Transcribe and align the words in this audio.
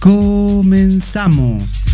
Comenzamos. 0.00 1.84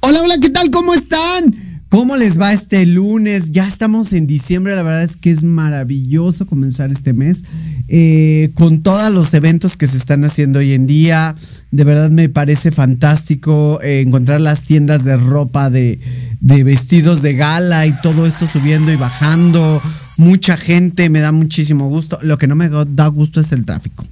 Hola, 0.00 0.22
hola, 0.22 0.36
¿qué 0.38 0.50
tal? 0.50 0.70
¿Cómo 0.70 0.92
están? 0.92 1.61
¿Cómo 1.92 2.16
les 2.16 2.40
va 2.40 2.54
este 2.54 2.86
lunes? 2.86 3.52
Ya 3.52 3.68
estamos 3.68 4.14
en 4.14 4.26
diciembre, 4.26 4.74
la 4.74 4.82
verdad 4.82 5.02
es 5.02 5.18
que 5.18 5.30
es 5.30 5.42
maravilloso 5.42 6.46
comenzar 6.46 6.90
este 6.90 7.12
mes 7.12 7.42
eh, 7.86 8.50
con 8.54 8.80
todos 8.80 9.12
los 9.12 9.34
eventos 9.34 9.76
que 9.76 9.86
se 9.86 9.98
están 9.98 10.24
haciendo 10.24 10.60
hoy 10.60 10.72
en 10.72 10.86
día. 10.86 11.36
De 11.70 11.84
verdad 11.84 12.10
me 12.10 12.30
parece 12.30 12.70
fantástico 12.70 13.78
eh, 13.82 14.00
encontrar 14.00 14.40
las 14.40 14.62
tiendas 14.62 15.04
de 15.04 15.18
ropa, 15.18 15.68
de, 15.68 16.00
de 16.40 16.64
vestidos 16.64 17.20
de 17.20 17.34
gala 17.34 17.86
y 17.86 17.92
todo 18.00 18.24
esto 18.24 18.46
subiendo 18.46 18.90
y 18.90 18.96
bajando. 18.96 19.82
Mucha 20.16 20.56
gente, 20.56 21.10
me 21.10 21.20
da 21.20 21.30
muchísimo 21.30 21.90
gusto. 21.90 22.18
Lo 22.22 22.38
que 22.38 22.46
no 22.46 22.54
me 22.54 22.70
da 22.70 23.06
gusto 23.08 23.38
es 23.38 23.52
el 23.52 23.66
tráfico. 23.66 24.06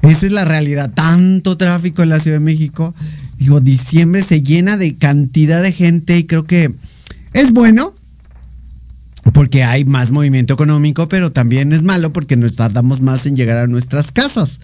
Esa 0.00 0.24
es 0.24 0.32
la 0.32 0.46
realidad. 0.46 0.90
Tanto 0.94 1.58
tráfico 1.58 2.02
en 2.02 2.08
la 2.08 2.18
Ciudad 2.18 2.38
de 2.38 2.44
México. 2.46 2.94
Digo, 3.38 3.60
diciembre 3.60 4.24
se 4.24 4.40
llena 4.40 4.78
de 4.78 4.96
cantidad 4.96 5.62
de 5.62 5.72
gente 5.72 6.16
y 6.16 6.24
creo 6.24 6.44
que 6.44 6.72
es 7.32 7.52
bueno 7.52 7.94
porque 9.32 9.64
hay 9.64 9.84
más 9.84 10.10
movimiento 10.10 10.54
económico, 10.54 11.08
pero 11.08 11.30
también 11.30 11.72
es 11.72 11.82
malo 11.82 12.12
porque 12.12 12.36
nos 12.36 12.56
tardamos 12.56 13.00
más 13.00 13.26
en 13.26 13.36
llegar 13.36 13.58
a 13.58 13.66
nuestras 13.66 14.12
casas. 14.12 14.60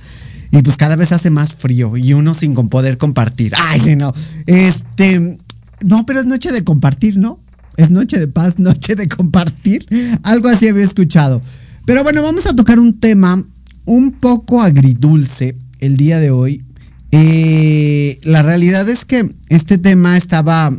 Y 0.50 0.62
pues 0.62 0.76
cada 0.76 0.96
vez 0.96 1.12
hace 1.12 1.30
más 1.30 1.54
frío 1.54 1.96
y 1.96 2.12
uno 2.14 2.35
sin 2.35 2.54
poder 2.54 2.99
compartir. 2.99 3.52
Ay, 3.56 3.80
sí, 3.80 3.96
no. 3.96 4.12
Este, 4.46 5.38
no, 5.85 6.06
pero 6.06 6.20
es 6.20 6.26
noche 6.26 6.52
de 6.52 6.64
compartir, 6.64 7.18
¿no? 7.18 7.38
Es 7.76 7.90
noche 7.90 8.18
de 8.18 8.28
paz, 8.28 8.58
noche 8.58 8.94
de 8.94 9.08
compartir. 9.08 9.87
Algo 10.23 10.49
así 10.49 10.68
había 10.68 10.85
escuchado. 10.85 11.42
Pero 11.85 12.02
bueno, 12.02 12.23
vamos 12.23 12.46
a 12.46 12.56
tocar 12.56 12.78
un 12.78 12.99
tema 12.99 13.42
un 13.85 14.12
poco 14.12 14.62
agridulce 14.62 15.56
el 15.80 15.96
día 15.96 16.18
de 16.18 16.30
hoy 16.30 16.66
eh, 17.12 18.18
la 18.25 18.42
realidad 18.42 18.88
es 18.88 19.04
que 19.04 19.30
este 19.49 19.78
tema 19.78 20.16
estaba 20.16 20.70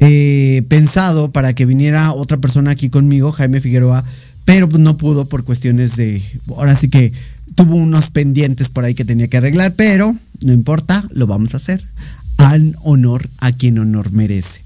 eh, 0.00 0.62
pensado 0.68 1.32
para 1.32 1.54
que 1.54 1.66
viniera 1.66 2.12
otra 2.12 2.38
persona 2.38 2.72
aquí 2.72 2.90
conmigo, 2.90 3.32
Jaime 3.32 3.60
Figueroa, 3.60 4.04
pero 4.44 4.68
no 4.68 4.96
pudo 4.96 5.28
por 5.28 5.44
cuestiones 5.44 5.96
de, 5.96 6.22
ahora 6.48 6.76
sí 6.76 6.88
que 6.88 7.12
tuvo 7.54 7.76
unos 7.76 8.10
pendientes 8.10 8.68
por 8.68 8.84
ahí 8.84 8.94
que 8.94 9.04
tenía 9.04 9.28
que 9.28 9.38
arreglar, 9.38 9.74
pero 9.74 10.14
no 10.42 10.52
importa, 10.52 11.04
lo 11.10 11.26
vamos 11.26 11.54
a 11.54 11.56
hacer. 11.58 11.86
Al 12.38 12.76
honor 12.82 13.28
a 13.38 13.52
quien 13.52 13.78
honor 13.78 14.12
merece. 14.12 14.60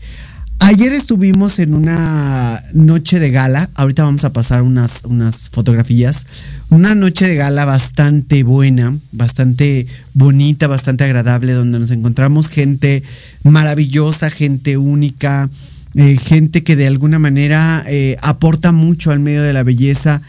Ayer 0.59 0.93
estuvimos 0.93 1.59
en 1.59 1.73
una 1.73 2.63
noche 2.75 3.19
de 3.19 3.31
gala, 3.31 3.71
ahorita 3.75 4.03
vamos 4.03 4.25
a 4.25 4.33
pasar 4.33 4.63
unas, 4.63 5.01
unas 5.05 5.49
fotografías, 5.49 6.27
una 6.71 6.95
noche 6.95 7.27
de 7.27 7.35
gala 7.35 7.65
bastante 7.65 8.43
buena, 8.45 8.97
bastante 9.13 9.87
bonita, 10.15 10.69
bastante 10.69 11.05
agradable, 11.05 11.53
donde 11.53 11.79
nos 11.79 11.91
encontramos 11.91 12.49
gente 12.49 13.03
maravillosa, 13.43 14.31
gente 14.31 14.77
única, 14.77 15.51
eh, 15.95 16.17
gente 16.17 16.63
que 16.63 16.77
de 16.77 16.87
alguna 16.87 17.19
manera 17.19 17.85
eh, 17.89 18.17
aporta 18.23 18.71
mucho 18.73 19.11
al 19.11 19.19
medio 19.19 19.43
de 19.43 19.53
la 19.53 19.65
belleza 19.65 20.23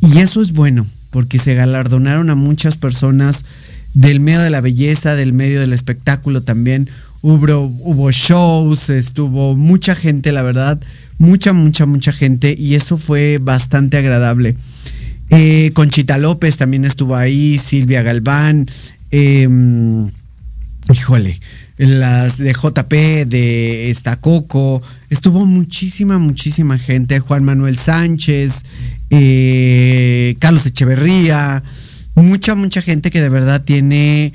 y 0.00 0.18
eso 0.18 0.42
es 0.42 0.52
bueno, 0.52 0.86
porque 1.10 1.38
se 1.38 1.54
galardonaron 1.54 2.30
a 2.30 2.34
muchas 2.34 2.78
personas 2.78 3.44
del 3.92 4.20
medio 4.20 4.40
de 4.40 4.50
la 4.50 4.62
belleza, 4.62 5.14
del 5.14 5.34
medio 5.34 5.60
del 5.60 5.74
espectáculo 5.74 6.42
también 6.42 6.88
hubo, 7.22 7.66
hubo 7.80 8.10
shows, 8.10 8.90
estuvo 8.90 9.54
mucha 9.56 9.94
gente, 9.94 10.32
la 10.32 10.42
verdad, 10.42 10.80
mucha, 11.18 11.52
mucha, 11.52 11.86
mucha 11.86 12.12
gente 12.12 12.54
y 12.58 12.74
eso 12.74 12.98
fue 12.98 13.38
bastante 13.38 13.96
agradable. 13.96 14.56
Eh, 15.34 15.70
Conchita 15.72 16.18
López 16.18 16.58
también 16.58 16.84
estuvo 16.84 17.16
ahí, 17.16 17.58
Silvia 17.58 18.02
Galván, 18.02 18.66
em, 19.10 20.10
híjole, 20.92 21.40
las 21.78 22.36
de 22.36 22.52
JP, 22.52 23.24
de 23.24 23.90
Estacoco, 23.90 24.82
estuvo 25.08 25.46
muchísima, 25.46 26.18
muchísima 26.18 26.76
gente, 26.76 27.18
Juan 27.18 27.44
Manuel 27.44 27.78
Sánchez, 27.78 28.62
eh, 29.08 30.36
Carlos 30.38 30.66
Echeverría, 30.66 31.62
mucha, 32.14 32.54
mucha 32.54 32.82
gente 32.82 33.10
que 33.10 33.22
de 33.22 33.30
verdad 33.30 33.64
tiene 33.64 34.34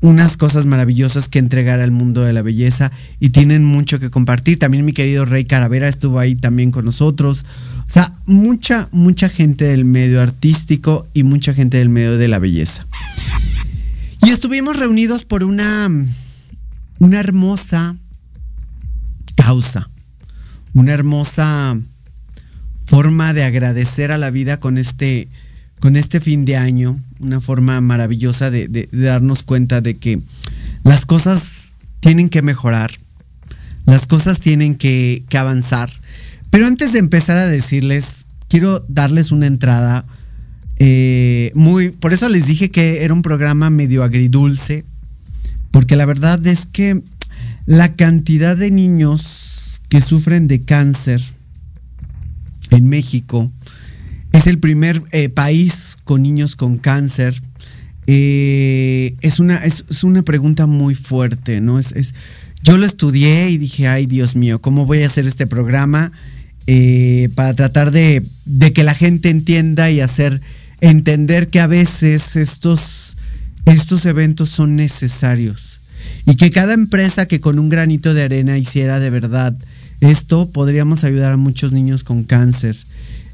unas 0.00 0.36
cosas 0.36 0.66
maravillosas 0.66 1.28
que 1.28 1.38
entregar 1.38 1.80
al 1.80 1.92
mundo 1.92 2.22
de 2.22 2.32
la 2.32 2.42
belleza 2.42 2.90
y 3.20 3.30
tienen 3.30 3.64
mucho 3.64 4.00
que 4.00 4.10
compartir. 4.10 4.58
También 4.58 4.84
mi 4.84 4.92
querido 4.92 5.24
Rey 5.24 5.44
Caravera 5.44 5.88
estuvo 5.88 6.18
ahí 6.18 6.34
también 6.34 6.72
con 6.72 6.84
nosotros. 6.84 7.44
O 7.86 7.90
sea, 7.94 8.12
mucha, 8.26 8.88
mucha 8.92 9.28
gente 9.28 9.66
del 9.66 9.84
medio 9.84 10.20
artístico 10.20 11.06
y 11.14 11.22
mucha 11.22 11.54
gente 11.54 11.78
del 11.78 11.88
medio 11.88 12.16
de 12.18 12.28
la 12.28 12.38
belleza. 12.38 12.86
Y 14.22 14.30
estuvimos 14.30 14.78
reunidos 14.78 15.24
por 15.24 15.44
una, 15.44 15.88
una 16.98 17.20
hermosa 17.20 17.96
causa, 19.36 19.88
una 20.72 20.92
hermosa 20.92 21.78
forma 22.86 23.32
de 23.32 23.44
agradecer 23.44 24.12
a 24.12 24.18
la 24.18 24.30
vida 24.30 24.58
con 24.58 24.78
este 24.78 25.28
con 25.84 25.96
este 25.96 26.18
fin 26.18 26.46
de 26.46 26.56
año, 26.56 26.98
una 27.20 27.42
forma 27.42 27.78
maravillosa 27.82 28.50
de, 28.50 28.88
darnos 28.90 29.42
cuenta 29.42 29.82
de 29.82 29.98
que 29.98 30.18
las 30.82 31.04
cosas 31.04 31.74
tienen 32.00 32.30
que 32.30 32.40
mejorar, 32.40 32.92
las 33.84 34.06
cosas 34.06 34.40
tienen 34.40 34.76
que, 34.76 35.24
avanzar. 35.36 35.92
Pero 36.54 36.68
antes 36.68 36.92
de 36.92 37.00
empezar 37.00 37.36
a 37.36 37.48
decirles, 37.48 38.26
quiero 38.46 38.78
darles 38.86 39.32
una 39.32 39.48
entrada 39.48 40.06
eh, 40.76 41.50
muy, 41.56 41.90
por 41.90 42.12
eso 42.12 42.28
les 42.28 42.46
dije 42.46 42.70
que 42.70 43.02
era 43.02 43.12
un 43.12 43.22
programa 43.22 43.70
medio 43.70 44.04
agridulce, 44.04 44.84
porque 45.72 45.96
la 45.96 46.06
verdad 46.06 46.46
es 46.46 46.66
que 46.66 47.02
la 47.66 47.96
cantidad 47.96 48.56
de 48.56 48.70
niños 48.70 49.80
que 49.88 50.00
sufren 50.00 50.46
de 50.46 50.60
cáncer 50.60 51.20
en 52.70 52.88
México 52.88 53.50
es 54.30 54.46
el 54.46 54.60
primer 54.60 55.02
eh, 55.10 55.30
país 55.30 55.96
con 56.04 56.22
niños 56.22 56.54
con 56.54 56.78
cáncer. 56.78 57.42
Eh, 58.06 59.16
es, 59.22 59.40
una, 59.40 59.56
es, 59.56 60.04
una 60.04 60.22
pregunta 60.22 60.66
muy 60.66 60.94
fuerte, 60.94 61.60
¿no? 61.60 61.80
Es, 61.80 62.14
yo 62.62 62.76
lo 62.76 62.86
estudié 62.86 63.50
y 63.50 63.58
dije, 63.58 63.88
ay 63.88 64.06
Dios 64.06 64.36
mío, 64.36 64.60
¿cómo 64.60 64.86
voy 64.86 65.02
a 65.02 65.06
hacer 65.06 65.26
este 65.26 65.48
programa 65.48 66.12
eh, 66.66 67.28
para 67.34 67.54
tratar 67.54 67.90
de, 67.90 68.22
que 68.74 68.84
la 68.84 68.94
gente 68.94 69.30
entienda 69.30 69.90
y 69.90 70.00
hacer 70.00 70.40
entender 70.80 71.48
que 71.48 71.60
a 71.60 71.66
veces 71.66 72.36
estos, 72.36 73.16
estos 73.66 74.06
eventos 74.06 74.50
son 74.50 74.76
necesarios 74.76 75.80
y 76.26 76.36
que 76.36 76.50
cada 76.50 76.74
empresa 76.74 77.26
que 77.26 77.40
con 77.40 77.58
un 77.58 77.68
granito 77.68 78.14
de 78.14 78.22
arena 78.22 78.58
hiciera 78.58 78.98
de 78.98 79.10
verdad 79.10 79.54
esto, 80.00 80.50
podríamos 80.50 81.04
ayudar 81.04 81.32
a 81.32 81.36
muchos 81.36 81.72
niños 81.72 82.04
con 82.04 82.24
cáncer. 82.24 82.76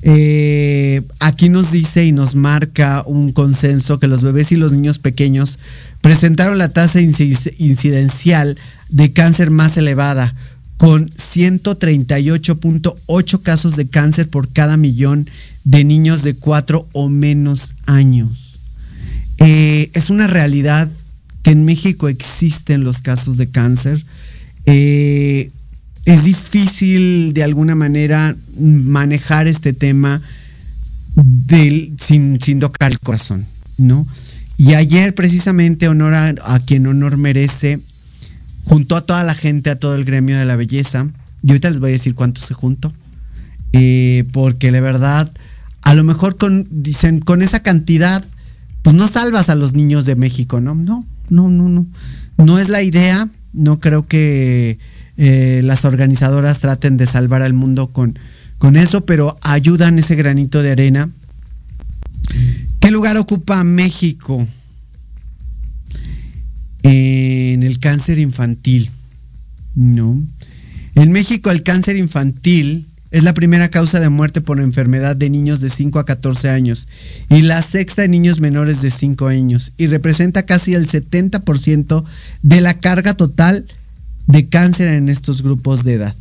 Eh, 0.03 1.03
aquí 1.19 1.49
nos 1.49 1.73
dice 1.73 2.07
y 2.07 2.13
nos 2.13 2.35
marca 2.35 3.03
un 3.07 3.33
consenso 3.33 3.99
que 3.99 4.07
los 4.07 4.23
bebés 4.23 4.51
y 4.53 4.57
los 4.57 4.73
niños 4.73 4.99
pequeños 4.99 5.59
presentaron 6.01 6.59
la 6.59 6.71
tasa 6.71 7.01
incidencial 7.01 8.57
de 8.89 9.13
cáncer 9.13 9.51
más 9.51 9.77
elevada, 9.77 10.35
con 10.81 11.11
138.8 11.11 13.43
casos 13.43 13.77
de 13.77 13.89
cáncer 13.91 14.31
por 14.31 14.49
cada 14.49 14.79
millón 14.79 15.29
de 15.65 15.85
niños 15.85 16.23
de 16.23 16.35
4 16.35 16.89
o 16.93 17.11
menos 17.11 17.75
años. 17.85 18.59
Eh, 19.37 19.91
es 19.93 20.09
una 20.09 20.27
realidad 20.27 20.91
que 21.43 21.51
en 21.51 21.67
México 21.67 22.09
existen 22.09 22.83
los 22.83 23.01
casos 23.01 23.37
de 23.37 23.51
cáncer. 23.51 24.03
Eh, 24.65 25.51
es 26.07 26.25
difícil 26.25 27.35
de 27.35 27.45
alguna 27.45 27.75
manera 27.75 28.35
manejar 28.59 29.49
este 29.49 29.75
tema 29.75 30.23
del, 31.15 31.93
sin, 32.01 32.41
sin 32.41 32.59
tocar 32.59 32.91
el 32.91 33.01
corazón, 33.01 33.45
¿no? 33.77 34.07
Y 34.57 34.73
ayer 34.73 35.15
precisamente 35.15 35.89
honor 35.89 36.15
a, 36.15 36.59
quien 36.61 36.87
honor 36.87 37.19
merece, 37.19 37.81
junto 38.65 38.97
a 38.97 39.01
toda 39.03 39.25
la 39.25 39.35
gente, 39.35 39.71
a 39.71 39.79
todo 39.79 39.95
el 39.95 40.05
gremio 40.05 40.39
de 40.39 40.45
la 40.45 40.57
belleza, 40.57 41.09
y 41.43 41.51
ahorita 41.51 41.71
les 41.71 41.81
voy 41.81 41.91
a 41.91 41.93
decir 41.93 42.15
cuánto 42.15 42.41
se 42.41 42.55
juntó, 42.55 42.93
eh, 43.73 44.25
porque 44.33 44.73
de 44.73 44.81
verdad, 44.81 45.31
a 45.83 45.95
lo 45.95 46.05
mejor 46.05 46.37
con, 46.37 46.67
dicen, 46.71 47.21
con 47.21 47.43
esa 47.43 47.63
cantidad, 47.63 48.25
pues 48.83 48.97
no 48.97 49.09
salvas 49.09 49.49
a 49.49 49.55
los 49.55 49.75
niños 49.75 50.05
de 50.07 50.17
México, 50.17 50.61
¿no? 50.61 50.75
No, 50.75 51.05
no, 51.29 51.49
no, 51.49 51.69
no. 51.69 51.87
No 52.39 52.59
es 52.59 52.69
la 52.69 52.83
idea, 52.83 53.29
no 53.53 53.81
creo 53.81 54.07
que 54.07 54.79
eh, 55.17 55.61
las 55.65 55.85
organizadoras 55.85 56.61
traten 56.61 56.97
de 56.97 57.07
salvar 57.07 57.43
al 57.43 57.53
mundo 57.53 57.89
con, 57.89 58.19
con 58.59 58.77
eso, 58.77 59.05
pero 59.05 59.39
ayudan 59.43 59.99
ese 59.99 60.17
granito 60.17 60.63
de 60.63 60.73
arena. 60.73 61.11
¿Qué 62.81 62.91
lugar 62.91 63.19
ocupa 63.19 63.63
México 63.65 64.47
en 66.83 67.63
el 67.63 67.79
cáncer 67.79 68.19
infantil? 68.19 68.91
No. 69.75 70.21
En 70.95 71.13
México 71.13 71.51
el 71.51 71.63
cáncer 71.63 71.97
infantil 71.97 72.87
es 73.11 73.25
la 73.25 73.35
primera 73.35 73.69
causa 73.69 73.99
de 73.99 74.09
muerte 74.09 74.41
por 74.41 74.61
enfermedad 74.61 75.17
de 75.17 75.31
niños 75.31 75.61
de 75.61 75.71
5 75.71 75.99
a 75.99 76.05
14 76.05 76.51
años 76.51 76.87
y 77.29 77.43
la 77.43 77.61
sexta 77.63 78.05
en 78.05 78.13
niños 78.13 78.41
menores 78.41 78.83
de 78.83 78.91
5 78.91 79.27
años 79.27 79.73
y 79.77 79.89
representa 79.89 80.45
casi 80.45 80.75
el 80.75 80.89
70% 80.89 82.05
de 82.43 82.61
la 82.61 82.75
carga 82.75 83.15
total 83.15 83.67
de 84.27 84.49
cáncer 84.49 84.89
en 84.89 85.09
estos 85.09 85.43
grupos 85.43 85.83
de 85.83 85.95
edad. 85.95 86.15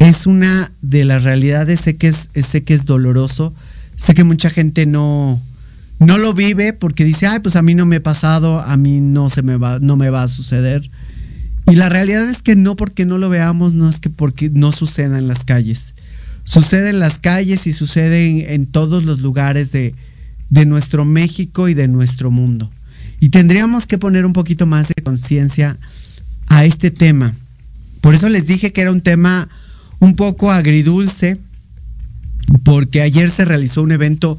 Es 0.00 0.26
una 0.26 0.72
de 0.82 1.04
las 1.04 1.22
realidades, 1.22 1.80
sé 1.80 1.96
que 1.96 2.08
es, 2.08 2.28
sé 2.48 2.64
que 2.64 2.74
es 2.74 2.86
doloroso, 2.86 3.54
sé 3.96 4.14
que 4.14 4.24
mucha 4.24 4.50
gente 4.50 4.86
no, 4.86 5.40
no 6.00 6.16
lo 6.16 6.32
vive 6.32 6.72
porque 6.72 7.04
dice, 7.04 7.26
ay, 7.26 7.40
pues 7.40 7.56
a 7.56 7.62
mí 7.62 7.74
no 7.74 7.84
me 7.84 7.96
ha 7.96 8.02
pasado, 8.02 8.60
a 8.60 8.76
mí 8.78 9.00
no 9.00 9.28
se 9.28 9.42
me 9.42 9.56
va, 9.56 9.78
no 9.80 9.96
me 9.96 10.08
va 10.08 10.22
a 10.22 10.28
suceder. 10.28 10.90
Y 11.70 11.76
la 11.76 11.90
realidad 11.90 12.28
es 12.28 12.42
que 12.42 12.56
no 12.56 12.74
porque 12.74 13.04
no 13.04 13.18
lo 13.18 13.28
veamos, 13.28 13.74
no 13.74 13.88
es 13.88 14.00
que 14.00 14.08
porque 14.08 14.48
no 14.50 14.72
suceda 14.72 15.18
en 15.18 15.28
las 15.28 15.44
calles. 15.44 15.92
Sucede 16.44 16.88
en 16.88 17.00
las 17.00 17.18
calles 17.18 17.66
y 17.66 17.74
sucede 17.74 18.54
en, 18.54 18.66
todos 18.66 19.04
los 19.04 19.20
lugares 19.20 19.72
de, 19.72 19.94
de 20.48 20.64
nuestro 20.64 21.04
México 21.04 21.68
y 21.68 21.74
de 21.74 21.86
nuestro 21.86 22.30
mundo. 22.30 22.70
Y 23.20 23.28
tendríamos 23.28 23.86
que 23.86 23.98
poner 23.98 24.24
un 24.24 24.32
poquito 24.32 24.64
más 24.64 24.88
de 24.88 25.02
conciencia 25.02 25.76
a 26.48 26.64
este 26.64 26.90
tema. 26.90 27.34
Por 28.00 28.14
eso 28.14 28.30
les 28.30 28.46
dije 28.46 28.72
que 28.72 28.80
era 28.80 28.90
un 28.90 29.02
tema 29.02 29.48
un 29.98 30.16
poco 30.16 30.50
agridulce, 30.50 31.38
porque 32.64 33.02
ayer 33.02 33.30
se 33.30 33.44
realizó 33.44 33.82
un 33.82 33.92
evento 33.92 34.38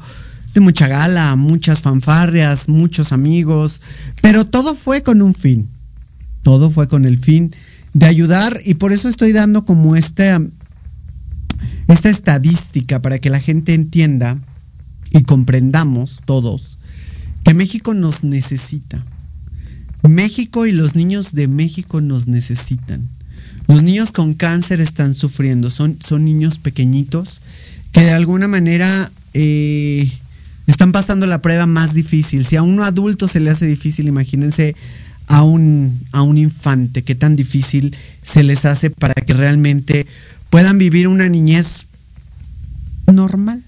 de 0.54 0.60
mucha 0.60 0.88
gala, 0.88 1.34
muchas 1.36 1.80
fanfarrias, 1.80 2.68
muchos 2.68 3.12
amigos, 3.12 3.80
pero 4.20 4.44
todo 4.44 4.74
fue 4.74 5.02
con 5.02 5.22
un 5.22 5.34
fin. 5.34 5.68
Todo 6.42 6.70
fue 6.70 6.88
con 6.88 7.04
el 7.04 7.18
fin 7.18 7.52
de 7.94 8.06
ayudar 8.06 8.58
y 8.64 8.74
por 8.74 8.92
eso 8.92 9.08
estoy 9.08 9.32
dando 9.32 9.64
como 9.64 9.96
esta, 9.96 10.40
esta 11.88 12.10
estadística 12.10 13.00
para 13.00 13.18
que 13.18 13.30
la 13.30 13.40
gente 13.40 13.74
entienda 13.74 14.38
y 15.10 15.22
comprendamos 15.22 16.20
todos 16.24 16.78
que 17.44 17.54
México 17.54 17.94
nos 17.94 18.24
necesita. 18.24 19.02
México 20.02 20.66
y 20.66 20.72
los 20.72 20.94
niños 20.94 21.32
de 21.32 21.48
México 21.48 22.00
nos 22.00 22.26
necesitan. 22.26 23.08
Los 23.68 23.82
niños 23.82 24.10
con 24.10 24.34
cáncer 24.34 24.80
están 24.80 25.14
sufriendo, 25.14 25.70
son, 25.70 25.98
son 26.04 26.24
niños 26.24 26.58
pequeñitos 26.58 27.40
que 27.92 28.00
de 28.00 28.10
alguna 28.12 28.48
manera 28.48 29.10
eh, 29.34 30.10
están 30.72 30.90
pasando 30.90 31.26
la 31.26 31.42
prueba 31.42 31.66
más 31.66 31.92
difícil. 31.92 32.46
Si 32.46 32.56
a 32.56 32.62
un 32.62 32.80
adulto 32.80 33.28
se 33.28 33.40
le 33.40 33.50
hace 33.50 33.66
difícil, 33.66 34.08
imagínense 34.08 34.74
a 35.26 35.42
un, 35.42 36.00
a 36.12 36.22
un 36.22 36.38
infante, 36.38 37.02
qué 37.02 37.14
tan 37.14 37.36
difícil 37.36 37.94
se 38.22 38.42
les 38.42 38.64
hace 38.64 38.90
para 38.90 39.14
que 39.14 39.34
realmente 39.34 40.06
puedan 40.48 40.78
vivir 40.78 41.08
una 41.08 41.28
niñez 41.28 41.86
normal. 43.06 43.62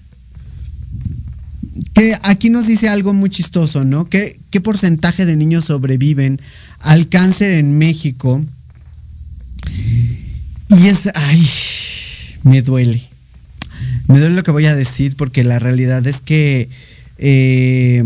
Que 1.93 2.17
aquí 2.23 2.49
nos 2.49 2.65
dice 2.65 2.89
algo 2.89 3.13
muy 3.13 3.29
chistoso, 3.29 3.85
¿no? 3.85 4.05
¿Qué, 4.05 4.39
¿Qué 4.49 4.59
porcentaje 4.59 5.25
de 5.25 5.35
niños 5.35 5.65
sobreviven 5.65 6.41
al 6.79 7.07
cáncer 7.07 7.51
en 7.51 7.77
México? 7.77 8.43
Y 10.69 10.87
es, 10.87 11.09
ay, 11.13 11.47
me 12.43 12.63
duele. 12.63 13.01
Me 14.07 14.19
duele 14.19 14.35
lo 14.35 14.43
que 14.43 14.51
voy 14.51 14.65
a 14.65 14.75
decir 14.75 15.15
porque 15.15 15.43
la 15.43 15.59
realidad 15.59 16.05
es 16.07 16.17
que 16.17 16.69
eh, 17.17 18.03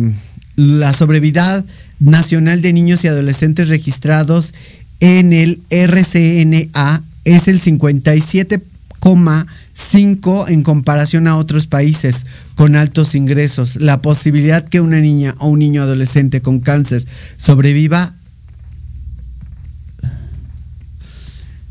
la 0.56 0.94
sobrevida 0.94 1.66
nacional 2.00 2.62
de 2.62 2.72
niños 2.74 3.04
y 3.04 3.08
adolescentes 3.08 3.68
registrados 3.68 4.54
en 5.00 5.34
el 5.34 5.62
RCNA 5.70 7.04
es 7.25 7.48
el 7.48 7.62
57,5 7.62 10.50
en 10.50 10.63
comparación 10.63 11.28
a 11.28 11.38
otros 11.38 11.68
países 11.68 12.25
con 12.56 12.75
altos 12.75 13.13
ingresos. 13.16 13.75
La 13.78 14.01
posibilidad 14.01 14.68
que 14.68 14.82
una 14.82 15.00
niña 15.00 15.36
o 15.40 15.50
un 15.50 15.60
niño 15.60 15.83
adolescente 15.83 16.42
con 16.42 16.60
cáncer 16.60 17.05
sobreviva 17.38 18.16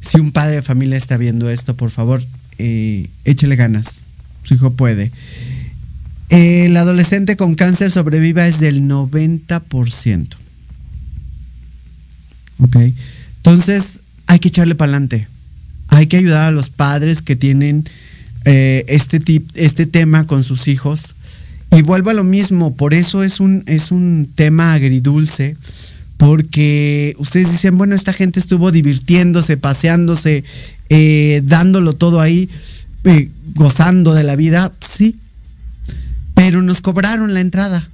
si 0.08 0.18
un 0.18 0.32
padre 0.32 0.56
de 0.56 0.62
familia 0.62 0.96
está 0.96 1.18
viendo 1.18 1.50
esto, 1.50 1.76
por 1.76 1.90
favor, 1.90 2.24
eh, 2.56 3.10
échele 3.26 3.56
ganas. 3.56 4.00
Su 4.42 4.54
hijo 4.54 4.72
puede. 4.72 5.12
El 6.28 6.76
adolescente 6.76 7.36
con 7.36 7.54
cáncer 7.54 7.90
sobreviva 7.90 8.46
es 8.46 8.60
del 8.60 8.82
90%. 8.82 10.28
¿Ok? 12.60 12.76
Entonces, 13.36 14.00
hay 14.26 14.38
que 14.38 14.48
echarle 14.48 14.74
para 14.74 14.92
adelante. 14.92 15.28
Hay 15.88 16.06
que 16.06 16.18
ayudar 16.18 16.48
a 16.48 16.50
los 16.50 16.68
padres 16.68 17.22
que 17.22 17.34
tienen 17.34 17.88
eh, 18.44 18.84
este, 18.88 19.42
este 19.54 19.86
tema 19.86 20.26
con 20.26 20.44
sus 20.44 20.68
hijos. 20.68 21.14
Y 21.70 21.82
vuelvo 21.82 22.10
a 22.10 22.14
lo 22.14 22.24
mismo, 22.24 22.74
por 22.74 22.94
eso 22.94 23.22
es 23.22 23.40
un, 23.40 23.62
es 23.66 23.90
un 23.90 24.30
tema 24.34 24.72
agridulce, 24.72 25.56
porque 26.16 27.14
ustedes 27.18 27.50
dicen, 27.50 27.76
bueno, 27.76 27.94
esta 27.94 28.12
gente 28.12 28.40
estuvo 28.40 28.72
divirtiéndose, 28.72 29.56
paseándose, 29.56 30.44
eh, 30.88 31.42
dándolo 31.44 31.92
todo 31.92 32.20
ahí, 32.20 32.48
eh, 33.04 33.30
gozando 33.54 34.14
de 34.14 34.24
la 34.24 34.34
vida, 34.34 34.72
sí, 34.80 35.16
pero 36.38 36.62
nos 36.62 36.80
cobraron 36.80 37.34
la 37.34 37.40
entrada. 37.40 37.88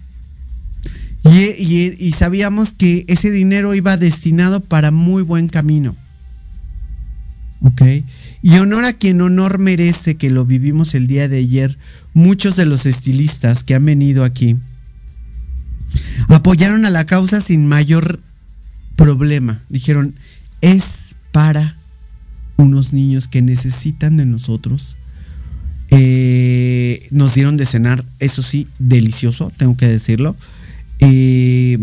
Y, 1.24 2.12
sabíamos 2.12 2.74
que 2.74 3.06
ese 3.08 3.30
dinero 3.30 3.74
iba 3.74 3.96
destinado 3.96 4.60
para 4.60 4.90
muy 4.90 5.22
buen 5.22 5.48
camino. 5.48 5.96
¿Ok? 7.62 7.80
Y 8.42 8.58
honor 8.58 8.84
a 8.84 8.92
quien 8.92 9.22
honor 9.22 9.56
merece, 9.56 10.16
que 10.16 10.28
lo 10.28 10.44
vivimos 10.44 10.94
el 10.94 11.06
día 11.06 11.26
de 11.26 11.38
ayer, 11.38 11.78
muchos 12.12 12.54
de 12.54 12.66
los 12.66 12.84
estilistas 12.84 13.64
que 13.64 13.74
han 13.74 13.86
venido 13.86 14.24
aquí 14.24 14.58
apoyaron 16.28 16.84
a 16.84 16.90
la 16.90 17.06
causa 17.06 17.40
sin 17.40 17.66
mayor 17.66 18.20
problema. 18.94 19.58
Dijeron, 19.70 20.14
es 20.60 21.16
para 21.32 21.74
unos 22.58 22.92
niños 22.92 23.26
que 23.26 23.40
necesitan 23.40 24.18
de 24.18 24.26
nosotros 24.26 24.96
eh, 25.96 27.06
nos 27.12 27.34
dieron 27.34 27.56
de 27.56 27.66
cenar, 27.66 28.04
eso 28.18 28.42
sí, 28.42 28.66
delicioso, 28.80 29.52
tengo 29.56 29.76
que 29.76 29.86
decirlo. 29.86 30.34
Eh, 30.98 31.78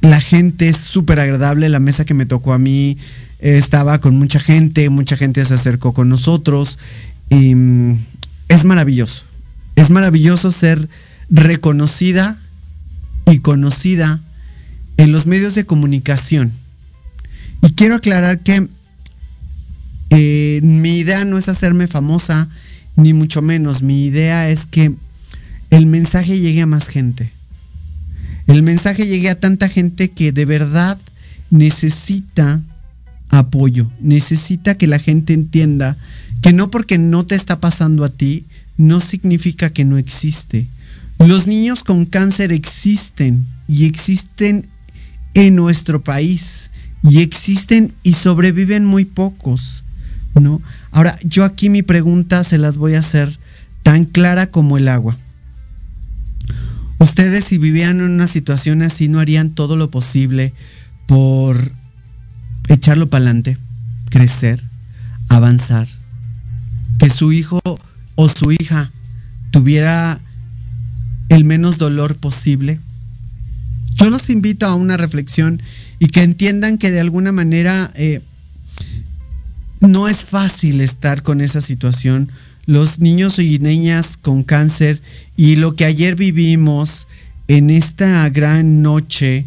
la 0.00 0.20
gente 0.20 0.68
es 0.68 0.78
súper 0.78 1.20
agradable, 1.20 1.68
la 1.68 1.78
mesa 1.78 2.04
que 2.04 2.14
me 2.14 2.26
tocó 2.26 2.52
a 2.52 2.58
mí 2.58 2.98
eh, 3.38 3.58
estaba 3.58 4.00
con 4.00 4.16
mucha 4.16 4.40
gente, 4.40 4.90
mucha 4.90 5.16
gente 5.16 5.44
se 5.44 5.54
acercó 5.54 5.94
con 5.94 6.08
nosotros. 6.08 6.80
Mm, 7.30 7.92
es 8.48 8.64
maravilloso, 8.64 9.22
es 9.76 9.90
maravilloso 9.90 10.50
ser 10.50 10.88
reconocida 11.30 12.36
y 13.30 13.38
conocida 13.38 14.20
en 14.96 15.12
los 15.12 15.26
medios 15.26 15.54
de 15.54 15.64
comunicación. 15.64 16.50
Y 17.62 17.72
quiero 17.74 17.94
aclarar 17.94 18.40
que 18.40 18.66
mi 20.10 20.98
idea 20.98 21.24
no 21.24 21.38
es 21.38 21.48
hacerme 21.48 21.86
famosa, 21.86 22.48
ni 22.96 23.12
mucho 23.12 23.42
menos. 23.42 23.82
Mi 23.82 24.04
idea 24.04 24.48
es 24.50 24.66
que 24.66 24.92
el 25.70 25.86
mensaje 25.86 26.38
llegue 26.38 26.62
a 26.62 26.66
más 26.66 26.88
gente. 26.88 27.30
El 28.46 28.62
mensaje 28.62 29.06
llegue 29.06 29.30
a 29.30 29.38
tanta 29.38 29.68
gente 29.68 30.10
que 30.10 30.32
de 30.32 30.44
verdad 30.44 30.98
necesita 31.50 32.60
apoyo, 33.28 33.90
necesita 34.00 34.76
que 34.76 34.86
la 34.86 34.98
gente 34.98 35.32
entienda 35.32 35.96
que 36.42 36.52
no 36.52 36.70
porque 36.70 36.98
no 36.98 37.24
te 37.24 37.36
está 37.36 37.60
pasando 37.60 38.04
a 38.04 38.10
ti, 38.10 38.44
no 38.76 39.00
significa 39.00 39.70
que 39.70 39.84
no 39.84 39.96
existe. 39.96 40.66
Los 41.18 41.46
niños 41.46 41.84
con 41.84 42.04
cáncer 42.04 42.52
existen 42.52 43.46
y 43.68 43.86
existen 43.86 44.66
en 45.34 45.54
nuestro 45.54 46.02
país 46.02 46.70
y 47.02 47.20
existen 47.20 47.92
y 48.02 48.14
sobreviven 48.14 48.84
muy 48.84 49.04
pocos. 49.04 49.84
¿No? 50.34 50.60
Ahora, 50.90 51.18
yo 51.22 51.44
aquí 51.44 51.68
mi 51.68 51.82
pregunta 51.82 52.44
se 52.44 52.58
las 52.58 52.76
voy 52.76 52.94
a 52.94 53.00
hacer 53.00 53.38
tan 53.82 54.04
clara 54.04 54.46
como 54.46 54.76
el 54.76 54.88
agua. 54.88 55.16
Ustedes 56.98 57.44
si 57.44 57.58
vivían 57.58 57.98
en 57.98 58.10
una 58.10 58.26
situación 58.26 58.82
así, 58.82 59.08
¿no 59.08 59.18
harían 59.18 59.50
todo 59.50 59.76
lo 59.76 59.90
posible 59.90 60.52
por 61.06 61.72
echarlo 62.68 63.10
para 63.10 63.24
adelante, 63.24 63.58
crecer, 64.08 64.62
avanzar? 65.28 65.88
Que 66.98 67.10
su 67.10 67.32
hijo 67.32 67.60
o 68.14 68.28
su 68.28 68.52
hija 68.52 68.90
tuviera 69.50 70.20
el 71.28 71.44
menos 71.44 71.78
dolor 71.78 72.16
posible. 72.16 72.78
Yo 73.96 74.08
los 74.10 74.30
invito 74.30 74.66
a 74.66 74.74
una 74.74 74.96
reflexión 74.96 75.60
y 75.98 76.08
que 76.08 76.22
entiendan 76.22 76.78
que 76.78 76.90
de 76.90 77.00
alguna 77.00 77.32
manera 77.32 77.90
eh, 77.94 78.20
no 79.82 80.08
es 80.08 80.24
fácil 80.24 80.80
estar 80.80 81.22
con 81.22 81.40
esa 81.40 81.60
situación. 81.60 82.30
Los 82.66 83.00
niños 83.00 83.38
y 83.38 83.58
niñas 83.58 84.16
con 84.16 84.44
cáncer 84.44 85.00
y 85.36 85.56
lo 85.56 85.74
que 85.74 85.84
ayer 85.84 86.14
vivimos 86.14 87.06
en 87.48 87.70
esta 87.70 88.28
gran 88.28 88.82
noche 88.82 89.46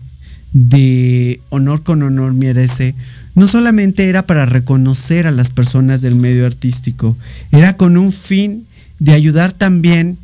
de 0.51 1.41
honor 1.49 1.83
con 1.83 2.03
honor 2.03 2.33
merece, 2.33 2.95
no 3.33 3.47
solamente 3.47 4.07
era 4.07 4.25
para 4.25 4.45
reconocer 4.45 5.27
a 5.27 5.31
las 5.31 5.49
personas 5.49 6.01
del 6.01 6.15
medio 6.15 6.45
artístico, 6.45 7.17
era 7.51 7.75
con 7.75 7.97
un 7.97 8.13
fin 8.13 8.65
de 8.99 9.13
ayudar 9.13 9.51
también 9.51 10.17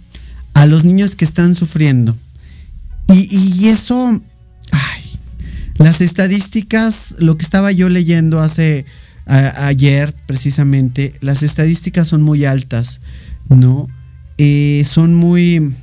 a 0.53 0.65
los 0.65 0.85
niños 0.85 1.15
que 1.15 1.25
están 1.25 1.55
sufriendo. 1.55 2.15
Y, 3.13 3.67
eso, 3.67 4.21
ay, 4.71 5.03
las 5.77 5.99
estadísticas, 5.99 7.15
lo 7.17 7.37
que 7.37 7.43
estaba 7.43 7.73
yo 7.73 7.89
leyendo 7.89 8.39
hace 8.39 8.85
ayer 9.25 10.13
precisamente, 10.25 11.13
las 11.21 11.43
estadísticas 11.43 12.07
son 12.07 12.21
muy 12.21 12.45
altas, 12.45 12.99
¿no? 13.49 13.87
Eh, 14.37 14.85
son 14.89 15.13
muy, 15.13 15.73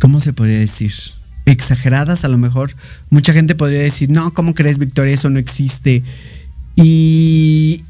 ¿cómo 0.00 0.20
se 0.20 0.32
podría 0.32 0.58
decir? 0.58 0.92
Exageradas 1.46 2.24
a 2.24 2.28
lo 2.28 2.38
mejor. 2.38 2.74
Mucha 3.10 3.32
gente 3.32 3.54
podría 3.54 3.80
decir, 3.80 4.10
no, 4.10 4.32
¿cómo 4.32 4.54
crees, 4.54 4.78
Victoria? 4.78 5.14
Eso 5.14 5.30
no 5.30 5.38
existe. 5.38 6.02
Y, 6.76 7.82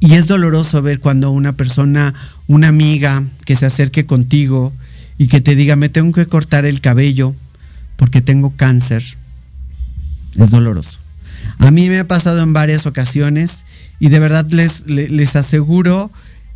y 0.00 0.14
es 0.14 0.26
doloroso 0.26 0.82
ver 0.82 1.00
cuando 1.00 1.30
una 1.30 1.52
persona, 1.52 2.14
una 2.46 2.68
amiga 2.68 3.24
que 3.44 3.56
se 3.56 3.66
acerque 3.66 4.06
contigo 4.06 4.72
y 5.18 5.28
que 5.28 5.40
te 5.40 5.54
diga, 5.54 5.76
me 5.76 5.88
tengo 5.88 6.12
que 6.12 6.26
cortar 6.26 6.64
el 6.64 6.80
cabello 6.80 7.34
porque 7.96 8.20
tengo 8.20 8.54
cáncer. 8.56 9.02
Es 10.36 10.50
doloroso. 10.50 10.98
A 11.58 11.70
mí 11.70 11.88
me 11.88 11.98
ha 11.98 12.06
pasado 12.06 12.42
en 12.42 12.52
varias 12.52 12.86
ocasiones 12.86 13.64
y 13.98 14.08
de 14.08 14.18
verdad 14.18 14.46
les, 14.50 14.86
les, 14.86 15.36
aseguro 15.36 16.10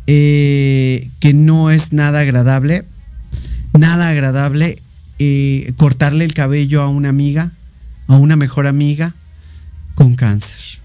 eh, 0.07 1.09
que 1.19 1.33
no 1.33 1.71
es 1.71 1.91
nada 1.91 2.21
agradable, 2.21 2.85
nada 3.73 4.09
agradable 4.09 4.77
eh, 5.19 5.73
cortarle 5.77 6.25
el 6.25 6.33
cabello 6.33 6.81
a 6.81 6.87
una 6.87 7.09
amiga, 7.09 7.51
a 8.07 8.15
una 8.15 8.35
mejor 8.35 8.67
amiga 8.67 9.13
con 9.95 10.15
cáncer. 10.15 10.79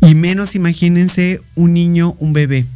Y 0.00 0.14
menos 0.14 0.54
imagínense 0.54 1.40
un 1.54 1.72
niño, 1.72 2.14
un 2.18 2.32
bebé. 2.32 2.66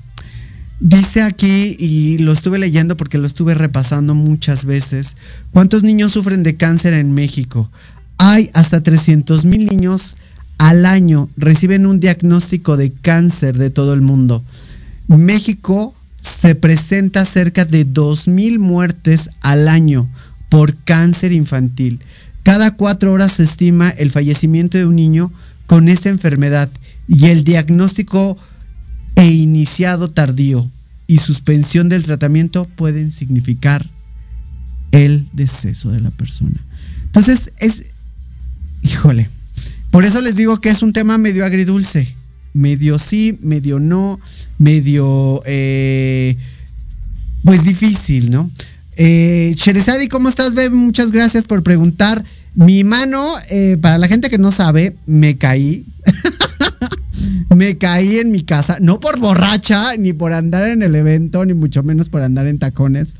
Dice 0.80 1.22
aquí, 1.22 1.76
y 1.78 2.18
lo 2.18 2.32
estuve 2.32 2.58
leyendo 2.58 2.96
porque 2.96 3.18
lo 3.18 3.26
estuve 3.26 3.54
repasando 3.54 4.14
muchas 4.14 4.64
veces, 4.64 5.16
¿cuántos 5.50 5.82
niños 5.82 6.12
sufren 6.12 6.44
de 6.44 6.56
cáncer 6.56 6.94
en 6.94 7.12
México? 7.12 7.70
Hay 8.16 8.50
hasta 8.54 8.80
300 8.80 9.44
mil 9.44 9.66
niños 9.66 10.16
al 10.58 10.86
año 10.86 11.30
reciben 11.36 11.86
un 11.86 12.00
diagnóstico 12.00 12.76
de 12.76 12.92
cáncer 12.92 13.56
de 13.56 13.70
todo 13.70 13.94
el 13.94 14.00
mundo. 14.00 14.42
México 15.06 15.94
se 16.20 16.54
presenta 16.54 17.24
cerca 17.24 17.64
de 17.64 17.86
2.000 17.86 18.58
muertes 18.58 19.30
al 19.40 19.68
año 19.68 20.08
por 20.48 20.74
cáncer 20.76 21.32
infantil. 21.32 22.00
Cada 22.42 22.72
cuatro 22.72 23.12
horas 23.12 23.32
se 23.32 23.44
estima 23.44 23.90
el 23.90 24.10
fallecimiento 24.10 24.78
de 24.78 24.86
un 24.86 24.96
niño 24.96 25.32
con 25.66 25.88
esta 25.88 26.08
enfermedad 26.08 26.70
y 27.06 27.26
el 27.26 27.44
diagnóstico 27.44 28.36
e 29.16 29.28
iniciado 29.28 30.10
tardío 30.10 30.68
y 31.06 31.18
suspensión 31.18 31.88
del 31.88 32.04
tratamiento 32.04 32.64
pueden 32.64 33.12
significar 33.12 33.88
el 34.92 35.26
deceso 35.32 35.90
de 35.90 36.00
la 36.00 36.10
persona. 36.10 36.60
Entonces 37.06 37.52
es, 37.58 37.84
híjole, 38.82 39.28
por 39.90 40.04
eso 40.04 40.20
les 40.20 40.36
digo 40.36 40.60
que 40.60 40.70
es 40.70 40.82
un 40.82 40.92
tema 40.92 41.18
medio 41.18 41.44
agridulce. 41.44 42.14
Medio 42.54 42.98
sí, 42.98 43.38
medio 43.42 43.78
no, 43.78 44.18
medio 44.58 45.42
eh, 45.44 46.36
pues 47.44 47.64
difícil, 47.64 48.30
¿no? 48.30 48.50
Eh, 48.96 49.54
¿cómo 50.10 50.28
estás, 50.28 50.54
Beb? 50.54 50.72
Muchas 50.72 51.12
gracias 51.12 51.44
por 51.44 51.62
preguntar. 51.62 52.24
Mi 52.54 52.82
mano, 52.82 53.34
eh, 53.48 53.76
para 53.80 53.96
la 53.96 54.08
gente 54.08 54.28
que 54.28 54.38
no 54.38 54.50
sabe, 54.50 54.96
me 55.06 55.36
caí. 55.36 55.84
me 57.54 57.78
caí 57.78 58.18
en 58.18 58.32
mi 58.32 58.42
casa, 58.42 58.78
no 58.80 58.98
por 58.98 59.20
borracha, 59.20 59.96
ni 59.96 60.12
por 60.12 60.32
andar 60.32 60.68
en 60.68 60.82
el 60.82 60.96
evento, 60.96 61.44
ni 61.44 61.54
mucho 61.54 61.82
menos 61.84 62.08
por 62.08 62.22
andar 62.22 62.48
en 62.48 62.58
tacones. 62.58 63.14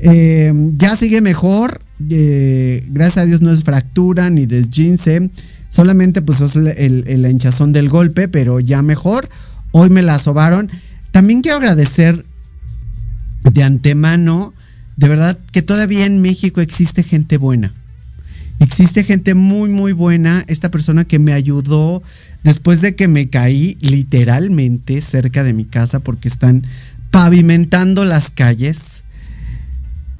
Eh, 0.00 0.52
ya 0.74 0.96
sigue 0.96 1.20
mejor. 1.20 1.80
gracias 2.00 3.18
a 3.18 3.26
Dios 3.26 3.40
no 3.40 3.52
es 3.52 3.62
fractura 3.62 4.28
ni 4.28 4.46
desgince. 4.46 5.30
Solamente 5.72 6.20
pues 6.20 6.42
es 6.42 6.54
el, 6.54 7.26
hinchazón 7.26 7.72
del 7.72 7.88
golpe, 7.88 8.28
pero 8.28 8.60
ya 8.60 8.82
mejor. 8.82 9.30
Hoy 9.70 9.88
me 9.88 10.02
la 10.02 10.18
sobaron. 10.18 10.70
También 11.12 11.40
quiero 11.40 11.56
agradecer 11.56 12.26
de 13.42 13.62
antemano, 13.62 14.52
de 14.98 15.08
verdad, 15.08 15.38
que 15.50 15.62
todavía 15.62 16.04
en 16.04 16.20
México 16.20 16.60
existe 16.60 17.02
gente 17.02 17.38
buena. 17.38 17.72
Existe 18.60 19.02
gente 19.02 19.34
muy, 19.34 19.70
muy 19.70 19.92
buena. 19.92 20.44
Esta 20.46 20.70
persona 20.70 21.04
que 21.06 21.18
me 21.18 21.32
ayudó 21.32 22.02
después 22.44 22.82
de 22.82 22.94
que 22.94 23.08
me 23.08 23.28
caí 23.28 23.78
literalmente 23.80 25.00
cerca 25.00 25.42
de 25.42 25.54
mi 25.54 25.64
casa 25.64 26.00
porque 26.00 26.28
están 26.28 26.64
pavimentando 27.10 28.04
las 28.04 28.28
calles. 28.28 29.01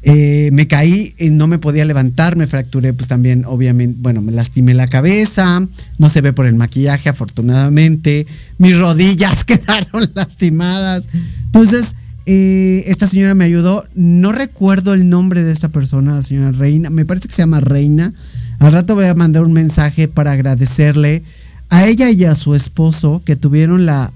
Eh, 0.04 0.50
me 0.52 0.66
caí 0.66 1.14
no 1.30 1.46
me 1.46 1.60
podía 1.60 1.84
levantar, 1.84 2.34
me 2.34 2.48
fracturé 2.48 2.92
pues 2.92 3.08
también 3.08 3.44
obviamente, 3.46 3.98
bueno, 4.00 4.20
me 4.20 4.32
lastimé 4.32 4.74
la 4.74 4.88
cabeza, 4.88 5.64
no 5.98 6.10
se 6.10 6.20
ve 6.20 6.32
por 6.32 6.46
el 6.46 6.56
maquillaje 6.56 7.08
afortunadamente, 7.08 8.26
mis 8.58 8.76
rodillas 8.76 9.44
quedaron 9.46 10.10
lastimadas. 10.14 11.08
Entonces, 11.46 11.94
eh, 12.26 12.82
esta 12.86 13.08
señora 13.08 13.34
me 13.34 13.44
ayudó, 13.44 13.84
no 13.94 14.32
recuerdo 14.32 14.92
el 14.92 15.08
nombre 15.08 15.44
de 15.44 15.52
esta 15.52 15.68
persona, 15.68 16.16
la 16.16 16.22
señora 16.22 16.50
Reina, 16.50 16.90
me 16.90 17.04
parece 17.04 17.28
que 17.28 17.34
se 17.34 17.42
llama 17.42 17.60
Reina. 17.60 18.12
Al 18.58 18.72
rato 18.72 18.96
voy 18.96 19.06
a 19.06 19.14
mandar 19.14 19.44
un 19.44 19.52
mensaje 19.52 20.08
para 20.08 20.32
agradecerle 20.32 21.22
a 21.68 21.86
ella 21.86 22.10
y 22.10 22.24
a 22.24 22.34
su 22.34 22.56
esposo 22.56 23.22
que 23.24 23.36
tuvieron 23.36 23.86
la 23.86 24.10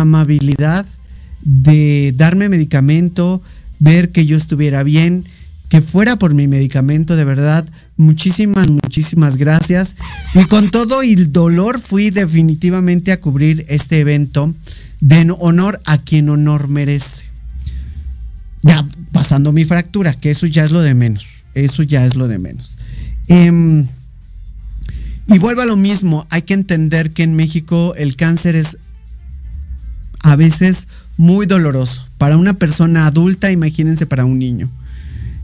amabilidad 0.00 0.86
de 1.42 2.14
darme 2.16 2.48
medicamento, 2.48 3.42
ver 3.82 4.10
que 4.12 4.26
yo 4.26 4.36
estuviera 4.36 4.84
bien, 4.84 5.24
que 5.68 5.80
fuera 5.80 6.16
por 6.16 6.34
mi 6.34 6.46
medicamento, 6.46 7.16
de 7.16 7.24
verdad, 7.24 7.68
muchísimas, 7.96 8.68
muchísimas 8.70 9.36
gracias. 9.36 9.96
Y 10.34 10.44
con 10.44 10.70
todo 10.70 11.02
el 11.02 11.32
dolor 11.32 11.80
fui 11.80 12.10
definitivamente 12.10 13.10
a 13.10 13.20
cubrir 13.20 13.66
este 13.68 13.98
evento 13.98 14.54
de 15.00 15.34
honor 15.38 15.80
a 15.84 15.98
quien 15.98 16.28
honor 16.28 16.68
merece. 16.68 17.24
Ya 18.62 18.86
pasando 19.10 19.50
mi 19.50 19.64
fractura, 19.64 20.14
que 20.14 20.30
eso 20.30 20.46
ya 20.46 20.64
es 20.64 20.70
lo 20.70 20.80
de 20.80 20.94
menos, 20.94 21.42
eso 21.54 21.82
ya 21.82 22.06
es 22.06 22.14
lo 22.14 22.28
de 22.28 22.38
menos. 22.38 22.78
Em, 23.26 23.88
y 25.26 25.38
vuelvo 25.38 25.62
a 25.62 25.66
lo 25.66 25.76
mismo, 25.76 26.24
hay 26.30 26.42
que 26.42 26.54
entender 26.54 27.10
que 27.10 27.24
en 27.24 27.34
México 27.34 27.94
el 27.96 28.14
cáncer 28.14 28.54
es 28.54 28.76
a 30.20 30.36
veces 30.36 30.86
muy 31.22 31.46
doloroso. 31.46 32.04
Para 32.18 32.36
una 32.36 32.54
persona 32.54 33.06
adulta, 33.06 33.52
imagínense 33.52 34.06
para 34.06 34.24
un 34.24 34.40
niño. 34.40 34.68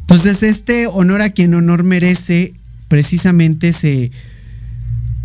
Entonces, 0.00 0.42
este 0.42 0.88
honor 0.88 1.22
a 1.22 1.30
quien 1.30 1.54
honor 1.54 1.84
merece, 1.84 2.52
precisamente 2.88 3.72
se, 3.72 4.10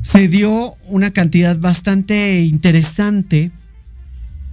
se 0.03 0.27
dio 0.27 0.75
una 0.85 1.09
cantidad 1.09 1.57
bastante 1.57 2.41
interesante. 2.43 3.49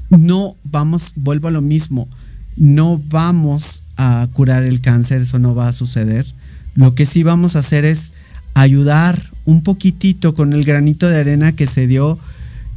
No 0.08 0.56
vamos, 0.64 1.12
vuelvo 1.16 1.48
a 1.48 1.50
lo 1.50 1.60
mismo, 1.60 2.08
no 2.56 2.98
vamos 3.10 3.82
a 3.98 4.26
curar 4.32 4.62
el 4.62 4.80
cáncer, 4.80 5.20
eso 5.20 5.38
no 5.38 5.54
va 5.54 5.68
a 5.68 5.74
suceder. 5.74 6.24
Lo 6.76 6.94
que 6.94 7.04
sí 7.04 7.24
vamos 7.24 7.56
a 7.56 7.58
hacer 7.58 7.84
es 7.84 8.12
ayudar 8.54 9.22
un 9.44 9.62
poquitito 9.62 10.34
con 10.34 10.54
el 10.54 10.64
granito 10.64 11.10
de 11.10 11.18
arena 11.18 11.52
que 11.52 11.66
se 11.66 11.86
dio 11.86 12.18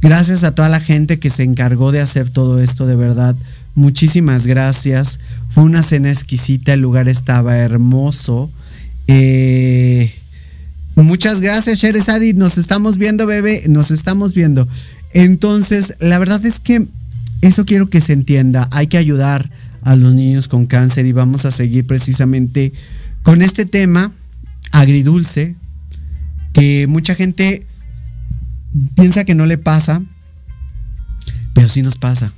Gracias 0.02 0.44
a 0.44 0.54
toda 0.54 0.68
la 0.68 0.80
gente 0.80 1.18
que 1.18 1.30
se 1.30 1.42
encargó 1.42 1.92
de 1.92 2.00
hacer 2.00 2.30
todo 2.30 2.60
esto, 2.60 2.86
de 2.86 2.96
verdad. 2.96 3.34
Muchísimas 3.74 4.46
gracias. 4.46 5.18
Fue 5.50 5.64
una 5.64 5.82
cena 5.82 6.10
exquisita, 6.10 6.72
el 6.72 6.80
lugar 6.80 7.08
estaba 7.08 7.56
hermoso. 7.56 8.50
Eh, 9.06 10.12
muchas 10.96 11.40
gracias, 11.40 11.78
Sherezadi. 11.78 12.34
Nos 12.34 12.58
estamos 12.58 12.98
viendo, 12.98 13.26
bebé. 13.26 13.64
Nos 13.68 13.90
estamos 13.90 14.34
viendo. 14.34 14.68
Entonces, 15.12 15.94
la 16.00 16.18
verdad 16.18 16.44
es 16.44 16.60
que 16.60 16.86
eso 17.40 17.64
quiero 17.64 17.88
que 17.88 18.00
se 18.00 18.12
entienda. 18.12 18.68
Hay 18.72 18.86
que 18.88 18.98
ayudar 18.98 19.50
a 19.82 19.96
los 19.96 20.14
niños 20.14 20.48
con 20.48 20.66
cáncer 20.66 21.06
y 21.06 21.12
vamos 21.12 21.44
a 21.44 21.52
seguir 21.52 21.86
precisamente 21.86 22.72
con 23.22 23.42
este 23.42 23.66
tema 23.66 24.10
agridulce 24.72 25.54
que 26.52 26.86
mucha 26.86 27.14
gente 27.14 27.66
piensa 28.94 29.24
que 29.24 29.34
no 29.34 29.46
le 29.46 29.58
pasa, 29.58 30.02
pero 31.54 31.68
sí 31.68 31.82
nos 31.82 31.96
pasa. 31.96 32.32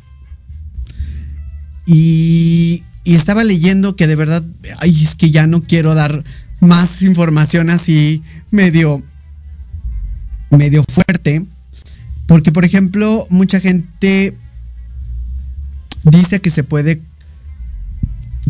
Y, 1.86 2.82
estaba 3.04 3.44
leyendo 3.44 3.94
que 3.94 4.08
de 4.08 4.16
verdad, 4.16 4.42
ay, 4.80 5.04
es 5.04 5.14
que 5.14 5.30
ya 5.30 5.46
no 5.46 5.62
quiero 5.62 5.94
dar 5.94 6.24
más 6.60 7.02
información 7.02 7.70
así 7.70 8.22
medio 8.50 9.02
medio 10.50 10.82
fuerte, 10.92 11.44
porque 12.26 12.50
por 12.50 12.64
ejemplo, 12.64 13.26
mucha 13.30 13.60
gente 13.60 14.34
dice 16.04 16.40
que 16.40 16.50
se 16.50 16.64
puede 16.64 17.00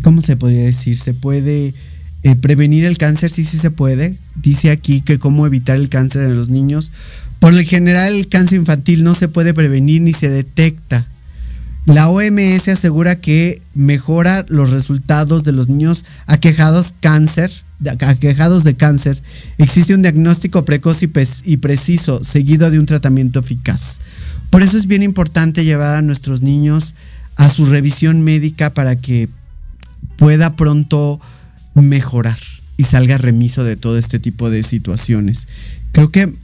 ¿cómo 0.03 0.21
se 0.21 0.37
podría 0.37 0.65
decir? 0.65 0.97
Se 0.99 1.15
puede 1.15 1.75
eh, 2.23 2.37
prevenir 2.37 2.85
el 2.85 2.99
cáncer, 2.99 3.31
sí, 3.31 3.45
sí 3.45 3.59
se 3.59 3.71
puede. 3.71 4.17
Dice 4.37 4.71
aquí 4.71 5.01
que 5.01 5.19
cómo 5.19 5.47
evitar 5.47 5.77
el 5.77 5.89
cáncer 5.89 6.25
en 6.25 6.37
los 6.37 6.49
niños. 6.49 6.91
Por 7.39 7.53
lo 7.53 7.63
general, 7.63 8.15
el 8.15 8.29
cáncer 8.29 8.59
infantil 8.59 9.05
no 9.05 9.15
se 9.15 9.29
puede 9.29 9.55
prevenir 9.55 10.03
ni 10.03 10.13
se 10.13 10.29
detecta. 10.29 11.07
La 11.87 12.09
OMS 12.09 12.69
asegura 12.69 13.21
que 13.21 13.63
mejora 13.75 14.45
los 14.49 14.71
resultados 14.71 15.45
de 15.45 15.53
los 15.53 15.69
niños 15.69 16.05
aquejados 16.27 16.95
de 18.65 18.75
cáncer. 18.75 19.23
Existe 19.59 19.95
un 19.95 20.03
diagnóstico 20.03 20.65
precoz 20.65 21.05
y, 21.05 21.11
y 21.45 21.57
preciso, 21.59 22.25
seguido 22.25 22.73
de 22.73 22.81
un 22.81 22.87
tratamiento 22.87 23.39
eficaz. 23.39 24.01
Por 24.51 24.63
eso 24.63 24.77
es 24.77 24.87
bien 24.87 25.05
importante 25.05 25.65
llevar 25.65 25.95
a 25.95 26.03
nuestros 26.03 26.43
niños 26.43 26.95
a 27.37 27.51
su 27.51 27.67
revisión 27.67 28.23
médica 28.23 28.71
para 28.71 28.97
que 28.97 29.29
pueda 30.17 30.57
pronto 30.57 31.21
mejorar 31.75 32.39
y 32.77 32.85
salga 32.85 33.17
remiso 33.19 33.63
de 33.63 33.77
todo 33.77 33.97
este 33.97 34.19
tipo 34.19 34.51
de 34.51 34.63
situaciones. 34.65 35.47
Creo 35.93 36.11
que... 36.11 36.35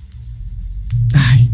Ay, 1.14 1.50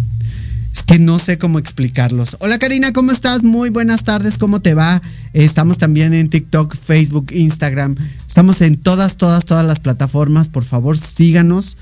es 0.74 0.82
que 0.82 0.98
no 0.98 1.18
sé 1.18 1.38
cómo 1.38 1.58
explicarlos. 1.58 2.36
Hola 2.40 2.58
Karina, 2.58 2.92
¿cómo 2.92 3.12
estás? 3.12 3.42
Muy 3.42 3.70
buenas 3.70 4.04
tardes, 4.04 4.38
¿cómo 4.38 4.60
te 4.60 4.74
va? 4.74 5.00
Estamos 5.32 5.78
también 5.78 6.14
en 6.14 6.28
TikTok, 6.28 6.76
Facebook, 6.76 7.32
Instagram. 7.32 7.96
Estamos 8.26 8.60
en 8.60 8.76
todas, 8.76 9.16
todas, 9.16 9.44
todas 9.44 9.64
las 9.64 9.80
plataformas. 9.80 10.48
Por 10.48 10.64
favor, 10.64 10.96
síganos. 10.96 11.76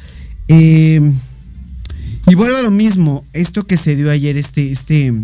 Eh, 0.49 1.01
y 2.27 2.35
vuelvo 2.35 2.57
a 2.57 2.63
lo 2.63 2.71
mismo. 2.71 3.25
Esto 3.33 3.67
que 3.67 3.77
se 3.77 3.95
dio 3.95 4.11
ayer, 4.11 4.37
este, 4.37 4.73
este, 4.73 5.15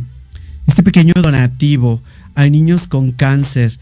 este 0.67 0.83
pequeño 0.83 1.15
donativo 1.17 2.01
a 2.35 2.47
niños 2.47 2.87
con 2.87 3.13
cáncer, 3.13 3.79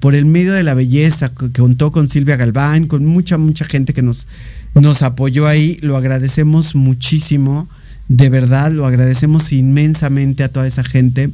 por 0.00 0.14
el 0.14 0.26
medio 0.26 0.52
de 0.52 0.62
la 0.62 0.74
belleza, 0.74 1.30
que 1.30 1.50
contó 1.50 1.92
con 1.92 2.08
Silvia 2.08 2.36
Galván, 2.36 2.86
con 2.86 3.06
mucha, 3.06 3.38
mucha 3.38 3.64
gente 3.64 3.94
que 3.94 4.02
nos, 4.02 4.26
nos 4.74 5.02
apoyó 5.02 5.46
ahí. 5.46 5.78
Lo 5.82 5.96
agradecemos 5.96 6.74
muchísimo, 6.74 7.68
de 8.08 8.28
verdad, 8.28 8.72
lo 8.72 8.86
agradecemos 8.86 9.52
inmensamente 9.52 10.44
a 10.44 10.48
toda 10.48 10.66
esa 10.66 10.84
gente. 10.84 11.30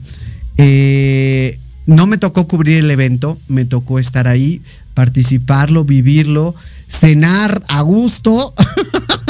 Eh, 0.57 1.59
no 1.87 2.07
me 2.07 2.19
tocó 2.19 2.47
cubrir 2.47 2.79
el 2.79 2.91
evento, 2.91 3.39
me 3.49 3.65
tocó 3.65 3.99
estar 3.99 4.29
ahí, 4.29 4.61
participarlo, 4.95 5.85
vivirlo, 5.85 6.55
cenar 6.89 7.63
a 7.69 7.81
gusto. 7.83 8.55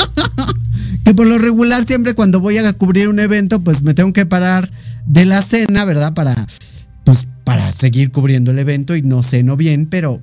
que 1.04 1.14
por 1.14 1.26
lo 1.26 1.38
regular 1.38 1.86
siempre 1.86 2.14
cuando 2.14 2.40
voy 2.40 2.58
a 2.58 2.72
cubrir 2.72 3.08
un 3.08 3.20
evento, 3.20 3.60
pues 3.60 3.82
me 3.82 3.94
tengo 3.94 4.12
que 4.12 4.26
parar 4.26 4.70
de 5.06 5.24
la 5.24 5.42
cena, 5.42 5.84
¿verdad? 5.84 6.14
Para 6.14 6.34
pues 7.04 7.26
para 7.44 7.72
seguir 7.72 8.12
cubriendo 8.12 8.50
el 8.50 8.58
evento 8.58 8.94
y 8.94 9.00
no 9.00 9.22
ceno 9.22 9.56
bien, 9.56 9.86
pero 9.86 10.20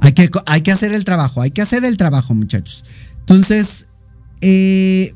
hay 0.00 0.12
que, 0.12 0.30
hay 0.46 0.60
que 0.62 0.72
hacer 0.72 0.92
el 0.92 1.04
trabajo, 1.04 1.42
hay 1.42 1.50
que 1.50 1.62
hacer 1.62 1.84
el 1.84 1.96
trabajo, 1.96 2.34
muchachos. 2.34 2.84
Entonces, 3.20 3.86
eh, 4.40 5.14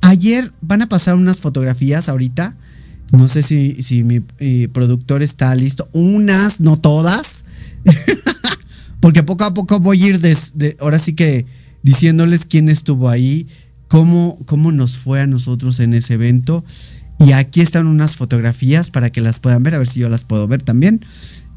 ayer 0.00 0.52
van 0.60 0.82
a 0.82 0.88
pasar 0.88 1.14
unas 1.14 1.40
fotografías 1.40 2.08
ahorita. 2.08 2.56
No 3.12 3.28
sé 3.28 3.42
si, 3.42 3.82
si 3.82 4.02
mi 4.04 4.20
eh, 4.38 4.68
productor 4.72 5.22
está 5.22 5.54
listo. 5.54 5.88
Unas, 5.92 6.60
no 6.60 6.78
todas. 6.78 7.44
Porque 9.00 9.22
poco 9.22 9.44
a 9.44 9.54
poco 9.54 9.80
voy 9.80 10.02
a 10.02 10.06
ir 10.08 10.20
de, 10.20 10.76
ahora 10.80 10.98
sí 10.98 11.12
que 11.12 11.46
diciéndoles 11.82 12.46
quién 12.46 12.70
estuvo 12.70 13.10
ahí, 13.10 13.46
cómo, 13.88 14.38
cómo 14.46 14.72
nos 14.72 14.96
fue 14.96 15.20
a 15.20 15.26
nosotros 15.26 15.80
en 15.80 15.94
ese 15.94 16.14
evento. 16.14 16.64
Y 17.18 17.32
aquí 17.32 17.60
están 17.60 17.86
unas 17.86 18.16
fotografías 18.16 18.90
para 18.90 19.10
que 19.10 19.20
las 19.20 19.40
puedan 19.40 19.62
ver, 19.62 19.74
a 19.74 19.78
ver 19.78 19.86
si 19.86 20.00
yo 20.00 20.08
las 20.08 20.24
puedo 20.24 20.48
ver 20.48 20.62
también. 20.62 21.00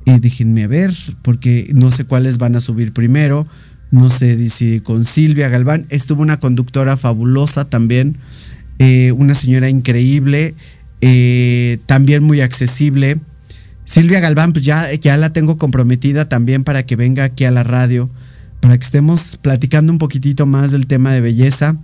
Eh, 0.07 0.21
déjenme 0.21 0.67
ver, 0.67 0.95
porque 1.21 1.69
no 1.73 1.91
sé 1.91 2.05
cuáles 2.05 2.37
van 2.37 2.55
a 2.55 2.61
subir 2.61 2.93
primero. 2.93 3.45
No 3.91 4.09
sé 4.09 4.49
si 4.49 4.79
con 4.79 5.03
Silvia 5.03 5.49
Galván. 5.49 5.85
Estuvo 5.89 6.21
una 6.21 6.39
conductora 6.39 6.95
fabulosa 6.95 7.65
también. 7.65 8.15
Eh, 8.79 9.11
una 9.11 9.33
señora 9.33 9.67
increíble. 9.67 10.55
Eh, 11.01 11.79
también 11.87 12.23
muy 12.23 12.39
accesible. 12.39 13.19
Silvia 13.83 14.21
Galván, 14.21 14.53
pues 14.53 14.63
ya, 14.63 14.93
ya 14.93 15.17
la 15.17 15.33
tengo 15.33 15.57
comprometida 15.57 16.29
también 16.29 16.63
para 16.63 16.85
que 16.85 16.95
venga 16.95 17.25
aquí 17.25 17.43
a 17.43 17.51
la 17.51 17.65
radio. 17.65 18.09
Para 18.61 18.77
que 18.77 18.85
estemos 18.85 19.35
platicando 19.35 19.91
un 19.91 19.99
poquitito 19.99 20.45
más 20.45 20.71
del 20.71 20.87
tema 20.87 21.11
de 21.11 21.19
belleza. 21.19 21.75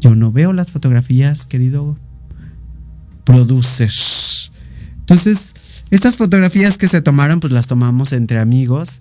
Yo 0.00 0.14
no 0.14 0.32
veo 0.32 0.52
las 0.52 0.70
fotografías, 0.70 1.46
querido 1.46 1.96
produces. 3.24 4.52
Entonces, 4.98 5.54
estas 5.94 6.16
fotografías 6.16 6.76
que 6.76 6.88
se 6.88 7.00
tomaron, 7.02 7.40
pues 7.40 7.52
las 7.52 7.66
tomamos 7.68 8.12
entre 8.12 8.40
amigos. 8.40 9.00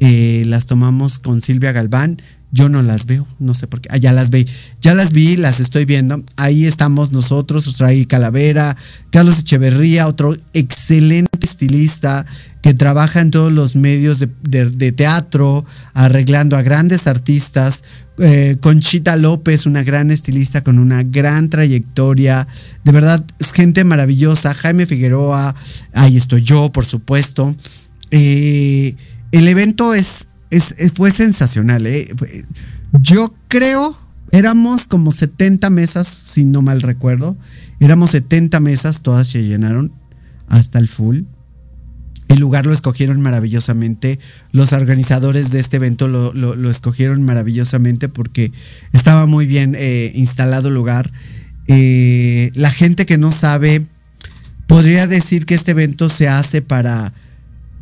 Eh, 0.00 0.42
las 0.46 0.66
tomamos 0.66 1.20
con 1.20 1.40
Silvia 1.40 1.70
Galván. 1.70 2.20
Yo 2.50 2.68
no 2.68 2.82
las 2.82 3.06
veo, 3.06 3.26
no 3.38 3.54
sé 3.54 3.68
por 3.68 3.80
qué. 3.80 3.88
Ah, 3.92 3.96
ya 3.96 4.12
las 4.12 4.28
vi, 4.28 4.46
ya 4.80 4.92
las 4.94 5.12
vi, 5.12 5.36
las 5.36 5.60
estoy 5.60 5.84
viendo. 5.84 6.22
Ahí 6.36 6.66
estamos 6.66 7.12
nosotros, 7.12 7.78
Ray 7.78 8.04
Calavera, 8.06 8.76
Carlos 9.10 9.38
Echeverría, 9.38 10.08
otro 10.08 10.36
excelente 10.52 11.46
estilista 11.46 12.26
que 12.60 12.74
trabaja 12.74 13.20
en 13.20 13.30
todos 13.30 13.52
los 13.52 13.76
medios 13.76 14.18
de 14.18 14.92
teatro, 14.92 15.64
arreglando 15.94 16.56
a 16.56 16.62
grandes 16.62 17.06
artistas, 17.06 17.84
eh, 18.18 18.58
Conchita 18.60 19.16
López, 19.16 19.64
una 19.64 19.82
gran 19.82 20.10
estilista 20.10 20.62
con 20.62 20.78
una 20.78 21.02
gran 21.02 21.48
trayectoria. 21.48 22.46
De 22.84 22.92
verdad, 22.92 23.24
es 23.38 23.52
gente 23.52 23.84
maravillosa. 23.84 24.54
Jaime 24.54 24.86
Figueroa, 24.86 25.54
ahí 25.94 26.16
estoy 26.16 26.42
yo, 26.42 26.70
por 26.70 26.84
supuesto. 26.84 27.56
Eh, 28.10 28.96
el 29.32 29.48
evento 29.48 29.94
es, 29.94 30.26
fue 30.94 31.10
sensacional. 31.10 31.86
Eh. 31.86 32.14
Yo 33.00 33.34
creo, 33.48 33.96
éramos 34.30 34.86
como 34.86 35.12
70 35.12 35.70
mesas, 35.70 36.06
si 36.06 36.44
no 36.44 36.60
mal 36.60 36.82
recuerdo. 36.82 37.36
Éramos 37.80 38.10
70 38.10 38.60
mesas, 38.60 39.00
todas 39.00 39.26
se 39.26 39.42
llenaron 39.42 39.92
hasta 40.48 40.78
el 40.78 40.88
full. 40.88 41.22
El 42.32 42.40
lugar 42.40 42.64
lo 42.64 42.72
escogieron 42.72 43.20
maravillosamente. 43.20 44.18
Los 44.52 44.72
organizadores 44.72 45.50
de 45.50 45.60
este 45.60 45.76
evento 45.76 46.08
lo, 46.08 46.70
escogieron 46.70 47.22
maravillosamente 47.24 48.08
porque 48.08 48.52
estaba 48.94 49.26
muy 49.26 49.44
bien 49.44 49.76
eh, 49.76 50.10
instalado 50.14 50.68
el 50.68 50.74
lugar. 50.74 51.10
Eh, 51.66 52.50
la 52.54 52.70
gente 52.70 53.04
que 53.04 53.18
no 53.18 53.32
sabe 53.32 53.84
podría 54.66 55.06
decir 55.06 55.44
que 55.44 55.54
este 55.54 55.72
evento 55.72 56.08
se 56.08 56.26
hace 56.26 56.62
para, 56.62 57.12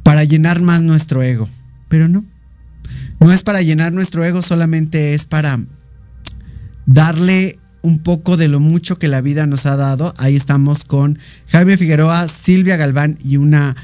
para 0.03 0.25
llenar 0.25 0.61
más 0.61 0.83
nuestro 0.83 1.23
ego, 1.23 1.49
pero 1.89 2.09
no. 2.09 2.25
No 3.21 3.33
es 3.33 3.43
para 3.43 3.63
llenar 3.63 3.93
nuestro 3.93 4.25
ego, 4.25 4.43
solamente 4.43 5.15
es 5.15 5.27
para 5.27 5.61
darle 6.87 7.57
un 7.83 8.01
poco 8.01 8.37
de 8.37 8.49
lo 8.49 8.59
mucho 8.59 8.99
que 8.99 9.07
la 9.07 9.21
vida 9.21 9.47
nos 9.47 9.67
ha 9.67 9.77
dado. 9.77 10.13
Ahí 10.19 10.35
estamos 10.35 10.83
con 10.83 11.21
Jaime 11.47 11.77
Figueroa, 11.77 12.27
Silvia 12.27 12.77
Galván 12.77 13.17
y 13.25 13.37
una 13.37 13.77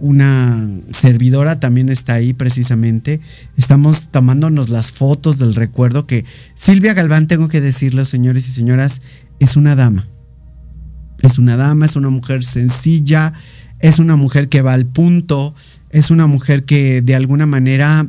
una 0.00 0.68
servidora 0.92 1.60
también 1.60 1.88
está 1.88 2.14
ahí 2.14 2.32
precisamente. 2.32 3.20
Estamos 3.56 4.08
tomándonos 4.10 4.68
las 4.68 4.92
fotos 4.92 5.38
del 5.38 5.54
recuerdo 5.54 6.06
que 6.06 6.24
Silvia 6.54 6.94
Galván, 6.94 7.28
tengo 7.28 7.48
que 7.48 7.60
decirlo, 7.60 8.04
señores 8.04 8.48
y 8.48 8.52
señoras, 8.52 9.00
es 9.40 9.56
una 9.56 9.76
dama. 9.76 10.06
Es 11.22 11.38
una 11.38 11.56
dama, 11.56 11.86
es 11.86 11.96
una 11.96 12.10
mujer 12.10 12.44
sencilla, 12.44 13.32
es 13.80 13.98
una 13.98 14.16
mujer 14.16 14.48
que 14.48 14.62
va 14.62 14.72
al 14.72 14.86
punto, 14.86 15.54
es 15.90 16.10
una 16.10 16.26
mujer 16.26 16.64
que 16.64 17.02
de 17.02 17.14
alguna 17.14 17.46
manera 17.46 18.06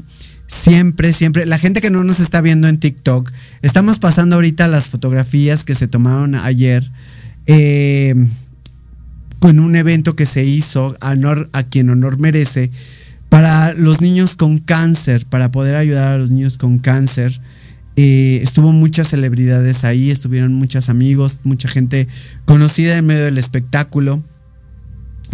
siempre, 0.48 1.14
siempre, 1.14 1.46
la 1.46 1.60
gente 1.60 1.82
que 1.82 1.92
no 1.92 2.04
nos 2.04 2.20
está 2.20 2.42
viendo 2.42 2.68
en 2.68 2.80
TikTok, 2.80 3.32
estamos 3.62 4.00
pasando 4.00 4.36
ahorita 4.36 4.68
las 4.68 4.86
fotografías 4.90 5.64
que 5.64 5.76
se 5.76 5.88
tomaron 5.88 6.36
ayer. 6.36 6.92
Eh, 7.46 8.16
con 9.40 9.60
un 9.60 9.76
evento 9.76 10.16
que 10.16 10.26
se 10.26 10.46
hizo, 10.46 10.96
honor, 11.02 11.50
a 11.54 11.64
quien 11.64 11.90
honor 11.90 12.18
merece, 12.20 12.72
para 13.30 13.74
los 13.74 14.02
niños 14.02 14.36
con 14.36 14.60
cáncer, 14.60 15.26
para 15.26 15.52
poder 15.52 15.76
ayudar 15.76 16.10
a 16.10 16.18
los 16.18 16.30
niños 16.30 16.58
con 16.58 16.80
cáncer. 16.80 17.40
Eh, 17.96 18.42
estuvo 18.44 18.72
muchas 18.72 19.10
celebridades 19.10 19.84
ahí, 19.84 20.10
estuvieron 20.12 20.54
muchos 20.54 20.90
amigos, 20.90 21.40
mucha 21.44 21.68
gente 21.68 22.08
conocida 22.46 22.98
en 22.98 23.06
medio 23.06 23.26
del 23.26 23.38
espectáculo. 23.38 24.24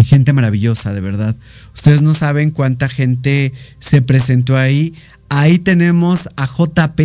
Gente 0.03 0.33
maravillosa, 0.33 0.93
de 0.93 0.99
verdad. 0.99 1.35
Ustedes 1.73 2.01
no 2.01 2.13
saben 2.13 2.51
cuánta 2.51 2.89
gente 2.89 3.53
se 3.79 4.01
presentó 4.01 4.57
ahí. 4.57 4.93
Ahí 5.29 5.57
tenemos 5.57 6.29
a 6.35 6.47
JP, 6.47 6.99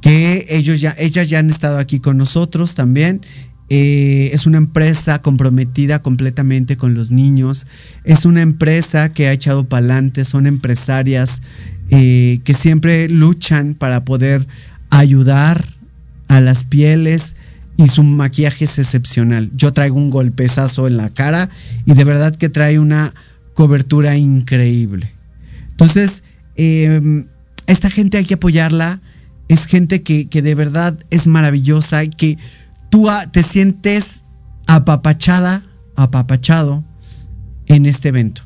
que 0.00 0.46
ellos 0.48 0.80
ya, 0.80 0.94
ellas 0.98 1.28
ya 1.28 1.40
han 1.40 1.50
estado 1.50 1.78
aquí 1.78 2.00
con 2.00 2.16
nosotros 2.16 2.74
también. 2.74 3.20
Eh, 3.68 4.30
es 4.32 4.46
una 4.46 4.58
empresa 4.58 5.20
comprometida 5.20 6.00
completamente 6.00 6.76
con 6.76 6.94
los 6.94 7.10
niños. 7.10 7.66
Es 8.04 8.24
una 8.24 8.42
empresa 8.42 9.12
que 9.12 9.26
ha 9.26 9.32
echado 9.32 9.64
para 9.64 9.80
adelante. 9.80 10.24
Son 10.24 10.46
empresarias 10.46 11.42
eh, 11.90 12.40
que 12.44 12.54
siempre 12.54 13.08
luchan 13.08 13.74
para 13.74 14.04
poder 14.04 14.46
ayudar 14.90 15.64
a 16.28 16.40
las 16.40 16.64
pieles 16.64 17.34
y 17.76 17.88
su 17.88 18.02
maquillaje 18.02 18.64
es 18.64 18.78
excepcional. 18.78 19.50
Yo 19.54 19.72
traigo 19.72 19.96
un 19.96 20.10
golpezazo 20.10 20.86
en 20.86 20.96
la 20.96 21.10
cara 21.10 21.50
y 21.84 21.94
de 21.94 22.04
verdad 22.04 22.34
que 22.34 22.48
trae 22.48 22.78
una 22.78 23.12
cobertura 23.54 24.16
increíble. 24.16 25.12
Entonces, 25.70 26.22
em, 26.56 27.26
esta 27.66 27.90
gente 27.90 28.16
hay 28.16 28.24
que 28.24 28.34
apoyarla. 28.34 29.00
Es 29.48 29.66
gente 29.66 30.02
que, 30.02 30.28
que 30.28 30.42
de 30.42 30.54
verdad 30.54 30.98
es 31.10 31.26
maravillosa 31.26 32.02
y 32.02 32.08
que 32.08 32.38
tú 32.96 33.08
te 33.30 33.42
sientes 33.42 34.22
apapachada, 34.66 35.62
apapachado 35.96 36.82
en 37.66 37.84
este 37.84 38.08
evento. 38.08 38.40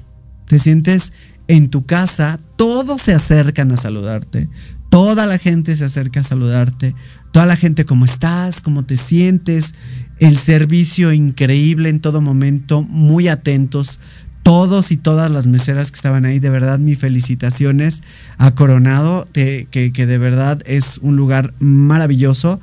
Te 0.48 0.58
sientes 0.58 1.12
en 1.46 1.70
tu 1.70 1.86
casa, 1.86 2.40
todos 2.56 3.00
se 3.00 3.14
acercan 3.14 3.70
a 3.70 3.76
saludarte, 3.76 4.48
toda 4.88 5.26
la 5.26 5.38
gente 5.38 5.76
se 5.76 5.84
acerca 5.84 6.18
a 6.18 6.24
saludarte, 6.24 6.96
toda 7.30 7.46
la 7.46 7.54
gente 7.54 7.84
cómo 7.84 8.04
estás, 8.04 8.60
cómo 8.60 8.84
te 8.84 8.96
sientes, 8.96 9.72
el 10.18 10.36
servicio 10.36 11.12
increíble 11.12 11.88
en 11.88 12.00
todo 12.00 12.20
momento, 12.20 12.82
muy 12.82 13.28
atentos. 13.28 14.00
Todos 14.42 14.90
y 14.90 14.96
todas 14.96 15.30
las 15.30 15.46
meseras 15.46 15.90
que 15.90 15.96
estaban 15.96 16.24
ahí, 16.24 16.38
de 16.38 16.48
verdad, 16.48 16.78
mis 16.78 16.98
felicitaciones 16.98 18.02
a 18.38 18.54
Coronado, 18.54 19.28
que, 19.32 19.68
que 19.70 20.06
de 20.06 20.18
verdad 20.18 20.62
es 20.64 20.96
un 21.02 21.14
lugar 21.14 21.52
maravilloso. 21.60 22.58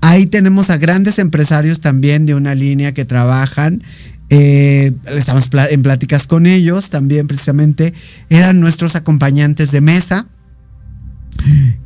Ahí 0.00 0.26
tenemos 0.26 0.70
a 0.70 0.78
grandes 0.78 1.18
empresarios 1.18 1.80
también 1.80 2.26
de 2.26 2.34
una 2.34 2.54
línea 2.54 2.94
que 2.94 3.04
trabajan. 3.04 3.82
Eh, 4.30 4.92
estamos 5.06 5.50
en 5.70 5.82
pláticas 5.82 6.26
con 6.26 6.46
ellos 6.46 6.88
también 6.88 7.26
precisamente. 7.26 7.92
Eran 8.30 8.60
nuestros 8.60 8.96
acompañantes 8.96 9.72
de 9.72 9.80
mesa. 9.80 10.26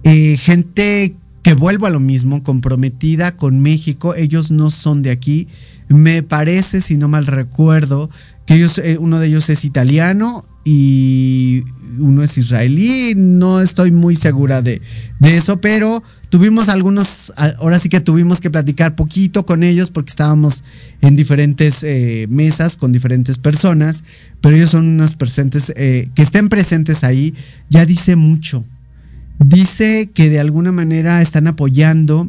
Eh, 0.05 0.37
gente 0.37 1.17
que 1.43 1.55
vuelvo 1.55 1.87
a 1.87 1.91
lo 1.91 2.01
mismo, 2.01 2.43
comprometida 2.43 3.37
con 3.37 3.61
México. 3.61 4.15
Ellos 4.15 4.51
no 4.51 4.71
son 4.71 5.03
de 5.03 5.11
aquí. 5.11 5.49
Me 5.89 6.23
parece, 6.23 6.81
si 6.81 6.97
no 6.97 7.09
mal 7.09 7.27
recuerdo, 7.27 8.11
que 8.47 8.55
ellos, 8.55 8.79
eh, 8.79 8.97
uno 8.99 9.19
de 9.19 9.27
ellos 9.29 9.49
es 9.51 9.65
italiano 9.65 10.47
y 10.65 11.65
uno 11.99 12.23
es 12.23 12.39
israelí. 12.39 13.15
No 13.17 13.61
estoy 13.61 13.91
muy 13.91 14.17
segura 14.17 14.63
de, 14.63 14.81
de 15.19 15.37
eso, 15.37 15.61
pero 15.61 16.03
Tuvimos 16.35 16.69
algunos, 16.69 17.33
ahora 17.61 17.79
sí 17.79 17.89
que 17.89 18.01
tuvimos 18.01 18.41
que 18.41 18.51
platicar 18.51 18.97
poquito 18.97 19.47
con 19.47 19.63
ellos 19.63 19.93
porque 19.93 20.11
estábamos 20.11 20.65
en 21.01 21.15
diferentes 21.15 21.85
eh, 21.85 22.27
mesas 22.29 22.77
con 22.77 22.91
diferentes 22.91 23.39
personas, 23.39 24.03
pero 24.41 24.57
ellos 24.57 24.71
son 24.71 24.85
unos 24.85 25.15
presentes, 25.15 25.73
eh, 25.77 26.09
que 26.17 26.23
estén 26.23 26.49
presentes 26.49 27.05
ahí, 27.05 27.37
ya 27.71 27.87
dice 27.87 28.17
mucho. 28.17 28.65
Dice 29.39 30.11
que 30.13 30.29
de 30.29 30.41
alguna 30.41 30.73
manera 30.73 31.23
están 31.23 31.47
apoyando 31.47 32.29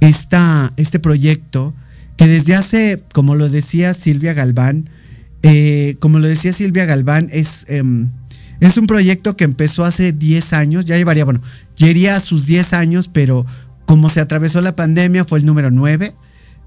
esta, 0.00 0.74
este 0.76 0.98
proyecto 0.98 1.74
que 2.18 2.26
desde 2.26 2.54
hace, 2.54 3.02
como 3.14 3.34
lo 3.34 3.48
decía 3.48 3.94
Silvia 3.94 4.34
Galván, 4.34 4.90
eh, 5.42 5.96
como 6.00 6.18
lo 6.18 6.28
decía 6.28 6.52
Silvia 6.52 6.84
Galván, 6.84 7.30
es, 7.32 7.64
em, 7.68 8.10
es 8.68 8.76
un 8.76 8.86
proyecto 8.86 9.36
que 9.36 9.44
empezó 9.44 9.84
hace 9.84 10.12
10 10.12 10.52
años, 10.52 10.84
ya 10.84 10.96
llevaría, 10.96 11.24
bueno, 11.24 11.40
Llegaría 11.76 12.16
a 12.16 12.20
sus 12.20 12.46
10 12.46 12.74
años, 12.74 13.08
pero 13.12 13.46
como 13.86 14.10
se 14.10 14.20
atravesó 14.20 14.60
la 14.60 14.76
pandemia 14.76 15.24
fue 15.24 15.38
el 15.38 15.46
número 15.46 15.70
9, 15.70 16.14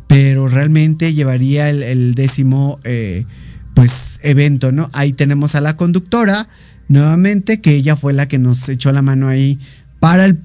pero 0.07 0.47
realmente 0.47 1.13
llevaría 1.13 1.69
el, 1.69 2.15
décimo 2.15 2.79
eh, 2.83 3.25
pues 3.73 4.19
evento, 4.23 4.71
¿no? 4.71 4.89
Ahí 4.93 5.13
tenemos 5.13 5.55
a 5.55 5.61
la 5.61 5.77
conductora 5.77 6.47
nuevamente, 6.87 7.61
que 7.61 7.75
ella 7.75 7.95
fue 7.95 8.13
la 8.13 8.27
que 8.27 8.37
nos 8.37 8.67
echó 8.67 8.91
la 8.91 9.01
mano 9.01 9.27
ahí 9.27 9.59
para 9.99 10.25
el, 10.25 10.35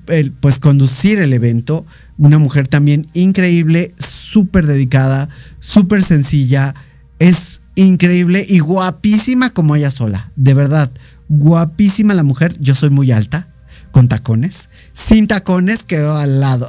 pues 0.40 0.58
conducir 0.58 1.18
el 1.18 1.32
evento. 1.32 1.84
Una 2.16 2.38
mujer 2.38 2.68
también 2.68 3.06
increíble, 3.12 3.94
súper 3.98 4.66
dedicada, 4.66 5.28
súper 5.58 6.02
sencilla, 6.02 6.74
es 7.18 7.60
increíble 7.74 8.44
y 8.48 8.60
guapísima 8.60 9.50
como 9.50 9.76
ella 9.76 9.90
sola, 9.90 10.30
de 10.36 10.54
verdad, 10.54 10.90
guapísima 11.30 12.12
la 12.12 12.24
mujer, 12.24 12.56
yo 12.60 12.74
soy 12.74 12.90
muy 12.90 13.12
alta, 13.12 13.48
con 13.92 14.08
tacones. 14.08 14.68
Sin 14.92 15.26
tacones 15.28 15.84
quedó 15.84 16.16
al 16.16 16.40
lado. 16.40 16.68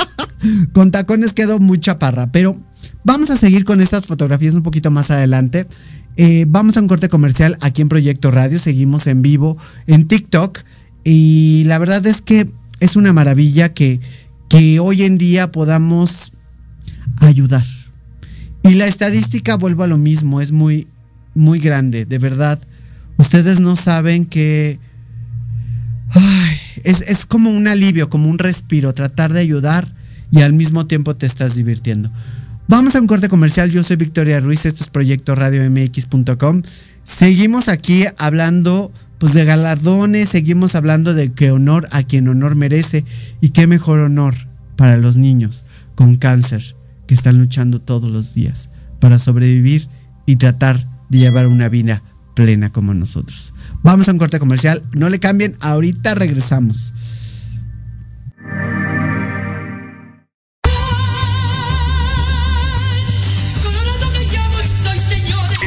con 0.72 0.90
tacones 0.90 1.34
quedó 1.34 1.58
muy 1.58 1.78
chaparra. 1.80 2.30
Pero 2.32 2.56
vamos 3.04 3.30
a 3.30 3.36
seguir 3.36 3.64
con 3.64 3.80
estas 3.80 4.06
fotografías 4.06 4.54
un 4.54 4.62
poquito 4.62 4.90
más 4.90 5.10
adelante. 5.10 5.66
Eh, 6.16 6.46
vamos 6.48 6.76
a 6.76 6.80
un 6.80 6.88
corte 6.88 7.08
comercial 7.08 7.58
aquí 7.60 7.82
en 7.82 7.88
Proyecto 7.88 8.30
Radio. 8.30 8.58
Seguimos 8.58 9.06
en 9.06 9.22
vivo 9.22 9.58
en 9.86 10.06
TikTok. 10.06 10.60
Y 11.04 11.64
la 11.66 11.78
verdad 11.78 12.06
es 12.06 12.22
que 12.22 12.48
es 12.78 12.94
una 12.94 13.12
maravilla 13.12 13.74
que, 13.74 14.00
que 14.48 14.78
hoy 14.78 15.02
en 15.02 15.18
día 15.18 15.50
podamos 15.50 16.32
ayudar. 17.18 17.64
Y 18.62 18.74
la 18.74 18.86
estadística, 18.86 19.56
vuelvo 19.56 19.82
a 19.82 19.88
lo 19.88 19.98
mismo, 19.98 20.40
es 20.40 20.52
muy, 20.52 20.86
muy 21.34 21.58
grande, 21.58 22.04
de 22.04 22.18
verdad. 22.18 22.60
Ustedes 23.20 23.60
no 23.60 23.76
saben 23.76 24.24
que 24.24 24.78
es, 26.84 27.26
como 27.26 27.50
un 27.50 27.68
alivio, 27.68 28.08
como 28.08 28.30
un 28.30 28.38
respiro, 28.38 28.94
tratar 28.94 29.34
de 29.34 29.40
ayudar 29.40 29.92
y 30.30 30.40
al 30.40 30.54
mismo 30.54 30.86
tiempo 30.86 31.14
te 31.14 31.26
estás 31.26 31.54
divirtiendo. 31.54 32.10
Vamos 32.66 32.96
a 32.96 33.00
un 33.00 33.06
corte 33.06 33.28
comercial. 33.28 33.70
Yo 33.70 33.82
soy 33.82 33.96
Victoria 33.96 34.40
Ruiz, 34.40 34.64
esto 34.64 34.84
es 34.84 34.88
Proyecto 34.88 35.34
Radio 35.34 35.70
MX.com. 35.70 36.62
Seguimos 37.04 37.68
aquí 37.68 38.06
hablando 38.16 38.90
pues 39.18 39.34
de 39.34 39.44
galardones, 39.44 40.30
seguimos 40.30 40.74
hablando 40.74 41.12
de 41.12 41.30
que 41.30 41.50
honor 41.50 41.88
a 41.90 42.02
quien 42.02 42.26
honor 42.26 42.54
merece 42.54 43.04
y 43.42 43.50
qué 43.50 43.66
mejor 43.66 44.00
honor 44.00 44.34
para 44.76 44.96
los 44.96 45.18
niños 45.18 45.66
con 45.94 46.16
cáncer 46.16 46.74
que 47.06 47.12
están 47.12 47.38
luchando 47.38 47.82
todos 47.82 48.10
los 48.10 48.32
días 48.32 48.70
para 48.98 49.18
sobrevivir 49.18 49.88
y 50.24 50.36
tratar 50.36 50.82
de 51.10 51.18
llevar 51.18 51.48
una 51.48 51.68
vida 51.68 52.02
plena 52.40 52.70
como 52.70 52.94
nosotros. 52.94 53.52
Vamos 53.82 54.08
a 54.08 54.12
un 54.12 54.18
corte 54.18 54.38
comercial. 54.38 54.82
No 54.92 55.10
le 55.10 55.20
cambien, 55.20 55.56
ahorita 55.60 56.14
regresamos. 56.14 56.94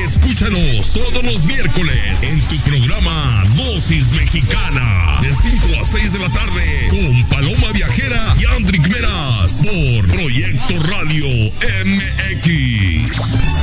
Escúchanos 0.03 0.93
todos 0.93 1.23
los 1.23 1.45
miércoles 1.45 2.23
en 2.23 2.39
tu 2.41 2.57
programa 2.61 3.43
Dosis 3.55 4.11
Mexicana 4.13 5.19
de 5.21 5.31
5 5.31 5.67
a 5.79 5.85
6 5.85 6.13
de 6.13 6.19
la 6.19 6.29
tarde 6.29 6.87
con 6.89 7.29
Paloma 7.29 7.71
Viajera 7.73 8.35
y 8.41 8.45
Andrick 8.45 8.87
Meras 8.89 9.61
por 9.61 10.07
Proyecto 10.07 10.79
Radio 10.87 11.27
MX. 11.85 13.62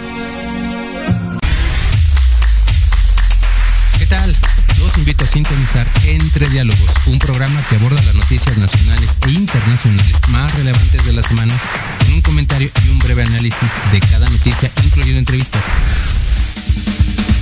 Los 4.91 4.97
invito 4.97 5.23
a 5.23 5.27
sintonizar 5.27 5.87
Entre 6.03 6.49
Diálogos, 6.49 6.91
un 7.05 7.17
programa 7.17 7.61
que 7.69 7.77
aborda 7.77 8.01
las 8.01 8.13
noticias 8.13 8.57
nacionales 8.57 9.15
e 9.25 9.31
internacionales 9.31 10.19
más 10.27 10.53
relevantes 10.55 11.05
de 11.05 11.13
la 11.13 11.23
semana, 11.23 11.53
con 11.99 12.13
un 12.15 12.21
comentario 12.21 12.69
y 12.83 12.89
un 12.89 12.99
breve 12.99 13.21
análisis 13.21 13.69
de 13.93 13.99
cada 14.01 14.29
noticia, 14.29 14.69
incluyendo 14.83 15.19
entrevistas. 15.19 15.61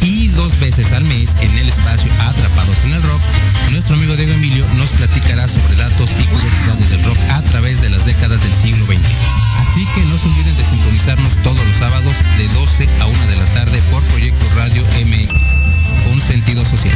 Y 0.03 0.27
dos 0.27 0.59
veces 0.59 0.91
al 0.91 1.05
mes, 1.05 1.35
en 1.41 1.57
el 1.57 1.69
espacio 1.69 2.11
Atrapados 2.27 2.83
en 2.83 2.93
el 2.93 3.01
Rock, 3.01 3.21
nuestro 3.71 3.95
amigo 3.95 4.15
Diego 4.15 4.33
Emilio 4.33 4.63
nos 4.75 4.91
platicará 4.91 5.47
sobre 5.47 5.75
datos 5.75 6.11
y 6.11 6.23
curiosidades 6.25 6.91
del 6.91 7.03
rock 7.03 7.17
a 7.31 7.41
través 7.41 7.81
de 7.81 7.89
las 7.89 8.05
décadas 8.05 8.43
del 8.43 8.53
siglo 8.53 8.85
XX. 8.85 9.38
Así 9.59 9.85
que 9.93 10.01
no 10.05 10.17
se 10.17 10.27
olviden 10.27 10.55
de 10.55 10.65
sintonizarnos 10.65 11.35
todos 11.43 11.65
los 11.65 11.77
sábados 11.77 12.15
de 12.37 12.47
12 12.49 12.89
a 13.01 13.05
1 13.05 13.27
de 13.27 13.35
la 13.35 13.45
tarde 13.45 13.81
por 13.91 14.01
Proyecto 14.03 14.45
Radio 14.55 14.83
MX, 15.05 15.33
con 16.05 16.21
sentido 16.21 16.65
social. 16.65 16.95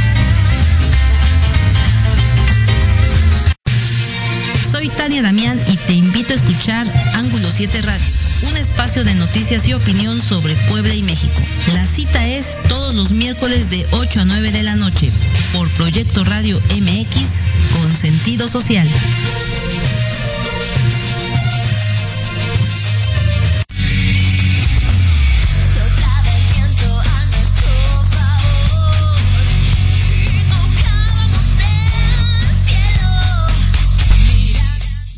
Soy 4.70 4.88
Tania 4.88 5.22
Damián 5.22 5.60
y 5.68 5.76
te 5.76 5.92
invito 5.92 6.32
a 6.32 6.36
escuchar 6.36 6.86
Ángulo 7.14 7.48
7 7.50 7.82
Radio, 7.82 8.06
un 8.50 8.56
espacio 8.56 9.04
de 9.04 9.14
noticias 9.14 9.66
y 9.68 9.74
opinión 9.74 10.20
sobre 10.20 10.56
Puebla 10.68 10.94
y 10.94 11.02
México. 11.02 11.40
La 11.74 11.86
cita 11.86 12.26
es 12.26 12.58
todos 12.68 12.94
los 12.94 13.10
miércoles 13.10 13.70
de 13.70 13.86
8 13.92 14.20
a 14.20 14.24
9 14.24 14.52
de 14.52 14.62
la 14.62 14.74
noche 14.74 15.10
por 15.52 15.70
Proyecto 15.70 16.24
Radio 16.24 16.60
MX 16.70 17.28
con 17.72 17.94
sentido 17.94 18.48
social. 18.48 18.88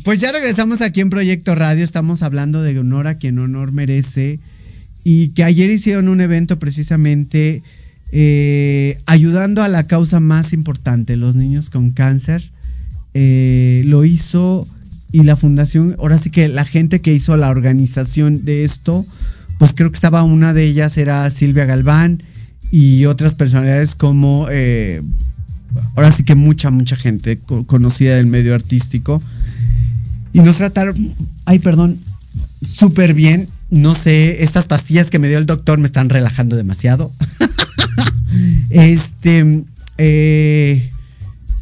Pues 0.07 0.21
ya 0.21 0.31
regresamos 0.31 0.79
aquí 0.79 1.01
en 1.01 1.09
Proyecto 1.09 1.53
Radio, 1.53 1.83
estamos 1.83 2.23
hablando 2.23 2.61
de 2.61 2.79
honor 2.79 3.07
a 3.07 3.15
quien 3.15 3.39
honor 3.39 3.73
merece 3.73 4.39
y 5.03 5.33
que 5.33 5.43
ayer 5.43 5.69
hicieron 5.69 6.07
un 6.07 6.21
evento 6.21 6.57
precisamente 6.59 7.61
eh, 8.13 8.99
ayudando 9.05 9.63
a 9.63 9.67
la 9.67 9.83
causa 9.83 10.21
más 10.21 10.53
importante, 10.53 11.17
los 11.17 11.35
niños 11.35 11.69
con 11.69 11.91
cáncer. 11.91 12.53
Eh, 13.15 13.81
lo 13.83 14.05
hizo 14.05 14.65
y 15.11 15.23
la 15.23 15.35
fundación, 15.35 15.97
ahora 15.99 16.17
sí 16.17 16.29
que 16.29 16.47
la 16.47 16.63
gente 16.63 17.01
que 17.01 17.13
hizo 17.13 17.35
la 17.35 17.49
organización 17.49 18.45
de 18.45 18.63
esto, 18.63 19.05
pues 19.59 19.73
creo 19.73 19.91
que 19.91 19.95
estaba 19.95 20.23
una 20.23 20.53
de 20.53 20.67
ellas, 20.67 20.97
era 20.97 21.29
Silvia 21.31 21.65
Galván 21.65 22.23
y 22.71 23.03
otras 23.07 23.35
personalidades 23.35 23.93
como, 23.93 24.47
eh, 24.49 25.01
ahora 25.97 26.13
sí 26.13 26.23
que 26.23 26.35
mucha, 26.35 26.71
mucha 26.71 26.95
gente 26.95 27.39
conocida 27.39 28.15
del 28.15 28.27
medio 28.27 28.55
artístico. 28.55 29.21
Y 30.37 30.41
nos 30.41 30.57
trataron, 30.57 31.15
ay, 31.45 31.57
perdón, 31.57 31.99
súper 32.61 33.15
bien. 33.15 33.47
No 33.71 33.95
sé, 33.95 34.43
estas 34.43 34.67
pastillas 34.67 35.09
que 35.09 35.17
me 35.17 35.27
dio 35.27 35.39
el 35.39 35.47
doctor 35.47 35.79
me 35.79 35.87
están 35.87 36.09
relajando 36.09 36.55
demasiado. 36.55 37.11
este, 38.69 39.63
eh, 39.97 40.91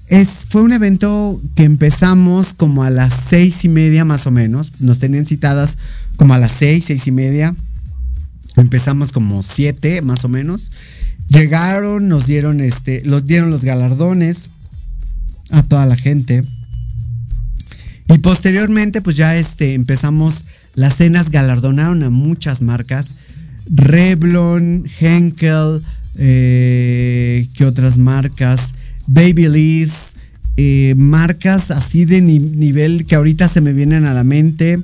es, 0.08 0.46
fue 0.50 0.62
un 0.62 0.74
evento 0.74 1.42
que 1.56 1.64
empezamos 1.64 2.54
como 2.54 2.84
a 2.84 2.90
las 2.90 3.14
seis 3.14 3.64
y 3.64 3.70
media 3.70 4.04
más 4.04 4.28
o 4.28 4.32
menos. 4.32 4.82
Nos 4.82 5.00
tenían 5.00 5.26
citadas 5.26 5.78
como 6.18 6.34
a 6.34 6.38
las 6.38 6.52
seis, 6.52 6.84
seis 6.86 7.08
y 7.08 7.12
media. 7.12 7.56
Empezamos 8.58 9.14
como 9.14 9.42
siete 9.42 10.02
más 10.02 10.26
o 10.26 10.28
menos. 10.28 10.70
Llegaron, 11.30 12.10
nos 12.10 12.28
dieron 12.28 12.60
este, 12.60 13.04
los 13.06 13.26
dieron 13.26 13.52
los 13.52 13.64
galardones 13.64 14.50
a 15.50 15.64
toda 15.64 15.86
la 15.86 15.96
gente. 15.96 16.44
Y 18.08 18.20
posteriormente, 18.20 19.02
pues 19.02 19.16
ya 19.16 19.36
este, 19.36 19.74
empezamos, 19.74 20.46
las 20.76 20.98
cenas 20.98 21.30
galardonaron 21.32 22.04
a 22.04 22.10
muchas 22.10 22.62
marcas. 22.62 23.08
Revlon, 23.74 24.86
Henkel, 25.00 25.82
eh, 26.18 27.48
¿qué 27.54 27.66
otras 27.66 27.98
marcas? 27.98 28.74
Babyliss, 29.08 30.14
eh, 30.58 30.94
marcas 30.98 31.72
así 31.72 32.06
de 32.06 32.22
ni 32.22 32.40
nivel 32.40 33.06
que 33.06 33.16
ahorita 33.16 33.48
se 33.48 33.62
me 33.62 33.74
vienen 33.74 34.06
a 34.06 34.14
la 34.14 34.24
mente. 34.24 34.80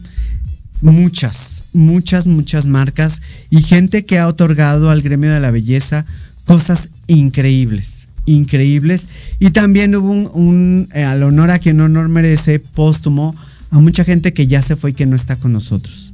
Muchas, 0.81 1.69
muchas, 1.73 2.25
muchas 2.25 2.65
marcas. 2.65 3.21
Y 3.51 3.61
gente 3.61 4.03
que 4.03 4.17
ha 4.17 4.27
otorgado 4.27 4.89
al 4.89 5.03
gremio 5.03 5.31
de 5.31 5.39
la 5.39 5.51
belleza 5.51 6.05
cosas 6.45 6.89
increíbles 7.07 8.01
increíbles. 8.25 9.07
Y 9.41 9.49
también 9.49 9.95
hubo 9.95 10.11
un, 10.11 10.87
eh, 10.93 11.03
al 11.03 11.23
honor 11.23 11.49
a 11.49 11.57
quien 11.57 11.81
honor 11.81 12.09
merece, 12.09 12.59
póstumo, 12.59 13.35
a 13.71 13.79
mucha 13.79 14.03
gente 14.03 14.33
que 14.33 14.45
ya 14.45 14.61
se 14.61 14.75
fue 14.75 14.91
y 14.91 14.93
que 14.93 15.07
no 15.07 15.15
está 15.15 15.35
con 15.35 15.51
nosotros. 15.51 16.13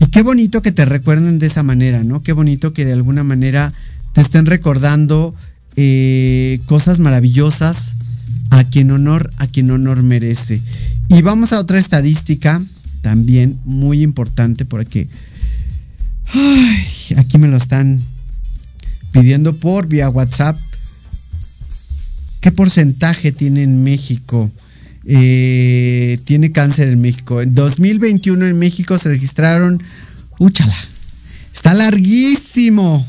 Y 0.00 0.06
qué 0.06 0.22
bonito 0.22 0.62
que 0.62 0.72
te 0.72 0.84
recuerden 0.84 1.38
de 1.38 1.46
esa 1.46 1.62
manera, 1.62 2.02
¿no? 2.02 2.22
Qué 2.22 2.32
bonito 2.32 2.72
que 2.72 2.84
de 2.84 2.92
alguna 2.92 3.22
manera 3.22 3.72
te 4.14 4.20
estén 4.20 4.46
recordando 4.46 5.32
eh, 5.76 6.58
cosas 6.66 6.98
maravillosas 6.98 7.92
a 8.50 8.64
quien 8.64 8.90
honor, 8.90 9.30
a 9.36 9.46
quien 9.46 9.70
honor 9.70 10.02
merece. 10.02 10.60
Y 11.06 11.22
vamos 11.22 11.52
a 11.52 11.60
otra 11.60 11.78
estadística 11.78 12.60
también 13.00 13.60
muy 13.64 14.02
importante 14.02 14.64
porque 14.64 15.06
aquí 17.16 17.38
me 17.38 17.46
lo 17.46 17.58
están 17.58 18.00
pidiendo 19.12 19.54
por 19.54 19.86
vía 19.86 20.10
WhatsApp. 20.10 20.56
¿Qué 22.40 22.52
porcentaje 22.52 23.32
tiene 23.32 23.62
en 23.62 23.82
México? 23.82 24.50
Eh, 25.04 26.18
tiene 26.24 26.52
cáncer 26.52 26.88
en 26.88 27.00
México. 27.00 27.40
En 27.40 27.54
2021 27.54 28.46
en 28.46 28.58
México 28.58 28.98
se 28.98 29.08
registraron, 29.08 29.82
úchala, 30.38 30.76
está 31.54 31.74
larguísimo. 31.74 33.06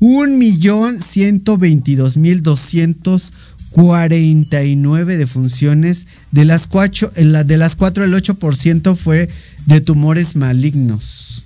Un 0.00 0.38
millón 0.38 1.00
ciento 1.00 1.58
veintidós 1.58 2.16
mil 2.16 2.42
doscientos 2.42 3.32
cuarenta 3.72 4.62
y 4.64 4.76
nueve 4.76 5.16
defunciones. 5.16 6.06
De 6.30 6.44
las, 6.44 6.66
cuatro, 6.66 7.10
de 7.10 7.56
las 7.56 7.76
cuatro, 7.76 8.04
el 8.04 8.14
8% 8.14 8.96
fue 8.96 9.28
de 9.66 9.80
tumores 9.80 10.36
malignos. 10.36 11.44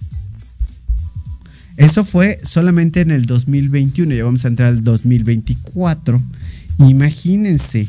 Eso 1.76 2.04
fue 2.04 2.38
solamente 2.42 3.00
en 3.00 3.10
el 3.10 3.26
2021. 3.26 4.14
Ya 4.14 4.24
vamos 4.24 4.44
a 4.44 4.48
entrar 4.48 4.68
al 4.68 4.82
2024. 4.82 6.22
Imagínense. 6.78 7.88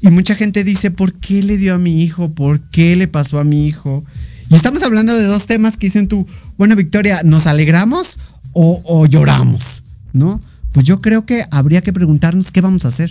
Y 0.00 0.08
mucha 0.08 0.34
gente 0.34 0.64
dice, 0.64 0.90
¿por 0.90 1.14
qué 1.14 1.42
le 1.42 1.56
dio 1.56 1.74
a 1.74 1.78
mi 1.78 2.02
hijo? 2.02 2.32
¿Por 2.32 2.60
qué 2.70 2.96
le 2.96 3.08
pasó 3.08 3.38
a 3.38 3.44
mi 3.44 3.66
hijo? 3.66 4.04
Y 4.50 4.54
estamos 4.54 4.82
hablando 4.82 5.16
de 5.16 5.24
dos 5.24 5.46
temas 5.46 5.76
que 5.76 5.86
dicen 5.86 6.08
tú, 6.08 6.26
bueno, 6.58 6.76
Victoria, 6.76 7.22
¿nos 7.24 7.46
alegramos 7.46 8.18
o, 8.52 9.06
lloramos? 9.06 9.82
¿No? 10.12 10.40
Pues 10.72 10.84
yo 10.84 11.00
creo 11.00 11.24
que 11.24 11.46
habría 11.50 11.82
que 11.82 11.92
preguntarnos 11.92 12.50
qué 12.50 12.60
vamos 12.60 12.84
a 12.84 12.88
hacer. 12.88 13.10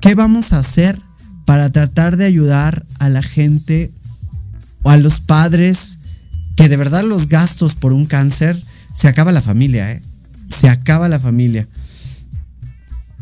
¿Qué 0.00 0.14
vamos 0.14 0.52
a 0.52 0.58
hacer 0.58 1.00
para 1.44 1.70
tratar 1.70 2.16
de 2.16 2.24
ayudar 2.24 2.86
a 2.98 3.08
la 3.08 3.22
gente 3.22 3.92
o 4.82 4.90
a 4.90 4.96
los 4.96 5.20
padres 5.20 5.98
que 6.56 6.68
de 6.68 6.76
verdad 6.76 7.02
los 7.02 7.28
gastos 7.28 7.74
por 7.74 7.92
un 7.92 8.06
cáncer 8.06 8.60
se 8.96 9.08
acaba 9.08 9.32
la 9.32 9.42
familia, 9.42 9.90
¿eh? 9.92 10.02
Se 10.60 10.68
acaba 10.68 11.08
la 11.08 11.18
familia. 11.18 11.66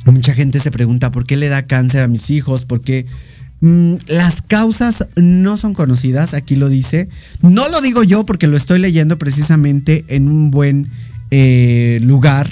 Mucha 0.04 0.34
gente 0.34 0.58
se 0.58 0.70
pregunta 0.70 1.12
por 1.12 1.26
qué 1.26 1.36
le 1.36 1.48
da 1.48 1.66
cáncer 1.66 2.02
a 2.02 2.08
mis 2.08 2.30
hijos, 2.30 2.64
porque 2.64 3.06
mm, 3.60 3.94
las 4.08 4.42
causas 4.42 5.06
no 5.16 5.56
son 5.56 5.74
conocidas, 5.74 6.34
aquí 6.34 6.56
lo 6.56 6.68
dice. 6.68 7.08
No 7.42 7.68
lo 7.68 7.80
digo 7.80 8.02
yo 8.02 8.24
porque 8.24 8.48
lo 8.48 8.56
estoy 8.56 8.80
leyendo 8.80 9.18
precisamente 9.18 10.04
en 10.08 10.28
un 10.28 10.50
buen 10.50 10.90
eh, 11.30 12.00
lugar 12.02 12.50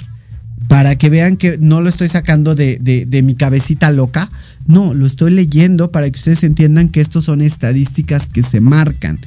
para 0.71 0.95
que 0.95 1.09
vean 1.09 1.35
que 1.35 1.57
no 1.57 1.81
lo 1.81 1.89
estoy 1.89 2.07
sacando 2.07 2.55
de, 2.55 2.77
de, 2.79 3.21
mi 3.23 3.35
cabecita 3.35 3.91
loca. 3.91 4.29
No, 4.67 4.93
lo 4.93 5.05
estoy 5.05 5.31
leyendo 5.31 5.91
para 5.91 6.09
que 6.09 6.17
ustedes 6.17 6.43
entiendan 6.43 6.87
que 6.87 7.01
estos 7.01 7.25
son 7.25 7.41
estadísticas 7.41 8.27
que 8.27 8.41
se 8.41 8.61
marcan. 8.61 9.19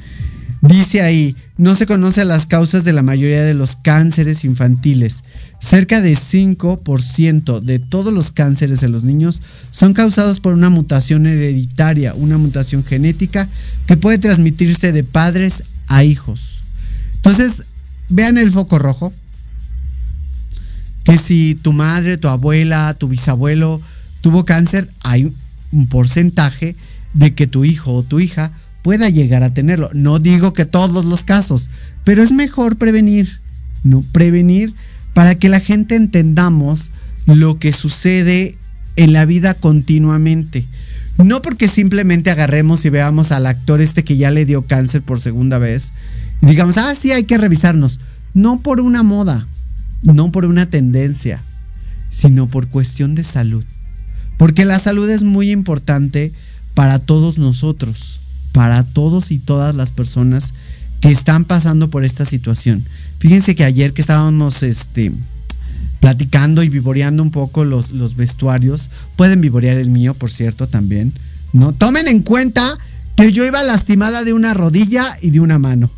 Dice 0.61 1.01
ahí, 1.01 1.35
no 1.57 1.75
se 1.75 1.85
conocen 1.85 2.27
las 2.27 2.47
causas 2.47 2.83
de 2.83 2.93
la 2.93 3.03
mayoría 3.03 3.43
de 3.43 3.53
los 3.53 3.75
cánceres 3.75 4.43
infantiles. 4.45 5.23
Cerca 5.59 6.01
de 6.01 6.15
5% 6.17 7.59
de 7.59 7.79
todos 7.79 8.13
los 8.13 8.31
cánceres 8.31 8.81
de 8.81 8.89
los 8.89 9.03
niños 9.03 9.41
son 9.71 9.93
causados 9.93 10.39
por 10.39 10.53
una 10.53 10.69
mutación 10.69 11.25
hereditaria, 11.27 12.13
una 12.13 12.37
mutación 12.37 12.83
genética 12.83 13.47
que 13.85 13.97
puede 13.97 14.17
transmitirse 14.17 14.91
de 14.91 15.03
padres 15.03 15.63
a 15.87 16.03
hijos. 16.03 16.61
Entonces, 17.15 17.63
vean 18.09 18.37
el 18.37 18.51
foco 18.51 18.79
rojo. 18.79 19.11
Que 21.03 21.19
si 21.19 21.53
tu 21.53 21.71
madre, 21.71 22.17
tu 22.17 22.27
abuela, 22.27 22.95
tu 22.97 23.07
bisabuelo 23.07 23.79
tuvo 24.21 24.43
cáncer, 24.43 24.89
hay 25.03 25.31
un 25.71 25.87
porcentaje 25.87 26.75
de 27.13 27.35
que 27.35 27.45
tu 27.45 27.63
hijo 27.63 27.93
o 27.93 28.01
tu 28.01 28.19
hija 28.19 28.51
pueda 28.85 29.09
llegar 29.09 29.41
a 29.41 29.49
tenerlo. 29.49 29.89
No 29.93 30.19
digo 30.19 30.53
que 30.53 30.63
todos 30.63 31.05
los 31.05 31.23
casos, 31.23 31.71
pero 32.03 32.21
es 32.21 32.31
mejor 32.31 32.75
prevenir, 32.75 33.27
no 33.83 34.03
prevenir 34.11 34.75
para 35.15 35.33
que 35.33 35.49
la 35.49 35.59
gente 35.59 35.95
entendamos 35.95 36.91
lo 37.25 37.57
que 37.57 37.73
sucede 37.73 38.55
en 38.95 39.11
la 39.11 39.25
vida 39.25 39.55
continuamente. 39.55 40.67
No 41.17 41.41
porque 41.41 41.67
simplemente 41.67 42.29
agarremos 42.29 42.85
y 42.85 42.91
veamos 42.91 43.31
al 43.31 43.47
actor 43.47 43.81
este 43.81 44.03
que 44.03 44.17
ya 44.17 44.29
le 44.29 44.45
dio 44.45 44.61
cáncer 44.61 45.01
por 45.01 45.19
segunda 45.19 45.57
vez 45.57 45.89
y 46.43 46.45
digamos, 46.45 46.77
ah, 46.77 46.93
sí, 46.93 47.11
hay 47.11 47.23
que 47.23 47.39
revisarnos. 47.39 47.99
No 48.35 48.59
por 48.59 48.79
una 48.79 49.01
moda, 49.01 49.47
no 50.03 50.31
por 50.31 50.45
una 50.45 50.69
tendencia, 50.69 51.41
sino 52.11 52.45
por 52.45 52.67
cuestión 52.67 53.15
de 53.15 53.23
salud. 53.23 53.63
Porque 54.37 54.63
la 54.63 54.77
salud 54.77 55.09
es 55.09 55.23
muy 55.23 55.49
importante 55.49 56.31
para 56.75 56.99
todos 56.99 57.39
nosotros, 57.39 58.24
para 58.55 58.85
todos 58.85 59.31
y 59.31 59.39
todas 59.39 59.75
las 59.75 59.91
personas 59.91 60.53
que 61.01 61.09
están 61.09 61.43
pasando 61.43 61.89
por 61.89 62.05
esta 62.05 62.23
situación. 62.23 62.81
Fíjense 63.19 63.53
que 63.53 63.65
ayer 63.65 63.91
que 63.91 63.99
estábamos 63.99 64.63
este, 64.63 65.11
platicando 65.99 66.63
y 66.63 66.69
vivoreando 66.69 67.21
un 67.21 67.31
poco 67.31 67.65
los, 67.65 67.91
los 67.91 68.15
vestuarios, 68.15 68.89
pueden 69.17 69.41
vivorear 69.41 69.75
el 69.75 69.89
mío, 69.89 70.13
por 70.13 70.31
cierto, 70.31 70.67
también. 70.67 71.11
¿no? 71.51 71.73
Tomen 71.73 72.07
en 72.07 72.21
cuenta 72.21 72.77
que 73.17 73.33
yo 73.33 73.45
iba 73.45 73.61
lastimada 73.61 74.23
de 74.23 74.31
una 74.31 74.53
rodilla 74.53 75.03
y 75.21 75.31
de 75.31 75.41
una 75.41 75.59
mano. 75.59 75.89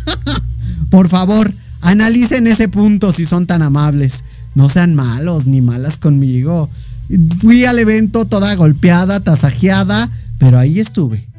por 0.90 1.08
favor, 1.08 1.50
analicen 1.80 2.46
ese 2.46 2.68
punto 2.68 3.10
si 3.10 3.24
son 3.24 3.46
tan 3.46 3.62
amables. 3.62 4.22
No 4.54 4.68
sean 4.68 4.94
malos 4.94 5.46
ni 5.46 5.62
malas 5.62 5.96
conmigo. 5.96 6.68
Fui 7.38 7.64
al 7.64 7.78
evento 7.78 8.26
toda 8.26 8.54
golpeada, 8.54 9.20
tasajeada, 9.20 10.10
pero 10.38 10.58
ahí 10.58 10.78
estuve, 10.78 11.29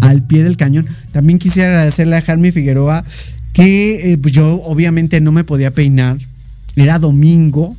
al 0.00 0.22
pie 0.22 0.44
del 0.44 0.56
cañón. 0.56 0.86
También 1.12 1.38
quisiera 1.38 1.68
agradecerle 1.70 2.16
a 2.16 2.22
Jaime 2.22 2.52
Figueroa 2.52 3.04
que 3.52 4.12
eh, 4.12 4.18
pues 4.18 4.34
yo 4.34 4.60
obviamente 4.62 5.20
no 5.20 5.32
me 5.32 5.44
podía 5.44 5.70
peinar. 5.70 6.18
Era 6.76 6.98
domingo. 6.98 7.74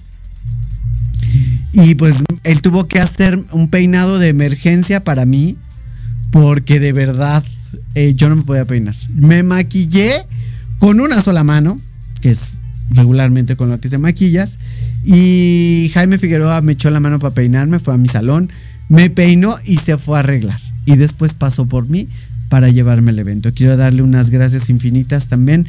Y 1.74 1.96
pues 1.96 2.16
él 2.44 2.62
tuvo 2.62 2.88
que 2.88 3.00
hacer 3.00 3.40
un 3.52 3.70
peinado 3.70 4.20
de 4.20 4.30
emergencia 4.30 5.02
para 5.02 5.26
mí. 5.26 5.58
Porque 6.32 6.80
de 6.80 6.94
verdad 6.94 7.44
eh, 7.94 8.14
yo 8.16 8.30
no 8.30 8.38
me 8.38 8.44
podía 8.44 8.66
peinar. 8.66 8.96
Me 9.16 9.44
maquillé 9.44 10.24
con 10.80 11.00
una 11.00 11.22
sola 11.22 11.44
mano, 11.44 11.78
que 12.22 12.32
es 12.32 12.54
regularmente 12.92 13.56
con 13.56 13.70
lo 13.70 13.80
que 13.80 13.90
te 13.90 13.98
maquillas. 13.98 14.58
Y 15.04 15.92
Jaime 15.94 16.18
Figueroa 16.18 16.62
me 16.62 16.74
echó 16.74 16.90
la 16.90 17.00
mano 17.00 17.20
para 17.20 17.34
peinarme, 17.34 17.80
fue 17.80 17.94
a 17.94 17.98
mi 17.98 18.08
salón, 18.08 18.52
me 18.90 19.10
peinó 19.10 19.56
y 19.66 19.78
se 19.78 19.98
fue 19.98 20.18
a 20.18 20.22
arreglar. 20.22 20.60
Y 20.86 20.96
después 20.96 21.34
pasó 21.34 21.66
por 21.66 21.88
mí 21.88 22.08
para 22.50 22.70
llevarme 22.70 23.12
al 23.12 23.20
evento. 23.20 23.52
Quiero 23.54 23.78
darle 23.78 24.02
unas 24.02 24.30
gracias 24.30 24.70
infinitas 24.70 25.28
también. 25.28 25.68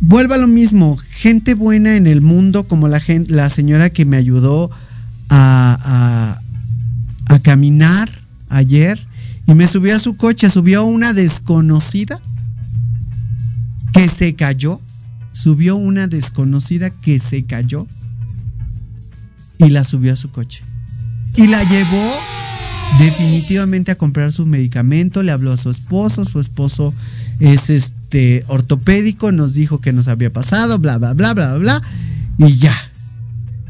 Vuelva 0.00 0.36
a 0.36 0.38
lo 0.38 0.48
mismo, 0.48 0.96
gente 0.96 1.54
buena 1.54 1.96
en 1.96 2.06
el 2.06 2.20
mundo, 2.20 2.64
como 2.64 2.88
la, 2.88 3.02
la 3.28 3.50
señora 3.50 3.90
que 3.90 4.04
me 4.04 4.16
ayudó 4.16 4.70
a, 5.28 6.40
a 7.26 7.38
caminar 7.38 8.10
ayer 8.48 8.98
y 9.46 9.54
me 9.54 9.66
subió 9.66 9.96
a 9.96 10.00
su 10.00 10.16
coche, 10.16 10.48
subió 10.48 10.84
una 10.84 11.12
desconocida 11.12 12.20
que 13.92 14.08
se 14.08 14.34
cayó, 14.34 14.80
subió 15.32 15.76
una 15.76 16.06
desconocida 16.06 16.90
que 16.90 17.18
se 17.18 17.44
cayó 17.44 17.86
y 19.58 19.70
la 19.70 19.84
subió 19.84 20.12
a 20.12 20.16
su 20.16 20.30
coche. 20.30 20.62
Y 21.36 21.46
la 21.46 21.62
llevó 21.64 22.12
definitivamente 22.98 23.90
a 23.90 23.98
comprar 23.98 24.32
su 24.32 24.46
medicamento, 24.46 25.22
le 25.22 25.32
habló 25.32 25.52
a 25.52 25.56
su 25.56 25.70
esposo, 25.70 26.24
su 26.24 26.40
esposo 26.40 26.92
es 27.38 27.70
este 27.70 28.44
ortopédico, 28.48 29.32
nos 29.32 29.54
dijo 29.54 29.80
que 29.80 29.92
nos 29.92 30.08
había 30.08 30.30
pasado, 30.30 30.78
bla, 30.78 30.98
bla, 30.98 31.14
bla, 31.14 31.34
bla, 31.34 31.56
bla, 31.56 31.82
y 32.38 32.56
ya. 32.56 32.74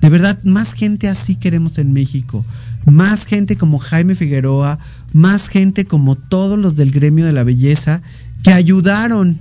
De 0.00 0.08
verdad, 0.08 0.38
más 0.44 0.72
gente 0.72 1.08
así 1.08 1.36
queremos 1.36 1.78
en 1.78 1.92
México. 1.92 2.44
Más 2.86 3.26
gente 3.26 3.56
como 3.56 3.78
Jaime 3.78 4.14
Figueroa, 4.14 4.78
más 5.12 5.48
gente 5.48 5.84
como 5.84 6.16
todos 6.16 6.58
los 6.58 6.74
del 6.76 6.90
gremio 6.90 7.26
de 7.26 7.32
la 7.32 7.44
belleza 7.44 8.00
que 8.42 8.52
ayudaron 8.52 9.38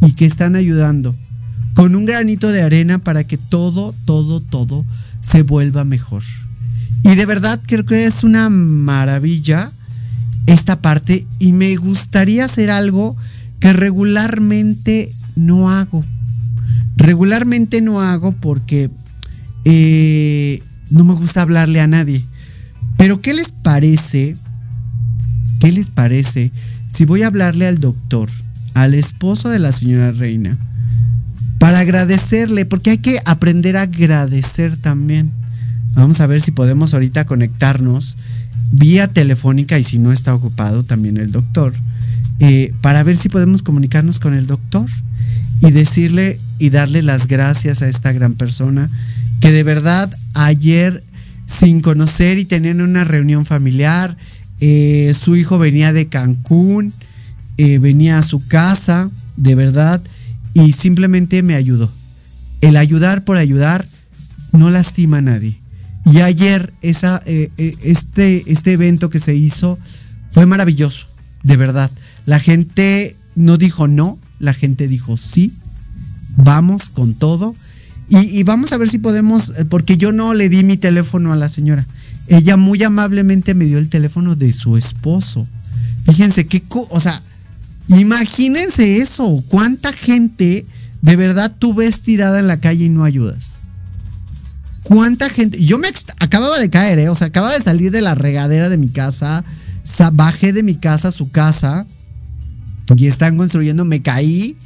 y 0.00 0.12
que 0.12 0.26
están 0.26 0.54
ayudando 0.54 1.14
con 1.74 1.94
un 1.94 2.06
granito 2.06 2.50
de 2.50 2.62
arena 2.62 2.98
para 2.98 3.24
que 3.24 3.36
todo, 3.36 3.94
todo, 4.04 4.40
todo 4.40 4.84
se 5.20 5.42
vuelva 5.42 5.84
mejor. 5.84 6.22
Y 7.06 7.14
de 7.14 7.26
verdad 7.26 7.60
creo 7.66 7.86
que 7.86 8.04
es 8.04 8.24
una 8.24 8.50
maravilla 8.50 9.70
esta 10.46 10.80
parte 10.80 11.26
y 11.38 11.52
me 11.52 11.76
gustaría 11.76 12.44
hacer 12.44 12.70
algo 12.70 13.16
que 13.60 13.72
regularmente 13.72 15.10
no 15.36 15.70
hago. 15.70 16.04
Regularmente 16.96 17.80
no 17.80 18.00
hago 18.00 18.32
porque 18.32 18.90
eh, 19.64 20.62
no 20.90 21.04
me 21.04 21.14
gusta 21.14 21.42
hablarle 21.42 21.80
a 21.80 21.86
nadie. 21.86 22.24
Pero 22.96 23.20
¿qué 23.20 23.34
les 23.34 23.52
parece? 23.52 24.36
¿Qué 25.60 25.72
les 25.72 25.90
parece 25.90 26.52
si 26.88 27.04
voy 27.04 27.22
a 27.22 27.28
hablarle 27.28 27.66
al 27.66 27.80
doctor, 27.80 28.30
al 28.74 28.94
esposo 28.94 29.48
de 29.48 29.58
la 29.58 29.72
señora 29.72 30.10
Reina? 30.10 30.58
para 31.58 31.80
agradecerle, 31.80 32.64
porque 32.64 32.90
hay 32.90 32.98
que 32.98 33.18
aprender 33.24 33.76
a 33.76 33.82
agradecer 33.82 34.76
también. 34.76 35.32
Vamos 35.96 36.20
a 36.20 36.26
ver 36.26 36.42
si 36.42 36.50
podemos 36.50 36.92
ahorita 36.92 37.24
conectarnos 37.24 38.16
vía 38.70 39.08
telefónica 39.08 39.78
y 39.78 39.82
si 39.82 39.98
no 39.98 40.12
está 40.12 40.34
ocupado 40.34 40.84
también 40.84 41.16
el 41.16 41.32
doctor, 41.32 41.72
eh, 42.38 42.74
para 42.82 43.02
ver 43.02 43.16
si 43.16 43.30
podemos 43.30 43.62
comunicarnos 43.62 44.20
con 44.20 44.34
el 44.34 44.46
doctor 44.46 44.86
y 45.62 45.70
decirle 45.70 46.38
y 46.58 46.68
darle 46.68 47.02
las 47.02 47.26
gracias 47.26 47.80
a 47.80 47.88
esta 47.88 48.12
gran 48.12 48.34
persona 48.34 48.90
que 49.40 49.52
de 49.52 49.62
verdad 49.62 50.14
ayer 50.34 51.02
sin 51.46 51.80
conocer 51.80 52.38
y 52.38 52.44
teniendo 52.44 52.84
una 52.84 53.04
reunión 53.04 53.46
familiar, 53.46 54.16
eh, 54.60 55.14
su 55.18 55.34
hijo 55.34 55.58
venía 55.58 55.94
de 55.94 56.08
Cancún, 56.08 56.92
eh, 57.56 57.78
venía 57.78 58.18
a 58.18 58.22
su 58.22 58.46
casa, 58.46 59.10
de 59.38 59.54
verdad, 59.54 60.02
y 60.52 60.72
simplemente 60.72 61.42
me 61.42 61.54
ayudó. 61.54 61.90
El 62.60 62.76
ayudar 62.76 63.24
por 63.24 63.38
ayudar 63.38 63.86
no 64.52 64.70
lastima 64.70 65.18
a 65.18 65.22
nadie. 65.22 65.58
Y 66.06 66.20
ayer 66.20 66.72
esa, 66.80 67.20
eh, 67.26 67.50
eh, 67.58 67.74
este, 67.82 68.44
este 68.46 68.72
evento 68.72 69.10
que 69.10 69.20
se 69.20 69.34
hizo 69.34 69.78
fue 70.30 70.46
maravilloso, 70.46 71.06
de 71.42 71.56
verdad. 71.56 71.90
La 72.24 72.38
gente 72.40 73.16
no 73.34 73.58
dijo 73.58 73.88
no, 73.88 74.18
la 74.38 74.54
gente 74.54 74.88
dijo 74.88 75.16
sí, 75.16 75.52
vamos 76.36 76.88
con 76.88 77.14
todo. 77.14 77.54
Y, 78.08 78.18
y, 78.18 78.44
vamos 78.44 78.70
a 78.70 78.78
ver 78.78 78.88
si 78.88 78.98
podemos, 78.98 79.50
eh, 79.58 79.64
porque 79.64 79.96
yo 79.96 80.12
no 80.12 80.32
le 80.32 80.48
di 80.48 80.62
mi 80.62 80.76
teléfono 80.76 81.32
a 81.32 81.36
la 81.36 81.48
señora. 81.48 81.84
Ella 82.28 82.56
muy 82.56 82.82
amablemente 82.84 83.54
me 83.54 83.64
dio 83.64 83.78
el 83.78 83.88
teléfono 83.88 84.36
de 84.36 84.52
su 84.52 84.76
esposo. 84.76 85.48
Fíjense 86.04 86.46
qué, 86.46 86.62
o 86.70 87.00
sea, 87.00 87.20
Imagínense 87.88 88.98
eso, 88.98 89.44
cuánta 89.48 89.92
gente 89.92 90.66
de 91.02 91.16
verdad 91.16 91.54
tú 91.56 91.72
ves 91.72 92.00
tirada 92.00 92.40
en 92.40 92.48
la 92.48 92.58
calle 92.58 92.86
y 92.86 92.88
no 92.88 93.04
ayudas. 93.04 93.58
¿Cuánta 94.86 95.28
gente? 95.28 95.62
Yo 95.64 95.78
me 95.78 95.88
acababa 96.20 96.60
de 96.60 96.70
caer, 96.70 97.00
¿eh? 97.00 97.08
O 97.08 97.16
sea, 97.16 97.26
acababa 97.26 97.52
de 97.54 97.64
salir 97.64 97.90
de 97.90 98.02
la 98.02 98.14
regadera 98.14 98.68
de 98.68 98.78
mi 98.78 98.88
casa, 98.88 99.44
bajé 100.12 100.52
de 100.52 100.62
mi 100.62 100.76
casa 100.76 101.08
a 101.08 101.12
su 101.12 101.28
casa 101.28 101.86
y 102.96 103.06
están 103.08 103.36
construyendo, 103.36 103.84
me 103.84 104.00
caí 104.00 104.56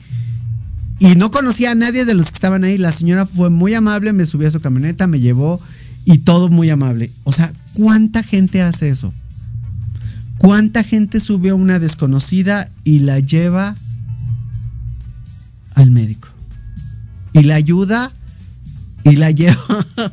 y 0.98 1.14
no 1.14 1.30
conocía 1.30 1.70
a 1.70 1.74
nadie 1.74 2.04
de 2.04 2.12
los 2.12 2.26
que 2.26 2.34
estaban 2.34 2.64
ahí. 2.64 2.76
La 2.76 2.92
señora 2.92 3.24
fue 3.24 3.48
muy 3.48 3.72
amable, 3.72 4.12
me 4.12 4.26
subió 4.26 4.48
a 4.48 4.50
su 4.50 4.60
camioneta, 4.60 5.06
me 5.06 5.20
llevó 5.20 5.58
y 6.04 6.18
todo 6.18 6.50
muy 6.50 6.68
amable. 6.68 7.10
O 7.24 7.32
sea, 7.32 7.50
¿cuánta 7.72 8.22
gente 8.22 8.60
hace 8.60 8.90
eso? 8.90 9.14
¿Cuánta 10.36 10.84
gente 10.84 11.18
sube 11.20 11.48
a 11.48 11.54
una 11.54 11.78
desconocida 11.78 12.68
y 12.84 12.98
la 12.98 13.20
lleva 13.20 13.74
al 15.76 15.90
médico? 15.90 16.28
Y 17.32 17.44
la 17.44 17.54
ayuda 17.54 18.12
y 19.04 19.16
la 19.16 19.30
lleva 19.30 19.58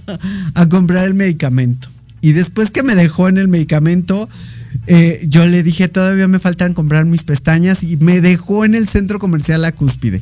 a 0.53 0.69
comprar 0.69 1.05
el 1.05 1.13
medicamento. 1.13 1.88
Y 2.21 2.31
después 2.31 2.71
que 2.71 2.83
me 2.83 2.95
dejó 2.95 3.27
en 3.29 3.38
el 3.38 3.47
medicamento, 3.47 4.27
Eh, 4.85 5.25
yo 5.27 5.45
le 5.45 5.63
dije, 5.63 5.88
todavía 5.89 6.27
me 6.27 6.39
faltan 6.39 6.73
comprar 6.73 7.05
mis 7.05 7.23
pestañas 7.23 7.83
y 7.83 7.97
me 7.97 8.21
dejó 8.21 8.63
en 8.63 8.73
el 8.73 8.88
centro 8.88 9.19
comercial 9.19 9.61
La 9.61 9.73
Cúspide. 9.73 10.21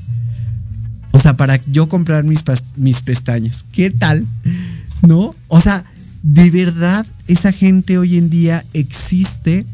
O 1.11 1.19
sea, 1.19 1.37
para 1.37 1.59
yo 1.67 1.87
comprar 1.87 2.23
mis, 2.23 2.43
mis 2.75 3.01
pestañas. 3.01 3.63
¿Qué 3.71 3.91
tal? 3.91 4.25
¿No? 5.01 5.35
O 5.49 5.61
sea, 5.61 5.85
de 6.23 6.49
verdad, 6.49 7.05
esa 7.27 7.51
gente 7.51 7.97
hoy 7.97 8.17
en 8.17 8.29
día 8.29 8.65
existe 8.73 9.65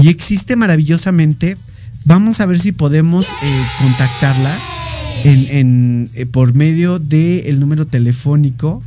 y 0.00 0.08
existe 0.08 0.56
maravillosamente. 0.56 1.56
Vamos 2.04 2.40
a 2.40 2.46
ver 2.46 2.60
si 2.60 2.72
podemos 2.72 3.26
eh, 3.26 3.62
contactarla 3.80 4.54
en, 5.24 6.10
eh, 6.14 6.26
por 6.26 6.54
medio 6.54 6.98
del 6.98 7.60
número 7.60 7.86
telefónico. 7.86 8.82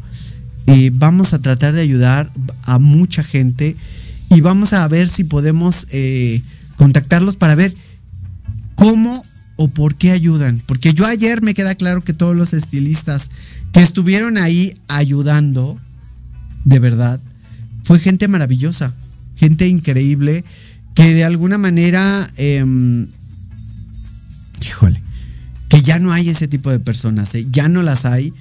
vamos 0.93 1.33
a 1.33 1.39
tratar 1.39 1.73
de 1.73 1.81
ayudar 1.81 2.31
a 2.63 2.79
mucha 2.79 3.23
gente 3.23 3.75
y 4.29 4.41
vamos 4.41 4.73
a 4.73 4.87
ver 4.87 5.07
si 5.07 5.23
podemos 5.23 5.87
eh, 5.91 6.41
contactarlos 6.77 7.35
para 7.35 7.55
ver 7.55 7.73
cómo 8.75 9.23
o 9.55 9.69
por 9.69 9.95
qué 9.95 10.11
ayudan. 10.11 10.61
Porque 10.65 10.93
yo 10.93 11.05
ayer 11.05 11.41
me 11.41 11.53
queda 11.53 11.75
claro 11.75 12.03
que 12.03 12.13
todos 12.13 12.35
los 12.35 12.53
estilistas 12.53 13.29
que 13.71 13.81
estuvieron 13.81 14.37
ahí 14.37 14.77
ayudando, 14.87 15.79
de 16.65 16.79
verdad, 16.79 17.19
fue 17.83 17.99
gente 17.99 18.27
maravillosa, 18.27 18.93
gente 19.37 19.67
increíble, 19.67 20.43
que 20.95 21.13
de 21.13 21.23
alguna 21.23 21.57
manera, 21.57 22.29
em, 22.37 23.07
híjole, 24.61 25.01
que 25.69 25.81
ya 25.81 25.99
no 25.99 26.11
hay 26.11 26.29
ese 26.29 26.47
tipo 26.47 26.71
de 26.71 26.79
personas, 26.79 27.33
¿eh? 27.35 27.45
ya 27.51 27.67
no 27.67 27.83
las 27.83 28.05
hay. 28.05 28.33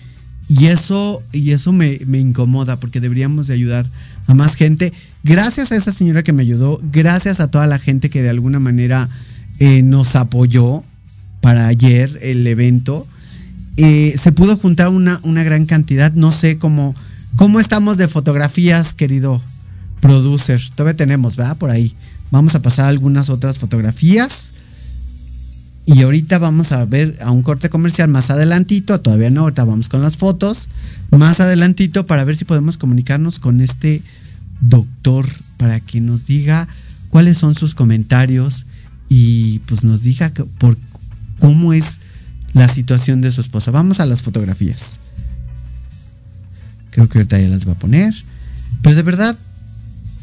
Y 0.49 0.67
eso, 0.67 1.23
y 1.33 1.53
eso 1.53 1.73
me, 1.73 1.99
incomoda 2.13 2.79
porque 2.79 3.01
deberíamos 3.01 3.47
de 3.47 3.55
ayudar 3.55 3.87
a 4.27 4.35
más 4.35 4.57
gente. 4.57 4.93
Gracias 5.23 5.73
a 5.73 5.77
esa 5.77 5.93
señora 5.93 6.23
que 6.23 6.35
me 6.35 6.43
ayudó, 6.43 6.81
gracias 6.93 7.41
a 7.41 7.49
toda 7.49 7.67
la 7.67 7.79
gente 7.79 8.11
que 8.11 8.23
de 8.23 8.29
alguna 8.29 8.61
manera 8.61 9.09
eh, 9.59 9.83
nos 9.83 10.17
apoyó 10.17 10.85
para 11.41 11.67
ayer 11.67 12.19
el 12.23 12.47
evento. 12.47 13.07
Eh, 13.77 14.17
se 14.21 14.33
pudo 14.33 14.57
juntar 14.57 14.89
una, 14.89 15.19
una, 15.25 15.43
gran 15.45 15.67
cantidad. 15.67 16.13
No 16.13 16.31
sé 16.31 16.59
cómo, 16.59 16.95
cómo 17.37 17.59
estamos 17.59 17.97
de 17.97 18.09
fotografías, 18.09 18.93
querido 18.93 19.43
producer. 20.01 20.61
Todavía 20.75 20.97
tenemos, 20.97 21.37
¿verdad? 21.37 21.57
Por 21.57 21.71
ahí. 21.71 21.95
Vamos 22.31 22.55
a 22.55 22.63
pasar 22.63 22.87
algunas 22.87 23.31
otras 23.31 23.59
fotografías. 23.59 24.54
Y 25.87 26.03
ahorita 26.03 26.39
vamos 26.39 26.73
a 26.73 26.85
ver 26.87 27.19
a 27.21 27.31
un 27.31 27.43
corte 27.43 27.69
comercial 27.69 28.09
más 28.09 28.31
adelantito. 28.31 29.01
Todavía 29.01 29.31
no, 29.31 29.43
ahorita 29.43 29.65
vamos 29.65 29.89
con 29.89 30.01
las 30.01 30.17
fotos. 30.17 30.69
Más 31.11 31.41
adelantito 31.41 32.07
para 32.07 32.25
ver 32.25 32.37
si 32.37 32.45
podemos 32.45 32.79
comunicarnos 32.79 33.39
con 33.39 33.61
este 33.61 34.03
doctor 34.61 35.29
para 35.59 35.81
que 35.81 36.01
nos 36.01 36.27
diga 36.27 36.69
cuáles 37.11 37.37
son 37.37 37.55
sus 37.55 37.75
comentarios 37.75 38.67
y 39.09 39.61
pues 39.61 39.85
nos 39.85 40.03
diga 40.03 40.33
por 40.59 40.79
cómo 41.39 41.73
es 41.73 42.01
la 42.55 42.69
situación 42.69 43.21
de 43.21 43.31
su 43.31 43.41
esposa. 43.43 43.71
Vamos 43.71 44.01
a 44.01 44.07
las 44.07 44.23
fotografías. 44.23 44.99
Creo 46.91 47.09
que 47.09 47.19
ahorita 47.19 47.39
ya 47.39 47.49
las 47.49 47.69
va 47.69 47.73
a 47.73 47.79
poner. 47.79 48.15
Pero 48.83 48.97
de 48.97 49.03
verdad, 49.03 49.37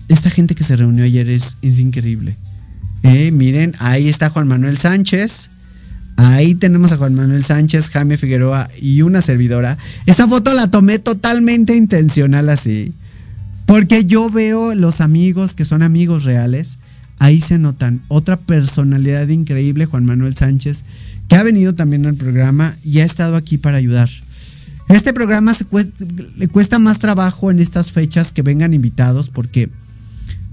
esta 0.08 0.30
gente 0.30 0.56
que 0.56 0.64
se 0.64 0.76
reunió 0.76 1.04
ayer 1.04 1.30
es, 1.30 1.58
increíble. 1.62 2.36
Eh, 3.04 3.32
miren, 3.32 3.76
ahí 3.80 4.10
está 4.10 4.30
Juan 4.30 4.48
Manuel 4.48 4.78
Sánchez. 4.78 5.51
Ahí 6.18 6.56
tenemos 6.56 6.92
a 6.92 6.98
Juan 6.98 7.16
Manuel 7.16 7.44
Sánchez, 7.44 7.90
Jaime 7.90 8.18
Figueroa 8.18 8.70
y 8.80 9.02
una 9.02 9.22
servidora. 9.22 9.78
Esa 10.06 10.28
foto 10.28 10.54
la 10.54 10.70
tomé 10.70 11.00
totalmente 11.00 11.76
intencional 11.76 12.50
así. 12.50 12.94
Porque 13.66 14.06
yo 14.06 14.30
veo 14.30 14.76
los 14.76 15.02
amigos 15.02 15.54
que 15.54 15.66
son 15.66 15.82
amigos 15.82 16.24
reales, 16.24 16.78
ahí 17.20 17.40
se 17.40 17.58
notan. 17.58 18.02
Otra 18.08 18.38
personalidad 18.38 19.28
increíble, 19.30 19.86
Juan 19.86 20.06
Manuel 20.06 20.36
Sánchez, 20.36 20.84
que 21.28 21.36
ha 21.36 21.44
venido 21.44 21.74
también 21.74 22.06
al 22.06 22.16
programa 22.16 22.76
y 22.84 23.00
ha 23.00 23.06
estado 23.06 23.36
aquí 23.36 23.58
para 23.58 23.78
ayudar. 23.78 24.10
Este 24.90 25.14
programa 25.14 25.56
le 26.36 26.48
cuesta 26.50 26.80
más 26.80 27.00
trabajo 27.00 27.50
en 27.50 27.62
estas 27.62 27.94
fechas 27.94 28.34
que 28.34 28.42
vengan 28.42 28.74
invitados 28.74 29.30
porque 29.30 29.70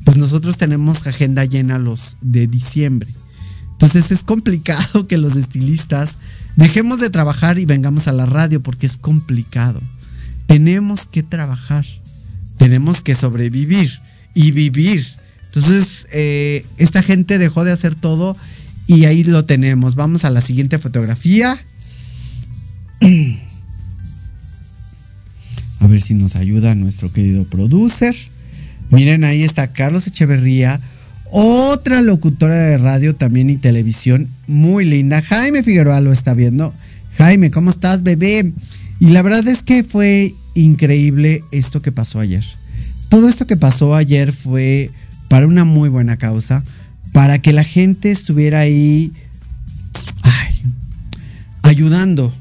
pues 0.04 0.16
nosotros 0.16 0.56
tenemos 0.56 1.06
agenda 1.06 1.44
llena 1.44 1.78
los 1.78 2.16
de 2.20 2.46
diciembre. 2.46 3.08
Entonces 3.78 4.10
es 4.10 4.24
complicado 4.24 5.06
que 5.06 5.18
los 5.18 5.36
estilistas 5.36 6.16
dejemos 6.56 7.00
de 7.00 7.10
trabajar 7.10 7.58
y 7.58 7.64
vengamos 7.64 8.08
a 8.08 8.12
la 8.12 8.26
radio 8.26 8.62
porque 8.62 8.86
es 8.86 8.96
complicado. 8.96 9.80
Tenemos 10.46 11.06
que 11.06 11.22
trabajar 11.22 11.84
tenemos 12.58 13.00
que 13.00 13.14
sobrevivir 13.14 13.90
y 14.34 14.50
vivir. 14.52 15.06
Entonces, 15.46 16.06
eh, 16.12 16.66
esta 16.76 17.02
gente 17.02 17.38
dejó 17.38 17.64
de 17.64 17.72
hacer 17.72 17.94
todo 17.94 18.36
y 18.86 19.06
ahí 19.06 19.24
lo 19.24 19.46
tenemos. 19.46 19.94
Vamos 19.94 20.26
a 20.26 20.30
la 20.30 20.42
siguiente 20.42 20.78
fotografía. 20.78 21.58
A 25.80 25.86
ver 25.86 26.02
si 26.02 26.14
nos 26.14 26.34
ayuda 26.36 26.74
nuestro 26.74 27.10
querido 27.12 27.44
producer. 27.44 28.14
Miren, 28.90 29.22
ahí 29.24 29.44
está 29.44 29.68
Carlos 29.68 30.08
Echeverría, 30.08 30.80
otra 31.30 32.02
locutora 32.02 32.56
de 32.56 32.78
radio 32.78 33.14
también 33.14 33.50
y 33.50 33.56
televisión, 33.56 34.28
muy 34.46 34.84
linda. 34.84 35.22
Jaime 35.22 35.62
Figueroa 35.62 36.00
lo 36.00 36.12
está 36.12 36.34
viendo. 36.34 36.72
Jaime, 37.16 37.50
¿cómo 37.50 37.70
estás, 37.70 38.02
bebé? 38.02 38.52
Y 39.00 39.10
la 39.10 39.22
verdad 39.22 39.46
es 39.48 39.62
que 39.62 39.84
fue 39.84 40.34
increíble 40.54 41.42
esto 41.50 41.82
que 41.82 41.92
pasó 41.92 42.20
ayer. 42.20 42.44
Todo 43.08 43.28
esto 43.28 43.46
que 43.46 43.56
pasó 43.56 43.94
ayer 43.94 44.32
fue 44.32 44.90
para 45.28 45.46
una 45.46 45.64
muy 45.64 45.88
buena 45.88 46.16
causa, 46.16 46.64
para 47.12 47.40
que 47.40 47.52
la 47.52 47.64
gente 47.64 48.10
estuviera 48.10 48.60
ahí 48.60 49.12
ayudando, 51.62 52.32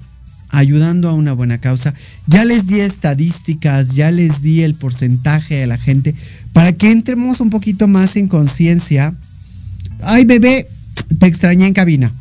ayudando 0.49 1.09
a 1.09 1.13
una 1.13 1.33
buena 1.33 1.57
causa. 1.57 1.93
Ya 2.27 2.45
les 2.45 2.65
di 2.67 2.79
estadísticas, 2.79 3.95
ya 3.95 4.11
les 4.11 4.41
di 4.41 4.63
el 4.63 4.73
porcentaje 4.73 5.55
de 5.55 5.67
la 5.67 5.77
gente, 5.77 6.15
para 6.58 6.74
que 6.74 6.91
entremos 6.91 7.39
un 7.39 7.51
poquito 7.51 7.88
más 7.88 8.16
en 8.16 8.28
conciencia. 8.28 9.14
Ay, 10.01 10.26
bebé, 10.26 10.68
te 11.20 11.28
extrañé 11.28 11.68
en 11.68 11.74
cabina 11.76 12.12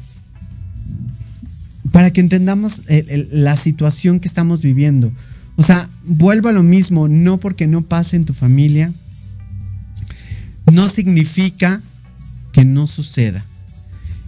para 1.91 2.11
que 2.11 2.21
entendamos 2.21 2.83
la 3.31 3.57
situación 3.57 4.21
que 4.21 4.29
estamos 4.29 4.61
viviendo. 4.61 5.11
O 5.57 5.63
sea, 5.63 5.89
vuelvo 6.05 6.51
a 6.51 6.53
lo 6.53 6.63
mismo, 6.63 7.09
no 7.09 7.39
porque 7.39 7.67
no 7.67 7.81
pase 7.81 8.17
en 8.17 8.27
tu 8.27 8.35
familia, 8.35 8.93
no 10.71 10.87
significa 10.91 11.81
que 12.53 12.67
no 12.67 12.87
suceda. 12.87 13.43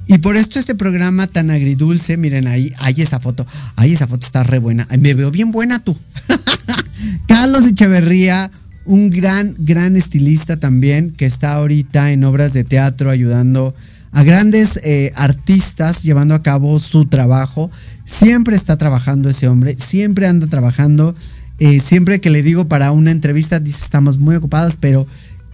Y 0.07 0.17
por 0.17 0.39
esto 0.39 0.59
este 0.59 0.75
programa 0.75 1.27
tan 1.27 1.51
agridulce, 1.51 2.17
miren 2.17 2.47
ahí, 2.47 2.73
ahí 2.79 3.03
esa 3.03 3.21
foto, 3.21 3.47
ahí 3.77 3.93
esa 3.93 4.07
foto 4.07 4.25
está 4.25 4.43
re 4.43 4.59
buena. 4.59 4.89
Me 4.99 5.13
veo 5.13 5.31
bien 5.31 5.51
buena 5.53 5.85
tú. 5.85 5.99
Carlos 7.29 7.67
Echeverría, 7.67 8.51
un 8.89 9.11
gran, 9.11 9.55
gran 9.59 9.97
estilista 9.97 10.59
también, 10.59 11.11
que 11.11 11.27
está 11.27 11.53
ahorita 11.53 12.11
en 12.11 12.25
obras 12.25 12.55
de 12.55 12.65
teatro 12.65 13.11
ayudando 13.11 13.75
a 14.13 14.23
grandes 14.23 14.81
eh, 14.83 15.13
artistas 15.15 16.03
llevando 16.03 16.35
a 16.35 16.43
cabo 16.43 16.79
su 16.81 17.05
trabajo. 17.05 17.71
Siempre 18.07 18.57
está 18.57 18.79
trabajando 18.79 19.29
ese 19.29 19.47
hombre, 19.47 19.77
siempre 19.77 20.27
anda 20.27 20.47
trabajando. 20.47 21.15
Eh, 21.59 21.81
siempre 21.81 22.21
que 22.21 22.31
le 22.31 22.43
digo 22.43 22.67
para 22.67 22.93
una 22.93 23.11
entrevista, 23.11 23.61
dice 23.61 23.85
estamos 23.85 24.19
muy 24.19 24.37
ocupadas, 24.37 24.79
pero 24.81 25.07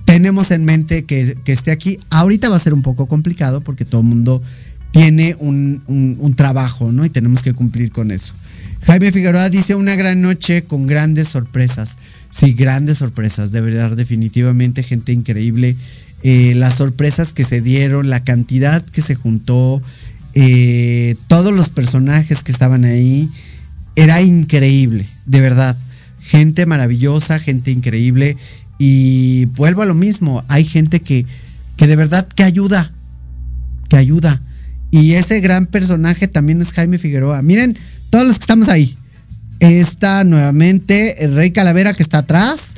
tenemos 0.05 0.53
en 0.53 0.65
mente 0.65 1.05
que, 1.05 1.37
esté 1.45 1.73
aquí. 1.73 1.99
Ahorita 2.11 2.49
va 2.49 2.57
a 2.57 2.61
ser 2.61 2.73
un 2.73 2.83
poco 2.83 3.07
complicado 3.07 3.63
porque 3.63 3.85
todo 3.85 4.03
el 4.03 4.07
mundo 4.07 4.43
tiene 4.93 5.35
un, 5.41 5.83
un, 5.89 6.35
trabajo, 6.37 6.93
¿no? 6.93 7.05
Y 7.05 7.11
tenemos 7.11 7.43
que 7.43 7.53
cumplir 7.53 7.91
con 7.91 8.13
eso. 8.13 8.33
Jaime 8.83 9.11
Figueroa 9.11 9.51
dice 9.51 9.75
una 9.75 9.97
gran 9.97 10.23
noche 10.23 10.63
con 10.63 10.87
grandes 10.87 11.29
sorpresas. 11.29 11.97
Sí, 12.35 12.53
grandes 12.55 12.99
sorpresas, 12.99 13.53
de 13.53 13.61
verdad, 13.61 13.97
definitivamente 13.97 14.83
gente 14.83 15.13
increíble. 15.13 15.77
Eh, 16.25 16.55
las 16.57 16.75
sorpresas 16.75 17.33
que 17.33 17.45
se 17.45 17.61
dieron, 17.61 18.11
la 18.11 18.25
cantidad 18.25 18.85
que 18.85 19.03
se 19.03 19.15
juntó, 19.15 19.81
eh, 20.35 21.15
todos 21.29 21.53
los 21.53 21.69
personajes 21.69 22.43
que 22.43 22.51
estaban 22.51 22.85
ahí, 22.85 23.29
era 23.95 24.21
increíble, 24.21 25.07
de 25.27 25.41
verdad. 25.41 25.77
Gente 26.19 26.67
maravillosa, 26.67 27.39
gente 27.39 27.71
increíble. 27.71 28.37
Y 28.79 29.45
vuelvo 29.45 29.83
a 29.83 29.87
lo 29.87 29.95
mismo, 29.95 30.43
hay 30.49 30.65
gente 30.65 30.99
que, 31.01 31.27
que 31.77 31.87
de 31.87 31.95
verdad 31.95 32.27
que 32.27 32.43
ayuda, 32.43 32.91
que 33.89 33.97
ayuda. 33.97 34.43
Y 34.91 35.13
ese 35.15 35.41
gran 35.41 35.67
personaje 35.67 36.27
también 36.27 36.61
es 36.61 36.73
Jaime 36.73 36.99
Figueroa. 36.99 37.43
Miren, 37.43 37.79
todos 38.11 38.27
los 38.27 38.39
que 38.39 38.43
estamos 38.43 38.69
ahí. 38.69 38.97
Está 39.65 40.25
nuevamente 40.25 41.25
el 41.25 41.35
Rey 41.35 41.51
Calavera 41.51 41.95
que 41.95 42.03
está 42.03 42.19
atrás. 42.19 42.75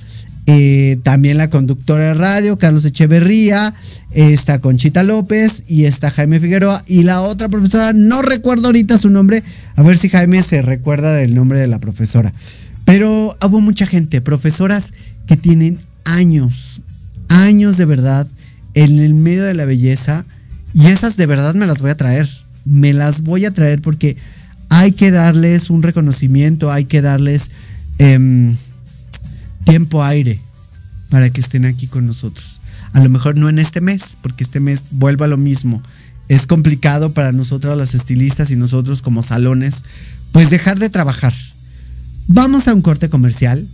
Eh, 0.46 1.00
también 1.02 1.36
la 1.36 1.50
conductora 1.50 2.04
de 2.04 2.14
radio, 2.14 2.56
Carlos 2.56 2.84
Echeverría, 2.84 3.74
está 4.12 4.60
Conchita 4.60 5.02
López 5.02 5.64
y 5.66 5.86
está 5.86 6.12
Jaime 6.12 6.38
Figueroa. 6.38 6.84
Y 6.86 7.02
la 7.02 7.22
otra 7.22 7.48
profesora, 7.48 7.92
no 7.92 8.22
recuerdo 8.22 8.66
ahorita 8.66 8.98
su 8.98 9.10
nombre, 9.10 9.42
a 9.74 9.82
ver 9.82 9.98
si 9.98 10.08
Jaime 10.08 10.44
se 10.44 10.62
recuerda 10.62 11.12
del 11.12 11.34
nombre 11.34 11.58
de 11.58 11.66
la 11.66 11.80
profesora. 11.80 12.32
Pero 12.84 13.36
hubo 13.44 13.60
mucha 13.60 13.86
gente, 13.88 14.20
profesoras 14.20 14.92
que 15.26 15.36
tienen 15.36 15.80
años, 16.04 16.82
años 17.28 17.76
de 17.76 17.84
verdad 17.84 18.28
en 18.74 19.00
el 19.00 19.14
medio 19.14 19.42
de 19.42 19.54
la 19.54 19.64
belleza. 19.64 20.24
Y 20.72 20.86
esas 20.86 21.16
de 21.16 21.26
verdad 21.26 21.56
me 21.56 21.66
las 21.66 21.78
voy 21.78 21.90
a 21.90 21.96
traer. 21.96 22.28
Me 22.64 22.92
las 22.92 23.22
voy 23.22 23.44
a 23.44 23.50
traer 23.50 23.80
porque 23.80 24.16
hay 24.68 24.92
que 24.92 25.10
darles 25.10 25.70
un 25.70 25.82
reconocimiento, 25.82 26.70
hay 26.70 26.84
que 26.84 27.02
darles 27.02 27.50
em, 27.98 28.56
tiempo 29.64 30.02
aire 30.02 30.38
para 31.10 31.30
que 31.30 31.40
estén 31.40 31.64
aquí 31.64 31.86
con 31.86 32.06
nosotros. 32.06 32.60
A 32.92 33.00
lo 33.00 33.10
mejor 33.10 33.36
no 33.36 33.48
en 33.48 33.58
este 33.58 33.80
mes, 33.80 34.16
porque 34.22 34.44
este 34.44 34.60
mes 34.60 34.82
vuelvo 34.90 35.24
a 35.24 35.28
lo 35.28 35.36
mismo. 35.36 35.82
Es 36.28 36.46
complicado 36.46 37.12
para 37.12 37.32
nosotros 37.32 37.76
las 37.76 37.94
estilistas 37.94 38.50
y 38.50 38.56
nosotros 38.56 39.02
como 39.02 39.22
salones, 39.22 39.84
pues 40.32 40.50
dejar 40.50 40.78
de 40.78 40.90
trabajar. 40.90 41.34
Vamos 42.26 42.66
a 42.66 42.74
un 42.74 42.82
corte 42.82 43.08
comercial 43.08 43.66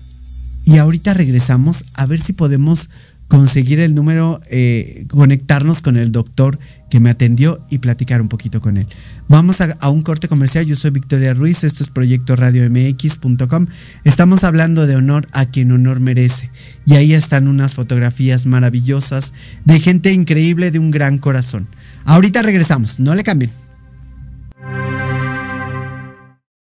y 0.65 0.79
ahorita 0.79 1.15
regresamos 1.15 1.85
a 1.95 2.07
ver 2.07 2.21
si 2.21 2.33
podemos 2.33 2.89
conseguir 3.33 3.81
el 3.81 3.95
número, 3.95 4.43
eh, 4.51 5.07
conectarnos 5.09 5.81
con 5.81 5.97
el 5.97 6.13
doctor 6.13 6.59
que 6.91 7.01
me 7.01 7.09
atendió 7.09 7.65
y 7.71 7.79
platicar 7.79 8.21
un 8.21 8.29
poquito 8.29 8.61
con 8.61 8.77
él. 8.77 8.87
Vamos 9.27 9.63
a, 9.63 9.89
un 9.89 10.03
corte 10.03 10.29
comercial. 10.29 10.67
Yo 10.67 10.77
soy 10.77 10.91
Victoria 10.91 11.33
Ruiz, 11.33 11.65
esto 11.65 11.83
es 11.83 11.89
Proyecto 11.89 12.37
Radio 12.37 12.69
MX.com. 12.69 13.69
Estamos 14.05 14.45
hablando 14.45 14.87
de 14.87 14.97
honor 14.97 15.29
a 15.33 15.47
quien 15.47 15.73
honor 15.73 15.99
merece. 15.99 16.51
Y 16.85 16.97
ahí 16.97 17.15
están 17.15 17.49
unas 17.49 17.73
fotografías 17.73 18.45
maravillosas 18.45 19.33
de 19.65 19.81
gente 19.81 20.13
increíble 20.13 20.71
de 20.71 20.79
un 20.79 20.91
gran 20.91 21.17
corazón. 21.17 21.69
Ahorita 22.05 22.43
regresamos, 22.43 23.01
no 23.01 23.15
le 23.15 23.25
cambien. 23.25 23.51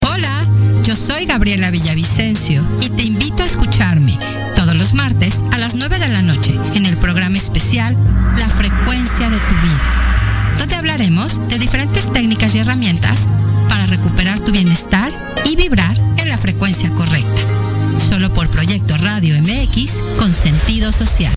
Hola, 0.07 0.47
yo 0.83 0.95
soy 0.95 1.25
Gabriela 1.25 1.71
Villavicencio 1.71 2.63
y 2.81 2.91
te 2.91 3.01
invito 3.01 3.41
a 3.41 3.47
escucharme 3.47 4.19
los 4.81 4.95
martes 4.95 5.43
a 5.51 5.59
las 5.59 5.75
9 5.75 5.99
de 5.99 6.09
la 6.09 6.23
noche 6.23 6.55
en 6.73 6.87
el 6.87 6.97
programa 6.97 7.37
especial 7.37 7.95
La 8.39 8.49
frecuencia 8.49 9.29
de 9.29 9.37
tu 9.37 9.53
vida, 9.61 10.55
donde 10.57 10.73
hablaremos 10.73 11.39
de 11.49 11.59
diferentes 11.59 12.11
técnicas 12.11 12.55
y 12.55 12.59
herramientas 12.59 13.27
para 13.69 13.85
recuperar 13.85 14.39
tu 14.39 14.51
bienestar 14.51 15.11
y 15.45 15.55
vibrar 15.55 15.95
en 16.17 16.29
la 16.29 16.37
frecuencia 16.39 16.89
correcta. 16.89 17.41
Solo 17.99 18.33
por 18.33 18.49
Proyecto 18.49 18.97
Radio 18.97 19.39
MX 19.39 20.01
con 20.17 20.33
sentido 20.33 20.91
social. 20.91 21.35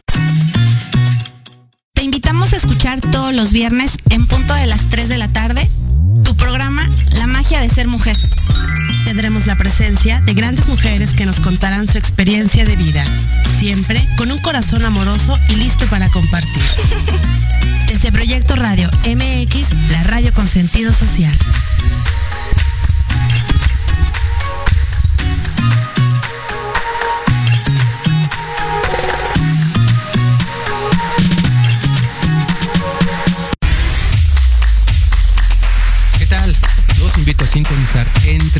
Te 1.93 2.03
invitamos 2.03 2.55
a 2.55 2.57
escuchar 2.57 2.99
todos 3.03 3.35
los 3.35 3.53
viernes 3.53 3.93
en 4.09 4.27
punto 4.27 4.55
de 4.55 4.67
las 4.67 4.89
3 4.89 5.11
de 5.11 5.19
la 5.19 5.29
tarde 5.29 5.69
programa 6.45 6.87
La 7.15 7.27
magia 7.27 7.59
de 7.61 7.71
ser 7.71 7.89
mujer 7.89 8.17
tendremos 9.07 9.47
la 9.47 9.57
presencia 9.57 10.21
de 10.21 10.35
grandes 10.35 10.67
mujeres 10.67 11.15
que 11.15 11.25
nos 11.25 11.41
contarán 11.41 11.89
su 11.89 11.97
experiencia 11.97 12.67
de 12.67 12.77
vida, 12.77 13.03
siempre 13.59 14.07
con 14.19 14.31
un 14.31 14.39
corazón 14.41 14.85
amoroso 14.85 15.39
y 15.49 15.57
listo 15.57 15.87
para 15.87 16.11
compartir. 16.11 16.63
Desde 17.89 18.13
Proyecto 18.13 18.57
Radio 18.57 18.91
MX, 19.07 19.91
la 19.91 20.03
radio 20.05 20.33
con 20.35 20.47
sentido 20.47 20.93
social. 20.93 21.35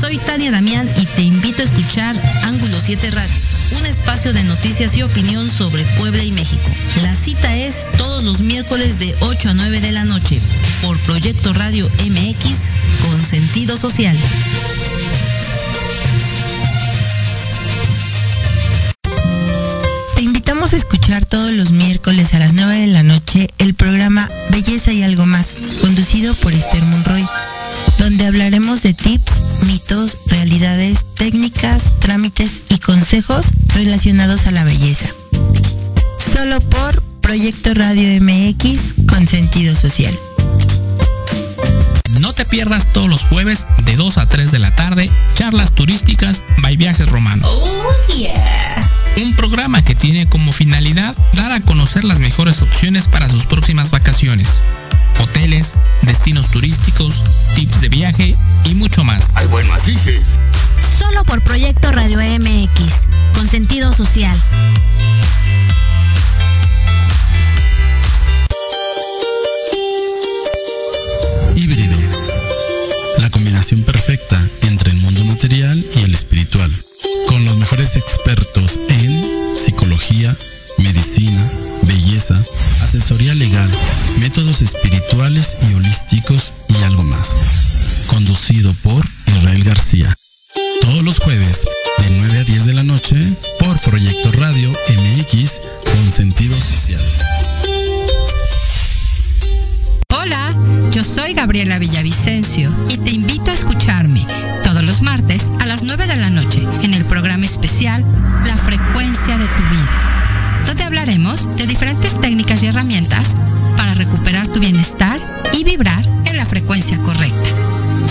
Soy 0.00 0.16
Tania 0.18 0.52
Damián 0.52 0.88
y 0.96 1.06
te 1.06 1.22
invito 1.22 1.60
a 1.60 1.64
escuchar 1.64 2.16
Ángulo 2.44 2.78
7 2.80 3.10
Radio, 3.10 3.34
un 3.78 3.86
espacio 3.86 4.32
de 4.32 4.44
noticias 4.44 4.96
y 4.96 5.02
opinión 5.02 5.50
sobre 5.50 5.84
Puebla 5.96 6.22
y 6.22 6.30
México. 6.30 6.70
La 7.02 7.14
cita 7.16 7.56
es 7.56 7.86
todos 7.96 8.22
los 8.22 8.38
miércoles 8.38 9.00
de 9.00 9.16
8 9.20 9.48
a 9.50 9.54
9 9.54 9.80
de 9.80 9.90
la 9.90 10.04
noche 10.04 10.40
por 10.82 10.96
Proyecto 11.00 11.52
Radio 11.52 11.90
MX 12.08 12.58
con 13.02 13.24
sentido 13.24 13.76
social. 13.76 14.16
Te 20.14 20.22
invitamos 20.22 20.72
a 20.72 20.76
escuchar 20.76 21.26
todos 21.26 21.50
los 21.50 21.72
miércoles 21.72 22.34
a 22.34 22.38
las 22.38 22.52
9 22.52 22.76
de 22.76 22.86
la 22.86 23.02
noche 23.02 23.48
el 23.58 23.74
programa 23.74 24.30
Belleza 24.50 24.92
y 24.92 25.02
algo 25.02 25.26
más, 25.26 25.78
conducido 25.80 26.34
por 26.34 26.52
Esther 26.52 26.84
Monroy 26.84 27.24
donde 27.98 28.26
hablaremos 28.26 28.82
de 28.82 28.94
tips, 28.94 29.32
mitos, 29.62 30.18
realidades, 30.26 31.04
técnicas, 31.14 31.98
trámites 32.00 32.62
y 32.68 32.78
consejos 32.78 33.46
relacionados 33.74 34.46
a 34.46 34.52
la 34.52 34.64
belleza. 34.64 35.06
Solo 36.34 36.60
por 36.60 37.02
Proyecto 37.20 37.74
Radio 37.74 38.22
MX 38.22 39.06
con 39.06 39.26
sentido 39.26 39.74
social. 39.74 40.16
No 42.20 42.32
te 42.32 42.44
pierdas 42.44 42.92
todos 42.92 43.08
los 43.08 43.22
jueves 43.22 43.66
de 43.84 43.96
2 43.96 44.18
a 44.18 44.26
3 44.26 44.50
de 44.50 44.58
la 44.58 44.74
tarde 44.74 45.10
charlas 45.34 45.72
turísticas 45.72 46.42
by 46.62 46.76
Viajes 46.76 47.08
Romanos. 47.08 47.48
Oh, 47.50 47.92
Un 49.22 49.34
programa 49.36 49.84
que 49.84 49.94
tiene 49.94 50.26
como 50.26 50.52
finalidad 50.52 51.16
dar 51.34 51.52
a 51.52 51.60
conocer 51.60 52.04
las 52.04 52.18
mejores 52.18 52.62
opciones 52.62 53.08
para 53.08 53.28
sus 53.28 53.46
próximas 53.46 53.90
vacaciones 53.90 54.62
hoteles, 55.20 55.78
destinos 56.02 56.48
turísticos, 56.50 57.24
tips 57.54 57.80
de 57.80 57.88
viaje 57.88 58.34
y 58.64 58.74
mucho 58.74 59.04
más. 59.04 59.32
Ay, 59.34 59.46
bueno, 59.48 59.72
así 59.74 59.94
sí. 59.94 60.12
Solo 60.98 61.24
por 61.24 61.40
Proyecto 61.42 61.90
Radio 61.92 62.18
MX, 62.18 63.08
con 63.34 63.48
sentido 63.48 63.92
social. 63.92 64.36
Híbrido. 71.54 71.96
La 73.18 73.30
combinación 73.30 73.82
perfecta 73.82 74.40
entre 74.62 74.90
el 74.92 74.96
mundo 74.98 75.24
material 75.24 75.84
y 75.96 76.02
el 76.02 76.14
espiritual. 76.14 76.70
Con 77.26 77.44
los 77.44 77.56
mejores 77.56 77.96
expertos 77.96 78.78
asesoría 83.08 83.34
legal, 83.36 83.70
métodos 84.20 84.60
espirituales 84.60 85.56
y 85.70 85.72
holísticos 85.72 86.52
y 86.68 86.82
algo 86.82 87.02
más. 87.04 88.04
Conducido 88.06 88.74
por 88.82 89.02
Israel 89.28 89.64
García. 89.64 90.14
Todos 90.82 91.02
los 91.04 91.18
jueves 91.18 91.64
de 92.00 92.10
9 92.18 92.38
a 92.40 92.44
10 92.44 92.66
de 92.66 92.74
la 92.74 92.82
noche 92.82 93.16
por 93.60 93.80
Proyecto 93.80 94.30
Radio 94.32 94.70
MX 94.70 95.60
con 95.86 96.12
sentido 96.12 96.54
social. 96.60 97.00
Hola, 100.14 100.54
yo 100.90 101.02
soy 101.02 101.32
Gabriela 101.32 101.78
Villavicencio 101.78 102.70
y 102.90 102.98
te 102.98 103.10
invito 103.10 103.50
a 103.50 103.54
escucharme 103.54 104.26
todos 104.64 104.82
los 104.82 105.00
martes 105.00 105.50
a 105.60 105.64
las 105.64 105.82
9 105.82 106.08
de 106.08 106.16
la 106.16 106.28
noche 106.28 106.62
en 106.82 106.92
el 106.92 107.06
programa 107.06 107.46
especial 107.46 108.04
de 111.08 111.66
diferentes 111.66 112.20
técnicas 112.20 112.62
y 112.62 112.66
herramientas 112.66 113.34
para 113.78 113.94
recuperar 113.94 114.46
tu 114.46 114.60
bienestar 114.60 115.18
y 115.54 115.64
vibrar 115.64 116.04
en 116.26 116.36
la 116.36 116.44
frecuencia 116.44 116.98
correcta. 116.98 117.48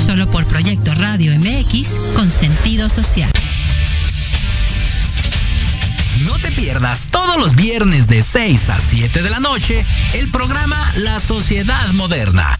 Solo 0.03 0.25
por 0.31 0.47
Proyecto 0.47 0.95
Radio 0.95 1.31
MX 1.37 1.91
con 2.15 2.31
sentido 2.31 2.89
social. 2.89 3.29
No 6.25 6.39
te 6.39 6.51
pierdas 6.51 7.09
todos 7.11 7.37
los 7.37 7.55
viernes 7.55 8.07
de 8.07 8.23
6 8.23 8.71
a 8.71 8.79
7 8.79 9.21
de 9.21 9.29
la 9.29 9.39
noche 9.39 9.85
el 10.15 10.31
programa 10.31 10.83
La 10.95 11.19
Sociedad 11.19 11.87
Moderna 11.93 12.59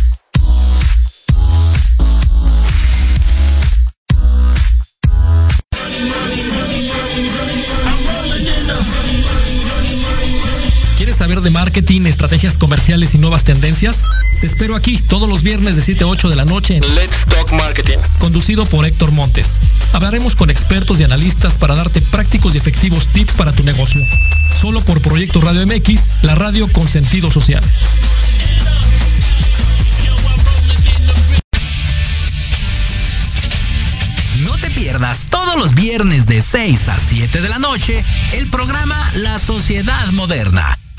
Marketing, 11.71 12.05
estrategias 12.05 12.57
comerciales 12.57 13.15
y 13.15 13.17
nuevas 13.17 13.45
tendencias? 13.45 14.03
Te 14.41 14.45
espero 14.45 14.75
aquí 14.75 14.97
todos 14.97 15.29
los 15.29 15.41
viernes 15.41 15.77
de 15.77 15.81
7 15.81 16.03
a 16.03 16.07
8 16.07 16.27
de 16.27 16.35
la 16.35 16.43
noche 16.43 16.75
en 16.75 16.95
Let's 16.95 17.25
Talk 17.29 17.53
Marketing, 17.53 17.97
conducido 18.19 18.65
por 18.65 18.85
Héctor 18.85 19.13
Montes. 19.13 19.57
Hablaremos 19.93 20.35
con 20.35 20.49
expertos 20.49 20.99
y 20.99 21.05
analistas 21.05 21.57
para 21.57 21.73
darte 21.73 22.01
prácticos 22.01 22.55
y 22.55 22.57
efectivos 22.57 23.07
tips 23.13 23.35
para 23.35 23.53
tu 23.53 23.63
negocio. 23.63 24.01
Solo 24.59 24.81
por 24.81 25.01
Proyecto 25.01 25.39
Radio 25.39 25.65
MX, 25.65 26.09
la 26.23 26.35
radio 26.35 26.67
con 26.73 26.89
sentido 26.89 27.31
social. 27.31 27.63
No 34.43 34.57
te 34.57 34.71
pierdas 34.71 35.27
todos 35.29 35.55
los 35.55 35.73
viernes 35.73 36.25
de 36.25 36.41
6 36.41 36.89
a 36.89 36.99
7 36.99 37.39
de 37.39 37.47
la 37.47 37.59
noche 37.59 38.03
el 38.33 38.49
programa 38.49 38.97
La 39.15 39.39
Sociedad 39.39 40.11
Moderna, 40.11 40.77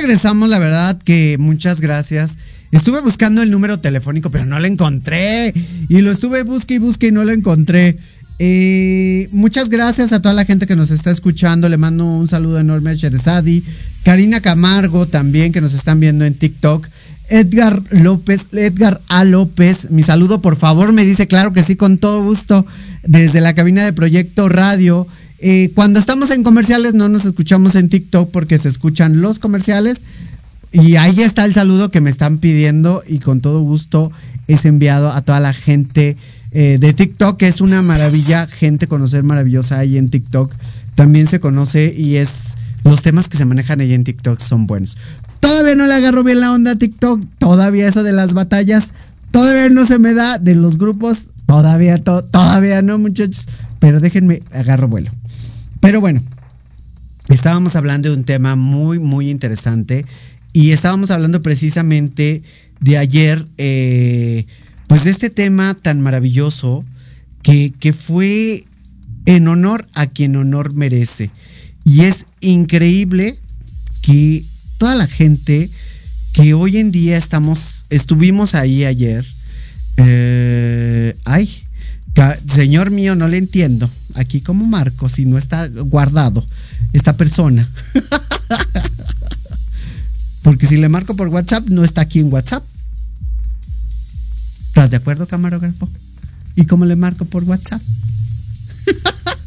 Regresamos, 0.00 0.48
la 0.48 0.58
verdad 0.58 0.98
que 1.04 1.36
muchas 1.38 1.80
gracias. 1.80 2.36
Estuve 2.72 3.00
buscando 3.00 3.42
el 3.42 3.50
número 3.50 3.80
telefónico, 3.80 4.30
pero 4.30 4.46
no 4.46 4.58
lo 4.58 4.66
encontré. 4.66 5.52
Y 5.88 6.00
lo 6.00 6.10
estuve 6.10 6.42
busque 6.42 6.74
y 6.74 6.78
busque 6.78 7.08
y 7.08 7.12
no 7.12 7.24
lo 7.24 7.32
encontré. 7.32 7.98
Eh, 8.38 9.28
muchas 9.32 9.68
gracias 9.68 10.12
a 10.12 10.22
toda 10.22 10.32
la 10.32 10.46
gente 10.46 10.66
que 10.66 10.76
nos 10.76 10.90
está 10.90 11.10
escuchando. 11.10 11.68
Le 11.68 11.76
mando 11.76 12.06
un 12.06 12.28
saludo 12.28 12.58
enorme 12.58 12.90
a 12.90 12.94
Sheresadi, 12.94 13.62
Karina 14.02 14.40
Camargo 14.40 15.06
también, 15.06 15.52
que 15.52 15.60
nos 15.60 15.74
están 15.74 16.00
viendo 16.00 16.24
en 16.24 16.34
TikTok. 16.34 16.86
Edgar 17.28 17.82
López, 17.90 18.46
Edgar 18.52 19.00
A. 19.08 19.24
López, 19.24 19.90
mi 19.90 20.02
saludo 20.02 20.40
por 20.40 20.56
favor, 20.56 20.92
me 20.92 21.04
dice, 21.04 21.28
claro 21.28 21.52
que 21.52 21.62
sí, 21.62 21.76
con 21.76 21.98
todo 21.98 22.24
gusto, 22.24 22.66
desde 23.04 23.40
la 23.40 23.54
cabina 23.54 23.84
de 23.84 23.92
Proyecto 23.92 24.48
Radio. 24.48 25.06
Eh, 25.42 25.72
cuando 25.74 25.98
estamos 25.98 26.30
en 26.30 26.42
comerciales 26.42 26.92
no 26.94 27.08
nos 27.08 27.24
escuchamos 27.24 27.74
en 27.74 27.88
TikTok 27.88 28.30
porque 28.30 28.58
se 28.58 28.68
escuchan 28.68 29.20
los 29.22 29.38
comerciales. 29.38 29.98
Y 30.72 30.96
ahí 30.96 31.20
está 31.20 31.44
el 31.46 31.54
saludo 31.54 31.90
que 31.90 32.00
me 32.00 32.10
están 32.10 32.38
pidiendo 32.38 33.02
y 33.08 33.18
con 33.18 33.40
todo 33.40 33.60
gusto 33.60 34.12
es 34.46 34.64
enviado 34.64 35.10
a 35.10 35.22
toda 35.22 35.40
la 35.40 35.52
gente 35.52 36.16
eh, 36.52 36.76
de 36.78 36.92
TikTok, 36.92 37.36
que 37.38 37.48
es 37.48 37.60
una 37.60 37.82
maravilla, 37.82 38.46
gente 38.46 38.86
conocer 38.86 39.22
maravillosa 39.24 39.78
ahí 39.78 39.96
en 39.96 40.10
TikTok. 40.10 40.52
También 40.94 41.26
se 41.26 41.40
conoce 41.40 41.92
y 41.96 42.16
es 42.16 42.28
los 42.84 43.02
temas 43.02 43.28
que 43.28 43.36
se 43.38 43.44
manejan 43.46 43.80
ahí 43.80 43.92
en 43.94 44.04
TikTok 44.04 44.40
son 44.40 44.66
buenos. 44.66 44.96
Todavía 45.40 45.74
no 45.74 45.86
le 45.86 45.94
agarro 45.94 46.22
bien 46.22 46.40
la 46.40 46.52
onda 46.52 46.72
a 46.72 46.76
TikTok, 46.76 47.22
todavía 47.38 47.88
eso 47.88 48.02
de 48.02 48.12
las 48.12 48.34
batallas, 48.34 48.92
todavía 49.30 49.68
no 49.70 49.86
se 49.86 49.98
me 49.98 50.12
da 50.14 50.38
de 50.38 50.54
los 50.54 50.76
grupos, 50.78 51.26
todavía, 51.46 51.98
to- 51.98 52.22
todavía 52.24 52.82
no 52.82 52.98
muchachos, 52.98 53.46
pero 53.78 54.00
déjenme, 54.00 54.42
agarro 54.52 54.86
vuelo. 54.86 55.10
Pero 55.80 56.00
bueno, 56.00 56.20
estábamos 57.28 57.76
hablando 57.76 58.10
de 58.10 58.16
un 58.16 58.24
tema 58.24 58.54
muy, 58.56 58.98
muy 58.98 59.30
interesante 59.30 60.04
y 60.52 60.72
estábamos 60.72 61.10
hablando 61.10 61.42
precisamente 61.42 62.42
de 62.80 62.98
ayer, 62.98 63.46
eh, 63.58 64.46
pues 64.88 65.04
de 65.04 65.10
este 65.10 65.30
tema 65.30 65.74
tan 65.74 66.00
maravilloso 66.00 66.84
que, 67.42 67.72
que 67.78 67.92
fue 67.92 68.64
en 69.26 69.48
honor 69.48 69.86
a 69.94 70.06
quien 70.06 70.36
honor 70.36 70.74
merece. 70.74 71.30
Y 71.84 72.02
es 72.02 72.26
increíble 72.40 73.38
que 74.02 74.44
toda 74.78 74.94
la 74.94 75.06
gente 75.06 75.70
que 76.32 76.54
hoy 76.54 76.78
en 76.78 76.92
día 76.92 77.16
estamos, 77.16 77.84
estuvimos 77.90 78.54
ahí 78.54 78.84
ayer, 78.84 79.26
eh, 79.96 81.16
ay, 81.24 81.62
señor 82.52 82.90
mío, 82.90 83.14
no 83.14 83.28
le 83.28 83.38
entiendo. 83.38 83.90
Aquí 84.14 84.40
como 84.40 84.66
Marco, 84.66 85.08
si 85.08 85.24
no 85.24 85.38
está 85.38 85.68
guardado 85.68 86.44
esta 86.92 87.16
persona. 87.16 87.68
Porque 90.42 90.66
si 90.66 90.76
le 90.76 90.88
marco 90.88 91.14
por 91.14 91.28
WhatsApp, 91.28 91.68
no 91.68 91.84
está 91.84 92.00
aquí 92.00 92.18
en 92.18 92.32
WhatsApp. 92.32 92.64
¿Estás 94.68 94.90
de 94.90 94.96
acuerdo, 94.96 95.28
camarógrafo? 95.28 95.88
¿Y 96.56 96.64
cómo 96.64 96.84
le 96.86 96.96
marco 96.96 97.24
por 97.26 97.44
WhatsApp? 97.44 97.82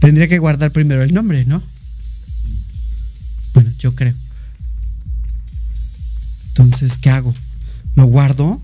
Tendría 0.00 0.28
que 0.28 0.38
guardar 0.38 0.70
primero 0.70 1.02
el 1.02 1.14
nombre, 1.14 1.44
¿no? 1.46 1.62
Bueno, 3.54 3.70
yo 3.78 3.94
creo. 3.94 4.14
Entonces, 6.48 6.98
¿qué 7.00 7.10
hago? 7.10 7.34
¿Lo 7.96 8.04
guardo? 8.04 8.60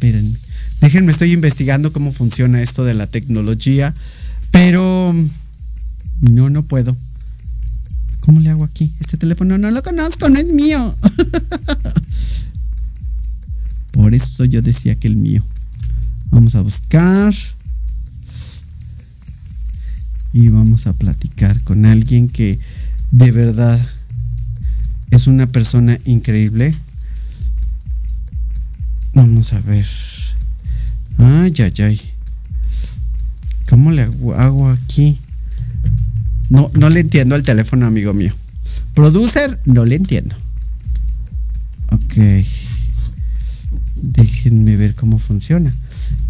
Miren, 0.00 0.38
déjenme, 0.80 1.12
estoy 1.12 1.32
investigando 1.32 1.92
cómo 1.92 2.12
funciona 2.12 2.62
esto 2.62 2.84
de 2.84 2.94
la 2.94 3.06
tecnología, 3.06 3.94
pero 4.50 5.14
no, 6.20 6.50
no 6.50 6.62
puedo. 6.62 6.96
¿Cómo 8.20 8.40
le 8.40 8.50
hago 8.50 8.64
aquí? 8.64 8.92
Este 9.00 9.16
teléfono 9.16 9.56
no 9.56 9.70
lo 9.70 9.82
conozco, 9.82 10.28
no 10.28 10.38
es 10.38 10.48
mío. 10.48 10.94
Por 13.92 14.14
eso 14.14 14.44
yo 14.44 14.60
decía 14.60 14.94
que 14.96 15.08
el 15.08 15.16
mío. 15.16 15.42
Vamos 16.30 16.54
a 16.54 16.60
buscar. 16.60 17.34
Y 20.32 20.48
vamos 20.48 20.86
a 20.86 20.92
platicar 20.92 21.62
con 21.64 21.86
alguien 21.86 22.28
que 22.28 22.58
de 23.10 23.30
verdad 23.30 23.80
es 25.10 25.26
una 25.26 25.46
persona 25.46 25.98
increíble. 26.04 26.74
Vamos 29.14 29.52
a 29.54 29.60
ver. 29.60 29.86
Ay, 31.18 31.52
ay, 31.58 31.74
ay. 31.78 32.00
¿Cómo 33.68 33.90
le 33.90 34.02
hago, 34.02 34.68
aquí? 34.68 35.18
No, 36.48 36.70
no 36.74 36.88
le 36.88 37.00
entiendo 37.00 37.34
al 37.34 37.42
teléfono, 37.42 37.86
amigo 37.86 38.14
mío. 38.14 38.32
Producer, 38.94 39.60
no 39.66 39.84
le 39.84 39.96
entiendo. 39.96 40.34
Ok. 41.90 42.46
Déjenme 43.96 44.76
ver 44.76 44.94
cómo 44.94 45.18
funciona. 45.18 45.72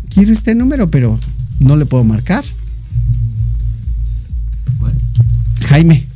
Quiero 0.09 0.33
este 0.33 0.55
número, 0.55 0.91
pero 0.91 1.19
no 1.61 1.77
le 1.77 1.87
puedo 1.87 2.03
marcar. 2.05 2.45
Jaime. 5.69 6.07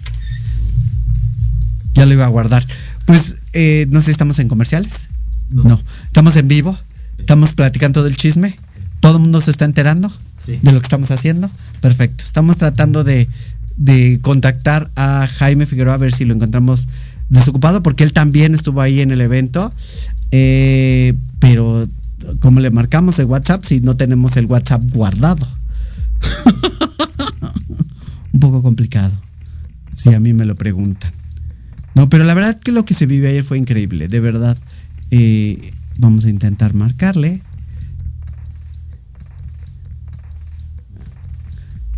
Ya 1.94 2.06
lo 2.06 2.14
iba 2.14 2.24
a 2.24 2.28
guardar. 2.28 2.66
Pues, 3.06 3.36
eh, 3.52 3.86
no 3.90 4.00
sé, 4.00 4.10
estamos 4.10 4.38
en 4.38 4.48
comerciales. 4.48 5.08
No. 5.50 5.78
¿Estamos 6.06 6.36
en 6.36 6.48
vivo? 6.48 6.76
¿Estamos 7.18 7.52
platicando 7.52 8.02
del 8.02 8.16
chisme? 8.16 8.56
¿Todo 9.02 9.16
el 9.16 9.22
mundo 9.22 9.40
se 9.40 9.50
está 9.50 9.64
enterando 9.64 10.12
de 10.46 10.72
lo 10.72 10.78
que 10.78 10.86
estamos 10.86 11.10
haciendo? 11.10 11.50
Perfecto. 11.80 12.22
Estamos 12.22 12.56
tratando 12.56 13.02
de, 13.02 13.28
de 13.76 14.20
contactar 14.22 14.92
a 14.94 15.26
Jaime 15.26 15.66
Figueroa 15.66 15.94
a 15.94 15.98
ver 15.98 16.14
si 16.14 16.24
lo 16.24 16.32
encontramos 16.32 16.86
desocupado, 17.28 17.82
porque 17.82 18.04
él 18.04 18.12
también 18.12 18.54
estuvo 18.54 18.80
ahí 18.80 19.00
en 19.00 19.10
el 19.10 19.20
evento. 19.20 19.72
Eh, 20.30 21.14
pero, 21.40 21.88
¿cómo 22.38 22.60
le 22.60 22.70
marcamos 22.70 23.18
el 23.18 23.24
WhatsApp 23.24 23.64
si 23.64 23.80
no 23.80 23.96
tenemos 23.96 24.36
el 24.36 24.46
WhatsApp 24.46 24.84
guardado? 24.92 25.48
Un 28.32 28.38
poco 28.38 28.62
complicado, 28.62 29.12
si 29.96 30.14
a 30.14 30.20
mí 30.20 30.32
me 30.32 30.44
lo 30.44 30.54
preguntan. 30.54 31.10
No, 31.96 32.08
pero 32.08 32.22
la 32.22 32.34
verdad 32.34 32.56
que 32.56 32.70
lo 32.70 32.84
que 32.84 32.94
se 32.94 33.06
vive 33.06 33.30
ayer 33.30 33.42
fue 33.42 33.58
increíble, 33.58 34.06
de 34.06 34.20
verdad. 34.20 34.56
Eh, 35.10 35.72
vamos 35.98 36.24
a 36.24 36.30
intentar 36.30 36.72
marcarle. 36.72 37.42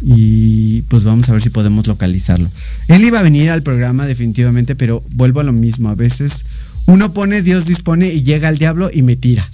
Y 0.05 0.83
pues 0.83 1.05
vamos 1.05 1.29
a 1.29 1.33
ver 1.33 1.41
si 1.41 1.51
podemos 1.51 1.87
localizarlo. 1.87 2.49
Él 2.89 3.05
iba 3.05 3.21
a 3.21 3.23
venir 3.23 3.51
al 3.51 3.63
programa 3.63 4.07
definitivamente, 4.07 4.77
pero 4.77 5.03
vuelvo 5.15 5.41
a 5.41 5.45
lo 5.45 5.53
mismo. 5.53 5.89
A 5.89 5.95
veces 5.95 6.45
uno 6.87 7.15
pone, 7.15 7.41
Dios 7.43 7.65
dispone 7.65 8.09
y 8.09 8.23
llega 8.23 8.51
el 8.51 8.59
diablo 8.59 8.91
y 8.93 9.03
me 9.03 9.17
tira. 9.17 9.49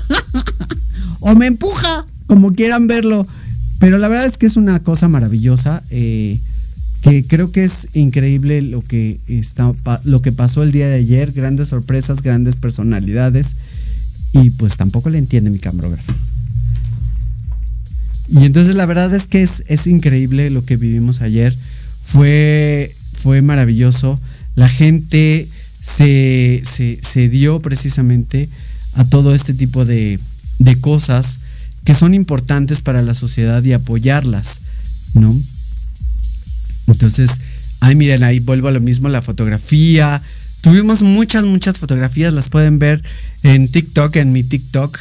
o 1.20 1.34
me 1.34 1.46
empuja, 1.46 2.06
como 2.26 2.52
quieran 2.52 2.86
verlo. 2.86 3.26
Pero 3.78 3.96
la 3.96 4.08
verdad 4.08 4.26
es 4.26 4.36
que 4.36 4.46
es 4.46 4.56
una 4.56 4.80
cosa 4.80 5.08
maravillosa. 5.08 5.82
Eh, 5.88 6.40
que 7.00 7.24
creo 7.24 7.50
que 7.50 7.64
es 7.64 7.88
increíble 7.94 8.60
lo 8.60 8.82
que 8.82 9.18
está 9.26 9.72
lo 10.04 10.20
que 10.20 10.32
pasó 10.32 10.62
el 10.62 10.70
día 10.70 10.86
de 10.88 10.96
ayer, 10.96 11.32
grandes 11.32 11.68
sorpresas, 11.68 12.22
grandes 12.22 12.56
personalidades 12.56 13.56
y 14.32 14.50
pues 14.50 14.76
tampoco 14.76 15.10
le 15.10 15.18
entiende 15.18 15.50
mi 15.50 15.58
camarógrafo. 15.58 16.12
Y 18.30 18.44
entonces 18.44 18.76
la 18.76 18.86
verdad 18.86 19.12
es 19.14 19.26
que 19.26 19.42
es, 19.42 19.86
increíble 19.86 20.50
lo 20.50 20.64
que 20.64 20.76
vivimos 20.76 21.20
ayer. 21.20 21.56
Fue, 22.04 22.94
fue 23.20 23.42
maravilloso. 23.42 24.20
La 24.54 24.68
gente 24.68 25.48
se, 25.82 26.62
se, 26.64 27.28
dio 27.28 27.60
precisamente 27.60 28.48
a 28.94 29.04
todo 29.04 29.34
este 29.34 29.54
tipo 29.54 29.84
de, 29.84 30.18
de 30.58 30.80
cosas 30.80 31.38
que 31.84 31.94
son 31.94 32.14
importantes 32.14 32.80
para 32.80 33.02
la 33.02 33.14
sociedad 33.14 33.62
y 33.64 33.72
apoyarlas, 33.72 34.60
¿no? 35.14 35.34
Entonces, 36.86 37.30
ay, 37.80 37.94
miren, 37.94 38.22
ahí 38.22 38.40
vuelvo 38.40 38.68
a 38.68 38.72
lo 38.72 38.80
mismo, 38.80 39.08
la 39.08 39.22
fotografía. 39.22 40.22
Tuvimos 40.60 41.00
muchas, 41.00 41.44
muchas 41.44 41.78
fotografías, 41.78 42.32
las 42.32 42.48
pueden 42.48 42.78
ver 42.78 43.02
en 43.42 43.68
TikTok, 43.68 44.16
en 44.16 44.32
mi 44.32 44.42
TikTok. 44.42 44.98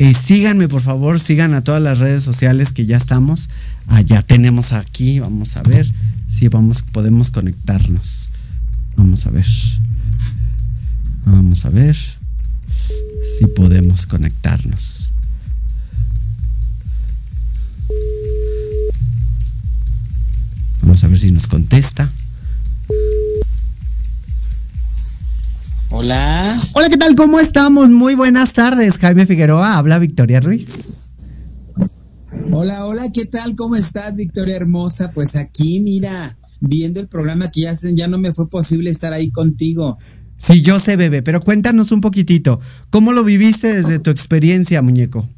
Eh, 0.00 0.14
síganme, 0.14 0.66
por 0.66 0.80
favor, 0.80 1.20
sigan 1.20 1.52
a 1.52 1.62
todas 1.62 1.82
las 1.82 1.98
redes 1.98 2.24
sociales 2.24 2.72
que 2.72 2.86
ya 2.86 2.96
estamos. 2.96 3.50
Ah, 3.86 4.00
ya 4.00 4.22
tenemos 4.22 4.72
aquí, 4.72 5.20
vamos 5.20 5.58
a 5.58 5.62
ver 5.62 5.92
si 6.26 6.48
vamos, 6.48 6.80
podemos 6.80 7.30
conectarnos. 7.30 8.30
Vamos 8.96 9.26
a 9.26 9.30
ver. 9.30 9.44
Vamos 11.26 11.66
a 11.66 11.68
ver 11.68 11.94
si 11.96 13.46
podemos 13.54 14.06
conectarnos. 14.06 15.10
Vamos 20.80 21.04
a 21.04 21.08
ver 21.08 21.18
si 21.18 21.30
nos 21.30 21.46
contesta. 21.46 22.08
Hola. 25.92 26.56
Hola, 26.74 26.88
¿qué 26.88 26.96
tal? 26.96 27.16
¿Cómo 27.16 27.40
estamos? 27.40 27.88
Muy 27.88 28.14
buenas 28.14 28.52
tardes. 28.52 28.96
Jaime 28.98 29.26
Figueroa, 29.26 29.76
habla 29.76 29.98
Victoria 29.98 30.38
Ruiz. 30.38 30.86
Hola, 32.52 32.86
hola, 32.86 33.10
¿qué 33.12 33.24
tal? 33.24 33.56
¿Cómo 33.56 33.74
estás, 33.74 34.14
Victoria 34.14 34.54
Hermosa? 34.54 35.10
Pues 35.12 35.34
aquí, 35.34 35.80
mira, 35.80 36.38
viendo 36.60 37.00
el 37.00 37.08
programa 37.08 37.50
que 37.50 37.62
ya, 37.62 37.74
ya 37.92 38.06
no 38.06 38.18
me 38.18 38.32
fue 38.32 38.48
posible 38.48 38.88
estar 38.88 39.12
ahí 39.12 39.32
contigo. 39.32 39.98
Sí, 40.38 40.62
yo 40.62 40.78
sé, 40.78 40.94
bebé, 40.94 41.22
pero 41.22 41.40
cuéntanos 41.40 41.90
un 41.90 42.00
poquitito. 42.00 42.60
¿Cómo 42.90 43.12
lo 43.12 43.24
viviste 43.24 43.74
desde 43.74 43.98
tu 43.98 44.10
experiencia, 44.10 44.82
muñeco? 44.82 45.28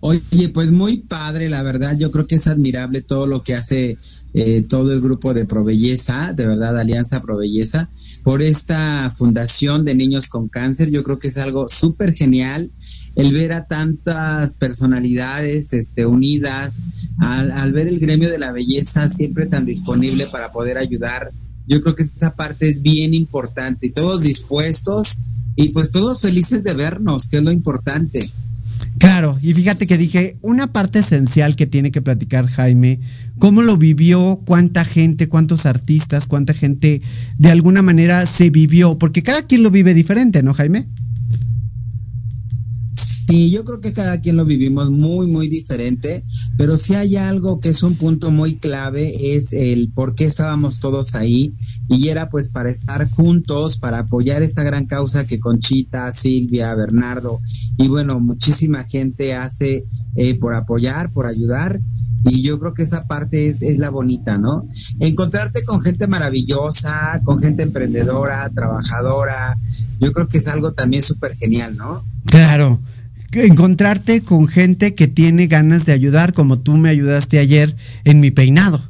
Oye, 0.00 0.48
pues 0.48 0.72
muy 0.72 0.96
padre, 0.96 1.48
la 1.48 1.62
verdad. 1.62 1.96
Yo 1.96 2.10
creo 2.10 2.26
que 2.26 2.34
es 2.34 2.48
admirable 2.48 3.02
todo 3.02 3.26
lo 3.26 3.42
que 3.44 3.54
hace 3.54 3.98
eh, 4.34 4.64
todo 4.68 4.92
el 4.92 5.00
grupo 5.00 5.34
de 5.34 5.44
Provelleza, 5.44 6.32
de 6.32 6.46
verdad, 6.46 6.76
Alianza 6.78 7.20
Provelleza, 7.20 7.88
por 8.22 8.42
esta 8.42 9.10
fundación 9.10 9.84
de 9.84 9.94
niños 9.94 10.28
con 10.28 10.48
cáncer. 10.48 10.90
Yo 10.90 11.02
creo 11.02 11.18
que 11.18 11.28
es 11.28 11.36
algo 11.36 11.68
súper 11.68 12.14
genial 12.14 12.70
el 13.14 13.32
ver 13.32 13.52
a 13.52 13.66
tantas 13.66 14.54
personalidades 14.54 15.72
este, 15.72 16.06
unidas, 16.06 16.78
al, 17.18 17.50
al 17.50 17.72
ver 17.72 17.88
el 17.88 18.00
gremio 18.00 18.30
de 18.30 18.38
la 18.38 18.52
belleza 18.52 19.08
siempre 19.08 19.46
tan 19.46 19.66
disponible 19.66 20.26
para 20.26 20.52
poder 20.52 20.78
ayudar. 20.78 21.30
Yo 21.66 21.80
creo 21.82 21.94
que 21.94 22.02
esa 22.02 22.34
parte 22.34 22.68
es 22.68 22.82
bien 22.82 23.14
importante 23.14 23.86
y 23.86 23.90
todos 23.90 24.22
dispuestos 24.22 25.20
y 25.54 25.68
pues 25.68 25.92
todos 25.92 26.22
felices 26.22 26.64
de 26.64 26.72
vernos, 26.72 27.28
que 27.28 27.38
es 27.38 27.42
lo 27.42 27.52
importante. 27.52 28.30
Claro, 28.98 29.38
y 29.42 29.54
fíjate 29.54 29.86
que 29.86 29.98
dije, 29.98 30.36
una 30.42 30.72
parte 30.72 31.00
esencial 31.00 31.56
que 31.56 31.66
tiene 31.66 31.90
que 31.90 32.02
platicar 32.02 32.46
Jaime, 32.46 33.00
cómo 33.38 33.62
lo 33.62 33.76
vivió, 33.76 34.40
cuánta 34.44 34.84
gente, 34.84 35.28
cuántos 35.28 35.66
artistas, 35.66 36.26
cuánta 36.26 36.54
gente 36.54 37.02
de 37.38 37.50
alguna 37.50 37.82
manera 37.82 38.26
se 38.26 38.50
vivió, 38.50 38.98
porque 38.98 39.22
cada 39.22 39.42
quien 39.42 39.62
lo 39.62 39.70
vive 39.70 39.94
diferente, 39.94 40.42
¿no, 40.42 40.54
Jaime? 40.54 40.86
Sí, 42.92 43.50
yo 43.50 43.64
creo 43.64 43.80
que 43.80 43.94
cada 43.94 44.20
quien 44.20 44.36
lo 44.36 44.44
vivimos 44.44 44.90
muy, 44.90 45.26
muy 45.26 45.48
diferente, 45.48 46.24
pero 46.58 46.76
sí 46.76 46.94
hay 46.94 47.16
algo 47.16 47.58
que 47.58 47.70
es 47.70 47.82
un 47.82 47.94
punto 47.94 48.30
muy 48.30 48.56
clave, 48.56 49.34
es 49.34 49.54
el 49.54 49.90
por 49.92 50.14
qué 50.14 50.26
estábamos 50.26 50.78
todos 50.78 51.14
ahí, 51.14 51.54
y 51.88 52.08
era 52.08 52.28
pues 52.28 52.50
para 52.50 52.70
estar 52.70 53.08
juntos, 53.08 53.78
para 53.78 54.00
apoyar 54.00 54.42
esta 54.42 54.62
gran 54.62 54.84
causa 54.84 55.26
que 55.26 55.40
Conchita, 55.40 56.12
Silvia, 56.12 56.74
Bernardo 56.74 57.40
y 57.78 57.88
bueno, 57.88 58.20
muchísima 58.20 58.84
gente 58.84 59.34
hace 59.34 59.86
eh, 60.14 60.34
por 60.34 60.54
apoyar, 60.54 61.10
por 61.10 61.26
ayudar, 61.26 61.80
y 62.24 62.42
yo 62.42 62.58
creo 62.58 62.74
que 62.74 62.82
esa 62.82 63.06
parte 63.06 63.48
es, 63.48 63.62
es, 63.62 63.78
la 63.78 63.90
bonita, 63.90 64.38
¿no? 64.38 64.68
Encontrarte 65.00 65.64
con 65.64 65.80
gente 65.80 66.06
maravillosa, 66.06 67.20
con 67.24 67.40
gente 67.40 67.62
emprendedora, 67.62 68.48
trabajadora, 68.50 69.58
yo 70.00 70.12
creo 70.12 70.28
que 70.28 70.38
es 70.38 70.48
algo 70.48 70.72
también 70.72 71.02
súper 71.02 71.36
genial, 71.36 71.76
¿no? 71.76 72.04
Claro. 72.26 72.80
Encontrarte 73.32 74.20
con 74.20 74.46
gente 74.46 74.94
que 74.94 75.08
tiene 75.08 75.46
ganas 75.46 75.86
de 75.86 75.92
ayudar, 75.92 76.32
como 76.32 76.58
tú 76.58 76.76
me 76.76 76.90
ayudaste 76.90 77.38
ayer 77.38 77.74
en 78.04 78.20
mi 78.20 78.30
peinado. 78.30 78.82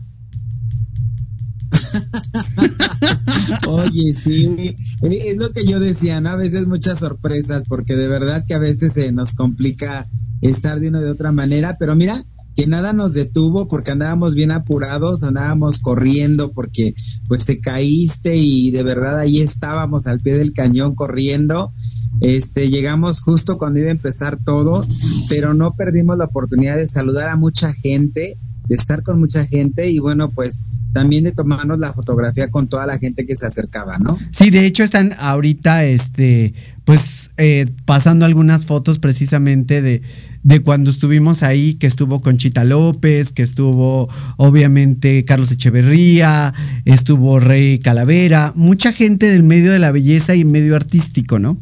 Oye, 3.66 4.14
sí, 4.14 4.74
es 5.02 5.36
lo 5.36 5.52
que 5.52 5.64
yo 5.64 5.80
decía, 5.80 6.20
¿no? 6.20 6.30
A 6.30 6.36
veces 6.36 6.66
muchas 6.66 6.98
sorpresas, 6.98 7.64
porque 7.68 7.94
de 7.96 8.08
verdad 8.08 8.44
que 8.46 8.54
a 8.54 8.58
veces 8.58 8.94
se 8.94 9.12
nos 9.12 9.34
complica 9.34 10.08
estar 10.40 10.80
de 10.80 10.88
una 10.88 11.00
de 11.00 11.10
otra 11.10 11.30
manera, 11.30 11.76
pero 11.78 11.94
mira, 11.94 12.24
que 12.56 12.66
nada 12.66 12.92
nos 12.92 13.14
detuvo 13.14 13.68
porque 13.68 13.92
andábamos 13.92 14.34
bien 14.34 14.50
apurados, 14.50 15.22
andábamos 15.22 15.78
corriendo 15.78 16.52
porque 16.52 16.94
pues 17.28 17.44
te 17.44 17.60
caíste 17.60 18.36
y 18.36 18.70
de 18.70 18.82
verdad 18.82 19.18
ahí 19.18 19.40
estábamos 19.40 20.06
al 20.06 20.20
pie 20.20 20.36
del 20.36 20.52
cañón 20.52 20.94
corriendo. 20.94 21.72
Este, 22.20 22.70
llegamos 22.70 23.20
justo 23.20 23.58
cuando 23.58 23.80
iba 23.80 23.88
a 23.88 23.92
empezar 23.92 24.38
todo, 24.44 24.86
pero 25.28 25.54
no 25.54 25.74
perdimos 25.74 26.18
la 26.18 26.26
oportunidad 26.26 26.76
de 26.76 26.86
saludar 26.86 27.28
a 27.28 27.36
mucha 27.36 27.72
gente, 27.72 28.38
de 28.68 28.74
estar 28.74 29.02
con 29.02 29.18
mucha 29.18 29.44
gente 29.46 29.90
y 29.90 29.98
bueno, 29.98 30.30
pues 30.30 30.60
también 30.92 31.24
de 31.24 31.32
tomarnos 31.32 31.78
la 31.78 31.92
fotografía 31.92 32.50
con 32.50 32.68
toda 32.68 32.86
la 32.86 32.98
gente 32.98 33.26
que 33.26 33.34
se 33.34 33.46
acercaba, 33.46 33.98
¿no? 33.98 34.18
Sí, 34.32 34.50
de 34.50 34.66
hecho 34.66 34.84
están 34.84 35.14
ahorita, 35.18 35.84
este, 35.84 36.54
pues 36.84 37.21
eh, 37.38 37.66
pasando 37.86 38.24
algunas 38.24 38.66
fotos 38.66 38.98
precisamente 38.98 39.80
de, 39.80 40.02
de 40.42 40.60
cuando 40.60 40.90
estuvimos 40.90 41.42
ahí, 41.42 41.74
que 41.74 41.86
estuvo 41.86 42.20
Conchita 42.20 42.64
López, 42.64 43.32
que 43.32 43.42
estuvo 43.42 44.08
obviamente 44.36 45.24
Carlos 45.24 45.50
Echeverría, 45.50 46.52
estuvo 46.84 47.40
Rey 47.40 47.78
Calavera, 47.78 48.52
mucha 48.56 48.92
gente 48.92 49.30
del 49.30 49.42
medio 49.42 49.72
de 49.72 49.78
la 49.78 49.92
belleza 49.92 50.34
y 50.34 50.44
medio 50.44 50.76
artístico, 50.76 51.38
¿no? 51.38 51.58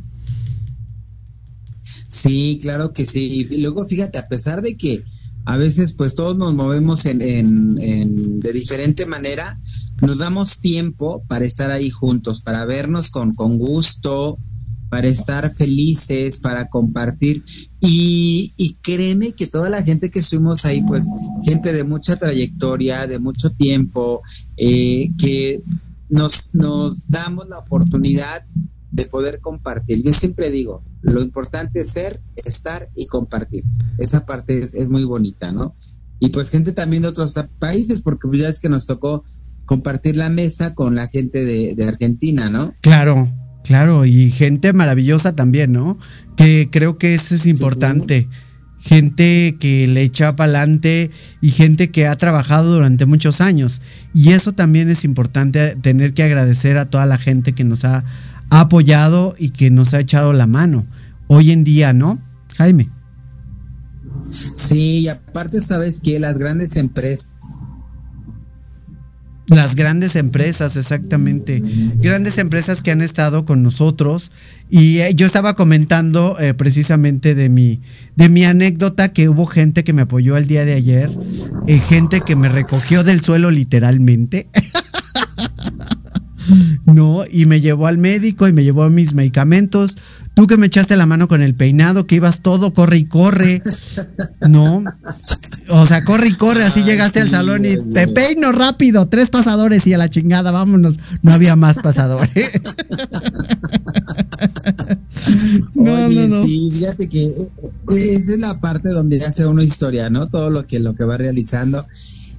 Sí, 2.09 2.59
claro 2.61 2.93
que 2.93 3.07
sí. 3.07 3.47
Y 3.49 3.59
luego 3.59 3.87
fíjate, 3.87 4.19
a 4.19 4.29
pesar 4.29 4.63
de 4.63 4.77
que 4.77 5.05
a 5.45 5.57
veces 5.57 5.95
pues 5.95 6.15
todos 6.15 6.37
nos 6.37 6.55
movemos 6.55 7.07
en, 7.07 7.23
en, 7.23 8.41
de 8.41 8.53
diferente 8.53 9.07
manera, 9.07 9.59
nos 10.01 10.19
damos 10.19 10.61
tiempo 10.61 11.23
para 11.29 11.45
estar 11.45 11.71
ahí 11.71 11.91
juntos, 11.91 12.41
para 12.41 12.65
vernos 12.65 13.11
con, 13.11 13.35
con 13.35 13.59
gusto, 13.59 14.39
para 14.91 15.09
estar 15.09 15.55
felices, 15.55 16.39
para 16.41 16.69
compartir. 16.69 17.45
Y, 17.81 18.53
y, 18.59 18.75
créeme 18.83 19.33
que 19.33 19.47
toda 19.47 19.71
la 19.71 19.83
gente 19.83 20.11
que 20.11 20.19
estuvimos 20.19 20.65
ahí, 20.67 20.83
pues 20.83 21.09
gente 21.45 21.73
de 21.73 21.85
mucha 21.85 22.17
trayectoria, 22.17 23.07
de 23.07 23.19
mucho 23.19 23.51
tiempo, 23.51 24.21
eh, 24.57 25.13
que 25.17 25.63
nos, 26.11 26.55
nos 26.55 27.09
damos 27.09 27.49
la 27.49 27.59
oportunidad 27.59 28.45
de 28.91 29.05
poder 29.07 29.41
compartir. 29.41 30.03
Yo 30.03 30.13
siempre 30.13 30.51
digo, 30.51 30.83
lo 31.01 31.23
importante 31.23 31.81
es 31.81 31.91
ser, 31.91 32.21
estar 32.45 32.91
y 32.97 33.07
compartir. 33.07 33.65
Esa 33.99 34.27
parte 34.27 34.59
es, 34.59 34.75
es 34.75 34.89
muy 34.89 35.05
bonita, 35.05 35.53
¿no? 35.53 35.77
Y 36.19 36.31
pues 36.31 36.51
gente 36.51 36.73
también 36.73 37.03
de 37.03 37.09
otros 37.09 37.35
países, 37.59 38.03
porque 38.03 38.27
pues 38.29 38.41
ya 38.41 38.49
es 38.49 38.59
que 38.59 38.69
nos 38.69 38.87
tocó 38.87 39.25
compartir 39.65 40.17
la 40.17 40.29
mesa 40.29 40.75
con 40.75 40.97
la 40.97 41.07
gente 41.07 41.45
de, 41.45 41.77
de 41.77 41.85
Argentina, 41.85 42.51
¿no? 42.51 42.75
Claro, 42.81 43.29
claro, 43.65 44.05
y 44.05 44.31
gente 44.31 44.73
maravillosa 44.73 45.35
también, 45.35 45.73
¿no? 45.73 45.99
Que 46.37 46.69
creo 46.71 46.99
que 46.99 47.15
eso 47.15 47.35
es 47.35 47.47
importante. 47.47 48.29
Gente 48.79 49.57
que 49.61 49.87
le 49.87 50.03
echa 50.03 50.37
para 50.37 50.49
adelante 50.51 51.11
y 51.43 51.51
gente 51.51 51.91
que 51.91 52.07
ha 52.07 52.17
trabajado 52.17 52.73
durante 52.73 53.05
muchos 53.05 53.41
años. 53.43 53.83
Y 54.15 54.31
eso 54.31 54.53
también 54.53 54.89
es 54.89 55.05
importante, 55.05 55.77
tener 55.77 56.15
que 56.15 56.23
agradecer 56.23 56.79
a 56.79 56.89
toda 56.89 57.05
la 57.05 57.19
gente 57.19 57.53
que 57.53 57.65
nos 57.65 57.85
ha 57.85 58.05
apoyado 58.49 59.35
y 59.39 59.51
que 59.51 59.71
nos 59.71 59.93
ha 59.93 60.01
echado 60.01 60.33
la 60.33 60.47
mano. 60.47 60.87
Hoy 61.29 61.51
en 61.53 61.63
día, 61.63 61.93
¿no? 61.93 62.21
Jaime. 62.57 62.89
Sí, 64.55 65.01
y 65.01 65.09
aparte 65.09 65.61
sabes 65.61 66.01
que 66.01 66.19
las 66.19 66.39
grandes 66.39 66.77
empresas 66.77 67.27
las 69.51 69.75
grandes 69.75 70.15
empresas, 70.15 70.77
exactamente. 70.77 71.61
Grandes 71.97 72.39
empresas 72.39 72.83
que 72.83 72.93
han 72.93 73.03
estado 73.03 73.45
con 73.45 73.65
nosotros. 73.65 74.31
Y 74.71 75.01
eh, 75.01 75.13
yo 75.15 75.27
estaba 75.27 75.55
comentando 75.55 76.39
eh, 76.39 76.55
precisamente 76.55 77.35
de 77.35 77.49
mi, 77.49 77.81
de 78.15 78.29
mi 78.29 78.45
anécdota 78.45 79.13
que 79.13 79.29
hubo 79.29 79.47
gente 79.47 79.83
que 79.83 79.93
me 79.93 80.03
apoyó 80.03 80.37
el 80.37 80.47
día 80.47 80.65
de 80.65 80.75
ayer. 80.75 81.11
Eh, 81.67 81.81
gente 81.81 82.21
que 82.21 82.37
me 82.37 82.49
recogió 82.49 83.03
del 83.03 83.23
suelo 83.23 83.51
literalmente. 83.51 84.49
no, 86.87 87.25
y 87.29 87.47
me 87.47 87.61
llevó 87.61 87.89
al 87.89 87.99
médico 87.99 88.47
y 88.47 88.53
me 88.53 88.63
llevó 88.63 88.89
mis 88.89 89.15
medicamentos. 89.15 89.97
Tú 90.41 90.47
que 90.47 90.57
me 90.57 90.69
echaste 90.69 90.97
la 90.97 91.05
mano 91.05 91.29
con 91.29 91.43
el 91.43 91.55
peinado, 91.55 92.07
que 92.07 92.15
ibas 92.15 92.41
todo, 92.41 92.73
corre 92.73 92.97
y 92.97 93.05
corre. 93.05 93.63
No. 94.49 94.83
O 95.69 95.87
sea, 95.87 96.03
corre 96.03 96.29
y 96.29 96.35
corre, 96.35 96.65
así 96.65 96.83
llegaste 96.83 97.21
al 97.21 97.29
salón 97.29 97.67
y 97.67 97.77
te 97.77 98.09
peino 98.09 98.51
rápido, 98.51 99.07
tres 99.07 99.29
pasadores 99.29 99.87
y 99.87 99.93
a 99.93 99.99
la 99.99 100.09
chingada, 100.09 100.51
vámonos. 100.51 100.97
No 101.21 101.35
había 101.35 101.57
más 101.57 101.75
pasadores. 101.83 102.53
no, 105.75 106.09
no, 106.09 106.29
no. 106.29 106.43
Sí, 106.43 106.71
fíjate 106.73 107.07
que 107.11 107.25
eh, 107.27 107.45
esa 107.91 108.33
es 108.33 108.39
la 108.39 108.59
parte 108.61 108.89
donde 108.89 109.23
hace 109.23 109.47
uno 109.47 109.63
historia, 109.63 110.09
¿no? 110.09 110.29
Todo 110.29 110.49
lo 110.49 110.67
que, 110.67 110.81
lo 110.81 110.95
que 110.95 111.05
va 111.05 111.19
realizando. 111.19 111.87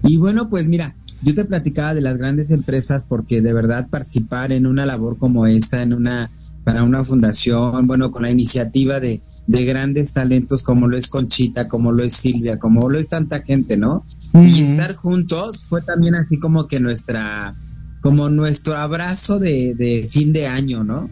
Y 0.01 0.17
bueno, 0.17 0.49
pues 0.49 0.67
mira, 0.69 0.95
yo 1.21 1.35
te 1.35 1.45
platicaba 1.45 1.93
de 1.93 2.01
las 2.01 2.17
grandes 2.17 2.49
empresas 2.49 3.03
porque 3.07 3.41
de 3.41 3.53
verdad 3.53 3.89
participar 3.91 4.51
en 4.51 4.65
una 4.65 4.87
labor 4.87 5.19
como 5.19 5.45
esta, 5.45 5.83
en 5.83 5.93
una 5.93 6.31
para 6.63 6.83
una 6.83 7.03
fundación, 7.03 7.87
bueno, 7.87 8.11
con 8.11 8.23
la 8.23 8.31
iniciativa 8.31 8.99
de, 8.99 9.21
de 9.47 9.65
grandes 9.65 10.13
talentos 10.13 10.63
como 10.63 10.87
lo 10.87 10.97
es 10.97 11.07
Conchita, 11.07 11.67
como 11.67 11.91
lo 11.91 12.03
es 12.03 12.13
Silvia, 12.13 12.59
como 12.59 12.89
lo 12.89 12.99
es 12.99 13.09
tanta 13.09 13.41
gente, 13.41 13.77
¿no? 13.77 14.05
Y 14.33 14.61
estar 14.63 14.95
juntos 14.95 15.65
fue 15.65 15.81
también 15.81 16.15
así 16.15 16.39
como 16.39 16.67
que 16.67 16.79
nuestra, 16.79 17.55
como 18.01 18.29
nuestro 18.29 18.77
abrazo 18.77 19.39
de, 19.39 19.75
de 19.75 20.07
fin 20.09 20.31
de 20.31 20.47
año, 20.47 20.83
¿no? 20.83 21.09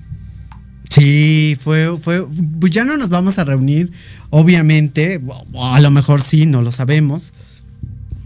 Sí, 0.89 1.57
fue, 1.59 1.97
fue, 2.01 2.25
pues 2.59 2.71
ya 2.71 2.83
no 2.83 2.97
nos 2.97 3.09
vamos 3.09 3.37
a 3.37 3.43
reunir, 3.43 3.91
obviamente, 4.29 5.21
a 5.61 5.79
lo 5.81 5.91
mejor 5.91 6.21
sí, 6.21 6.45
no 6.45 6.61
lo 6.61 6.71
sabemos, 6.71 7.31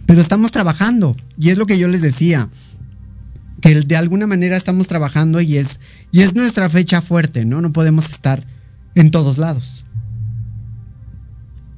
pero 0.05 0.21
estamos 0.21 0.51
trabajando, 0.51 1.17
y 1.37 1.49
es 1.49 1.57
lo 1.57 1.65
que 1.65 1.77
yo 1.77 1.87
les 1.87 2.01
decía, 2.01 2.49
que 3.63 3.73
de 3.79 3.95
alguna 3.95 4.27
manera 4.27 4.57
estamos 4.57 4.87
trabajando 4.89 5.39
y 5.39 5.55
es, 5.55 5.79
y 6.11 6.21
es 6.21 6.35
nuestra 6.35 6.69
fecha 6.69 7.01
fuerte, 7.01 7.45
¿no? 7.45 7.61
No 7.61 7.71
podemos 7.71 8.09
estar 8.09 8.43
en 8.93 9.09
todos 9.09 9.37
lados. 9.37 9.85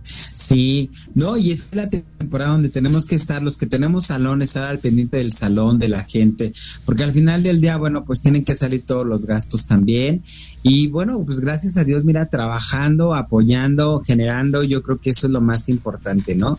Sí, 0.03 0.89
no, 1.13 1.37
y 1.37 1.51
es 1.51 1.75
la 1.75 1.87
temporada 1.87 2.53
donde 2.53 2.69
tenemos 2.69 3.05
que 3.05 3.13
estar, 3.13 3.43
los 3.43 3.59
que 3.59 3.67
tenemos 3.67 4.07
salón, 4.07 4.41
estar 4.41 4.65
al 4.65 4.79
pendiente 4.79 5.17
del 5.17 5.31
salón, 5.31 5.77
de 5.77 5.87
la 5.87 6.03
gente, 6.03 6.53
porque 6.85 7.03
al 7.03 7.13
final 7.13 7.43
del 7.43 7.61
día, 7.61 7.77
bueno, 7.77 8.03
pues 8.03 8.19
tienen 8.19 8.43
que 8.43 8.55
salir 8.55 8.83
todos 8.83 9.05
los 9.05 9.27
gastos 9.27 9.67
también. 9.67 10.23
Y 10.63 10.87
bueno, 10.87 11.23
pues 11.23 11.39
gracias 11.39 11.77
a 11.77 11.83
Dios, 11.83 12.03
mira, 12.03 12.25
trabajando, 12.25 13.13
apoyando, 13.13 14.01
generando, 14.03 14.63
yo 14.63 14.81
creo 14.81 14.99
que 14.99 15.11
eso 15.11 15.27
es 15.27 15.33
lo 15.33 15.41
más 15.41 15.69
importante, 15.69 16.33
¿no? 16.33 16.57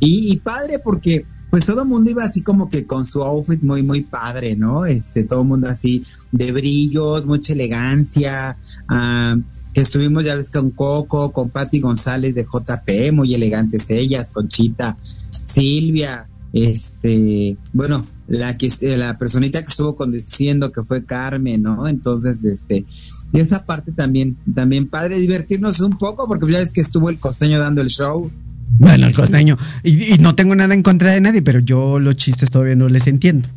Y, 0.00 0.30
y 0.32 0.36
padre, 0.36 0.78
porque 0.78 1.24
pues 1.50 1.66
todo 1.66 1.82
el 1.82 1.88
mundo 1.88 2.10
iba 2.10 2.24
así 2.24 2.42
como 2.42 2.68
que 2.68 2.86
con 2.86 3.04
su 3.04 3.22
outfit 3.22 3.62
muy, 3.62 3.82
muy 3.82 4.02
padre, 4.02 4.56
¿no? 4.56 4.84
Este, 4.84 5.24
todo 5.24 5.42
el 5.42 5.48
mundo 5.48 5.68
así 5.68 6.04
de 6.32 6.52
brillos, 6.52 7.24
mucha 7.26 7.52
elegancia. 7.52 8.58
Ah, 8.88 9.36
estuvimos 9.74 10.24
ya 10.24 10.36
ves 10.36 10.50
con 10.50 10.70
Coco, 10.70 11.32
con 11.32 11.50
Patti 11.50 11.80
González 11.80 12.34
de 12.34 12.44
JP, 12.44 13.12
muy 13.12 13.34
elegantes 13.34 13.90
ellas, 13.90 14.32
Conchita, 14.32 14.96
Silvia, 15.44 16.28
este, 16.52 17.56
bueno, 17.72 18.04
la 18.28 18.56
que 18.56 18.68
la 18.96 19.18
personita 19.18 19.60
que 19.60 19.68
estuvo 19.68 19.94
conduciendo 19.94 20.72
que 20.72 20.82
fue 20.82 21.04
Carmen, 21.04 21.62
¿no? 21.62 21.86
Entonces, 21.86 22.42
este, 22.44 22.84
y 23.32 23.40
esa 23.40 23.64
parte 23.66 23.92
también, 23.92 24.36
también 24.54 24.88
padre 24.88 25.18
divertirnos 25.18 25.80
un 25.80 25.98
poco, 25.98 26.26
porque 26.26 26.50
ya 26.50 26.58
ves 26.58 26.72
que 26.72 26.80
estuvo 26.80 27.10
el 27.10 27.18
costeño 27.18 27.58
dando 27.58 27.82
el 27.82 27.88
show. 27.88 28.30
Bueno, 28.78 29.06
el 29.06 29.14
costeño. 29.14 29.56
Y, 29.82 30.18
no 30.18 30.34
tengo 30.34 30.54
nada 30.54 30.74
en 30.74 30.82
contra 30.82 31.12
de 31.12 31.20
nadie, 31.20 31.42
pero 31.42 31.60
yo 31.60 31.98
los 31.98 32.16
chistes 32.16 32.50
todavía 32.50 32.76
no 32.76 32.88
les 32.88 33.06
entiendo. 33.06 33.48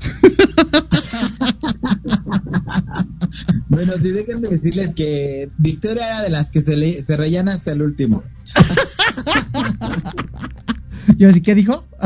bueno, 3.68 3.92
sí, 4.00 4.10
déjenme 4.10 4.48
decirles 4.48 4.90
que 4.94 5.50
Victoria 5.58 6.06
era 6.06 6.22
de 6.22 6.30
las 6.30 6.50
que 6.50 6.60
se, 6.60 6.76
le, 6.76 7.02
se 7.02 7.16
reían 7.16 7.48
hasta 7.48 7.72
el 7.72 7.82
último. 7.82 8.22
¿Yo 11.16 11.28
así 11.28 11.40
qué 11.40 11.54
dijo? 11.54 11.86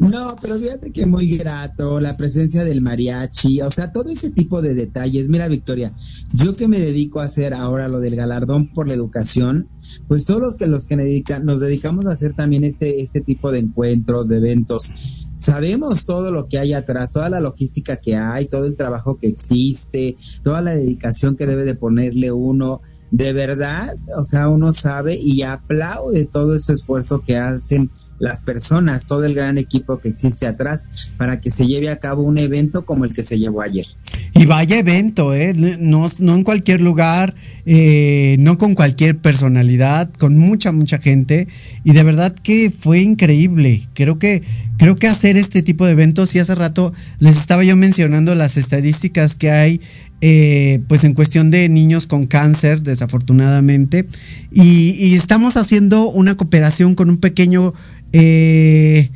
No, 0.00 0.34
pero 0.40 0.58
fíjate 0.58 0.92
que 0.92 1.04
muy 1.04 1.36
grato, 1.36 2.00
la 2.00 2.16
presencia 2.16 2.64
del 2.64 2.80
mariachi, 2.80 3.60
o 3.60 3.68
sea, 3.68 3.92
todo 3.92 4.08
ese 4.08 4.30
tipo 4.30 4.62
de 4.62 4.74
detalles. 4.74 5.28
Mira, 5.28 5.46
Victoria, 5.46 5.92
yo 6.32 6.56
que 6.56 6.68
me 6.68 6.80
dedico 6.80 7.20
a 7.20 7.24
hacer 7.24 7.52
ahora 7.52 7.86
lo 7.86 8.00
del 8.00 8.16
galardón 8.16 8.72
por 8.72 8.88
la 8.88 8.94
educación, 8.94 9.68
pues 10.08 10.24
todos 10.24 10.40
los 10.40 10.56
que 10.56 10.66
los 10.68 10.86
que 10.86 10.96
nos 11.42 11.60
dedicamos 11.60 12.06
a 12.06 12.12
hacer 12.12 12.32
también 12.32 12.64
este, 12.64 13.02
este 13.02 13.20
tipo 13.20 13.52
de 13.52 13.58
encuentros, 13.58 14.28
de 14.28 14.38
eventos, 14.38 14.94
sabemos 15.36 16.06
todo 16.06 16.32
lo 16.32 16.48
que 16.48 16.58
hay 16.58 16.72
atrás, 16.72 17.12
toda 17.12 17.28
la 17.28 17.40
logística 17.40 17.96
que 17.96 18.16
hay, 18.16 18.46
todo 18.46 18.64
el 18.64 18.76
trabajo 18.76 19.18
que 19.18 19.28
existe, 19.28 20.16
toda 20.42 20.62
la 20.62 20.74
dedicación 20.74 21.36
que 21.36 21.46
debe 21.46 21.64
de 21.64 21.74
ponerle 21.74 22.32
uno. 22.32 22.80
De 23.10 23.34
verdad, 23.34 23.96
o 24.16 24.24
sea, 24.24 24.48
uno 24.48 24.72
sabe 24.72 25.18
y 25.20 25.42
aplaude 25.42 26.24
todo 26.24 26.54
ese 26.54 26.72
esfuerzo 26.72 27.22
que 27.22 27.36
hacen 27.36 27.90
las 28.20 28.42
personas, 28.42 29.06
todo 29.06 29.24
el 29.24 29.34
gran 29.34 29.58
equipo 29.58 29.98
que 29.98 30.10
existe 30.10 30.46
atrás 30.46 30.86
para 31.16 31.40
que 31.40 31.50
se 31.50 31.66
lleve 31.66 31.88
a 31.88 31.98
cabo 31.98 32.22
un 32.22 32.38
evento 32.38 32.84
como 32.84 33.04
el 33.04 33.14
que 33.14 33.22
se 33.22 33.38
llevó 33.38 33.62
ayer. 33.62 33.86
Y 34.34 34.46
vaya 34.46 34.78
evento, 34.78 35.34
¿eh? 35.34 35.54
No, 35.80 36.10
no 36.18 36.34
en 36.36 36.44
cualquier 36.44 36.80
lugar, 36.82 37.34
eh, 37.66 38.36
no 38.38 38.58
con 38.58 38.74
cualquier 38.74 39.16
personalidad, 39.16 40.10
con 40.18 40.36
mucha, 40.36 40.70
mucha 40.70 40.98
gente. 40.98 41.48
Y 41.82 41.92
de 41.92 42.02
verdad 42.02 42.34
que 42.34 42.70
fue 42.70 43.00
increíble. 43.00 43.82
Creo 43.94 44.18
que, 44.18 44.42
creo 44.76 44.96
que 44.96 45.08
hacer 45.08 45.36
este 45.36 45.62
tipo 45.62 45.86
de 45.86 45.92
eventos, 45.92 46.34
y 46.34 46.38
hace 46.38 46.54
rato 46.54 46.92
les 47.18 47.38
estaba 47.38 47.64
yo 47.64 47.74
mencionando 47.76 48.34
las 48.34 48.56
estadísticas 48.56 49.34
que 49.34 49.50
hay 49.50 49.80
eh, 50.22 50.82
pues 50.86 51.04
en 51.04 51.14
cuestión 51.14 51.50
de 51.50 51.66
niños 51.70 52.06
con 52.06 52.26
cáncer, 52.26 52.82
desafortunadamente. 52.82 54.06
Y, 54.52 54.90
y, 54.98 55.14
estamos 55.14 55.56
haciendo 55.56 56.10
una 56.10 56.36
cooperación 56.36 56.94
con 56.94 57.08
un 57.08 57.16
pequeño 57.16 57.72
eh, 58.12 59.10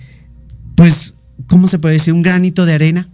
pues, 0.77 1.15
¿cómo 1.47 1.69
se 1.69 1.79
puede 1.79 1.95
decir? 1.95 2.15
Un 2.15 2.23
granito 2.23 2.67
de 2.67 2.73
arena. 2.73 3.09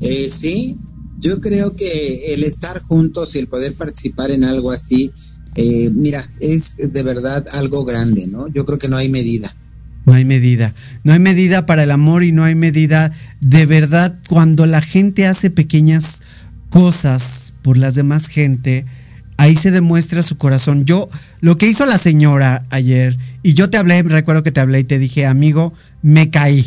Eh, 0.00 0.28
sí, 0.30 0.78
yo 1.18 1.40
creo 1.40 1.74
que 1.74 2.34
el 2.34 2.44
estar 2.44 2.82
juntos 2.82 3.34
y 3.34 3.40
el 3.40 3.48
poder 3.48 3.74
participar 3.74 4.30
en 4.30 4.44
algo 4.44 4.70
así, 4.70 5.10
eh, 5.54 5.90
mira, 5.92 6.28
es 6.40 6.76
de 6.92 7.02
verdad 7.02 7.46
algo 7.52 7.84
grande, 7.84 8.26
¿no? 8.26 8.48
Yo 8.48 8.64
creo 8.64 8.78
que 8.78 8.88
no 8.88 8.96
hay 8.96 9.08
medida. 9.08 9.56
No 10.04 10.12
hay 10.12 10.24
medida. 10.24 10.74
No 11.02 11.12
hay 11.12 11.18
medida 11.18 11.66
para 11.66 11.82
el 11.82 11.90
amor 11.90 12.22
y 12.22 12.30
no 12.30 12.44
hay 12.44 12.54
medida 12.54 13.12
de 13.40 13.66
verdad 13.66 14.20
cuando 14.28 14.66
la 14.66 14.80
gente 14.80 15.26
hace 15.26 15.50
pequeñas 15.50 16.20
cosas 16.70 17.52
por 17.62 17.76
las 17.76 17.96
demás 17.96 18.28
gente 18.28 18.86
ahí 19.36 19.56
se 19.56 19.70
demuestra 19.70 20.22
su 20.22 20.36
corazón. 20.36 20.84
Yo, 20.84 21.08
lo 21.40 21.58
que 21.58 21.68
hizo 21.68 21.86
la 21.86 21.98
señora 21.98 22.64
ayer, 22.70 23.16
y 23.42 23.54
yo 23.54 23.70
te 23.70 23.76
hablé, 23.76 24.02
recuerdo 24.02 24.42
que 24.42 24.52
te 24.52 24.60
hablé 24.60 24.80
y 24.80 24.84
te 24.84 24.98
dije, 24.98 25.26
amigo, 25.26 25.72
me 26.02 26.30
caí. 26.30 26.66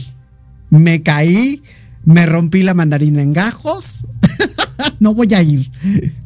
Me 0.69 1.01
caí, 1.01 1.63
me 2.05 2.25
rompí 2.25 2.63
la 2.63 2.73
mandarina 2.73 3.21
en 3.21 3.33
gajos. 3.33 4.05
no 4.99 5.13
voy 5.13 5.33
a 5.33 5.41
ir. 5.41 5.71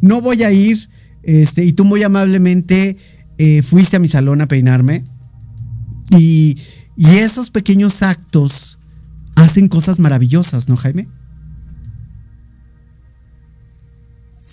No 0.02 0.22
voy 0.22 0.44
a 0.44 0.52
ir. 0.52 0.90
Este, 1.24 1.64
y 1.64 1.72
tú 1.72 1.86
muy 1.86 2.04
amablemente 2.04 2.98
eh, 3.38 3.62
fuiste 3.62 3.98
a 3.98 4.00
mi 4.00 4.08
salón 4.08 4.42
a 4.42 4.48
peinarme. 4.48 5.04
Y, 6.12 6.58
y 6.98 7.08
esos 7.18 7.50
pequeños 7.50 8.04
actos 8.04 8.78
hacen 9.36 9.68
cosas 9.68 10.00
maravillosas, 10.00 10.68
¿no, 10.68 10.76
Jaime? 10.76 11.08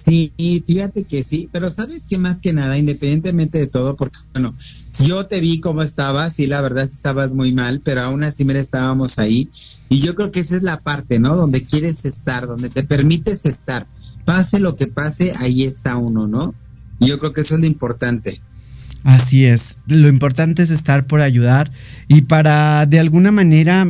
Sí, 0.04 0.32
fíjate 0.66 1.04
que 1.04 1.22
sí, 1.24 1.48
pero 1.52 1.70
sabes 1.70 2.06
que 2.06 2.18
más 2.18 2.40
que 2.40 2.52
nada, 2.52 2.78
independientemente 2.78 3.58
de 3.58 3.66
todo, 3.66 3.96
porque 3.96 4.18
bueno, 4.32 4.54
yo 5.04 5.26
te 5.26 5.40
vi 5.40 5.60
cómo 5.60 5.82
estabas 5.82 6.38
y 6.38 6.46
la 6.46 6.60
verdad 6.60 6.84
estabas 6.84 7.32
muy 7.32 7.52
mal, 7.52 7.80
pero 7.84 8.02
aún 8.02 8.24
así 8.24 8.44
mira 8.44 8.60
estábamos 8.60 9.18
ahí 9.18 9.50
y 9.88 10.00
yo 10.00 10.14
creo 10.14 10.32
que 10.32 10.40
esa 10.40 10.56
es 10.56 10.62
la 10.62 10.80
parte, 10.80 11.18
¿no? 11.18 11.36
Donde 11.36 11.64
quieres 11.64 12.04
estar, 12.04 12.46
donde 12.46 12.70
te 12.70 12.82
permites 12.82 13.44
estar, 13.44 13.86
pase 14.24 14.60
lo 14.60 14.76
que 14.76 14.86
pase, 14.86 15.32
ahí 15.40 15.64
está 15.64 15.96
uno, 15.96 16.26
¿no? 16.26 16.54
Y 16.98 17.08
yo 17.08 17.18
creo 17.18 17.32
que 17.32 17.40
eso 17.42 17.54
es 17.56 17.60
lo 17.60 17.66
importante. 17.66 18.40
Así 19.02 19.46
es, 19.46 19.76
lo 19.86 20.08
importante 20.08 20.62
es 20.62 20.70
estar 20.70 21.06
por 21.06 21.20
ayudar 21.20 21.72
y 22.06 22.22
para 22.22 22.86
de 22.86 23.00
alguna 23.00 23.32
manera 23.32 23.86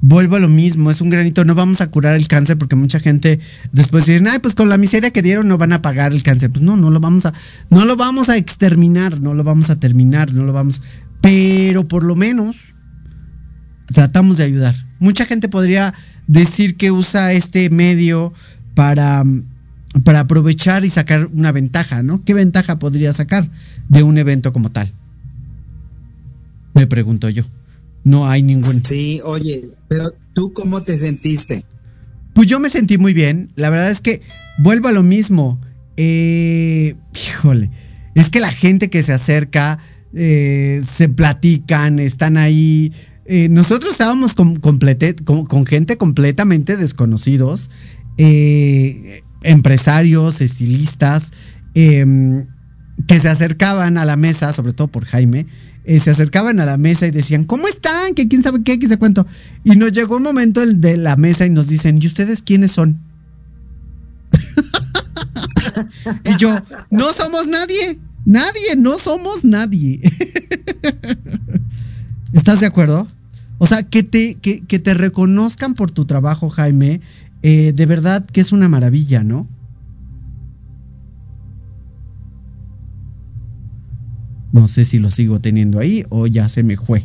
vuelvo 0.00 0.36
a 0.36 0.38
lo 0.40 0.48
mismo, 0.48 0.90
es 0.90 1.00
un 1.00 1.10
granito, 1.10 1.44
no 1.44 1.54
vamos 1.54 1.80
a 1.80 1.88
curar 1.88 2.14
el 2.14 2.28
cáncer 2.28 2.56
porque 2.56 2.76
mucha 2.76 3.00
gente 3.00 3.40
después 3.72 4.06
dice, 4.06 4.24
ay, 4.28 4.38
pues 4.38 4.54
con 4.54 4.68
la 4.68 4.78
miseria 4.78 5.10
que 5.10 5.22
dieron 5.22 5.48
no 5.48 5.58
van 5.58 5.72
a 5.72 5.82
pagar 5.82 6.12
el 6.12 6.22
cáncer. 6.22 6.50
Pues 6.50 6.62
no, 6.62 6.76
no 6.76 6.90
lo 6.90 7.00
vamos 7.00 7.26
a, 7.26 7.34
no 7.70 7.84
lo 7.84 7.96
vamos 7.96 8.28
a 8.28 8.36
exterminar, 8.36 9.20
no 9.20 9.34
lo 9.34 9.44
vamos 9.44 9.70
a 9.70 9.80
terminar, 9.80 10.32
no 10.32 10.44
lo 10.44 10.52
vamos, 10.52 10.82
pero 11.20 11.88
por 11.88 12.04
lo 12.04 12.14
menos 12.16 12.56
tratamos 13.86 14.36
de 14.36 14.44
ayudar. 14.44 14.74
Mucha 15.00 15.26
gente 15.26 15.48
podría 15.48 15.94
decir 16.26 16.76
que 16.76 16.90
usa 16.90 17.32
este 17.32 17.70
medio 17.70 18.32
para, 18.74 19.24
para 20.04 20.20
aprovechar 20.20 20.84
y 20.84 20.90
sacar 20.90 21.26
una 21.32 21.52
ventaja, 21.52 22.02
¿no? 22.02 22.22
¿Qué 22.24 22.34
ventaja 22.34 22.78
podría 22.78 23.12
sacar 23.12 23.48
de 23.88 24.02
un 24.02 24.18
evento 24.18 24.52
como 24.52 24.70
tal? 24.70 24.92
Me 26.74 26.86
pregunto 26.86 27.28
yo. 27.28 27.44
No 28.04 28.28
hay 28.28 28.42
ningún. 28.42 28.82
Sí, 28.84 29.20
oye, 29.24 29.70
pero 29.88 30.14
tú 30.32 30.52
cómo 30.52 30.80
te 30.80 30.96
sentiste? 30.96 31.64
Pues 32.32 32.46
yo 32.46 32.60
me 32.60 32.70
sentí 32.70 32.98
muy 32.98 33.14
bien. 33.14 33.50
La 33.56 33.68
verdad 33.68 33.90
es 33.90 34.00
que 34.00 34.22
vuelvo 34.58 34.88
a 34.88 34.92
lo 34.92 35.02
mismo. 35.02 35.60
Eh, 35.96 36.94
híjole, 37.12 37.72
es 38.14 38.30
que 38.30 38.38
la 38.38 38.52
gente 38.52 38.90
que 38.90 39.02
se 39.02 39.12
acerca, 39.12 39.80
eh, 40.14 40.84
se 40.96 41.08
platican, 41.08 41.98
están 41.98 42.36
ahí. 42.36 42.92
Eh, 43.24 43.48
nosotros 43.48 43.92
estábamos 43.92 44.34
con, 44.34 44.60
con, 44.60 44.78
gente 45.66 45.96
completamente 45.96 46.76
desconocidos, 46.76 47.68
empresarios, 49.42 50.40
estilistas, 50.40 51.32
em, 51.74 52.46
que 53.08 53.18
se 53.18 53.28
acercaban 53.28 53.98
a 53.98 54.04
la 54.04 54.16
mesa, 54.16 54.52
sobre 54.52 54.72
todo 54.72 54.86
por 54.88 55.04
Jaime, 55.04 55.46
eh, 55.88 56.00
se 56.00 56.10
acercaban 56.10 56.60
a 56.60 56.66
la 56.66 56.76
mesa 56.76 57.06
y 57.06 57.10
decían, 57.10 57.44
¿cómo 57.44 57.66
están? 57.66 58.12
Que 58.12 58.28
quién 58.28 58.42
sabe 58.42 58.62
qué, 58.62 58.78
qué 58.78 58.86
se 58.88 58.98
cuento. 58.98 59.26
Y 59.64 59.70
nos 59.70 59.90
llegó 59.90 60.18
un 60.18 60.22
momento 60.22 60.62
el 60.62 60.82
de 60.82 60.98
la 60.98 61.16
mesa 61.16 61.46
y 61.46 61.50
nos 61.50 61.66
dicen, 61.66 61.98
¿y 62.02 62.06
ustedes 62.06 62.42
quiénes 62.42 62.72
son? 62.72 63.00
y 66.26 66.36
yo, 66.36 66.54
no 66.90 67.10
somos 67.14 67.46
nadie, 67.46 67.98
nadie, 68.26 68.76
no 68.76 68.98
somos 68.98 69.46
nadie. 69.46 70.02
¿Estás 72.34 72.60
de 72.60 72.66
acuerdo? 72.66 73.08
O 73.56 73.66
sea, 73.66 73.82
que 73.82 74.02
te, 74.02 74.34
que, 74.34 74.60
te 74.60 74.92
reconozcan 74.92 75.72
por 75.72 75.90
tu 75.90 76.04
trabajo, 76.04 76.50
Jaime, 76.50 77.00
eh, 77.42 77.72
de 77.74 77.86
verdad 77.86 78.26
que 78.26 78.42
es 78.42 78.52
una 78.52 78.68
maravilla, 78.68 79.24
¿no? 79.24 79.48
No 84.52 84.68
sé 84.68 84.84
si 84.84 84.98
lo 84.98 85.10
sigo 85.10 85.40
teniendo 85.40 85.78
ahí 85.78 86.04
o 86.08 86.26
ya 86.26 86.48
se 86.48 86.62
me 86.62 86.76
fue. 86.76 87.04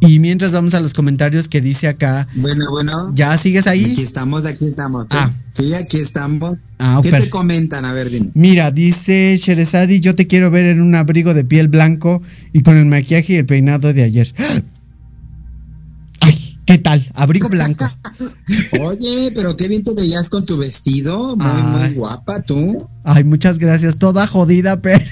Y 0.00 0.18
mientras 0.18 0.52
vamos 0.52 0.74
a 0.74 0.80
los 0.80 0.92
comentarios 0.92 1.48
que 1.48 1.60
dice 1.60 1.88
acá. 1.88 2.28
Bueno, 2.34 2.70
bueno. 2.70 3.12
¿Ya 3.14 3.36
sigues 3.38 3.66
ahí? 3.66 3.84
Aquí 3.84 4.02
estamos, 4.02 4.44
aquí 4.44 4.66
estamos. 4.66 5.06
Ah. 5.10 5.30
Sí, 5.56 5.72
aquí 5.72 5.96
estamos. 5.98 6.58
Ah, 6.78 7.00
¿Qué 7.02 7.10
te 7.10 7.30
comentan? 7.30 7.86
A 7.86 7.94
ver, 7.94 8.10
dime. 8.10 8.30
Mira, 8.34 8.70
dice 8.70 9.38
Sherezadi, 9.40 10.00
yo 10.00 10.14
te 10.14 10.26
quiero 10.26 10.50
ver 10.50 10.66
en 10.66 10.82
un 10.82 10.94
abrigo 10.94 11.32
de 11.32 11.44
piel 11.44 11.68
blanco 11.68 12.20
y 12.52 12.62
con 12.62 12.76
el 12.76 12.84
maquillaje 12.84 13.32
y 13.32 13.36
el 13.36 13.46
peinado 13.46 13.94
de 13.94 14.02
ayer. 14.02 14.34
Ay, 16.20 16.38
¿qué 16.66 16.76
tal? 16.76 17.02
Abrigo 17.14 17.48
blanco. 17.48 17.88
Oye, 18.82 19.32
pero 19.34 19.56
qué 19.56 19.66
bien 19.68 19.82
te 19.82 19.94
veías 19.94 20.28
con 20.28 20.44
tu 20.44 20.58
vestido. 20.58 21.36
Muy, 21.36 21.62
muy 21.62 21.94
guapa 21.94 22.42
tú. 22.42 22.86
Ay, 23.02 23.24
muchas 23.24 23.58
gracias. 23.58 23.96
Toda 23.96 24.26
jodida, 24.26 24.82
pero... 24.82 25.04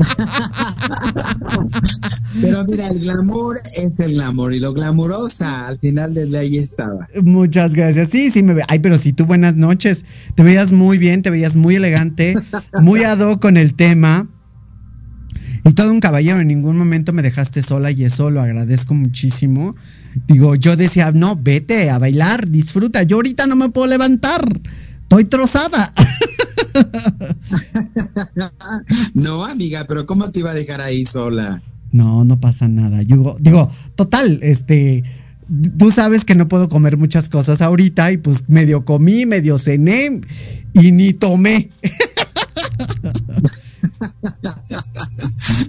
Pero 2.40 2.64
mira, 2.64 2.88
el 2.88 3.00
glamour 3.00 3.60
es 3.76 3.98
el 4.00 4.14
glamour 4.14 4.54
y 4.54 4.60
lo 4.60 4.72
glamurosa 4.72 5.66
al 5.66 5.78
final 5.78 6.14
del 6.14 6.30
día 6.30 6.40
ahí 6.40 6.58
estaba. 6.58 7.08
Muchas 7.22 7.74
gracias. 7.74 8.10
Sí, 8.10 8.30
sí 8.30 8.42
me 8.42 8.54
ve. 8.54 8.64
Ay, 8.68 8.78
pero 8.78 8.96
sí, 8.96 9.12
tú 9.12 9.26
buenas 9.26 9.56
noches. 9.56 10.04
Te 10.34 10.42
veías 10.42 10.72
muy 10.72 10.98
bien, 10.98 11.22
te 11.22 11.30
veías 11.30 11.56
muy 11.56 11.76
elegante, 11.76 12.34
muy 12.80 13.04
ado 13.04 13.40
con 13.40 13.56
el 13.56 13.74
tema. 13.74 14.28
Y 15.64 15.74
todo 15.74 15.90
un 15.90 16.00
caballero, 16.00 16.40
en 16.40 16.48
ningún 16.48 16.78
momento 16.78 17.12
me 17.12 17.22
dejaste 17.22 17.62
sola 17.62 17.90
y 17.90 18.04
eso 18.04 18.30
lo 18.30 18.40
agradezco 18.40 18.94
muchísimo. 18.94 19.76
Digo, 20.26 20.54
yo 20.54 20.76
decía, 20.76 21.10
no, 21.12 21.36
vete 21.36 21.90
a 21.90 21.98
bailar, 21.98 22.48
disfruta. 22.48 23.02
Yo 23.02 23.16
ahorita 23.16 23.46
no 23.46 23.56
me 23.56 23.68
puedo 23.68 23.86
levantar. 23.86 24.42
Estoy 25.02 25.24
trozada. 25.24 25.92
no, 29.14 29.44
amiga, 29.44 29.84
pero 29.88 30.06
¿cómo 30.06 30.30
te 30.30 30.40
iba 30.40 30.50
a 30.50 30.54
dejar 30.54 30.80
ahí 30.80 31.04
sola? 31.04 31.62
No, 31.92 32.24
no 32.24 32.40
pasa 32.40 32.68
nada. 32.68 33.02
Yo 33.02 33.36
digo, 33.40 33.70
total, 33.96 34.38
este, 34.42 35.02
tú 35.78 35.90
sabes 35.90 36.24
que 36.24 36.34
no 36.34 36.48
puedo 36.48 36.68
comer 36.68 36.96
muchas 36.96 37.28
cosas 37.28 37.60
ahorita 37.60 38.12
y 38.12 38.18
pues 38.18 38.48
medio 38.48 38.84
comí, 38.84 39.26
medio 39.26 39.58
cené 39.58 40.20
y 40.72 40.92
ni 40.92 41.12
tomé. 41.12 41.70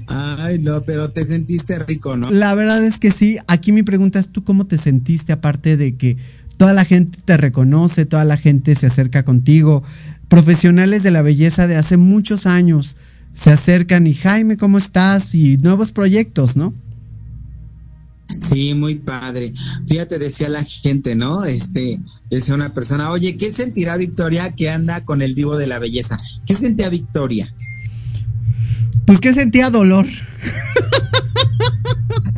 Ay, 0.07 0.59
no, 0.59 0.81
pero 0.85 1.11
te 1.11 1.25
sentiste 1.25 1.79
rico, 1.79 2.17
¿no? 2.17 2.29
La 2.29 2.53
verdad 2.53 2.83
es 2.83 2.99
que 2.99 3.11
sí. 3.11 3.37
Aquí 3.47 3.71
mi 3.71 3.83
pregunta 3.83 4.19
es, 4.19 4.29
¿tú 4.29 4.43
cómo 4.43 4.67
te 4.67 4.77
sentiste 4.77 5.33
aparte 5.33 5.77
de 5.77 5.95
que 5.95 6.17
toda 6.57 6.73
la 6.73 6.85
gente 6.85 7.19
te 7.23 7.37
reconoce, 7.37 8.05
toda 8.05 8.25
la 8.25 8.37
gente 8.37 8.75
se 8.75 8.87
acerca 8.87 9.23
contigo? 9.23 9.83
Profesionales 10.31 11.03
de 11.03 11.11
la 11.11 11.21
belleza 11.21 11.67
de 11.67 11.75
hace 11.75 11.97
muchos 11.97 12.45
años 12.45 12.95
se 13.33 13.49
acercan 13.49 14.07
y 14.07 14.13
Jaime, 14.13 14.55
¿cómo 14.55 14.77
estás? 14.77 15.35
Y 15.35 15.57
nuevos 15.57 15.91
proyectos, 15.91 16.55
¿no? 16.55 16.73
Sí, 18.37 18.73
muy 18.73 18.95
padre. 18.95 19.51
Fíjate, 19.89 20.19
decía 20.19 20.47
la 20.47 20.63
gente, 20.63 21.17
¿no? 21.17 21.43
Este, 21.43 21.99
decía 22.29 22.55
una 22.55 22.73
persona, 22.73 23.11
oye, 23.11 23.35
¿qué 23.35 23.51
sentirá 23.51 23.97
Victoria 23.97 24.55
que 24.55 24.69
anda 24.69 25.03
con 25.03 25.21
el 25.21 25.35
divo 25.35 25.57
de 25.57 25.67
la 25.67 25.79
belleza? 25.79 26.17
¿Qué 26.47 26.55
sentía 26.55 26.87
Victoria? 26.87 27.53
Pues 29.05 29.19
que 29.19 29.33
sentía 29.33 29.69
dolor. 29.69 30.05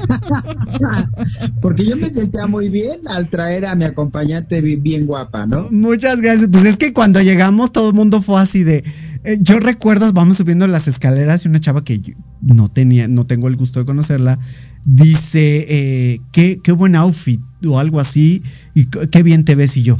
Porque 1.62 1.86
yo 1.86 1.96
me 1.96 2.08
sentía 2.10 2.48
muy 2.48 2.70
bien 2.70 3.00
al 3.08 3.30
traer 3.30 3.66
a 3.66 3.76
mi 3.76 3.86
acompañante 3.86 4.62
bien 4.62 5.06
guapa, 5.06 5.46
¿no? 5.46 5.70
Muchas 5.72 6.22
gracias. 6.22 6.50
Pues 6.52 6.66
es 6.66 6.78
que 6.78 6.94
cuando 6.94 7.22
llegamos 7.22 7.72
todo 7.72 7.90
el 7.90 7.96
mundo 7.96 8.22
fue 8.22 8.40
así 8.42 8.64
de... 8.64 8.84
Eh, 9.26 9.38
yo 9.40 9.60
recuerdo, 9.60 10.12
vamos 10.12 10.38
subiendo 10.38 10.68
las 10.68 10.88
escaleras 10.88 11.46
y 11.46 11.48
una 11.48 11.62
chava 11.62 11.84
que 11.84 12.16
no 12.42 12.68
tenía, 12.68 13.08
no 13.08 13.26
tengo 13.26 13.48
el 13.48 13.56
gusto 13.56 13.80
de 13.80 13.86
conocerla, 13.86 14.38
dice, 14.84 15.66
eh, 15.70 16.20
qué, 16.34 16.60
qué 16.62 16.74
buen 16.74 16.96
outfit 16.96 17.40
o 17.66 17.80
algo 17.80 18.02
así, 18.02 18.44
y 18.74 18.88
qué 18.88 19.24
bien 19.24 19.46
te 19.46 19.56
ves 19.56 19.78
y 19.78 19.84
yo. 19.84 19.96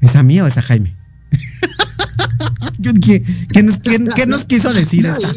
¿Es 0.00 0.14
a 0.14 0.22
mí 0.22 0.40
o 0.40 0.46
es 0.46 0.58
a 0.58 0.62
Jaime? 0.62 0.94
¿Qué, 3.52 3.62
nos, 4.26 4.44
quiso 4.44 4.72
decir 4.72 5.06
esta? 5.06 5.28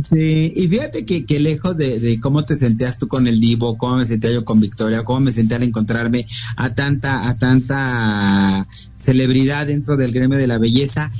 Sí, 0.00 0.52
y 0.56 0.68
fíjate 0.68 1.04
que, 1.04 1.26
que 1.26 1.38
lejos 1.38 1.76
de, 1.76 2.18
cómo 2.20 2.44
te 2.44 2.56
sentías 2.56 2.96
tú 2.96 3.08
con 3.08 3.26
el 3.26 3.40
Divo, 3.40 3.76
cómo 3.76 3.96
me 3.96 4.06
sentía 4.06 4.32
yo 4.32 4.42
con 4.42 4.58
Victoria, 4.58 5.04
cómo 5.04 5.20
me 5.20 5.32
sentía 5.32 5.58
al 5.58 5.64
encontrarme 5.64 6.26
a 6.56 6.74
tanta, 6.74 7.28
a 7.28 7.36
tanta 7.36 8.66
celebridad 8.96 9.66
dentro 9.66 9.98
del 9.98 10.12
gremio 10.12 10.38
de 10.38 10.46
la 10.46 10.56
belleza, 10.56 11.12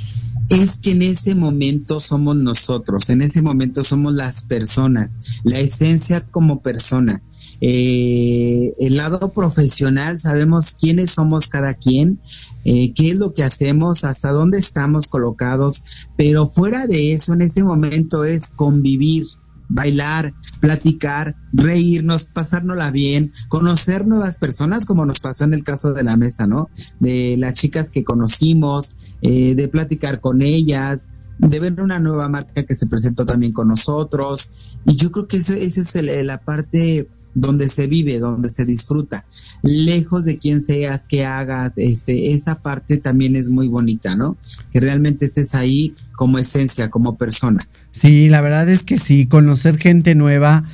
es 0.49 0.77
que 0.77 0.91
en 0.91 1.03
ese 1.03 1.35
momento 1.35 1.99
somos 1.99 2.35
nosotros, 2.35 3.09
en 3.11 3.21
ese 3.21 3.43
momento 3.43 3.83
somos 3.83 4.15
las 4.15 4.43
personas, 4.45 5.17
la 5.43 5.59
esencia 5.59 6.21
como 6.21 6.61
persona. 6.61 7.21
Eh, 7.61 8.73
el 8.79 8.97
lado 8.97 9.31
profesional, 9.31 10.19
sabemos 10.19 10.71
quiénes 10.71 11.11
somos 11.11 11.47
cada 11.47 11.75
quien, 11.75 12.19
eh, 12.65 12.93
qué 12.93 13.11
es 13.11 13.15
lo 13.15 13.33
que 13.33 13.43
hacemos, 13.43 14.03
hasta 14.03 14.31
dónde 14.31 14.59
estamos 14.59 15.07
colocados, 15.07 15.83
pero 16.17 16.47
fuera 16.47 16.87
de 16.87 17.13
eso, 17.13 17.33
en 17.33 17.41
ese 17.41 17.63
momento 17.63 18.23
es 18.23 18.47
convivir, 18.49 19.25
bailar, 19.69 20.33
platicar, 20.59 21.35
reírnos, 21.51 22.25
pasárnosla 22.25 22.91
bien, 22.91 23.31
conocer 23.49 24.05
nuevas 24.05 24.37
personas, 24.37 24.85
como 24.85 25.05
nos 25.05 25.19
pasó 25.19 25.45
en 25.45 25.53
el 25.53 25.63
caso 25.63 25.93
de 25.93 26.03
la 26.03 26.17
mesa, 26.17 26.47
¿no? 26.47 26.69
De 26.99 27.35
las 27.37 27.55
chicas 27.55 27.89
que 27.89 28.03
conocimos, 28.03 28.95
eh, 29.21 29.55
de 29.55 29.67
platicar 29.67 30.21
con 30.21 30.41
ellas, 30.41 31.07
de 31.39 31.59
ver 31.59 31.81
una 31.81 31.99
nueva 31.99 32.29
marca 32.29 32.63
que 32.63 32.75
se 32.75 32.87
presentó 32.87 33.25
también 33.25 33.53
con 33.53 33.67
nosotros. 33.67 34.53
Y 34.85 34.95
yo 34.95 35.11
creo 35.11 35.27
que 35.27 35.37
esa 35.37 35.57
es 35.57 35.95
la 36.23 36.37
parte 36.39 37.07
donde 37.35 37.69
se 37.69 37.87
vive, 37.87 38.19
donde 38.19 38.49
se 38.49 38.65
disfruta, 38.65 39.25
lejos 39.63 40.25
de 40.25 40.37
quien 40.37 40.61
seas, 40.61 41.05
que 41.05 41.25
hagas, 41.25 41.71
este, 41.77 42.33
esa 42.33 42.61
parte 42.61 42.97
también 42.97 43.35
es 43.35 43.49
muy 43.49 43.69
bonita, 43.69 44.15
¿no? 44.15 44.37
Que 44.71 44.81
realmente 44.81 45.25
estés 45.25 45.55
ahí 45.55 45.95
como 46.17 46.37
esencia, 46.37 46.89
como 46.89 47.17
persona. 47.17 47.67
Sí, 47.91 48.29
la 48.29 48.41
verdad 48.41 48.69
es 48.69 48.83
que 48.83 48.97
sí, 48.97 49.25
conocer 49.25 49.77
gente 49.77 50.15
nueva, 50.15 50.65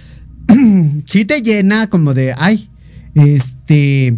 sí 1.06 1.24
te 1.26 1.42
llena 1.42 1.88
como 1.88 2.16
de, 2.16 2.34
ay, 2.36 2.68
este, 3.14 4.18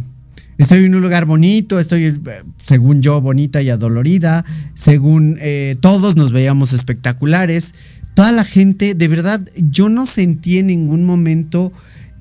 estoy 0.57 0.85
en 0.85 0.95
un 0.95 1.01
lugar 1.01 1.25
bonito, 1.25 1.79
estoy, 1.79 2.05
eh, 2.05 2.19
según 2.63 3.01
yo, 3.01 3.19
bonita 3.19 3.61
y 3.61 3.69
adolorida, 3.69 4.45
según 4.73 5.37
eh, 5.41 5.75
todos 5.81 6.15
nos 6.15 6.31
veíamos 6.31 6.71
espectaculares, 6.71 7.73
toda 8.13 8.31
la 8.31 8.45
gente, 8.45 8.93
de 8.93 9.07
verdad, 9.09 9.45
yo 9.55 9.89
no 9.89 10.05
sentí 10.05 10.59
en 10.59 10.67
ningún 10.67 11.03
momento 11.03 11.73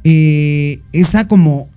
eh, 0.03 0.81
esa 0.93 1.29
como 1.29 1.69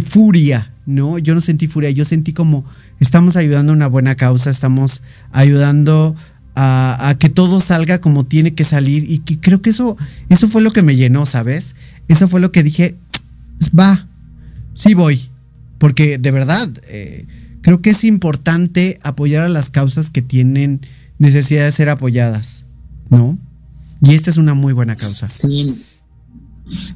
furia, 0.00 0.70
¿no? 0.86 1.18
Yo 1.18 1.34
no 1.34 1.40
sentí 1.40 1.66
furia, 1.66 1.90
yo 1.90 2.04
sentí 2.04 2.32
como 2.32 2.64
estamos 3.00 3.36
ayudando 3.36 3.72
a 3.72 3.76
una 3.76 3.86
buena 3.86 4.14
causa, 4.14 4.50
estamos 4.50 5.02
ayudando 5.32 6.16
a, 6.56 7.16
que 7.18 7.28
todo 7.28 7.60
salga 7.60 8.00
como 8.00 8.24
tiene 8.24 8.54
que 8.54 8.64
salir 8.64 9.10
y 9.10 9.18
que 9.18 9.38
creo 9.38 9.60
que 9.60 9.70
eso, 9.70 9.96
eso 10.28 10.48
fue 10.48 10.62
lo 10.62 10.72
que 10.72 10.82
me 10.82 10.96
llenó, 10.96 11.26
¿sabes? 11.26 11.74
Eso 12.08 12.28
fue 12.28 12.40
lo 12.40 12.52
que 12.52 12.62
dije, 12.62 12.96
va, 13.78 14.06
sí 14.74 14.94
voy, 14.94 15.30
porque 15.78 16.18
de 16.18 16.30
verdad 16.30 16.70
eh, 16.88 17.26
creo 17.62 17.80
que 17.82 17.90
es 17.90 18.04
importante 18.04 19.00
apoyar 19.02 19.44
a 19.44 19.48
las 19.48 19.70
causas 19.70 20.10
que 20.10 20.22
tienen 20.22 20.80
necesidad 21.18 21.64
de 21.64 21.72
ser 21.72 21.88
apoyadas, 21.88 22.64
¿no? 23.10 23.38
Y 24.00 24.14
esta 24.14 24.30
es 24.30 24.36
una 24.36 24.54
muy 24.54 24.72
buena 24.72 24.96
causa. 24.96 25.28
Sí. 25.28 25.82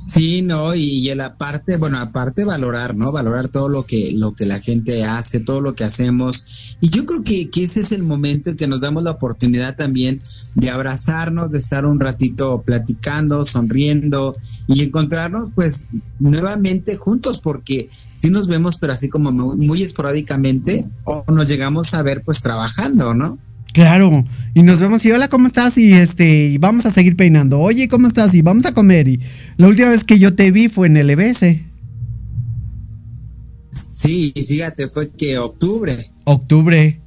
Sí, 0.05 0.41
no, 0.41 0.75
y, 0.75 1.15
la 1.15 1.37
parte, 1.37 1.77
bueno, 1.77 1.99
aparte 1.99 2.45
valorar, 2.45 2.95
¿no? 2.95 3.13
Valorar 3.13 3.49
todo 3.49 3.69
lo 3.69 3.85
que, 3.85 4.13
lo 4.15 4.35
que 4.35 4.47
la 4.47 4.59
gente 4.61 5.05
hace, 5.05 5.41
todo 5.41 5.61
lo 5.61 5.75
que 5.75 5.85
hacemos. 5.85 6.77
Y 6.81 6.89
yo 6.89 7.05
creo 7.05 7.23
que, 7.23 7.51
que 7.51 7.65
ese 7.65 7.81
es 7.81 7.93
el 7.93 8.03
momento 8.03 8.51
en 8.51 8.57
que 8.57 8.67
nos 8.67 8.81
damos 8.81 9.03
la 9.03 9.11
oportunidad 9.13 9.77
también 9.77 10.21
de 10.55 10.71
abrazarnos, 10.71 11.51
de 11.51 11.59
estar 11.59 11.85
un 11.85 12.01
ratito 12.01 12.63
platicando, 12.63 13.45
sonriendo 13.45 14.35
y 14.67 14.83
encontrarnos 14.85 15.51
pues 15.55 15.85
nuevamente 16.19 16.97
juntos, 16.97 17.41
porque 17.41 17.91
sí 18.17 18.31
nos 18.31 18.47
vemos, 18.49 18.79
pero 18.79 18.95
así 18.95 19.09
como 19.09 19.31
muy, 19.33 19.57
muy 19.57 19.83
esporádicamente, 19.83 20.87
o 21.05 21.25
nos 21.29 21.47
llegamos 21.47 21.95
a 21.95 22.03
ver 22.03 22.23
pues 22.25 22.41
trabajando, 22.41 23.15
¿no? 23.15 23.39
Claro, 23.73 24.25
y 24.55 24.63
nos 24.63 24.81
vemos 24.81 25.05
y 25.05 25.13
hola, 25.13 25.29
¿cómo 25.29 25.47
estás? 25.47 25.77
Y 25.79 25.93
este, 25.93 26.49
y 26.49 26.59
vamos 26.59 26.87
a 26.87 26.91
seguir 26.91 27.17
peinando. 27.17 27.61
Oye, 27.61 27.89
¿cómo 27.89 28.09
estás? 28.09 28.35
Y 28.35 28.43
vamos 28.43 28.67
a 28.67 28.75
comer. 28.75 29.09
Y 29.09 29.21
la 29.57 29.69
última 29.69 29.91
vez 29.91 30.05
que 30.05 30.19
yo 30.19 30.35
te 30.35 30.51
vi 30.51 30.69
fue 30.69 30.87
en 30.87 30.97
el 30.97 31.11
EBS. 31.11 31.69
Sí, 33.93 34.33
fíjate, 34.47 34.89
fue 34.89 35.11
que 35.11 35.39
octubre. 35.39 35.95
Octubre. 36.25 37.01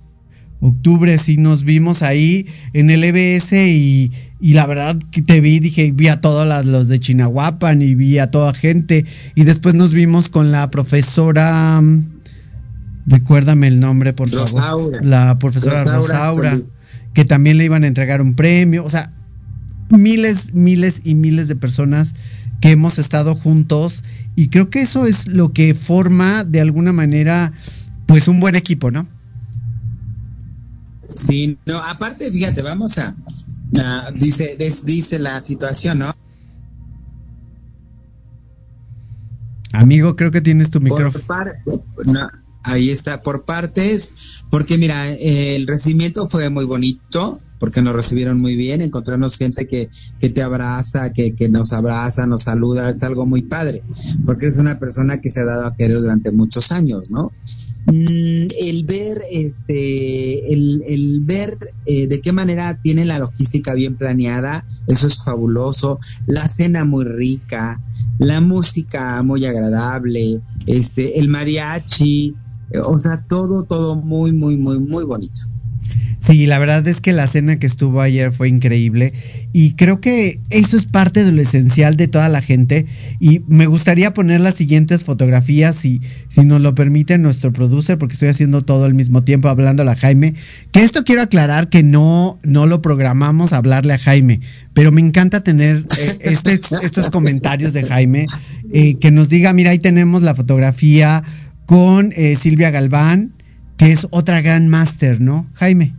Octubre, 0.59 1.17
sí, 1.17 1.37
nos 1.37 1.63
vimos 1.63 2.03
ahí 2.03 2.45
en 2.73 2.91
el 2.91 3.03
EBS 3.03 3.53
y, 3.53 4.11
y 4.39 4.53
la 4.53 4.67
verdad 4.67 4.99
que 5.11 5.23
te 5.23 5.41
vi, 5.41 5.59
dije, 5.59 5.91
vi 5.91 6.07
a 6.07 6.21
todos 6.21 6.45
los 6.65 6.87
de 6.87 6.99
Chinahuapan 6.99 7.81
y 7.81 7.95
vi 7.95 8.19
a 8.19 8.29
toda 8.29 8.53
gente. 8.53 9.05
Y 9.33 9.43
después 9.43 9.73
nos 9.73 9.93
vimos 9.93 10.29
con 10.29 10.51
la 10.51 10.69
profesora. 10.69 11.81
Recuérdame 13.05 13.67
el 13.67 13.79
nombre, 13.79 14.13
por 14.13 14.29
favor. 14.29 15.03
La 15.03 15.37
profesora 15.39 15.83
Rosaura, 15.83 16.59
que 17.13 17.25
también 17.25 17.57
le 17.57 17.65
iban 17.65 17.83
a 17.83 17.87
entregar 17.87 18.21
un 18.21 18.35
premio. 18.35 18.85
O 18.85 18.89
sea, 18.89 19.13
miles, 19.89 20.53
miles 20.53 21.01
y 21.03 21.15
miles 21.15 21.47
de 21.47 21.55
personas 21.55 22.13
que 22.61 22.71
hemos 22.71 22.99
estado 22.99 23.35
juntos. 23.35 24.03
Y 24.35 24.49
creo 24.49 24.69
que 24.69 24.81
eso 24.81 25.05
es 25.05 25.27
lo 25.27 25.51
que 25.51 25.73
forma 25.73 26.43
de 26.43 26.61
alguna 26.61 26.93
manera, 26.93 27.53
pues, 28.05 28.27
un 28.27 28.39
buen 28.39 28.55
equipo, 28.55 28.91
¿no? 28.91 29.07
Sí, 31.13 31.57
no, 31.65 31.79
aparte, 31.79 32.31
fíjate, 32.31 32.61
vamos 32.61 32.97
a. 32.97 33.15
dice, 34.13 34.57
dice 34.85 35.19
la 35.19 35.41
situación, 35.41 35.99
¿no? 35.99 36.13
Amigo, 39.73 40.15
creo 40.15 40.31
que 40.31 40.41
tienes 40.41 40.69
tu 40.69 40.81
micrófono. 40.81 41.23
no, 42.05 42.29
ahí 42.63 42.89
está 42.89 43.21
por 43.21 43.45
partes, 43.45 44.43
porque 44.49 44.77
mira, 44.77 45.11
el 45.13 45.67
recibimiento 45.67 46.27
fue 46.27 46.49
muy 46.49 46.65
bonito, 46.65 47.41
porque 47.59 47.83
nos 47.83 47.95
recibieron 47.95 48.39
muy 48.41 48.55
bien, 48.55 48.81
encontrarnos 48.81 49.37
gente 49.37 49.67
que, 49.67 49.89
que 50.19 50.29
te 50.29 50.41
abraza, 50.41 51.13
que, 51.13 51.35
que, 51.35 51.47
nos 51.47 51.73
abraza, 51.73 52.25
nos 52.25 52.43
saluda, 52.43 52.89
es 52.89 53.03
algo 53.03 53.27
muy 53.27 53.43
padre, 53.43 53.83
porque 54.25 54.47
es 54.47 54.57
una 54.57 54.79
persona 54.79 55.21
que 55.21 55.29
se 55.29 55.41
ha 55.41 55.45
dado 55.45 55.67
a 55.67 55.75
querer 55.75 55.99
durante 55.99 56.31
muchos 56.31 56.71
años, 56.71 57.11
¿no? 57.11 57.31
Mm, 57.85 58.47
el 58.61 58.83
ver, 58.85 59.21
este, 59.31 60.53
el, 60.53 60.83
el 60.87 61.21
ver 61.21 61.57
eh, 61.85 62.07
de 62.07 62.21
qué 62.21 62.31
manera 62.31 62.79
tiene 62.81 63.05
la 63.05 63.19
logística 63.19 63.73
bien 63.73 63.95
planeada, 63.95 64.65
eso 64.87 65.07
es 65.07 65.23
fabuloso, 65.23 65.99
la 66.25 66.47
cena 66.47 66.85
muy 66.85 67.05
rica, 67.05 67.79
la 68.19 68.39
música 68.39 69.21
muy 69.23 69.45
agradable, 69.45 70.41
este, 70.67 71.19
el 71.19 71.27
mariachi, 71.27 72.35
o 72.83 72.99
sea, 72.99 73.23
todo, 73.27 73.63
todo 73.63 73.95
muy, 73.95 74.31
muy, 74.31 74.57
muy, 74.57 74.79
muy 74.79 75.03
bonito. 75.03 75.41
Sí, 76.23 76.45
la 76.45 76.59
verdad 76.59 76.87
es 76.87 77.01
que 77.01 77.13
la 77.13 77.25
cena 77.25 77.57
que 77.57 77.65
estuvo 77.65 77.99
ayer 77.99 78.31
fue 78.31 78.47
increíble 78.47 79.11
y 79.53 79.73
creo 79.73 80.01
que 80.01 80.39
eso 80.51 80.77
es 80.77 80.85
parte 80.85 81.23
de 81.23 81.31
lo 81.31 81.41
esencial 81.41 81.97
de 81.97 82.07
toda 82.07 82.29
la 82.29 82.43
gente 82.43 82.85
y 83.19 83.41
me 83.47 83.65
gustaría 83.65 84.13
poner 84.13 84.39
las 84.39 84.53
siguientes 84.53 85.03
fotografías 85.03 85.75
si, 85.75 85.99
si 86.29 86.41
nos 86.41 86.61
lo 86.61 86.75
permite 86.75 87.17
nuestro 87.17 87.51
producer 87.51 87.97
porque 87.97 88.13
estoy 88.13 88.29
haciendo 88.29 88.61
todo 88.61 88.85
al 88.85 88.93
mismo 88.93 89.23
tiempo 89.23 89.49
hablando 89.49 89.81
a 89.81 89.95
Jaime, 89.95 90.35
que 90.71 90.83
esto 90.83 91.03
quiero 91.03 91.23
aclarar 91.23 91.69
que 91.69 91.81
no, 91.81 92.39
no 92.43 92.67
lo 92.67 92.83
programamos 92.83 93.51
hablarle 93.51 93.93
a 93.93 93.99
Jaime, 93.99 94.41
pero 94.75 94.91
me 94.91 95.01
encanta 95.01 95.43
tener 95.43 95.77
eh, 95.97 96.17
este, 96.21 96.61
estos 96.83 97.09
comentarios 97.09 97.73
de 97.73 97.81
Jaime 97.81 98.27
eh, 98.71 98.99
que 98.99 99.09
nos 99.09 99.27
diga, 99.27 99.53
mira, 99.53 99.71
ahí 99.71 99.79
tenemos 99.79 100.21
la 100.21 100.35
fotografía 100.35 101.23
con 101.71 102.11
eh, 102.17 102.35
Silvia 102.35 102.69
Galván, 102.69 103.31
que 103.77 103.93
es 103.93 104.05
otra 104.11 104.41
gran 104.41 104.67
máster, 104.67 105.21
¿no, 105.21 105.49
Jaime? 105.53 105.95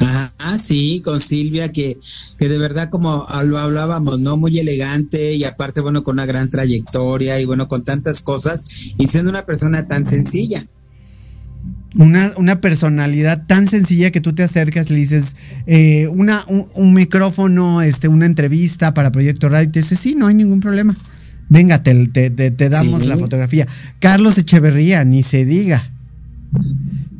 Ah, 0.00 0.56
sí, 0.58 1.02
con 1.04 1.20
Silvia, 1.20 1.70
que, 1.70 1.98
que 2.38 2.48
de 2.48 2.56
verdad, 2.56 2.88
como 2.88 3.26
lo 3.44 3.58
hablábamos, 3.58 4.18
¿no? 4.18 4.38
Muy 4.38 4.58
elegante 4.58 5.34
y 5.34 5.44
aparte, 5.44 5.82
bueno, 5.82 6.04
con 6.04 6.14
una 6.14 6.24
gran 6.24 6.48
trayectoria 6.48 7.38
y 7.38 7.44
bueno, 7.44 7.68
con 7.68 7.84
tantas 7.84 8.22
cosas 8.22 8.64
y 8.96 9.08
siendo 9.08 9.28
una 9.28 9.44
persona 9.44 9.86
tan 9.86 10.06
sencilla. 10.06 10.66
Una, 11.96 12.32
una 12.38 12.62
personalidad 12.62 13.44
tan 13.46 13.68
sencilla 13.68 14.10
que 14.10 14.22
tú 14.22 14.34
te 14.34 14.42
acercas, 14.42 14.88
le 14.88 14.96
dices 14.96 15.36
eh, 15.66 16.08
una, 16.08 16.46
un, 16.46 16.94
micrófono, 16.94 17.82
este, 17.82 18.08
una 18.08 18.24
entrevista 18.24 18.94
para 18.94 19.12
Proyecto 19.12 19.50
Radio 19.50 19.68
y 19.68 19.72
te 19.72 19.82
dice, 19.82 19.96
sí, 19.96 20.14
no 20.14 20.28
hay 20.28 20.34
ningún 20.34 20.60
problema. 20.60 20.96
Venga, 21.48 21.82
te, 21.82 22.06
te, 22.08 22.68
damos 22.68 23.06
la 23.06 23.16
fotografía. 23.16 23.66
Carlos 24.00 24.36
Echeverría, 24.36 25.04
ni 25.04 25.22
se 25.22 25.44
diga. 25.44 25.90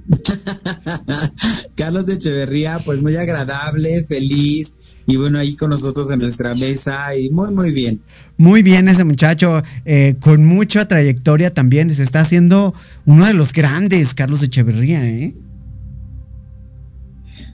Carlos 1.77 2.09
Echeverría, 2.09 2.81
pues 2.85 3.03
muy 3.03 3.17
agradable, 3.17 4.05
feliz 4.05 4.77
y 5.07 5.17
bueno, 5.17 5.39
ahí 5.39 5.55
con 5.55 5.71
nosotros 5.71 6.11
en 6.11 6.19
nuestra 6.19 6.55
mesa 6.55 7.17
y 7.17 7.31
muy, 7.31 7.55
muy 7.55 7.71
bien. 7.71 8.01
Muy 8.37 8.63
bien 8.63 8.89
ese 8.89 9.05
muchacho, 9.05 9.63
eh, 9.85 10.17
con 10.21 10.45
mucha 10.45 10.89
trayectoria 10.89 11.55
también, 11.55 11.95
se 11.95 12.03
está 12.03 12.21
haciendo 12.21 12.75
uno 13.05 13.25
de 13.27 13.35
los 13.35 13.53
grandes, 13.53 14.15
Carlos 14.15 14.43
Echeverría, 14.43 15.07
¿eh? 15.07 15.35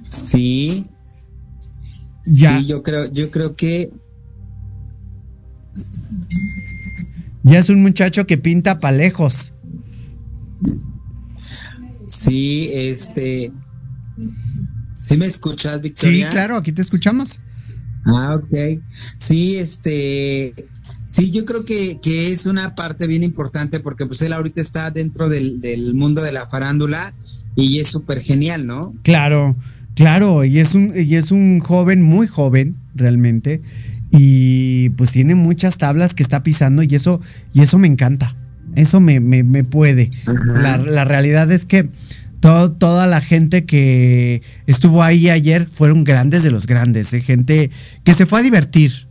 Sí. 0.08 0.86
Ya. 2.24 2.58
Sí, 2.58 2.66
yo 2.66 2.82
creo, 2.82 3.12
yo 3.12 3.30
creo 3.30 3.54
que 3.54 3.90
ya 7.42 7.58
es 7.58 7.68
un 7.68 7.82
muchacho 7.82 8.26
que 8.26 8.38
pinta 8.38 8.80
palejos. 8.80 9.52
Sí, 12.06 12.70
este. 12.72 13.52
¿Sí 15.00 15.16
me 15.16 15.26
escuchas, 15.26 15.80
Victoria? 15.80 16.26
Sí, 16.26 16.32
claro, 16.32 16.56
aquí 16.56 16.72
te 16.72 16.82
escuchamos. 16.82 17.40
Ah, 18.04 18.36
ok. 18.36 18.80
Sí, 19.16 19.56
este. 19.56 20.54
Sí, 21.06 21.30
yo 21.30 21.44
creo 21.44 21.64
que, 21.64 21.98
que 22.00 22.32
es 22.32 22.46
una 22.46 22.74
parte 22.74 23.06
bien 23.06 23.22
importante 23.22 23.80
porque 23.80 24.06
pues 24.06 24.22
él 24.22 24.32
ahorita 24.32 24.62
está 24.62 24.90
dentro 24.90 25.28
del, 25.28 25.60
del 25.60 25.94
mundo 25.94 26.22
de 26.22 26.32
la 26.32 26.46
farándula 26.46 27.14
y 27.54 27.78
es 27.80 27.88
súper 27.88 28.20
genial, 28.22 28.66
¿no? 28.66 28.94
Claro, 29.02 29.56
claro, 29.94 30.44
y 30.44 30.58
es 30.58 30.74
un, 30.74 30.92
y 30.96 31.16
es 31.16 31.30
un 31.30 31.60
joven, 31.60 32.02
muy 32.02 32.26
joven, 32.26 32.76
realmente, 32.94 33.62
y 34.12 34.90
pues 34.90 35.10
tiene 35.10 35.34
muchas 35.34 35.78
tablas 35.78 36.14
que 36.14 36.22
está 36.22 36.42
pisando 36.42 36.82
y 36.82 36.94
eso, 36.94 37.20
y 37.52 37.62
eso 37.62 37.78
me 37.78 37.88
encanta. 37.88 38.36
Eso 38.76 39.00
me, 39.00 39.20
me, 39.20 39.64
puede. 39.64 40.08
La, 40.54 40.78
la, 40.78 41.04
realidad 41.04 41.50
es 41.50 41.66
que 41.66 41.90
todo, 42.40 42.72
toda 42.72 43.06
la 43.06 43.20
gente 43.20 43.66
que 43.66 44.42
estuvo 44.66 45.02
ahí 45.02 45.28
ayer 45.28 45.68
fueron 45.70 46.04
grandes 46.04 46.42
de 46.42 46.50
los 46.50 46.66
grandes, 46.66 47.12
¿eh? 47.12 47.20
gente 47.20 47.70
que 48.04 48.14
se 48.14 48.24
fue 48.24 48.40
a 48.40 48.42
divertir. 48.42 49.08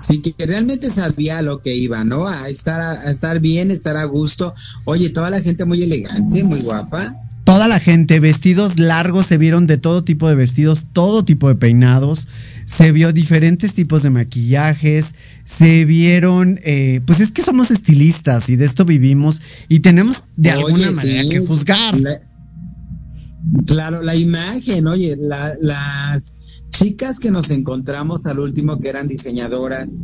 Sí, 0.00 0.20
que 0.20 0.46
realmente 0.46 0.90
sabía 0.90 1.40
lo 1.42 1.62
que 1.62 1.74
iba, 1.74 2.04
¿no? 2.04 2.26
A 2.26 2.48
estar, 2.48 2.80
a 2.80 3.10
estar 3.10 3.40
bien, 3.40 3.70
estar 3.70 3.96
a 3.96 4.04
gusto. 4.04 4.54
Oye, 4.84 5.08
toda 5.10 5.30
la 5.30 5.40
gente 5.40 5.64
muy 5.64 5.82
elegante, 5.82 6.44
muy 6.44 6.60
guapa. 6.60 7.16
Toda 7.54 7.68
la 7.68 7.78
gente, 7.78 8.18
vestidos 8.18 8.80
largos, 8.80 9.26
se 9.26 9.38
vieron 9.38 9.68
de 9.68 9.78
todo 9.78 10.02
tipo 10.02 10.28
de 10.28 10.34
vestidos, 10.34 10.86
todo 10.92 11.24
tipo 11.24 11.46
de 11.46 11.54
peinados, 11.54 12.26
se 12.66 12.90
vio 12.90 13.12
diferentes 13.12 13.74
tipos 13.74 14.02
de 14.02 14.10
maquillajes, 14.10 15.14
se 15.44 15.84
vieron, 15.84 16.58
eh, 16.64 17.00
pues 17.06 17.20
es 17.20 17.30
que 17.30 17.42
somos 17.42 17.70
estilistas 17.70 18.48
y 18.48 18.56
de 18.56 18.64
esto 18.64 18.84
vivimos 18.84 19.40
y 19.68 19.78
tenemos 19.78 20.24
de 20.36 20.50
alguna 20.50 20.90
manera 20.90 21.22
que 21.30 21.38
juzgar. 21.38 21.94
claro, 23.66 24.02
la 24.02 24.16
imagen, 24.16 24.88
oye, 24.88 25.16
las 25.16 26.34
chicas 26.70 27.20
que 27.20 27.30
nos 27.30 27.50
encontramos 27.50 28.26
al 28.26 28.40
último 28.40 28.80
que 28.80 28.88
eran 28.88 29.06
diseñadoras. 29.06 30.02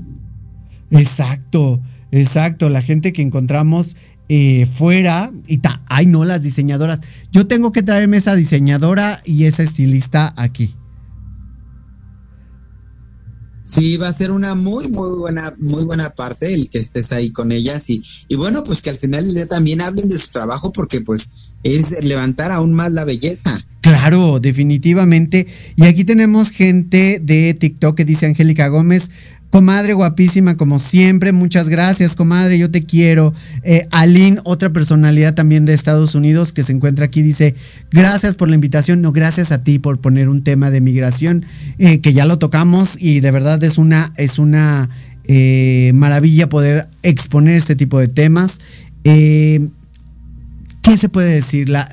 Exacto, 0.93 1.83
exacto, 2.13 2.69
la 2.69 2.81
gente 2.81 3.13
que 3.13 3.23
encontramos 3.23 3.97
eh, 4.33 4.65
fuera 4.73 5.29
y 5.49 5.59
ta, 5.59 5.83
ay 5.89 6.07
no, 6.07 6.25
las 6.25 6.45
diseñadoras. 6.45 7.01
Yo 7.33 7.49
tengo 7.49 7.73
que 7.73 7.83
traerme 7.83 8.17
esa 8.17 8.37
diseñadora 8.37 9.21
y 9.25 9.43
esa 9.43 9.65
estilista 9.65 10.33
aquí. 10.37 10.77
Sí, 13.65 13.97
va 13.97 14.07
a 14.07 14.13
ser 14.13 14.31
una 14.31 14.55
muy, 14.55 14.87
muy 14.87 15.19
buena, 15.19 15.53
muy 15.59 15.83
buena 15.83 16.11
parte 16.11 16.55
el 16.55 16.71
que 16.71 16.79
estés 16.79 17.11
ahí 17.11 17.31
con 17.33 17.51
ellas 17.51 17.91
y, 17.91 18.03
y 18.29 18.37
bueno, 18.37 18.63
pues 18.63 18.83
que 18.83 18.91
al 18.91 18.99
final 18.99 19.25
del 19.25 19.35
día 19.35 19.49
también 19.49 19.81
hablen 19.81 20.09
de 20.09 20.17
su 20.17 20.29
trabajo 20.29 20.73
porque 20.73 21.01
pues 21.01 21.33
es 21.65 22.03
levantar 22.05 22.53
aún 22.53 22.73
más 22.73 22.93
la 22.93 23.05
belleza. 23.05 23.65
Claro, 23.81 24.41
definitivamente. 24.41 25.47
Y 25.75 25.87
aquí 25.87 26.05
tenemos 26.05 26.51
gente 26.51 27.21
de 27.23 27.55
TikTok 27.55 27.97
que 27.97 28.05
dice 28.05 28.27
Angélica 28.27 28.69
Gómez, 28.69 29.11
Comadre 29.51 29.95
guapísima 29.95 30.57
como 30.57 30.79
siempre, 30.79 31.33
muchas 31.33 31.69
gracias, 31.69 32.15
comadre, 32.15 32.57
yo 32.57 32.71
te 32.71 32.85
quiero. 32.85 33.35
Eh, 33.65 33.89
Aline, 33.91 34.39
otra 34.45 34.73
personalidad 34.73 35.35
también 35.35 35.65
de 35.65 35.75
Estados 35.75 36.15
Unidos 36.15 36.53
que 36.53 36.63
se 36.63 36.71
encuentra 36.71 37.07
aquí, 37.07 37.21
dice, 37.21 37.57
gracias 37.91 38.37
por 38.37 38.49
la 38.49 38.55
invitación, 38.55 39.03
no, 39.03 39.11
gracias 39.11 39.51
a 39.51 39.65
ti 39.65 39.81
por 39.81 40.01
poner 40.01 40.29
un 40.29 40.45
tema 40.45 40.71
de 40.71 40.81
migración, 40.81 41.45
eh, 41.79 42.01
que 42.01 42.13
ya 42.13 42.27
lo 42.27 42.39
tocamos 42.39 42.95
y 42.97 43.19
de 43.19 43.33
verdad 43.33 43.63
es 43.65 43.77
una, 43.77 44.13
es 44.17 44.39
una 44.39 44.89
eh, 45.25 45.91
maravilla 45.95 46.49
poder 46.49 46.87
exponer 47.03 47.57
este 47.57 47.75
tipo 47.75 47.99
de 47.99 48.07
temas. 48.07 48.61
¿Qué 49.03 49.69
se 50.97 51.09
puede 51.09 51.35
decir? 51.35 51.69
La, 51.69 51.91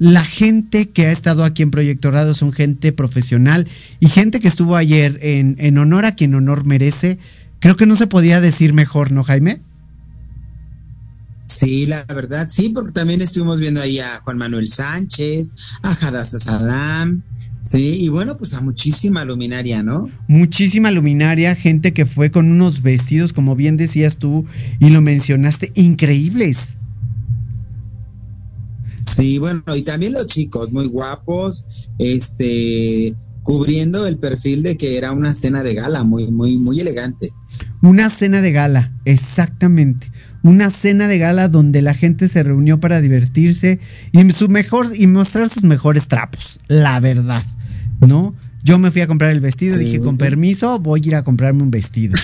la 0.00 0.24
gente 0.24 0.88
que 0.88 1.06
ha 1.06 1.12
estado 1.12 1.44
aquí 1.44 1.62
en 1.62 1.70
Proyecto 1.70 2.10
Radio 2.10 2.32
son 2.32 2.52
gente 2.52 2.90
profesional 2.90 3.68
y 4.00 4.08
gente 4.08 4.40
que 4.40 4.48
estuvo 4.48 4.74
ayer 4.74 5.18
en, 5.20 5.56
en 5.58 5.76
honor 5.76 6.06
a 6.06 6.16
quien 6.16 6.34
honor 6.34 6.64
merece. 6.64 7.18
Creo 7.58 7.76
que 7.76 7.84
no 7.84 7.96
se 7.96 8.06
podía 8.06 8.40
decir 8.40 8.72
mejor, 8.72 9.12
¿no, 9.12 9.24
Jaime? 9.24 9.60
Sí, 11.48 11.84
la 11.84 12.04
verdad, 12.04 12.48
sí, 12.50 12.70
porque 12.70 12.92
también 12.92 13.20
estuvimos 13.20 13.60
viendo 13.60 13.82
ahí 13.82 13.98
a 13.98 14.22
Juan 14.24 14.38
Manuel 14.38 14.70
Sánchez, 14.70 15.54
a 15.82 15.92
Hadassah 15.92 16.38
Salam, 16.38 17.22
sí, 17.62 17.98
y 18.00 18.08
bueno, 18.08 18.38
pues 18.38 18.54
a 18.54 18.62
muchísima 18.62 19.26
luminaria, 19.26 19.82
¿no? 19.82 20.08
Muchísima 20.28 20.90
luminaria, 20.90 21.54
gente 21.56 21.92
que 21.92 22.06
fue 22.06 22.30
con 22.30 22.50
unos 22.50 22.80
vestidos, 22.80 23.34
como 23.34 23.54
bien 23.54 23.76
decías 23.76 24.16
tú 24.16 24.46
y 24.78 24.88
lo 24.88 25.02
mencionaste, 25.02 25.72
increíbles. 25.74 26.78
Sí, 29.06 29.38
bueno, 29.38 29.62
y 29.74 29.82
también 29.82 30.12
los 30.12 30.26
chicos, 30.26 30.72
muy 30.72 30.86
guapos, 30.86 31.64
este, 31.98 33.14
cubriendo 33.42 34.06
el 34.06 34.18
perfil 34.18 34.62
de 34.62 34.76
que 34.76 34.96
era 34.96 35.12
una 35.12 35.34
cena 35.34 35.62
de 35.62 35.74
gala, 35.74 36.04
muy, 36.04 36.30
muy, 36.30 36.58
muy 36.58 36.80
elegante. 36.80 37.32
Una 37.82 38.10
cena 38.10 38.40
de 38.40 38.52
gala, 38.52 38.92
exactamente. 39.04 40.10
Una 40.42 40.70
cena 40.70 41.08
de 41.08 41.18
gala 41.18 41.48
donde 41.48 41.82
la 41.82 41.94
gente 41.94 42.28
se 42.28 42.42
reunió 42.42 42.80
para 42.80 43.00
divertirse 43.00 43.80
y 44.12 44.32
su 44.32 44.48
mejor 44.48 44.88
y 44.94 45.06
mostrar 45.06 45.48
sus 45.48 45.64
mejores 45.64 46.08
trapos, 46.08 46.60
la 46.68 47.00
verdad, 47.00 47.44
¿no? 48.00 48.34
Yo 48.62 48.78
me 48.78 48.90
fui 48.90 49.00
a 49.00 49.06
comprar 49.06 49.30
el 49.30 49.40
vestido, 49.40 49.78
dije, 49.78 50.00
con 50.00 50.18
permiso, 50.18 50.78
voy 50.78 51.00
a 51.02 51.06
ir 51.08 51.14
a 51.14 51.24
comprarme 51.24 51.62
un 51.62 51.70
vestido. 51.70 52.14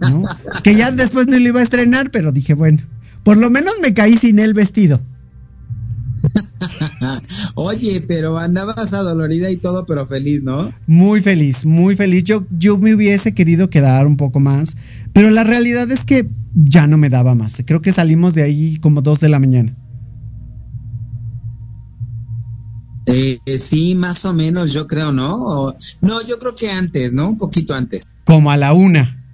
¿no? 0.00 0.22
Que 0.62 0.76
ya 0.76 0.92
después 0.92 1.26
no 1.26 1.38
lo 1.38 1.48
iba 1.48 1.60
a 1.60 1.64
estrenar, 1.64 2.10
pero 2.12 2.30
dije, 2.30 2.54
bueno, 2.54 2.78
por 3.24 3.36
lo 3.36 3.50
menos 3.50 3.74
me 3.82 3.92
caí 3.92 4.14
sin 4.14 4.38
el 4.38 4.54
vestido. 4.54 5.00
Oye, 7.54 8.02
pero 8.06 8.38
andabas 8.38 8.92
adolorida 8.92 9.50
y 9.50 9.56
todo, 9.56 9.86
pero 9.86 10.06
feliz, 10.06 10.42
¿no? 10.42 10.72
Muy 10.86 11.20
feliz, 11.20 11.64
muy 11.64 11.96
feliz. 11.96 12.24
Yo, 12.24 12.44
yo 12.50 12.78
me 12.78 12.94
hubiese 12.94 13.34
querido 13.34 13.70
quedar 13.70 14.06
un 14.06 14.16
poco 14.16 14.40
más, 14.40 14.76
pero 15.12 15.30
la 15.30 15.44
realidad 15.44 15.90
es 15.90 16.04
que 16.04 16.28
ya 16.54 16.86
no 16.86 16.96
me 16.96 17.10
daba 17.10 17.34
más. 17.34 17.62
Creo 17.64 17.82
que 17.82 17.92
salimos 17.92 18.34
de 18.34 18.42
ahí 18.42 18.78
como 18.78 19.02
dos 19.02 19.20
de 19.20 19.28
la 19.28 19.38
mañana. 19.38 19.76
Eh, 23.06 23.38
sí, 23.58 23.94
más 23.94 24.24
o 24.24 24.34
menos, 24.34 24.72
yo 24.72 24.86
creo, 24.88 25.12
¿no? 25.12 25.76
no, 26.00 26.26
yo 26.26 26.38
creo 26.40 26.56
que 26.56 26.70
antes, 26.70 27.12
¿no? 27.12 27.28
Un 27.28 27.38
poquito 27.38 27.72
antes. 27.72 28.08
Como 28.24 28.50
a 28.50 28.56
la 28.56 28.72
una. 28.72 29.25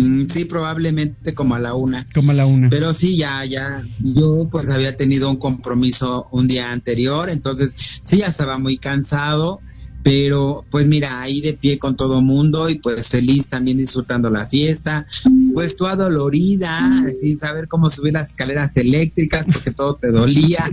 Mm, 0.00 0.26
sí, 0.28 0.44
probablemente 0.44 1.34
como 1.34 1.54
a 1.54 1.60
la 1.60 1.74
una. 1.74 2.06
Como 2.14 2.30
a 2.32 2.34
la 2.34 2.46
una. 2.46 2.68
Pero 2.68 2.94
sí, 2.94 3.16
ya, 3.16 3.44
ya. 3.44 3.82
Yo 4.00 4.48
pues 4.50 4.70
había 4.70 4.96
tenido 4.96 5.30
un 5.30 5.36
compromiso 5.36 6.28
un 6.30 6.48
día 6.48 6.72
anterior, 6.72 7.30
entonces 7.30 7.74
sí, 8.02 8.18
ya 8.18 8.26
estaba 8.26 8.58
muy 8.58 8.78
cansado. 8.78 9.60
Pero 10.04 10.64
pues 10.70 10.86
mira, 10.86 11.20
ahí 11.20 11.40
de 11.40 11.54
pie 11.54 11.78
con 11.78 11.96
todo 11.96 12.22
mundo 12.22 12.70
y 12.70 12.76
pues 12.76 13.08
feliz 13.08 13.48
también 13.48 13.78
disfrutando 13.78 14.30
la 14.30 14.46
fiesta. 14.46 15.06
Pues 15.52 15.76
tú 15.76 15.86
adolorida, 15.86 17.04
sin 17.20 17.36
saber 17.36 17.68
cómo 17.68 17.90
subir 17.90 18.14
las 18.14 18.30
escaleras 18.30 18.76
eléctricas 18.76 19.44
porque 19.52 19.72
todo 19.72 19.96
te 19.96 20.10
dolía. 20.10 20.64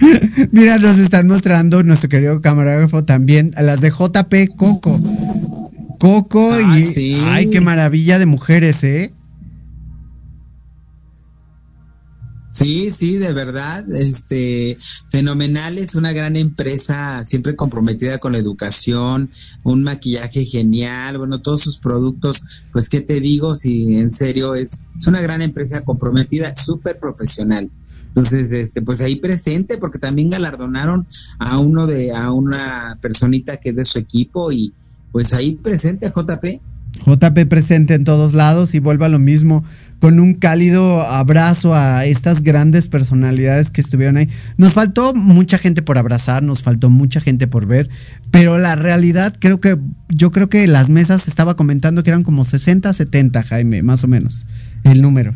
Mira, 0.52 0.78
nos 0.78 0.98
están 0.98 1.28
mostrando 1.28 1.82
nuestro 1.82 2.08
querido 2.08 2.40
camarógrafo 2.40 3.04
también 3.04 3.52
a 3.56 3.62
las 3.62 3.80
de 3.80 3.90
JP 3.90 4.56
Coco. 4.56 4.98
Coco 5.98 6.50
Ah, 6.52 6.78
y. 6.78 6.84
sí. 6.84 7.20
Ay, 7.24 7.50
qué 7.50 7.60
maravilla 7.60 8.18
de 8.18 8.26
mujeres, 8.26 8.82
¿eh? 8.84 9.12
Sí, 12.50 12.90
sí, 12.90 13.18
de 13.18 13.32
verdad, 13.34 13.84
este, 13.92 14.78
fenomenal, 15.10 15.76
es 15.78 15.94
una 15.94 16.12
gran 16.12 16.34
empresa, 16.34 17.22
siempre 17.22 17.54
comprometida 17.54 18.18
con 18.18 18.32
la 18.32 18.38
educación, 18.38 19.30
un 19.64 19.82
maquillaje 19.84 20.44
genial, 20.44 21.18
bueno, 21.18 21.40
todos 21.40 21.60
sus 21.60 21.78
productos, 21.78 22.64
pues, 22.72 22.88
¿qué 22.88 23.00
te 23.00 23.20
digo? 23.20 23.54
Si 23.54 23.96
en 23.98 24.10
serio 24.10 24.54
es, 24.54 24.80
es 24.98 25.06
una 25.06 25.20
gran 25.20 25.42
empresa 25.42 25.82
comprometida, 25.82 26.52
súper 26.56 26.98
profesional. 26.98 27.70
Entonces, 28.08 28.50
este, 28.50 28.82
pues 28.82 29.02
ahí 29.02 29.16
presente, 29.16 29.76
porque 29.78 29.98
también 29.98 30.30
galardonaron 30.30 31.06
a 31.38 31.58
uno 31.58 31.86
de, 31.86 32.12
a 32.12 32.32
una 32.32 32.98
personita 33.00 33.58
que 33.58 33.68
es 33.70 33.76
de 33.76 33.84
su 33.84 33.98
equipo 33.98 34.50
y 34.50 34.72
pues 35.12 35.32
ahí 35.32 35.52
presente 35.52 36.08
JP. 36.08 36.60
JP 37.04 37.48
presente 37.48 37.94
en 37.94 38.04
todos 38.04 38.34
lados 38.34 38.74
y 38.74 38.80
vuelva 38.80 39.06
a 39.06 39.08
lo 39.08 39.18
mismo, 39.18 39.64
con 40.00 40.20
un 40.20 40.34
cálido 40.34 41.02
abrazo 41.02 41.74
a 41.74 42.04
estas 42.06 42.42
grandes 42.42 42.88
personalidades 42.88 43.70
que 43.70 43.80
estuvieron 43.80 44.16
ahí. 44.16 44.28
Nos 44.56 44.74
faltó 44.74 45.14
mucha 45.14 45.58
gente 45.58 45.82
por 45.82 45.98
abrazar, 45.98 46.42
nos 46.42 46.62
faltó 46.62 46.90
mucha 46.90 47.20
gente 47.20 47.46
por 47.46 47.66
ver, 47.66 47.88
pero 48.30 48.58
la 48.58 48.74
realidad 48.74 49.34
creo 49.38 49.60
que, 49.60 49.78
yo 50.08 50.32
creo 50.32 50.48
que 50.48 50.66
las 50.66 50.88
mesas 50.88 51.28
estaba 51.28 51.56
comentando 51.56 52.02
que 52.02 52.10
eran 52.10 52.24
como 52.24 52.44
60, 52.44 52.92
70, 52.92 53.42
Jaime, 53.42 53.82
más 53.82 54.04
o 54.04 54.08
menos, 54.08 54.46
el 54.84 55.02
número. 55.02 55.34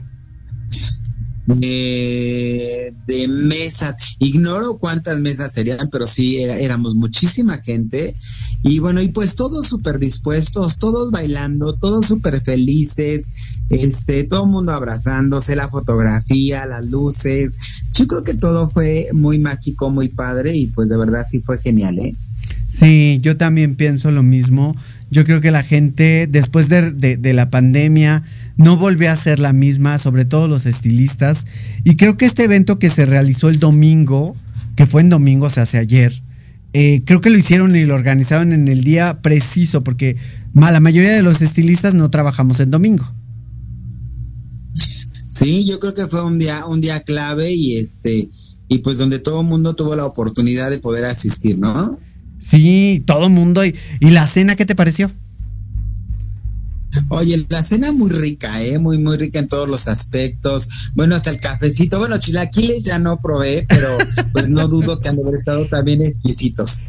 Eh, 1.60 2.92
de 3.06 3.28
mesas, 3.28 4.16
ignoro 4.20 4.78
cuántas 4.78 5.18
mesas 5.18 5.52
serían, 5.52 5.88
pero 5.90 6.06
sí 6.06 6.38
era- 6.38 6.56
éramos 6.58 6.94
muchísima 6.94 7.58
gente 7.58 8.14
y 8.62 8.78
bueno, 8.78 9.02
y 9.02 9.08
pues 9.08 9.34
todos 9.34 9.66
súper 9.66 9.98
dispuestos, 9.98 10.78
todos 10.78 11.10
bailando, 11.10 11.74
todos 11.76 12.06
súper 12.06 12.40
felices, 12.42 13.26
este, 13.70 14.24
todo 14.24 14.44
el 14.44 14.50
mundo 14.50 14.72
abrazándose, 14.72 15.56
la 15.56 15.68
fotografía, 15.68 16.66
las 16.66 16.86
luces, 16.86 17.52
yo 17.92 18.06
creo 18.06 18.22
que 18.22 18.34
todo 18.34 18.68
fue 18.68 19.08
muy 19.12 19.38
mágico, 19.38 19.90
muy 19.90 20.08
padre 20.08 20.56
y 20.56 20.66
pues 20.68 20.88
de 20.88 20.96
verdad 20.96 21.26
sí 21.30 21.40
fue 21.40 21.58
genial, 21.58 21.98
¿eh? 21.98 22.14
Sí, 22.72 23.18
yo 23.22 23.36
también 23.36 23.74
pienso 23.76 24.10
lo 24.10 24.22
mismo. 24.22 24.74
Yo 25.10 25.26
creo 25.26 25.42
que 25.42 25.50
la 25.50 25.62
gente, 25.62 26.26
después 26.26 26.70
de, 26.70 26.90
de- 26.90 27.18
de 27.18 27.34
la 27.34 27.50
pandemia, 27.50 28.22
no 28.62 28.76
volvió 28.76 29.10
a 29.10 29.16
ser 29.16 29.40
la 29.40 29.52
misma, 29.52 29.98
sobre 29.98 30.24
todo 30.24 30.46
los 30.46 30.66
estilistas. 30.66 31.44
Y 31.84 31.96
creo 31.96 32.16
que 32.16 32.26
este 32.26 32.44
evento 32.44 32.78
que 32.78 32.90
se 32.90 33.06
realizó 33.06 33.48
el 33.48 33.58
domingo, 33.58 34.36
que 34.76 34.86
fue 34.86 35.00
en 35.00 35.10
domingo, 35.10 35.50
se 35.50 35.60
hace 35.60 35.78
ayer, 35.78 36.22
eh, 36.72 37.02
creo 37.04 37.20
que 37.20 37.30
lo 37.30 37.36
hicieron 37.36 37.74
y 37.74 37.84
lo 37.84 37.94
organizaron 37.94 38.52
en 38.52 38.68
el 38.68 38.84
día 38.84 39.20
preciso, 39.20 39.82
porque 39.82 40.16
la 40.54 40.80
mayoría 40.80 41.12
de 41.12 41.22
los 41.22 41.42
estilistas 41.42 41.92
no 41.94 42.10
trabajamos 42.10 42.60
en 42.60 42.70
domingo. 42.70 43.04
Sí, 45.28 45.66
yo 45.66 45.80
creo 45.80 45.94
que 45.94 46.06
fue 46.06 46.24
un 46.24 46.38
día, 46.38 46.64
un 46.66 46.80
día 46.80 47.00
clave 47.00 47.52
y 47.52 47.78
este, 47.78 48.30
y 48.68 48.78
pues 48.78 48.98
donde 48.98 49.18
todo 49.18 49.40
el 49.40 49.46
mundo 49.46 49.74
tuvo 49.74 49.96
la 49.96 50.06
oportunidad 50.06 50.70
de 50.70 50.78
poder 50.78 51.04
asistir, 51.04 51.58
¿no? 51.58 51.98
Sí, 52.38 53.02
todo 53.06 53.26
el 53.26 53.32
mundo. 53.32 53.64
Y, 53.64 53.74
¿Y 54.00 54.10
la 54.10 54.26
cena 54.26 54.56
qué 54.56 54.66
te 54.66 54.74
pareció? 54.74 55.10
Oye, 57.08 57.44
la 57.48 57.62
cena 57.62 57.92
muy 57.92 58.10
rica, 58.10 58.62
¿eh? 58.62 58.78
Muy, 58.78 58.98
muy 58.98 59.16
rica 59.16 59.38
en 59.38 59.48
todos 59.48 59.68
los 59.68 59.88
aspectos. 59.88 60.68
Bueno, 60.94 61.16
hasta 61.16 61.30
el 61.30 61.40
cafecito. 61.40 61.98
Bueno, 61.98 62.18
chilaquiles 62.18 62.82
ya 62.84 62.98
no 62.98 63.18
probé, 63.18 63.66
pero 63.68 63.88
pues 64.32 64.48
no 64.48 64.68
dudo 64.68 65.00
que 65.00 65.08
han 65.08 65.16
de 65.16 65.22
haber 65.22 65.36
estado 65.36 65.66
también 65.66 66.02
exquisitos. 66.02 66.84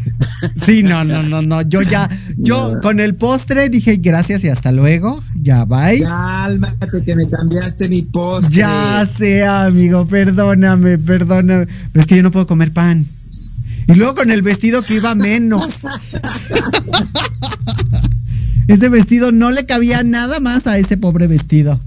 Sí, 0.55 0.83
no, 0.83 1.03
no, 1.03 1.23
no, 1.23 1.41
no. 1.41 1.61
Yo 1.61 1.81
ya, 1.81 2.09
yo 2.37 2.79
con 2.81 2.99
el 2.99 3.15
postre 3.15 3.69
dije 3.69 3.97
gracias 3.97 4.43
y 4.43 4.49
hasta 4.49 4.71
luego. 4.71 5.23
Ya, 5.41 5.65
bye. 5.65 6.01
Cálmate 6.01 7.03
que 7.03 7.15
me 7.15 7.29
cambiaste 7.29 7.89
mi 7.89 8.01
postre. 8.01 8.57
Ya 8.57 9.05
sea, 9.05 9.65
amigo, 9.65 10.05
perdóname, 10.05 10.97
perdóname. 10.97 11.67
Pero 11.91 12.01
es 12.01 12.07
que 12.07 12.15
yo 12.15 12.23
no 12.23 12.31
puedo 12.31 12.47
comer 12.47 12.71
pan. 12.71 13.05
Y 13.87 13.95
luego 13.95 14.15
con 14.15 14.31
el 14.31 14.41
vestido 14.41 14.81
que 14.81 14.95
iba 14.95 15.13
menos. 15.15 15.79
ese 18.67 18.89
vestido 18.89 19.31
no 19.31 19.51
le 19.51 19.65
cabía 19.65 20.03
nada 20.03 20.39
más 20.39 20.67
a 20.67 20.77
ese 20.77 20.97
pobre 20.97 21.27
vestido. 21.27 21.79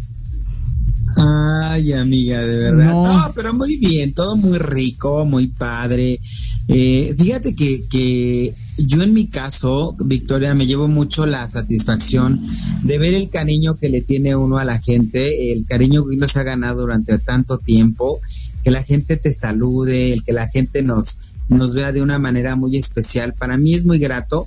Ay, 1.17 1.95
amiga, 1.95 2.43
de 2.43 2.59
verdad. 2.59 2.93
No, 2.93 3.33
pero 3.35 3.55
muy 3.55 3.77
bien, 3.79 4.13
todo 4.13 4.37
muy 4.37 4.59
rico, 4.59 5.25
muy 5.25 5.47
padre. 5.47 6.21
Eh, 6.69 7.15
fíjate 7.17 7.55
que, 7.57 7.85
que 7.89 8.55
yo 8.79 9.03
en 9.03 9.15
mi 9.15 9.27
caso, 9.27 9.97
Victoria, 9.99 10.55
me 10.55 10.67
llevo 10.67 10.89
mucho 10.89 11.25
la 11.25 11.49
satisfacción 11.49 12.41
de 12.83 12.99
ver 12.99 13.15
el 13.15 13.31
cariño 13.31 13.77
que 13.77 13.89
le 13.89 14.03
tiene 14.03 14.37
uno 14.37 14.59
a 14.59 14.65
la 14.65 14.79
gente, 14.79 15.53
el 15.53 15.65
cariño 15.65 16.05
que 16.07 16.17
uno 16.17 16.29
se 16.29 16.41
ha 16.41 16.43
ganado 16.43 16.81
durante 16.83 17.19
tanto 17.19 17.57
tiempo, 17.59 18.21
que 18.63 18.71
la 18.71 18.83
gente 18.83 19.17
te 19.17 19.33
salude, 19.33 20.13
el 20.13 20.23
que 20.23 20.33
la 20.33 20.49
gente 20.49 20.83
nos, 20.83 21.17
nos 21.49 21.75
vea 21.75 21.93
de 21.93 22.03
una 22.03 22.19
manera 22.19 22.57
muy 22.57 22.77
especial. 22.77 23.33
Para 23.33 23.57
mí 23.57 23.75
es 23.75 23.87
muy 23.87 23.99
grato. 23.99 24.47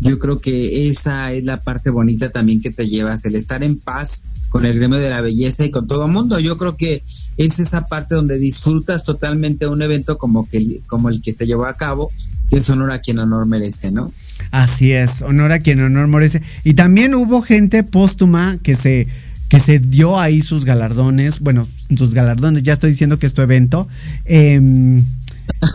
Yo 0.00 0.18
creo 0.18 0.38
que 0.38 0.88
esa 0.88 1.30
es 1.32 1.44
la 1.44 1.60
parte 1.60 1.90
bonita 1.90 2.30
también 2.30 2.60
que 2.60 2.70
te 2.70 2.86
llevas, 2.86 3.24
el 3.24 3.34
estar 3.34 3.62
en 3.62 3.78
paz 3.78 4.22
con 4.48 4.64
el 4.64 4.76
gremio 4.76 4.98
de 4.98 5.10
la 5.10 5.20
belleza 5.20 5.64
y 5.64 5.70
con 5.70 5.86
todo 5.86 6.06
el 6.06 6.12
mundo. 6.12 6.40
Yo 6.40 6.56
creo 6.56 6.76
que 6.76 7.02
es 7.36 7.58
esa 7.58 7.86
parte 7.86 8.14
donde 8.14 8.38
disfrutas 8.38 9.04
totalmente 9.04 9.66
un 9.66 9.82
evento 9.82 10.18
como, 10.18 10.48
que, 10.48 10.80
como 10.86 11.08
el 11.08 11.20
que 11.20 11.32
se 11.32 11.46
llevó 11.46 11.66
a 11.66 11.74
cabo, 11.74 12.10
que 12.48 12.58
es 12.58 12.70
honor 12.70 12.92
a 12.92 13.00
quien 13.00 13.18
honor 13.18 13.46
merece, 13.46 13.92
¿no? 13.92 14.12
Así 14.50 14.92
es, 14.92 15.22
honor 15.22 15.52
a 15.52 15.60
quien 15.60 15.80
honor 15.82 16.08
merece. 16.08 16.42
Y 16.64 16.74
también 16.74 17.14
hubo 17.14 17.42
gente 17.42 17.84
póstuma 17.84 18.58
que 18.62 18.76
se, 18.76 19.06
que 19.48 19.60
se 19.60 19.78
dio 19.78 20.18
ahí 20.18 20.40
sus 20.40 20.64
galardones, 20.64 21.40
bueno, 21.40 21.68
sus 21.94 22.14
galardones, 22.14 22.62
ya 22.62 22.72
estoy 22.72 22.90
diciendo 22.90 23.18
que 23.18 23.26
es 23.26 23.34
tu 23.34 23.42
evento. 23.42 23.86
Eh, 24.24 25.02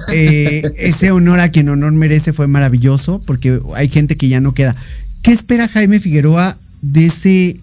eh, 0.09 0.73
ese 0.77 1.11
honor 1.11 1.39
a 1.39 1.49
quien 1.49 1.69
honor 1.69 1.91
merece 1.91 2.33
fue 2.33 2.47
maravilloso, 2.47 3.19
porque 3.25 3.59
hay 3.75 3.89
gente 3.89 4.15
que 4.15 4.27
ya 4.27 4.41
no 4.41 4.53
queda. 4.53 4.75
¿Qué 5.21 5.31
espera 5.31 5.67
Jaime 5.67 5.99
Figueroa 5.99 6.57
de 6.81 7.05
ese 7.07 7.59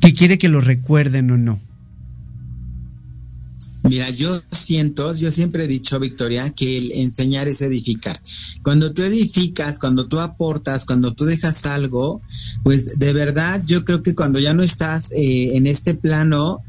que 0.00 0.14
quiere 0.14 0.38
que 0.38 0.48
lo 0.48 0.60
recuerden 0.60 1.30
o 1.30 1.38
no? 1.38 1.60
Mira, 3.88 4.10
yo 4.10 4.28
siento, 4.50 5.14
yo 5.14 5.30
siempre 5.30 5.64
he 5.64 5.68
dicho, 5.68 6.00
Victoria, 6.00 6.50
que 6.50 6.78
el 6.78 6.92
enseñar 6.92 7.46
es 7.46 7.62
edificar. 7.62 8.20
Cuando 8.62 8.92
tú 8.92 9.02
edificas, 9.02 9.78
cuando 9.78 10.08
tú 10.08 10.18
aportas, 10.18 10.84
cuando 10.84 11.14
tú 11.14 11.24
dejas 11.24 11.66
algo, 11.66 12.20
pues 12.64 12.98
de 12.98 13.12
verdad 13.12 13.62
yo 13.64 13.84
creo 13.84 14.02
que 14.02 14.14
cuando 14.14 14.40
ya 14.40 14.54
no 14.54 14.62
estás 14.62 15.12
eh, 15.12 15.56
en 15.56 15.68
este 15.68 15.94
plano, 15.94 16.62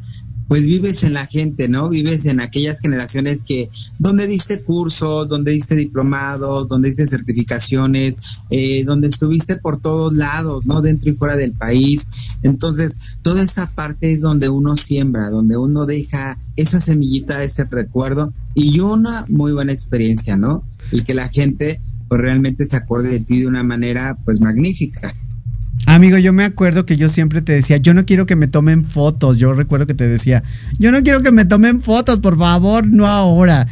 pues 0.47 0.63
vives 0.63 1.03
en 1.03 1.13
la 1.13 1.25
gente, 1.25 1.67
¿no? 1.67 1.89
Vives 1.89 2.25
en 2.25 2.39
aquellas 2.39 2.79
generaciones 2.79 3.43
que, 3.43 3.69
donde 3.99 4.27
diste 4.27 4.61
cursos, 4.61 5.27
donde 5.27 5.51
diste 5.51 5.75
diplomados, 5.75 6.67
donde 6.67 6.89
diste 6.89 7.07
certificaciones, 7.07 8.15
eh, 8.49 8.83
donde 8.85 9.07
estuviste 9.07 9.57
por 9.57 9.81
todos 9.81 10.13
lados, 10.13 10.65
¿no? 10.65 10.81
Dentro 10.81 11.09
y 11.09 11.13
fuera 11.13 11.35
del 11.35 11.51
país. 11.51 12.09
Entonces, 12.43 12.97
toda 13.21 13.43
esa 13.43 13.69
parte 13.71 14.13
es 14.13 14.21
donde 14.21 14.49
uno 14.49 14.75
siembra, 14.75 15.29
donde 15.29 15.57
uno 15.57 15.85
deja 15.85 16.37
esa 16.55 16.79
semillita, 16.79 17.43
ese 17.43 17.65
recuerdo 17.65 18.33
y 18.53 18.79
una 18.79 19.25
muy 19.27 19.51
buena 19.51 19.73
experiencia, 19.73 20.37
¿no? 20.37 20.63
Y 20.91 21.01
que 21.01 21.13
la 21.13 21.27
gente, 21.27 21.81
pues 22.07 22.21
realmente 22.21 22.65
se 22.65 22.77
acuerde 22.77 23.09
de 23.09 23.19
ti 23.19 23.41
de 23.41 23.47
una 23.47 23.63
manera, 23.63 24.17
pues 24.23 24.39
magnífica. 24.39 25.13
Amigo, 25.87 26.17
yo 26.17 26.33
me 26.33 26.43
acuerdo 26.43 26.85
que 26.85 26.97
yo 26.97 27.07
siempre 27.07 27.41
te 27.41 27.53
decía, 27.53 27.77
yo 27.77 27.93
no 27.93 28.05
quiero 28.05 28.25
que 28.25 28.35
me 28.35 28.49
tomen 28.49 28.83
fotos. 28.83 29.37
Yo 29.37 29.53
recuerdo 29.53 29.87
que 29.87 29.93
te 29.93 30.05
decía, 30.05 30.43
yo 30.77 30.91
no 30.91 31.01
quiero 31.01 31.21
que 31.21 31.31
me 31.31 31.45
tomen 31.45 31.79
fotos, 31.79 32.19
por 32.19 32.37
favor, 32.37 32.85
no 32.85 33.07
ahora. 33.07 33.65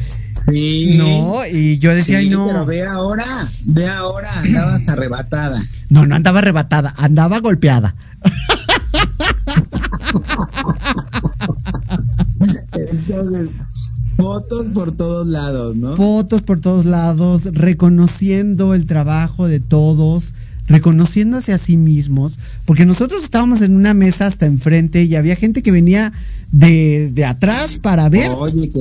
Sí. 0.46 0.96
No, 0.96 1.40
y 1.46 1.78
yo 1.78 1.94
decía, 1.94 2.20
sí, 2.20 2.30
no. 2.30 2.46
Pero 2.46 2.64
ve 2.64 2.84
ahora, 2.86 3.46
ve 3.66 3.86
ahora, 3.86 4.40
andabas 4.40 4.88
arrebatada. 4.88 5.62
No, 5.90 6.06
no 6.06 6.14
andaba 6.14 6.38
arrebatada, 6.38 6.94
andaba 6.96 7.38
golpeada. 7.40 7.94
Entonces, 12.72 13.50
fotos 14.16 14.68
por 14.70 14.96
todos 14.96 15.26
lados, 15.26 15.76
¿no? 15.76 15.94
Fotos 15.96 16.40
por 16.40 16.60
todos 16.60 16.86
lados, 16.86 17.44
reconociendo 17.52 18.72
el 18.72 18.86
trabajo 18.86 19.46
de 19.48 19.60
todos 19.60 20.32
reconociéndose 20.66 21.52
a 21.52 21.58
sí 21.58 21.76
mismos, 21.76 22.38
porque 22.64 22.86
nosotros 22.86 23.22
estábamos 23.22 23.62
en 23.62 23.74
una 23.76 23.94
mesa 23.94 24.26
hasta 24.26 24.46
enfrente 24.46 25.04
y 25.04 25.16
había 25.16 25.36
gente 25.36 25.62
que 25.62 25.70
venía 25.70 26.12
de, 26.52 27.10
de 27.12 27.24
atrás 27.24 27.78
para 27.80 28.08
ver. 28.08 28.30
Oye, 28.30 28.68
que, 28.68 28.80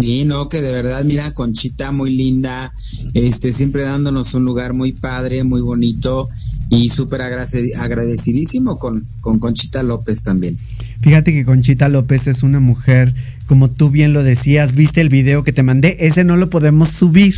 sí, 0.00 0.24
no, 0.24 0.48
que 0.48 0.60
de 0.60 0.72
verdad, 0.72 1.04
mira, 1.04 1.32
Conchita 1.32 1.92
muy 1.92 2.14
linda, 2.14 2.72
este, 3.14 3.52
siempre 3.52 3.82
dándonos 3.82 4.34
un 4.34 4.44
lugar 4.44 4.74
muy 4.74 4.92
padre, 4.92 5.44
muy 5.44 5.60
bonito 5.60 6.28
y 6.70 6.88
súper 6.90 7.22
agradecidísimo 7.22 8.78
con, 8.78 9.06
con 9.20 9.38
Conchita 9.38 9.82
López 9.82 10.22
también. 10.22 10.56
Fíjate 11.00 11.32
que 11.32 11.44
Conchita 11.44 11.88
López 11.88 12.28
es 12.28 12.42
una 12.42 12.60
mujer, 12.60 13.14
como 13.46 13.70
tú 13.70 13.90
bien 13.90 14.12
lo 14.12 14.22
decías, 14.22 14.74
viste 14.74 15.00
el 15.00 15.08
video 15.08 15.42
que 15.42 15.52
te 15.52 15.64
mandé, 15.64 15.96
ese 16.00 16.22
no 16.24 16.36
lo 16.36 16.48
podemos 16.48 16.90
subir 16.90 17.34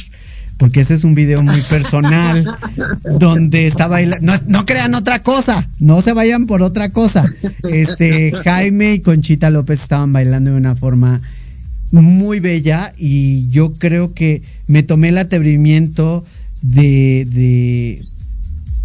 porque 0.58 0.82
ese 0.82 0.94
es 0.94 1.04
un 1.04 1.14
video 1.14 1.42
muy 1.42 1.60
personal 1.62 2.56
donde 3.18 3.66
está 3.66 3.88
bailando. 3.88 4.32
No, 4.46 4.66
crean 4.66 4.94
otra 4.94 5.20
cosa, 5.20 5.68
no 5.78 6.02
se 6.02 6.12
vayan 6.12 6.46
por 6.46 6.62
otra 6.62 6.90
cosa. 6.90 7.24
Este 7.70 8.32
Jaime 8.44 8.94
y 8.94 9.00
Conchita 9.00 9.50
López 9.50 9.82
estaban 9.82 10.12
bailando 10.12 10.52
de 10.52 10.56
una 10.56 10.76
forma 10.76 11.20
muy 11.90 12.40
bella 12.40 12.92
y 12.96 13.48
yo 13.50 13.72
creo 13.72 14.14
que 14.14 14.42
me 14.66 14.82
tomé 14.82 15.08
el 15.08 15.18
atrevimiento 15.18 16.24
de, 16.62 17.26
de 17.30 18.04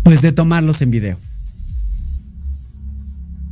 pues 0.04 0.22
de 0.22 0.32
tomarlos 0.32 0.82
en 0.82 0.92
video. 0.92 1.18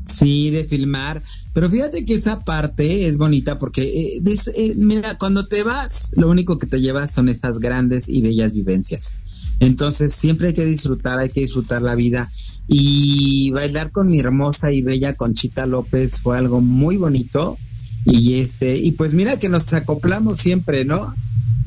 Sí, 0.05 0.49
de 0.49 0.63
filmar. 0.63 1.21
Pero 1.53 1.69
fíjate 1.69 2.05
que 2.05 2.13
esa 2.13 2.39
parte 2.39 3.07
es 3.07 3.17
bonita 3.17 3.57
porque, 3.57 3.83
eh, 3.83 4.21
eh, 4.57 4.73
mira, 4.77 5.17
cuando 5.17 5.47
te 5.47 5.63
vas, 5.63 6.13
lo 6.17 6.29
único 6.29 6.57
que 6.57 6.67
te 6.67 6.81
llevas 6.81 7.13
son 7.13 7.29
estas 7.29 7.59
grandes 7.59 8.09
y 8.09 8.21
bellas 8.21 8.53
vivencias. 8.53 9.15
Entonces, 9.59 10.13
siempre 10.13 10.47
hay 10.47 10.53
que 10.53 10.65
disfrutar, 10.65 11.19
hay 11.19 11.29
que 11.29 11.41
disfrutar 11.41 11.81
la 11.81 11.95
vida. 11.95 12.29
Y 12.67 13.51
bailar 13.51 13.91
con 13.91 14.07
mi 14.07 14.19
hermosa 14.19 14.71
y 14.71 14.81
bella 14.81 15.13
Conchita 15.13 15.65
López 15.65 16.19
fue 16.19 16.37
algo 16.37 16.61
muy 16.61 16.97
bonito. 16.97 17.57
Y 18.05 18.35
este, 18.39 18.77
y 18.77 18.91
pues 18.91 19.13
mira 19.13 19.37
que 19.37 19.49
nos 19.49 19.73
acoplamos 19.73 20.39
siempre, 20.39 20.85
¿no? 20.85 21.13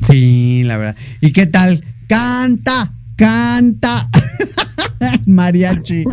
Sí, 0.06 0.62
la 0.64 0.78
verdad. 0.78 0.96
¿Y 1.20 1.32
qué 1.32 1.46
tal? 1.46 1.82
Canta, 2.06 2.92
canta. 3.16 4.08
Mariachi. 5.26 6.04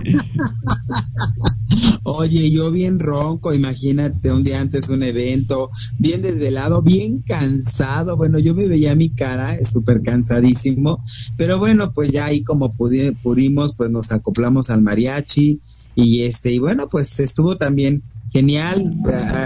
Oye, 2.03 2.51
yo 2.51 2.71
bien 2.71 2.99
ronco, 2.99 3.53
imagínate 3.53 4.31
un 4.31 4.43
día 4.43 4.61
antes 4.61 4.89
un 4.89 5.03
evento, 5.03 5.71
bien 5.97 6.21
desvelado, 6.21 6.81
bien 6.81 7.21
cansado. 7.21 8.15
Bueno, 8.15 8.39
yo 8.39 8.53
me 8.53 8.67
veía 8.67 8.95
mi 8.95 9.09
cara 9.09 9.57
súper 9.65 10.01
cansadísimo, 10.01 11.03
pero 11.37 11.59
bueno, 11.59 11.91
pues 11.91 12.11
ya 12.11 12.25
ahí 12.25 12.43
como 12.43 12.71
pudimos, 12.73 13.73
pues 13.75 13.91
nos 13.91 14.11
acoplamos 14.11 14.69
al 14.69 14.81
mariachi 14.81 15.59
y 15.95 16.23
este, 16.23 16.51
y 16.51 16.59
bueno, 16.59 16.87
pues 16.87 17.19
estuvo 17.19 17.57
también 17.57 18.03
genial. 18.35 18.93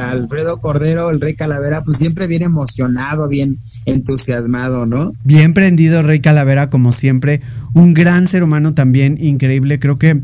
Alfredo 0.09 0.59
Cordero, 0.59 1.11
el 1.11 1.21
Rey 1.21 1.35
Calavera, 1.35 1.83
pues 1.83 1.97
siempre 1.97 2.25
bien 2.25 2.41
emocionado, 2.41 3.27
bien 3.27 3.59
entusiasmado, 3.85 4.87
¿no? 4.87 5.13
Bien 5.23 5.53
prendido, 5.53 6.01
Rey 6.01 6.21
Calavera, 6.21 6.71
como 6.71 6.91
siempre. 6.91 7.39
Un 7.75 7.93
gran 7.93 8.27
ser 8.27 8.41
humano 8.41 8.73
también, 8.73 9.23
increíble. 9.23 9.79
Creo 9.79 9.99
que 9.99 10.23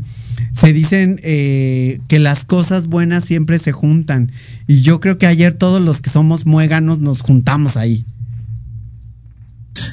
se 0.52 0.72
dicen 0.72 1.20
eh, 1.22 2.00
que 2.08 2.18
las 2.18 2.44
cosas 2.44 2.88
buenas 2.88 3.24
siempre 3.24 3.60
se 3.60 3.70
juntan. 3.70 4.32
Y 4.66 4.80
yo 4.82 4.98
creo 4.98 5.16
que 5.16 5.28
ayer 5.28 5.54
todos 5.54 5.80
los 5.80 6.00
que 6.00 6.10
somos 6.10 6.44
muéganos 6.44 6.98
nos 6.98 7.20
juntamos 7.20 7.76
ahí. 7.76 8.04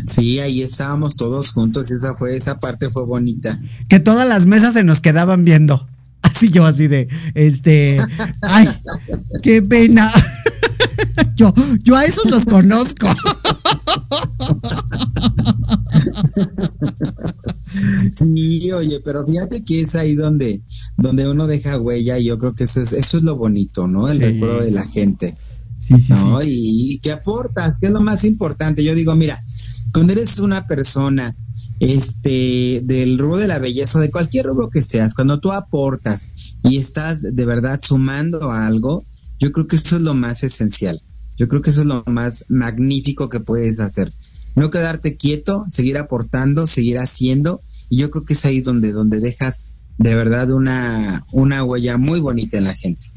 Sí, 0.07 0.39
ahí 0.39 0.63
estábamos 0.63 1.15
todos 1.15 1.51
juntos 1.51 1.91
y 1.91 1.93
esa 1.93 2.15
fue, 2.15 2.35
esa 2.35 2.55
parte 2.55 2.89
fue 2.89 3.05
bonita. 3.05 3.59
Que 3.87 3.99
todas 3.99 4.27
las 4.27 4.47
mesas 4.47 4.73
se 4.73 4.83
nos 4.83 4.99
quedaban 4.99 5.45
viendo. 5.45 5.87
Así 6.43 6.51
yo 6.51 6.65
así 6.65 6.87
de, 6.87 7.07
este, 7.35 7.99
ay, 8.41 8.67
qué 9.41 9.61
pena. 9.61 10.11
Yo, 11.35 11.51
yo 11.83 11.95
a 11.95 12.05
esos 12.05 12.29
los 12.29 12.45
conozco. 12.45 13.07
Sí, 18.15 18.71
oye, 18.71 18.99
pero 19.03 19.25
fíjate 19.25 19.63
que 19.63 19.81
es 19.81 19.95
ahí 19.95 20.13
donde, 20.15 20.61
donde 20.97 21.27
uno 21.27 21.47
deja 21.47 21.79
huella 21.79 22.19
y 22.19 22.25
yo 22.25 22.37
creo 22.37 22.53
que 22.53 22.65
eso 22.65 22.81
es, 22.81 22.93
eso 22.93 23.17
es 23.17 23.23
lo 23.23 23.35
bonito, 23.35 23.87
¿no? 23.87 24.07
El 24.07 24.17
Sí. 24.17 24.23
recuerdo 24.23 24.63
de 24.63 24.71
la 24.71 24.85
gente. 24.85 25.35
Sí, 25.79 25.95
sí, 25.99 26.13
¿no? 26.13 26.39
sí. 26.41 26.49
Y, 26.49 26.93
y 26.93 26.97
que 26.99 27.11
aportas, 27.11 27.75
que 27.79 27.87
es 27.87 27.91
lo 27.91 28.01
más 28.01 28.23
importante. 28.25 28.83
Yo 28.83 28.93
digo, 28.93 29.15
mira, 29.15 29.43
cuando 29.93 30.13
eres 30.13 30.39
una 30.39 30.65
persona 30.67 31.35
este 31.79 32.81
del 32.83 33.17
rubro 33.17 33.39
de 33.39 33.47
la 33.47 33.57
belleza 33.59 33.97
o 33.97 34.01
de 34.01 34.11
cualquier 34.11 34.45
rubro 34.45 34.69
que 34.69 34.81
seas, 34.83 35.13
cuando 35.15 35.39
tú 35.39 35.51
aportas 35.51 36.27
y 36.63 36.77
estás 36.77 37.21
de 37.21 37.45
verdad 37.45 37.79
sumando 37.81 38.51
a 38.51 38.65
algo, 38.67 39.03
yo 39.39 39.51
creo 39.51 39.67
que 39.67 39.75
eso 39.75 39.97
es 39.97 40.01
lo 40.01 40.13
más 40.13 40.43
esencial. 40.43 41.01
Yo 41.37 41.47
creo 41.47 41.61
que 41.61 41.71
eso 41.71 41.81
es 41.81 41.87
lo 41.87 42.03
más 42.07 42.45
magnífico 42.49 43.27
que 43.29 43.39
puedes 43.39 43.79
hacer. 43.79 44.13
No 44.55 44.69
quedarte 44.69 45.17
quieto, 45.17 45.65
seguir 45.67 45.97
aportando, 45.97 46.67
seguir 46.67 46.99
haciendo, 46.99 47.61
y 47.89 47.97
yo 47.97 48.11
creo 48.11 48.23
que 48.23 48.33
es 48.33 48.45
ahí 48.45 48.61
donde, 48.61 48.91
donde 48.91 49.19
dejas 49.19 49.65
de 49.97 50.15
verdad 50.15 50.51
una, 50.51 51.23
una 51.31 51.63
huella 51.63 51.97
muy 51.97 52.19
bonita 52.19 52.57
en 52.57 52.63
la 52.65 52.73
gente. 52.73 53.07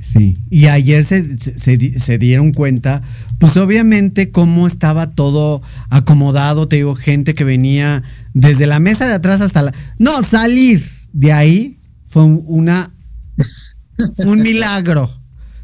Sí, 0.00 0.36
y 0.50 0.66
ayer 0.66 1.04
se, 1.04 1.38
se- 1.38 1.58
se 1.58 1.76
di- 1.76 1.98
se 1.98 2.18
dieron 2.18 2.52
cuenta, 2.52 3.02
pues 3.38 3.56
obviamente 3.56 4.30
cómo 4.30 4.66
estaba 4.66 5.10
todo 5.10 5.62
acomodado, 5.90 6.68
te 6.68 6.76
digo, 6.76 6.94
gente 6.94 7.34
que 7.34 7.44
venía 7.44 8.02
desde 8.34 8.66
la 8.66 8.78
mesa 8.80 9.06
de 9.06 9.14
atrás 9.14 9.40
hasta 9.40 9.62
la... 9.62 9.74
No, 9.98 10.22
salir 10.22 10.84
de 11.12 11.32
ahí 11.32 11.78
fue 12.12 12.22
un- 12.24 12.44
una... 12.46 12.90
Un 14.18 14.42
milagro, 14.42 15.10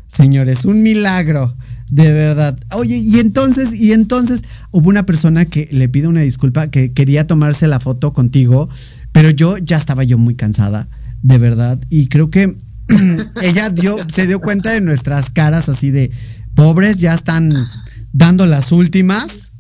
señores, 0.07 0.65
un 0.65 0.83
milagro, 0.83 1.55
de 1.91 2.13
verdad. 2.13 2.59
Oye, 2.73 2.97
y 2.97 3.19
entonces, 3.19 3.73
y 3.75 3.93
entonces 3.93 4.43
hubo 4.71 4.89
una 4.89 5.05
persona 5.07 5.45
que 5.45 5.69
le 5.73 5.89
pido 5.89 6.09
una 6.09 6.21
disculpa, 6.21 6.69
que 6.69 6.93
quería 6.93 7.27
tomarse 7.27 7.67
la 7.67 7.81
foto 7.81 8.13
contigo, 8.13 8.69
pero 9.13 9.31
yo 9.31 9.59
ya 9.59 9.77
estaba 9.77 10.05
yo 10.05 10.19
muy 10.19 10.35
cansada, 10.37 10.87
de 11.23 11.39
verdad, 11.39 11.81
y 11.91 12.07
creo 12.09 12.31
que 12.31 12.57
ella 13.43 13.71
dio, 13.71 13.97
se 14.13 14.27
dio 14.27 14.41
cuenta 14.41 14.71
de 14.71 14.81
nuestras 14.81 15.31
caras 15.31 15.69
así 15.69 15.91
de 15.91 16.11
pobres, 16.55 16.99
ya 16.99 17.15
están 17.15 17.53
dando 18.13 18.47
las 18.47 18.71
últimas. 18.73 19.51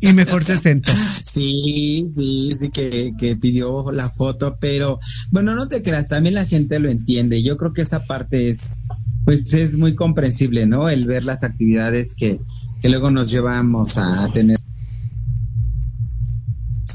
Y 0.00 0.12
mejor 0.14 0.42
se 0.44 0.56
sentó. 0.56 0.92
Sí, 1.22 2.10
sí, 2.16 2.56
sí, 2.60 2.70
que, 2.70 3.36
pidió 3.40 3.92
la 3.92 4.08
foto, 4.08 4.56
pero 4.60 4.98
bueno, 5.30 5.54
no 5.54 5.68
te 5.68 5.82
creas, 5.82 6.08
también 6.08 6.34
la 6.34 6.46
gente 6.46 6.78
lo 6.78 6.88
entiende. 6.88 7.42
Yo 7.42 7.56
creo 7.56 7.72
que 7.72 7.82
esa 7.82 8.04
parte 8.04 8.48
es, 8.48 8.80
pues 9.24 9.52
es 9.52 9.76
muy 9.76 9.94
comprensible, 9.94 10.66
¿no? 10.66 10.88
El 10.88 11.06
ver 11.06 11.24
las 11.24 11.44
actividades 11.44 12.12
que, 12.14 12.40
que 12.80 12.88
luego 12.88 13.10
nos 13.10 13.30
llevamos 13.30 13.98
a, 13.98 14.24
a 14.24 14.32
tener, 14.32 14.58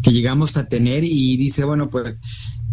que 0.03 0.11
llegamos 0.11 0.57
a 0.57 0.65
tener 0.65 1.03
y 1.03 1.37
dice, 1.37 1.63
bueno, 1.63 1.89
pues, 1.89 2.19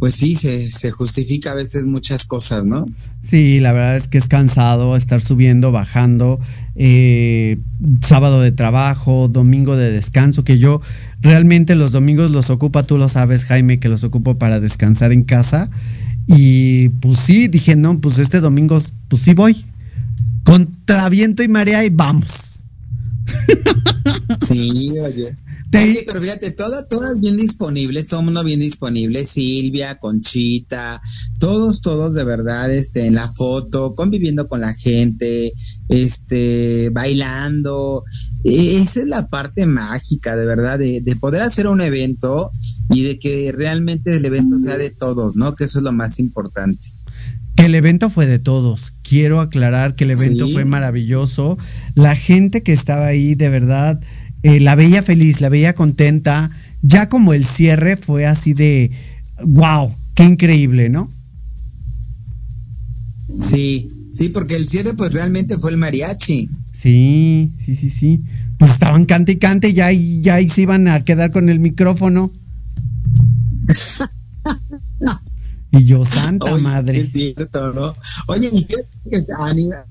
pues 0.02 0.16
sí, 0.16 0.34
se, 0.34 0.68
se 0.72 0.90
justifica 0.90 1.52
a 1.52 1.54
veces 1.54 1.84
muchas 1.84 2.26
cosas, 2.26 2.66
¿no? 2.66 2.86
Sí, 3.20 3.60
la 3.60 3.70
verdad 3.70 3.96
es 3.96 4.08
que 4.08 4.18
es 4.18 4.26
cansado 4.26 4.96
estar 4.96 5.20
subiendo, 5.20 5.70
bajando, 5.70 6.40
eh, 6.74 7.60
sábado 8.04 8.40
de 8.40 8.50
trabajo, 8.50 9.28
domingo 9.28 9.76
de 9.76 9.92
descanso, 9.92 10.42
que 10.42 10.58
yo 10.58 10.80
realmente 11.20 11.76
los 11.76 11.92
domingos 11.92 12.32
los 12.32 12.50
ocupa, 12.50 12.82
tú 12.82 12.98
lo 12.98 13.08
sabes, 13.08 13.44
Jaime, 13.44 13.78
que 13.78 13.88
los 13.88 14.02
ocupo 14.02 14.38
para 14.38 14.58
descansar 14.58 15.12
en 15.12 15.22
casa. 15.22 15.70
Y 16.26 16.88
pues 16.88 17.20
sí, 17.20 17.46
dije, 17.46 17.76
no, 17.76 18.00
pues 18.00 18.18
este 18.18 18.40
domingo, 18.40 18.82
pues 19.06 19.22
sí 19.22 19.34
voy. 19.34 19.64
Contra 20.42 21.08
viento 21.10 21.44
y 21.44 21.48
marea 21.48 21.84
y 21.84 21.90
vamos. 21.90 22.58
Sí, 24.48 24.98
oye. 24.98 25.36
Pero 25.72 26.20
fíjate, 26.20 26.50
todas, 26.50 26.86
todas 26.88 27.18
bien 27.18 27.38
disponibles, 27.38 28.12
mundo 28.12 28.44
bien 28.44 28.60
disponible, 28.60 29.24
Silvia, 29.24 29.98
Conchita, 29.98 31.00
todos, 31.38 31.80
todos 31.80 32.12
de 32.12 32.24
verdad, 32.24 32.70
este, 32.70 33.06
en 33.06 33.14
la 33.14 33.32
foto, 33.32 33.94
conviviendo 33.94 34.48
con 34.48 34.60
la 34.60 34.74
gente, 34.74 35.54
este, 35.88 36.90
bailando. 36.90 38.04
E- 38.44 38.76
Esa 38.82 39.00
es 39.00 39.06
la 39.06 39.26
parte 39.28 39.64
mágica, 39.66 40.36
de 40.36 40.44
verdad, 40.44 40.78
de, 40.78 41.00
de 41.00 41.16
poder 41.16 41.40
hacer 41.42 41.66
un 41.66 41.80
evento 41.80 42.50
y 42.90 43.04
de 43.04 43.18
que 43.18 43.50
realmente 43.52 44.14
el 44.14 44.24
evento 44.26 44.58
sea 44.58 44.76
de 44.76 44.90
todos, 44.90 45.36
¿no? 45.36 45.54
Que 45.54 45.64
eso 45.64 45.78
es 45.78 45.84
lo 45.84 45.92
más 45.92 46.18
importante. 46.18 46.88
El 47.56 47.74
evento 47.74 48.10
fue 48.10 48.26
de 48.26 48.38
todos. 48.38 48.92
Quiero 49.02 49.40
aclarar 49.40 49.94
que 49.94 50.04
el 50.04 50.10
evento 50.10 50.46
Sí. 50.46 50.52
fue 50.52 50.64
maravilloso. 50.64 51.58
La 51.94 52.16
gente 52.16 52.62
que 52.62 52.72
estaba 52.72 53.06
ahí, 53.06 53.34
de 53.34 53.48
verdad, 53.50 54.00
eh, 54.42 54.60
la 54.60 54.74
veía 54.74 55.02
feliz, 55.02 55.40
la 55.40 55.48
veía 55.48 55.74
contenta. 55.74 56.50
Ya 56.82 57.08
como 57.08 57.32
el 57.32 57.44
cierre 57.44 57.96
fue 57.96 58.26
así 58.26 58.54
de, 58.54 58.90
wow, 59.44 59.94
qué 60.14 60.24
increíble, 60.24 60.88
¿no? 60.88 61.08
Sí, 63.38 63.90
sí, 64.12 64.28
porque 64.28 64.56
el 64.56 64.66
cierre 64.66 64.94
pues 64.94 65.12
realmente 65.12 65.56
fue 65.58 65.70
el 65.70 65.76
mariachi. 65.76 66.50
Sí, 66.72 67.52
sí, 67.58 67.76
sí, 67.76 67.90
sí. 67.90 68.24
Pues 68.58 68.72
estaban 68.72 69.04
cante 69.06 69.32
y 69.32 69.36
cante 69.36 69.68
y 69.68 69.74
ya, 69.74 69.92
ya 69.92 70.48
se 70.48 70.62
iban 70.62 70.88
a 70.88 71.04
quedar 71.04 71.30
con 71.30 71.48
el 71.48 71.60
micrófono. 71.60 72.32
Y 75.74 75.84
yo, 75.84 76.04
santa 76.04 76.52
Oye, 76.52 76.62
madre. 76.62 77.00
Es 77.00 77.12
cierto, 77.12 77.72
¿no? 77.72 77.94
Oye, 78.28 78.50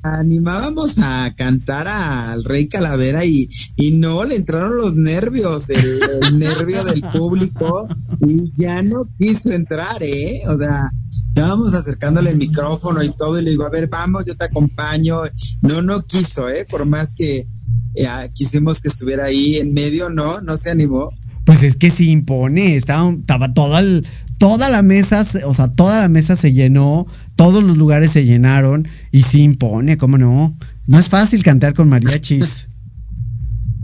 animábamos 0.03 0.97
a 0.99 1.33
cantar 1.35 1.87
al 1.87 2.43
Rey 2.43 2.67
Calavera 2.67 3.25
y, 3.25 3.49
y 3.75 3.91
no, 3.97 4.23
le 4.23 4.35
entraron 4.35 4.77
los 4.77 4.95
nervios, 4.95 5.69
el, 5.69 5.79
el 6.23 6.39
nervio 6.39 6.83
del 6.83 7.01
público 7.01 7.87
y 8.27 8.51
ya 8.61 8.81
no 8.81 9.01
quiso 9.19 9.51
entrar, 9.51 10.01
¿eh? 10.01 10.41
O 10.47 10.55
sea, 10.55 10.91
estábamos 11.29 11.73
acercándole 11.73 12.29
el 12.29 12.37
micrófono 12.37 13.01
y 13.03 13.09
todo 13.09 13.39
y 13.39 13.43
le 13.43 13.51
digo, 13.51 13.65
a 13.65 13.69
ver, 13.69 13.87
vamos, 13.87 14.25
yo 14.25 14.35
te 14.35 14.45
acompaño. 14.45 15.21
No, 15.61 15.81
no 15.81 16.03
quiso, 16.05 16.49
¿eh? 16.49 16.65
Por 16.69 16.85
más 16.85 17.13
que 17.13 17.47
eh, 17.95 18.07
quisimos 18.33 18.79
que 18.81 18.87
estuviera 18.87 19.25
ahí 19.25 19.57
en 19.57 19.73
medio, 19.73 20.09
no, 20.09 20.41
no 20.41 20.57
se 20.57 20.69
animó. 20.69 21.09
Pues 21.43 21.63
es 21.63 21.75
que 21.75 21.89
sí 21.89 22.11
impone, 22.11 22.75
estaba, 22.75 23.11
estaba 23.11 23.51
toda, 23.53 23.79
el- 23.79 24.05
toda 24.41 24.69
la 24.69 24.81
mesa, 24.81 25.23
se- 25.23 25.43
o 25.45 25.53
sea, 25.53 25.67
toda 25.67 25.99
la 26.01 26.07
mesa 26.07 26.35
se 26.35 26.51
llenó, 26.51 27.05
todos 27.35 27.63
los 27.63 27.77
lugares 27.77 28.11
se 28.11 28.25
llenaron 28.25 28.87
y 29.11 29.21
sí 29.21 29.43
impone, 29.43 29.97
¿cómo 29.97 30.17
no? 30.17 30.57
No 30.87 30.97
es 30.97 31.09
fácil 31.09 31.43
cantar 31.43 31.75
con 31.75 31.87
mariachis. 31.89 32.65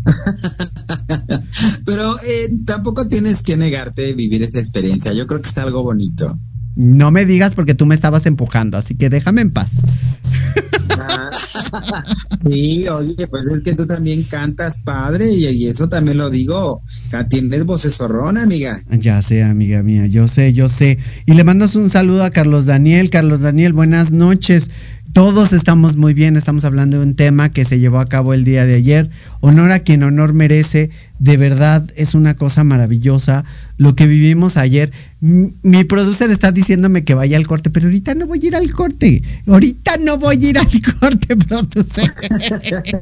Pero 1.86 2.18
eh, 2.22 2.50
tampoco 2.66 3.08
tienes 3.08 3.44
que 3.44 3.56
negarte 3.56 4.02
de 4.02 4.14
vivir 4.16 4.42
esa 4.42 4.58
experiencia. 4.58 5.14
Yo 5.14 5.28
creo 5.28 5.44
que 5.44 5.50
es 5.50 5.58
algo 5.60 5.84
bonito. 5.84 6.40
No 6.76 7.12
me 7.12 7.26
digas 7.26 7.54
porque 7.54 7.76
tú 7.76 7.86
me 7.86 7.94
estabas 7.94 8.26
empujando, 8.26 8.78
así 8.78 8.96
que 8.96 9.12
déjame 9.12 9.42
en 9.42 9.52
paz. 9.52 9.70
Sí, 12.40 12.88
oye, 12.88 13.28
pues 13.28 13.48
es 13.48 13.62
que 13.64 13.74
tú 13.74 13.86
también 13.86 14.24
cantas 14.24 14.80
padre 14.80 15.30
y, 15.34 15.68
eso 15.68 15.90
también 15.90 16.18
lo 16.18 16.30
digo. 16.30 16.82
Tienes 17.30 17.66
vocesorrón, 17.66 18.38
amiga. 18.38 18.82
Ya 18.90 19.22
sé, 19.22 19.44
amiga 19.44 19.84
mía, 19.84 20.08
yo 20.08 20.28
sé, 20.28 20.54
yo 20.54 20.70
sé. 20.70 21.00
Y 21.26 21.34
le 21.34 21.44
mandas 21.44 21.76
un 21.76 21.90
saludo 21.90 22.24
a 22.24 22.32
Carlos 22.32 22.66
Daniel. 22.66 23.10
Carlos 23.10 23.42
Daniel, 23.42 23.74
buenas 23.74 24.12
noches. 24.12 24.70
Todos 25.14 25.52
estamos 25.52 25.96
muy 25.96 26.14
bien, 26.14 26.38
estamos 26.38 26.64
hablando 26.64 26.98
de 26.98 27.04
un 27.04 27.16
tema 27.16 27.50
que 27.50 27.66
se 27.66 27.80
llevó 27.80 28.00
a 28.00 28.06
cabo 28.06 28.34
el 28.34 28.44
día 28.44 28.66
de 28.66 28.76
ayer. 28.76 29.10
Honor 29.40 29.72
a 29.72 29.80
quien 29.80 30.04
honor 30.04 30.34
merece. 30.34 30.92
De 31.18 31.38
verdad 31.38 31.90
es 31.96 32.14
una 32.14 32.36
cosa 32.36 32.64
maravillosa 32.64 33.44
lo 33.78 33.96
que 33.96 34.08
vivimos 34.08 34.58
ayer. 34.58 34.92
Mi 35.20 35.84
producer 35.84 36.30
está 36.32 36.52
diciéndome 36.52 37.04
que 37.04 37.14
vaya 37.14 37.38
al 37.38 37.48
corte, 37.48 37.70
pero 37.70 37.88
ahorita 37.88 38.16
no 38.16 38.28
voy 38.28 38.40
a 38.44 38.48
ir 38.48 38.56
al 38.56 38.72
corte. 38.72 39.22
Ahorita 39.48 39.98
no 39.98 40.18
voy 40.18 40.46
a 40.46 40.50
ir 40.50 40.58
al 40.58 40.68
corte, 41.00 41.38
producer. 41.38 42.14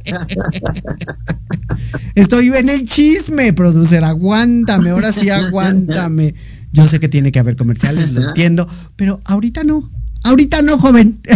Estoy 2.14 2.48
en 2.48 2.68
el 2.68 2.86
chisme, 2.86 3.52
producer. 3.52 4.04
Aguántame, 4.04 4.90
ahora 4.90 5.12
sí 5.12 5.30
aguántame. 5.30 6.34
Yo 6.72 6.86
sé 6.86 7.00
que 7.00 7.08
tiene 7.08 7.32
que 7.32 7.38
haber 7.38 7.56
comerciales, 7.56 8.12
lo 8.12 8.28
entiendo, 8.28 8.68
pero 8.96 9.20
ahorita 9.24 9.64
no. 9.64 9.88
Ahorita 10.22 10.62
no, 10.62 10.78
joven. 10.78 11.18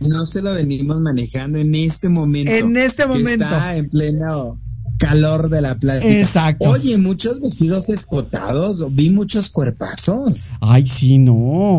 No 0.00 0.30
se 0.30 0.40
lo 0.40 0.54
venimos 0.54 0.98
manejando 1.00 1.58
en 1.58 1.74
este 1.74 2.08
momento. 2.08 2.50
En 2.50 2.76
este 2.76 3.06
momento. 3.06 3.44
Está 3.44 3.76
en 3.76 3.90
pleno 3.90 4.58
calor 4.98 5.48
de 5.48 5.60
la 5.62 5.74
playa. 5.74 6.20
Exacto. 6.20 6.68
Oye, 6.70 6.96
muchos 6.98 7.40
vestidos 7.40 7.88
escotados, 7.88 8.84
vi 8.94 9.10
muchos 9.10 9.50
cuerpazos. 9.50 10.52
Ay, 10.60 10.86
sí, 10.86 11.18
no. 11.18 11.34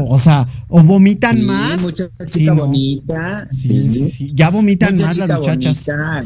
O 0.08 0.20
sea, 0.20 0.48
o 0.68 0.84
vomitan 0.84 1.38
Sí, 1.38 1.44
más. 1.44 1.80
Mucha 1.82 2.10
chica 2.10 2.28
Sí, 2.28 2.46
no. 2.46 2.56
bonita. 2.56 3.48
Sí, 3.52 3.90
sí, 3.92 4.10
sí. 4.10 4.32
Ya 4.36 4.50
vomitan 4.50 4.94
Mucha 4.94 5.06
más 5.08 5.18
las 5.18 5.40
muchachas. 5.40 5.86
bonita. 5.86 6.26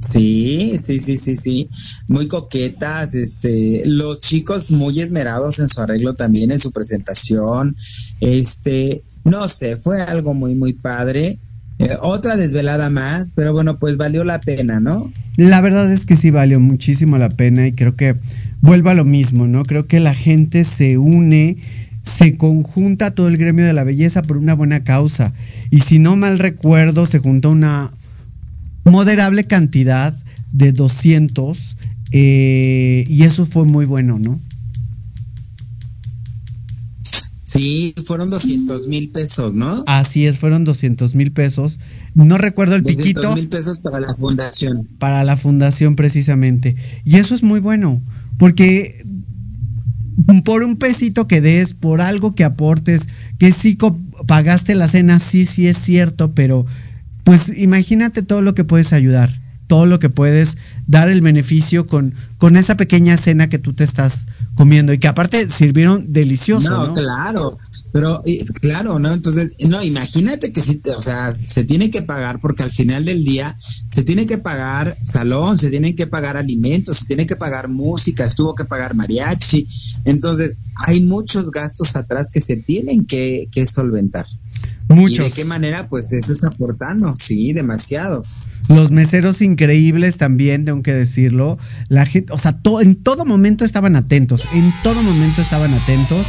Sí, 0.00 0.78
sí, 0.84 1.00
sí, 1.00 1.16
sí, 1.18 1.36
sí. 1.36 1.68
Muy 2.08 2.28
coquetas, 2.28 3.14
este, 3.14 3.82
los 3.86 4.20
chicos 4.20 4.70
muy 4.70 5.00
esmerados 5.00 5.58
en 5.58 5.68
su 5.68 5.80
arreglo 5.80 6.14
también, 6.14 6.50
en 6.52 6.60
su 6.60 6.70
presentación. 6.70 7.74
Este, 8.20 9.02
no 9.24 9.48
sé, 9.48 9.76
fue 9.76 10.00
algo 10.02 10.34
muy, 10.34 10.54
muy 10.54 10.74
padre. 10.74 11.38
Eh, 11.78 11.96
otra 12.00 12.36
desvelada 12.36 12.88
más, 12.90 13.32
pero 13.34 13.52
bueno, 13.52 13.78
pues 13.78 13.96
valió 13.96 14.24
la 14.24 14.40
pena, 14.40 14.80
¿no? 14.80 15.10
La 15.36 15.60
verdad 15.60 15.92
es 15.92 16.06
que 16.06 16.16
sí 16.16 16.30
valió 16.30 16.58
muchísimo 16.58 17.18
la 17.18 17.28
pena 17.28 17.66
y 17.66 17.72
creo 17.72 17.94
que 17.94 18.16
vuelvo 18.62 18.90
a 18.90 18.94
lo 18.94 19.04
mismo, 19.04 19.46
¿no? 19.46 19.64
Creo 19.64 19.86
que 19.86 20.00
la 20.00 20.14
gente 20.14 20.64
se 20.64 20.96
une, 20.96 21.58
se 22.02 22.36
conjunta 22.38 23.10
todo 23.10 23.28
el 23.28 23.36
gremio 23.36 23.66
de 23.66 23.74
la 23.74 23.84
belleza 23.84 24.22
por 24.22 24.38
una 24.38 24.54
buena 24.54 24.84
causa. 24.84 25.32
Y 25.70 25.80
si 25.80 25.98
no 25.98 26.16
mal 26.16 26.38
recuerdo, 26.38 27.06
se 27.06 27.18
juntó 27.18 27.50
una 27.50 27.90
moderable 28.84 29.44
cantidad 29.44 30.14
de 30.52 30.72
200 30.72 31.76
eh, 32.12 33.04
y 33.06 33.24
eso 33.24 33.44
fue 33.44 33.64
muy 33.64 33.84
bueno, 33.84 34.18
¿no? 34.18 34.40
Sí, 37.56 37.94
fueron 38.04 38.30
200 38.30 38.88
mil 38.88 39.10
pesos, 39.10 39.54
¿no? 39.54 39.82
Así 39.86 40.26
es, 40.26 40.38
fueron 40.38 40.64
200 40.64 41.14
mil 41.14 41.32
pesos. 41.32 41.78
No 42.14 42.38
recuerdo 42.38 42.74
el 42.74 42.82
piquito. 42.82 43.34
mil 43.34 43.48
pesos 43.48 43.78
para 43.78 44.00
la 44.00 44.14
fundación. 44.14 44.86
Para 44.98 45.24
la 45.24 45.36
fundación, 45.36 45.96
precisamente. 45.96 46.76
Y 47.04 47.16
eso 47.16 47.34
es 47.34 47.42
muy 47.42 47.60
bueno, 47.60 48.00
porque 48.38 49.04
por 50.44 50.62
un 50.62 50.76
pesito 50.76 51.28
que 51.28 51.40
des, 51.40 51.74
por 51.74 52.00
algo 52.00 52.34
que 52.34 52.44
aportes, 52.44 53.02
que 53.38 53.52
sí 53.52 53.78
pagaste 54.26 54.74
la 54.74 54.88
cena, 54.88 55.18
sí, 55.18 55.46
sí 55.46 55.68
es 55.68 55.76
cierto, 55.76 56.32
pero 56.32 56.66
pues 57.24 57.52
imagínate 57.56 58.22
todo 58.22 58.40
lo 58.40 58.54
que 58.54 58.64
puedes 58.64 58.92
ayudar, 58.92 59.38
todo 59.66 59.84
lo 59.84 59.98
que 59.98 60.08
puedes 60.08 60.56
dar 60.86 61.08
el 61.08 61.20
beneficio 61.20 61.86
con, 61.86 62.14
con 62.38 62.56
esa 62.56 62.76
pequeña 62.76 63.16
cena 63.16 63.48
que 63.48 63.58
tú 63.58 63.72
te 63.72 63.84
estás 63.84 64.26
comiendo 64.56 64.92
y 64.92 64.98
que 64.98 65.06
aparte 65.06 65.48
sirvieron 65.50 66.12
delicioso. 66.12 66.70
No, 66.70 66.94
claro. 66.94 67.58
Pero 67.92 68.22
claro, 68.60 68.98
¿no? 68.98 69.12
Entonces, 69.12 69.52
no, 69.68 69.82
imagínate 69.82 70.52
que 70.52 70.60
sí, 70.60 70.82
o 70.94 71.00
sea, 71.00 71.32
se 71.32 71.64
tiene 71.64 71.90
que 71.90 72.02
pagar 72.02 72.40
porque 72.40 72.62
al 72.62 72.72
final 72.72 73.06
del 73.06 73.24
día 73.24 73.56
se 73.88 74.02
tiene 74.02 74.26
que 74.26 74.36
pagar 74.36 74.98
salón, 75.02 75.56
se 75.56 75.70
tienen 75.70 75.96
que 75.96 76.06
pagar 76.06 76.36
alimentos, 76.36 76.98
se 76.98 77.06
tiene 77.06 77.26
que 77.26 77.36
pagar 77.36 77.68
música, 77.68 78.24
estuvo 78.24 78.54
que 78.54 78.66
pagar 78.66 78.94
mariachi. 78.94 79.66
Entonces, 80.04 80.56
hay 80.86 81.00
muchos 81.00 81.50
gastos 81.50 81.96
atrás 81.96 82.28
que 82.30 82.42
se 82.42 82.56
tienen 82.56 83.06
que, 83.06 83.48
que 83.50 83.66
solventar. 83.66 84.26
Muchos. 84.88 85.26
¿Y 85.26 85.28
de 85.30 85.34
qué 85.34 85.44
manera? 85.44 85.88
Pues 85.88 86.12
eso 86.12 86.32
es 86.32 86.44
aportando, 86.44 87.16
sí, 87.16 87.52
demasiados. 87.52 88.36
Los 88.68 88.90
meseros 88.90 89.42
increíbles 89.42 90.16
también, 90.16 90.64
tengo 90.64 90.82
que 90.82 90.94
decirlo. 90.94 91.58
La 91.88 92.06
gente, 92.06 92.32
o 92.32 92.38
sea, 92.38 92.58
en 92.80 92.96
todo 92.96 93.24
momento 93.24 93.64
estaban 93.64 93.96
atentos, 93.96 94.46
en 94.54 94.72
todo 94.82 95.02
momento 95.02 95.42
estaban 95.42 95.72
atentos. 95.74 96.26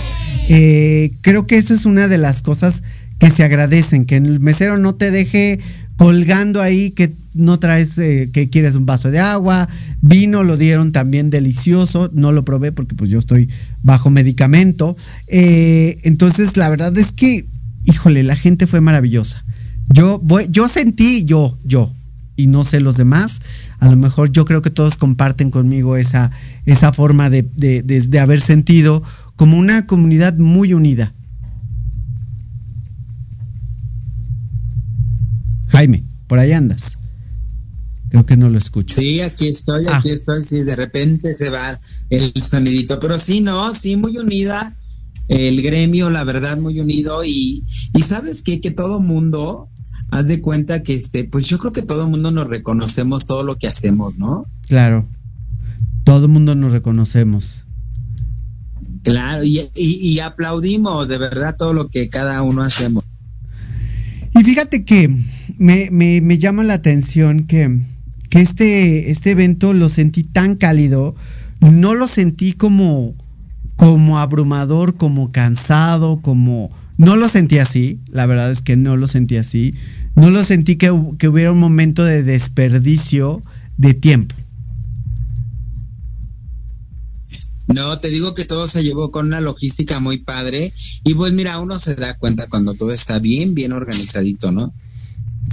Eh, 0.50 1.14
creo 1.22 1.46
que 1.46 1.58
eso 1.58 1.74
es 1.74 1.86
una 1.86 2.08
de 2.08 2.18
las 2.18 2.42
cosas 2.42 2.84
que 3.20 3.30
se 3.30 3.44
agradecen, 3.44 4.06
que 4.06 4.18
el 4.18 4.40
mesero 4.40 4.78
no 4.78 4.96
te 4.96 5.12
deje 5.12 5.60
colgando 5.98 6.62
ahí 6.62 6.92
que 6.92 7.12
no 7.34 7.60
traes, 7.60 7.98
eh, 7.98 8.30
que 8.32 8.50
quieres 8.50 8.76
un 8.76 8.86
vaso 8.86 9.10
de 9.10 9.20
agua, 9.20 9.68
vino 10.02 10.44
lo 10.44 10.56
dieron 10.56 10.92
también 10.92 11.32
delicioso, 11.32 12.12
no 12.14 12.32
lo 12.32 12.46
probé 12.46 12.72
porque 12.72 12.96
pues 12.96 13.10
yo 13.10 13.20
estoy 13.20 13.50
bajo 13.82 14.10
medicamento. 14.12 14.96
Eh, 15.28 16.00
entonces 16.04 16.56
la 16.56 16.70
verdad 16.70 16.96
es 16.98 17.12
que 17.12 17.46
híjole, 17.88 18.22
la 18.24 18.36
gente 18.36 18.68
fue 18.68 18.82
maravillosa. 18.82 19.44
Yo, 19.90 20.20
voy, 20.20 20.48
yo 20.52 20.68
sentí, 20.68 21.24
yo, 21.24 21.58
yo, 21.64 21.92
y 22.36 22.48
no 22.48 22.66
sé 22.66 22.82
los 22.82 22.98
demás, 22.98 23.40
a 23.80 23.90
lo 23.90 23.96
mejor 23.96 24.32
yo 24.32 24.46
creo 24.46 24.62
que 24.62 24.70
todos 24.70 24.98
comparten 24.98 25.50
conmigo 25.50 25.96
esa, 25.96 26.32
esa 26.66 26.92
forma 26.92 27.30
de, 27.30 27.44
de, 27.44 28.20
haber 28.20 28.42
sentido 28.42 29.02
como 29.36 29.58
una 29.58 29.88
comunidad 29.88 30.36
muy 30.36 30.74
unida. 30.74 31.14
Jaime, 35.70 36.04
por 36.28 36.40
ahí 36.40 36.52
andas. 36.52 36.98
Creo 38.10 38.26
que 38.26 38.38
no 38.38 38.50
lo 38.50 38.58
escucho. 38.58 38.96
Sí, 38.96 39.22
aquí 39.22 39.48
estoy, 39.48 39.86
ah. 39.88 39.98
aquí 39.98 40.10
estoy. 40.10 40.44
Sí, 40.44 40.64
de 40.64 40.76
repente 40.76 41.36
se 41.36 41.50
va 41.50 41.80
el 42.10 42.34
sonidito. 42.42 43.00
Pero 43.00 43.18
sí, 43.18 43.42
no, 43.42 43.74
sí, 43.74 43.98
muy 43.98 44.18
unida 44.18 44.76
el 45.28 45.62
gremio, 45.62 46.10
la 46.10 46.24
verdad, 46.24 46.58
muy 46.58 46.80
unido 46.80 47.24
y, 47.24 47.64
y 47.94 48.02
sabes 48.02 48.42
qué, 48.42 48.62
que 48.62 48.72
todo 48.72 49.02
mundo, 49.02 49.70
haz 50.10 50.28
de 50.28 50.42
cuenta 50.42 50.84
que 50.84 50.94
este, 50.94 51.26
pues 51.26 51.48
yo 51.48 51.58
creo 51.58 51.74
que 51.74 51.82
todo 51.82 52.10
mundo 52.10 52.32
nos 52.32 52.48
reconocemos 52.48 53.26
todo 53.26 53.44
lo 53.44 53.58
que 53.58 53.68
hacemos, 53.68 54.18
¿no? 54.18 54.46
Claro, 54.68 55.06
todo 56.04 56.28
mundo 56.28 56.56
nos 56.56 56.72
reconocemos. 56.72 57.64
Claro, 59.04 59.44
y, 59.44 59.70
y, 59.76 60.20
aplaudimos 60.20 61.08
de 61.08 61.18
verdad 61.18 61.56
todo 61.58 61.72
lo 61.72 61.88
que 61.88 62.10
cada 62.10 62.42
uno 62.42 62.62
hacemos. 62.62 63.06
Y 64.38 64.44
fíjate 64.44 64.84
que 64.84 65.16
me, 65.58 65.90
me, 65.92 66.20
me 66.20 66.38
llama 66.38 66.64
la 66.64 66.74
atención 66.74 67.46
que, 67.46 67.80
que 68.30 68.42
este, 68.42 69.10
este 69.12 69.32
evento 69.32 69.74
lo 69.74 69.88
sentí 69.90 70.24
tan 70.24 70.56
cálido, 70.56 71.16
no 71.62 71.94
lo 71.94 72.08
sentí 72.08 72.54
como, 72.54 73.16
como 73.78 74.20
abrumador, 74.20 74.98
como 74.98 75.32
cansado, 75.32 76.20
como... 76.22 76.70
No 76.98 77.16
lo 77.16 77.30
sentí 77.30 77.60
así, 77.60 78.00
la 78.10 78.26
verdad 78.26 78.52
es 78.52 78.64
que 78.64 78.76
no 78.76 78.98
lo 78.98 79.06
sentí 79.06 79.38
así. 79.38 79.76
No 80.16 80.32
lo 80.32 80.44
sentí 80.44 80.78
que, 80.78 80.90
hubiera 80.90 81.52
un 81.52 81.60
momento 81.60 82.04
de 82.04 82.24
desperdicio 82.24 83.44
de 83.78 83.94
tiempo. 83.94 84.36
No, 87.68 88.00
te 88.00 88.08
digo 88.10 88.34
que 88.34 88.46
todo 88.46 88.68
se 88.68 88.84
llevó 88.84 89.12
con 89.12 89.28
una 89.28 89.42
logística 89.42 90.00
muy 90.00 90.18
padre. 90.18 90.74
Y 91.04 91.14
pues 91.14 91.34
mira, 91.34 91.60
uno 91.60 91.78
se 91.78 91.96
da 91.96 92.18
cuenta 92.18 92.48
cuando 92.48 92.74
todo 92.74 92.92
está 92.92 93.20
bien, 93.20 93.54
bien 93.54 93.74
organizadito, 93.74 94.52
¿no? 94.52 94.74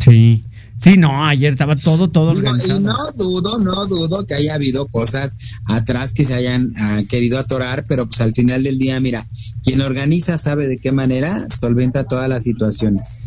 Sí. 0.02 0.44
Sí, 0.84 0.98
no, 0.98 1.24
ayer 1.24 1.50
estaba 1.50 1.76
todo, 1.76 2.08
todo 2.08 2.32
organizado. 2.32 2.78
Y 2.78 2.84
no 2.84 3.10
dudo, 3.12 3.58
no 3.58 3.86
dudo 3.86 4.26
que 4.26 4.34
haya 4.34 4.54
habido 4.54 4.86
cosas 4.86 5.34
atrás 5.64 6.12
que 6.12 6.26
se 6.26 6.34
hayan 6.34 6.74
ah, 6.76 7.00
querido 7.08 7.38
atorar, 7.38 7.86
pero 7.88 8.06
pues 8.06 8.20
al 8.20 8.34
final 8.34 8.62
del 8.62 8.78
día, 8.78 9.00
mira, 9.00 9.26
quien 9.64 9.80
organiza 9.80 10.36
sabe 10.36 10.68
de 10.68 10.76
qué 10.76 10.92
manera 10.92 11.46
solventa 11.48 12.04
todas 12.04 12.28
las 12.28 12.42
situaciones. 12.42 13.20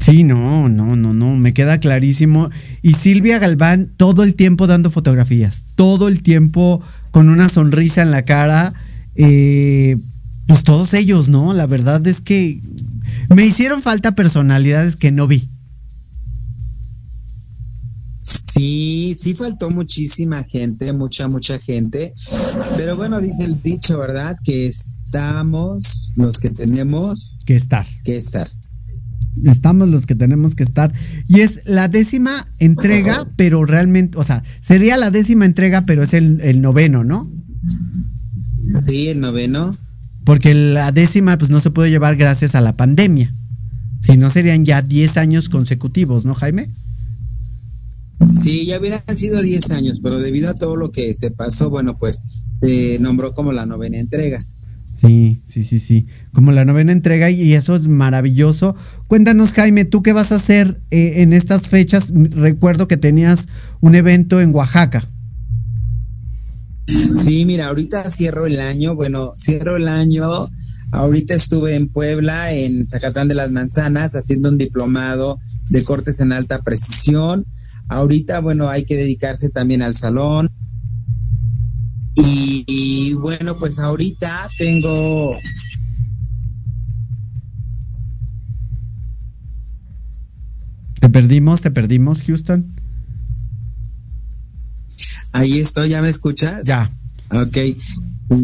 Sí, 0.00 0.24
no, 0.24 0.68
no, 0.68 0.96
no, 0.96 1.14
no, 1.14 1.36
me 1.36 1.54
queda 1.54 1.78
clarísimo. 1.78 2.50
Y 2.82 2.94
Silvia 2.94 3.38
Galván 3.38 3.92
todo 3.96 4.24
el 4.24 4.34
tiempo 4.34 4.66
dando 4.66 4.90
fotografías, 4.90 5.64
todo 5.76 6.08
el 6.08 6.24
tiempo 6.24 6.82
con 7.12 7.28
una 7.28 7.48
sonrisa 7.48 8.02
en 8.02 8.10
la 8.10 8.24
cara. 8.24 8.74
Eh, 9.14 9.96
pues 10.46 10.64
todos 10.64 10.92
ellos, 10.92 11.28
¿no? 11.28 11.54
La 11.54 11.66
verdad 11.66 12.04
es 12.06 12.20
que 12.20 12.60
me 13.28 13.46
hicieron 13.46 13.80
falta 13.80 14.16
personalidades 14.16 14.96
que 14.96 15.12
no 15.12 15.28
vi. 15.28 15.48
Sí, 18.56 19.14
sí 19.14 19.34
faltó 19.34 19.68
muchísima 19.68 20.42
gente, 20.44 20.90
mucha, 20.94 21.28
mucha 21.28 21.58
gente. 21.58 22.14
Pero 22.78 22.96
bueno, 22.96 23.20
dice 23.20 23.44
el 23.44 23.60
dicho, 23.62 23.98
¿verdad? 23.98 24.38
Que 24.44 24.66
estamos 24.66 26.10
los 26.16 26.38
que 26.38 26.48
tenemos 26.48 27.36
que 27.44 27.54
estar. 27.54 27.84
Que 28.02 28.16
estar. 28.16 28.50
Estamos 29.44 29.88
los 29.90 30.06
que 30.06 30.14
tenemos 30.14 30.54
que 30.54 30.62
estar. 30.62 30.90
Y 31.28 31.40
es 31.40 31.60
la 31.66 31.88
décima 31.88 32.48
entrega, 32.58 33.28
pero 33.36 33.66
realmente, 33.66 34.16
o 34.16 34.24
sea, 34.24 34.42
sería 34.62 34.96
la 34.96 35.10
décima 35.10 35.44
entrega, 35.44 35.82
pero 35.82 36.02
es 36.02 36.14
el, 36.14 36.40
el 36.40 36.62
noveno, 36.62 37.04
¿no? 37.04 37.30
Sí, 38.86 39.08
el 39.08 39.20
noveno. 39.20 39.76
Porque 40.24 40.54
la 40.54 40.92
décima, 40.92 41.36
pues 41.36 41.50
no 41.50 41.60
se 41.60 41.70
puede 41.70 41.90
llevar 41.90 42.16
gracias 42.16 42.54
a 42.54 42.62
la 42.62 42.74
pandemia. 42.74 43.34
Si 44.00 44.16
no, 44.16 44.30
serían 44.30 44.64
ya 44.64 44.80
10 44.80 45.18
años 45.18 45.50
consecutivos, 45.50 46.24
¿no, 46.24 46.34
Jaime? 46.34 46.70
Sí, 48.40 48.66
ya 48.66 48.78
hubieran 48.78 49.02
sido 49.14 49.42
10 49.42 49.70
años, 49.70 50.00
pero 50.02 50.18
debido 50.18 50.48
a 50.50 50.54
todo 50.54 50.76
lo 50.76 50.90
que 50.90 51.14
se 51.14 51.30
pasó, 51.30 51.70
bueno, 51.70 51.98
pues 51.98 52.22
se 52.60 52.98
nombró 52.98 53.34
como 53.34 53.52
la 53.52 53.66
novena 53.66 53.98
entrega. 53.98 54.44
Sí, 54.98 55.42
sí, 55.46 55.62
sí, 55.62 55.78
sí, 55.78 56.06
como 56.32 56.52
la 56.52 56.64
novena 56.64 56.92
entrega 56.92 57.30
y 57.30 57.52
eso 57.52 57.76
es 57.76 57.86
maravilloso. 57.86 58.74
Cuéntanos, 59.08 59.52
Jaime, 59.52 59.84
¿tú 59.84 60.02
qué 60.02 60.14
vas 60.14 60.32
a 60.32 60.36
hacer 60.36 60.80
eh, 60.90 61.14
en 61.16 61.34
estas 61.34 61.68
fechas? 61.68 62.10
Recuerdo 62.14 62.88
que 62.88 62.96
tenías 62.96 63.46
un 63.80 63.94
evento 63.94 64.40
en 64.40 64.54
Oaxaca. 64.54 65.06
Sí, 66.86 67.44
mira, 67.44 67.66
ahorita 67.68 68.08
cierro 68.10 68.46
el 68.46 68.58
año, 68.58 68.94
bueno, 68.94 69.34
cierro 69.36 69.76
el 69.76 69.88
año, 69.88 70.48
ahorita 70.92 71.34
estuve 71.34 71.74
en 71.74 71.88
Puebla, 71.88 72.52
en 72.52 72.88
Zacatán 72.88 73.28
de 73.28 73.34
las 73.34 73.50
Manzanas, 73.50 74.14
haciendo 74.14 74.48
un 74.48 74.56
diplomado 74.56 75.38
de 75.68 75.82
cortes 75.82 76.20
en 76.20 76.32
alta 76.32 76.62
precisión 76.62 77.44
Ahorita, 77.88 78.40
bueno, 78.40 78.68
hay 78.68 78.84
que 78.84 78.96
dedicarse 78.96 79.48
también 79.48 79.82
al 79.82 79.94
salón. 79.94 80.50
Y, 82.16 83.14
bueno, 83.14 83.56
pues 83.56 83.78
ahorita 83.78 84.48
tengo... 84.58 85.36
Te 91.00 91.10
perdimos, 91.10 91.60
te 91.60 91.70
perdimos, 91.70 92.22
Houston. 92.22 92.74
Ahí 95.32 95.60
estoy, 95.60 95.90
¿ya 95.90 96.00
me 96.00 96.08
escuchas? 96.08 96.66
Ya. 96.66 96.90
Ok. 97.30 97.58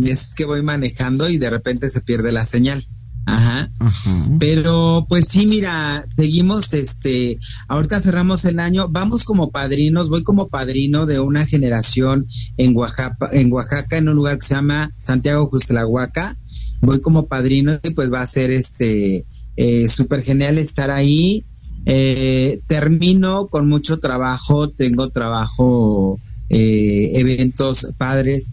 Es 0.05 0.35
que 0.35 0.45
voy 0.45 0.63
manejando 0.63 1.29
y 1.29 1.39
de 1.39 1.51
repente 1.51 1.89
se 1.89 2.03
pierde 2.03 2.31
la 2.31 2.45
señal. 2.45 2.85
Ajá. 3.25 3.71
Pero 4.41 5.07
pues 5.09 5.27
sí, 5.29 5.47
mira, 5.47 6.05
seguimos, 6.17 6.75
este, 6.75 7.39
ahorita 7.69 8.01
cerramos 8.01 8.45
el 8.45 8.59
año, 8.59 8.89
vamos 8.89 9.25
como 9.25 9.51
padrinos, 9.51 10.09
voy 10.09 10.23
como 10.23 10.49
padrino 10.49 11.07
de 11.07 11.21
una 11.21 11.47
generación 11.47 12.27
en 12.57 12.77
Oaxaca, 12.77 13.29
en 13.33 13.53
Oaxaca, 13.53 13.97
en 13.97 14.09
un 14.09 14.17
lugar 14.17 14.39
que 14.39 14.47
se 14.47 14.55
llama 14.55 14.91
Santiago 14.99 15.47
Justlahuaca, 15.47 16.37
voy 16.81 17.01
como 17.01 17.27
padrino 17.27 17.79
y 17.83 17.91
pues 17.91 18.13
va 18.13 18.23
a 18.23 18.27
ser 18.27 18.51
este, 18.51 19.25
eh, 19.57 19.89
súper 19.89 20.23
genial 20.23 20.59
estar 20.59 20.91
ahí. 20.91 21.45
Eh, 21.85 22.61
termino 22.69 23.47
con 23.47 23.69
mucho 23.69 23.99
trabajo, 23.99 24.69
tengo 24.69 25.11
trabajo, 25.11 26.19
eh, 26.49 27.11
eventos 27.15 27.93
padres, 27.99 28.53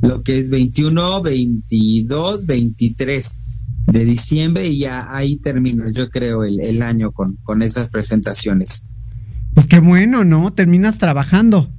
lo 0.00 0.22
que 0.22 0.38
es 0.38 0.48
21, 0.48 1.20
22, 1.20 2.46
23 2.46 3.40
de 3.86 4.04
diciembre 4.04 4.66
y 4.66 4.78
ya 4.78 5.06
ahí 5.14 5.36
termino, 5.36 5.90
yo 5.90 6.10
creo, 6.10 6.44
el, 6.44 6.60
el 6.60 6.82
año 6.82 7.12
con, 7.12 7.36
con 7.42 7.62
esas 7.62 7.88
presentaciones. 7.88 8.86
Pues 9.54 9.66
qué 9.66 9.80
bueno, 9.80 10.24
¿no? 10.24 10.52
Terminas 10.52 10.98
trabajando. 10.98 11.70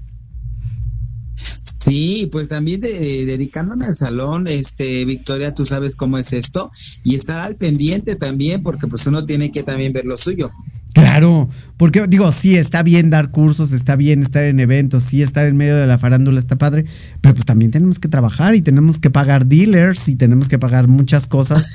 Sí, 1.80 2.30
pues 2.32 2.50
también 2.50 2.82
de, 2.82 3.26
dedicándome 3.26 3.86
al 3.86 3.96
salón, 3.96 4.48
este, 4.48 5.06
Victoria, 5.06 5.54
tú 5.54 5.66
sabes 5.66 5.96
cómo 5.96 6.18
es 6.18 6.34
esto, 6.34 6.72
y 7.04 7.16
estar 7.16 7.40
al 7.40 7.56
pendiente 7.56 8.16
también, 8.16 8.62
porque 8.62 8.88
pues 8.88 9.08
uno 9.08 9.26
tiene 9.26 9.52
que 9.52 9.64
también 9.64 9.94
ver 9.94 10.06
lo 10.06 10.18
suyo. 10.18 10.52
Claro, 10.94 11.50
porque 11.78 12.06
digo, 12.08 12.32
sí, 12.32 12.56
está 12.56 12.84
bien 12.84 13.10
dar 13.10 13.32
cursos, 13.32 13.72
está 13.72 13.96
bien 13.96 14.24
estar 14.24 14.44
en 14.44 14.60
eventos, 14.60 15.06
sí, 15.06 15.22
estar 15.22 15.48
en 15.48 15.56
medio 15.56 15.78
de 15.78 15.88
la 15.88 15.98
farándula 15.98 16.40
está 16.40 16.58
padre, 16.58 16.86
pero 17.22 17.34
pues 17.34 17.46
también 17.46 17.72
tenemos 17.72 17.98
que 17.98 18.10
trabajar 18.10 18.56
y 18.56 18.62
tenemos 18.62 19.00
que 19.00 19.10
pagar 19.10 19.46
dealers 19.46 20.10
y 20.10 20.16
tenemos 20.16 20.50
que 20.50 20.60
pagar 20.60 20.88
muchas 20.88 21.28
cosas 21.28 21.70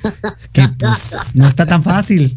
que 0.52 0.68
pues 0.78 1.34
no 1.34 1.48
está 1.48 1.64
tan 1.64 1.82
fácil. 1.82 2.36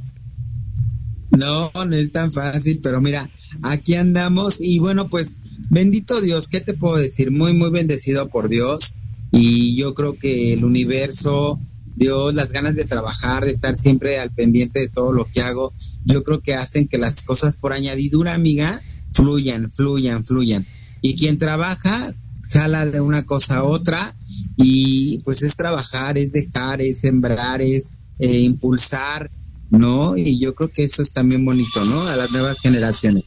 No, 1.31 1.71
no 1.73 1.95
es 1.95 2.11
tan 2.11 2.31
fácil, 2.31 2.79
pero 2.81 3.01
mira, 3.01 3.29
aquí 3.61 3.95
andamos 3.95 4.61
y 4.61 4.79
bueno, 4.79 5.09
pues 5.09 5.39
bendito 5.69 6.21
Dios, 6.21 6.47
¿qué 6.47 6.61
te 6.61 6.73
puedo 6.73 6.95
decir? 6.95 7.29
Muy, 7.29 7.53
muy 7.53 7.71
bendecido 7.71 8.29
por 8.29 8.47
Dios 8.47 8.95
y 9.31 9.75
yo 9.75 9.93
creo 9.93 10.17
que 10.17 10.53
el 10.53 10.63
universo, 10.63 11.59
Dios, 11.95 12.33
las 12.33 12.51
ganas 12.51 12.75
de 12.75 12.85
trabajar, 12.85 13.45
de 13.45 13.51
estar 13.51 13.75
siempre 13.75 14.19
al 14.19 14.31
pendiente 14.31 14.79
de 14.79 14.87
todo 14.87 15.11
lo 15.11 15.25
que 15.25 15.41
hago, 15.41 15.73
yo 16.05 16.23
creo 16.23 16.41
que 16.41 16.55
hacen 16.55 16.87
que 16.87 16.97
las 16.97 17.23
cosas 17.23 17.57
por 17.57 17.73
añadidura, 17.73 18.33
amiga, 18.33 18.81
fluyan, 19.13 19.71
fluyan, 19.71 20.23
fluyan. 20.23 20.65
Y 21.01 21.15
quien 21.15 21.37
trabaja, 21.37 22.13
jala 22.49 22.85
de 22.85 23.01
una 23.01 23.23
cosa 23.23 23.57
a 23.57 23.63
otra 23.63 24.13
y 24.57 25.19
pues 25.19 25.41
es 25.41 25.55
trabajar, 25.55 26.17
es 26.17 26.31
dejar, 26.31 26.81
es 26.81 26.99
sembrar, 26.99 27.61
es 27.61 27.91
eh, 28.19 28.39
impulsar, 28.39 29.29
¿no? 29.69 30.17
Y 30.17 30.39
yo 30.39 30.55
creo 30.55 30.69
que 30.69 30.83
eso 30.83 31.01
es 31.01 31.11
también 31.11 31.45
bonito, 31.45 31.83
¿no? 31.85 32.07
A 32.07 32.15
las 32.15 32.31
nuevas 32.31 32.59
generaciones. 32.59 33.25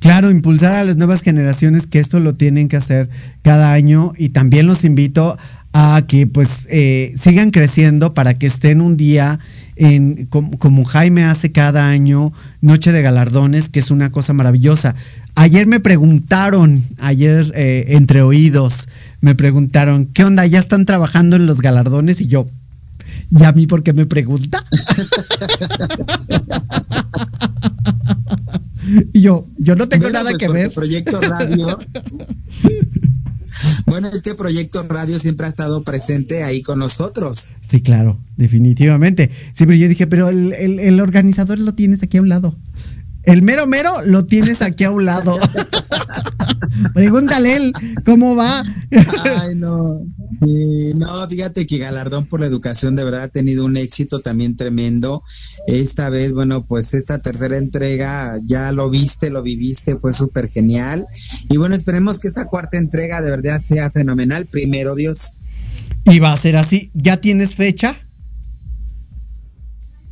Claro, 0.00 0.30
impulsar 0.30 0.74
a 0.74 0.84
las 0.84 0.96
nuevas 0.96 1.22
generaciones 1.22 1.86
que 1.86 1.98
esto 1.98 2.20
lo 2.20 2.34
tienen 2.34 2.68
que 2.68 2.76
hacer 2.76 3.08
cada 3.42 3.72
año 3.72 4.12
y 4.16 4.30
también 4.30 4.66
los 4.66 4.84
invito 4.84 5.38
a 5.74 6.02
que 6.06 6.26
pues 6.28 6.68
eh, 6.70 7.12
sigan 7.20 7.50
creciendo 7.50 8.14
para 8.14 8.34
que 8.34 8.46
estén 8.46 8.80
un 8.80 8.96
día 8.96 9.40
en, 9.74 10.26
como, 10.26 10.84
Jaime 10.84 11.24
hace 11.24 11.50
cada 11.50 11.88
año, 11.88 12.32
Noche 12.60 12.92
de 12.92 13.02
Galardones, 13.02 13.70
que 13.70 13.80
es 13.80 13.90
una 13.90 14.12
cosa 14.12 14.32
maravillosa. 14.32 14.94
Ayer 15.34 15.66
me 15.66 15.80
preguntaron, 15.80 16.84
ayer 16.98 17.50
eh, 17.56 17.86
entre 17.88 18.22
oídos, 18.22 18.86
me 19.20 19.34
preguntaron, 19.34 20.06
¿qué 20.06 20.22
onda? 20.22 20.46
¿Ya 20.46 20.60
están 20.60 20.86
trabajando 20.86 21.34
en 21.34 21.46
los 21.46 21.60
galardones? 21.60 22.20
Y 22.20 22.28
yo, 22.28 22.46
¿y 23.36 23.42
a 23.42 23.50
mí 23.50 23.66
por 23.66 23.82
qué 23.82 23.92
me 23.92 24.06
pregunta? 24.06 24.64
y 29.12 29.22
yo, 29.22 29.44
yo 29.58 29.74
no 29.74 29.88
tengo 29.88 30.08
nada 30.08 30.30
pues, 30.30 30.40
que 30.40 30.48
ver. 30.48 30.70
Proyecto 30.70 31.20
Radio 31.20 31.80
Bueno, 33.86 34.08
este 34.08 34.34
proyecto 34.34 34.82
radio 34.88 35.18
siempre 35.18 35.46
ha 35.46 35.48
estado 35.48 35.82
presente 35.82 36.42
ahí 36.42 36.62
con 36.62 36.78
nosotros. 36.78 37.50
Sí, 37.62 37.80
claro, 37.82 38.18
definitivamente. 38.36 39.30
Sí, 39.54 39.66
pero 39.66 39.74
yo 39.74 39.88
dije, 39.88 40.06
pero 40.06 40.28
el, 40.28 40.52
el 40.52 41.00
organizador 41.00 41.58
lo 41.58 41.72
tienes 41.72 42.02
aquí 42.02 42.18
a 42.18 42.22
un 42.22 42.28
lado. 42.28 42.54
El 43.24 43.42
mero 43.42 43.66
mero 43.66 44.02
lo 44.04 44.26
tienes 44.26 44.60
aquí 44.60 44.84
a 44.84 44.90
un 44.90 45.06
lado. 45.06 45.38
Pregúntale 46.92 47.56
él, 47.56 47.72
¿cómo 48.04 48.36
va? 48.36 48.62
Ay, 49.40 49.54
no. 49.54 50.00
no, 50.40 51.28
fíjate 51.28 51.66
que 51.66 51.78
Galardón 51.78 52.26
por 52.26 52.40
la 52.40 52.46
Educación 52.46 52.96
de 52.96 53.04
verdad 53.04 53.22
ha 53.22 53.28
tenido 53.28 53.64
un 53.64 53.76
éxito 53.76 54.20
también 54.20 54.56
tremendo. 54.56 55.22
Esta 55.66 56.10
vez, 56.10 56.32
bueno, 56.32 56.66
pues 56.66 56.94
esta 56.94 57.20
tercera 57.20 57.56
entrega 57.56 58.38
ya 58.46 58.72
lo 58.72 58.90
viste, 58.90 59.30
lo 59.30 59.42
viviste, 59.42 59.96
fue 59.96 60.12
súper 60.12 60.48
genial. 60.48 61.06
Y 61.48 61.56
bueno, 61.56 61.74
esperemos 61.74 62.18
que 62.18 62.28
esta 62.28 62.46
cuarta 62.46 62.78
entrega 62.78 63.20
de 63.20 63.30
verdad 63.30 63.60
sea 63.60 63.90
fenomenal. 63.90 64.46
Primero, 64.46 64.94
Dios. 64.94 65.32
Y 66.04 66.18
va 66.18 66.32
a 66.32 66.36
ser 66.36 66.56
así. 66.56 66.90
¿Ya 66.94 67.16
tienes 67.18 67.54
fecha? 67.54 67.96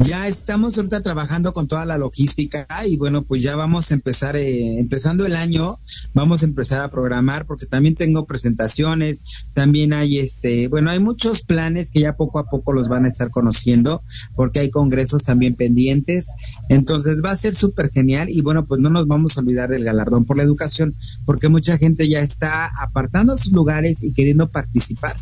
Ya 0.03 0.27
estamos 0.27 0.77
ahorita 0.77 1.01
trabajando 1.01 1.53
con 1.53 1.69
toda 1.69 1.87
la 1.87 1.97
logística 1.97 2.67
y 2.87 2.97
bueno, 2.97 3.23
pues 3.23 3.41
ya 3.41 3.55
vamos 3.55 3.91
a 3.91 3.95
empezar, 3.95 4.37
eh, 4.37 4.79
empezando 4.79 5.27
el 5.27 5.37
año, 5.37 5.79
vamos 6.13 6.43
a 6.43 6.47
empezar 6.47 6.81
a 6.81 6.91
programar 6.91 7.47
porque 7.47 7.67
también 7.67 7.95
tengo 7.95 8.27
presentaciones, 8.27 9.23
también 9.55 9.93
hay 9.93 10.19
este, 10.19 10.67
bueno, 10.67 10.91
hay 10.91 10.99
muchos 10.99 11.43
planes 11.43 11.91
que 11.91 12.01
ya 12.01 12.17
poco 12.17 12.41
a 12.41 12.45
poco 12.45 12.73
los 12.73 12.89
van 12.89 13.05
a 13.05 13.09
estar 13.09 13.31
conociendo 13.31 14.03
porque 14.35 14.59
hay 14.59 14.71
congresos 14.71 15.25
también 15.25 15.55
pendientes, 15.55 16.27
entonces 16.69 17.23
va 17.25 17.31
a 17.31 17.37
ser 17.37 17.55
súper 17.55 17.91
genial 17.91 18.29
y 18.29 18.41
bueno, 18.41 18.67
pues 18.67 18.81
no 18.81 18.91
nos 18.91 19.07
vamos 19.07 19.37
a 19.37 19.41
olvidar 19.41 19.69
del 19.69 19.85
galardón 19.85 20.25
por 20.25 20.37
la 20.37 20.43
educación 20.43 20.97
porque 21.25 21.49
mucha 21.49 21.79
gente 21.79 22.09
ya 22.09 22.21
está 22.21 22.71
apartando 22.81 23.37
sus 23.37 23.53
lugares 23.53 24.03
y 24.03 24.13
queriendo 24.13 24.49
participar. 24.49 25.17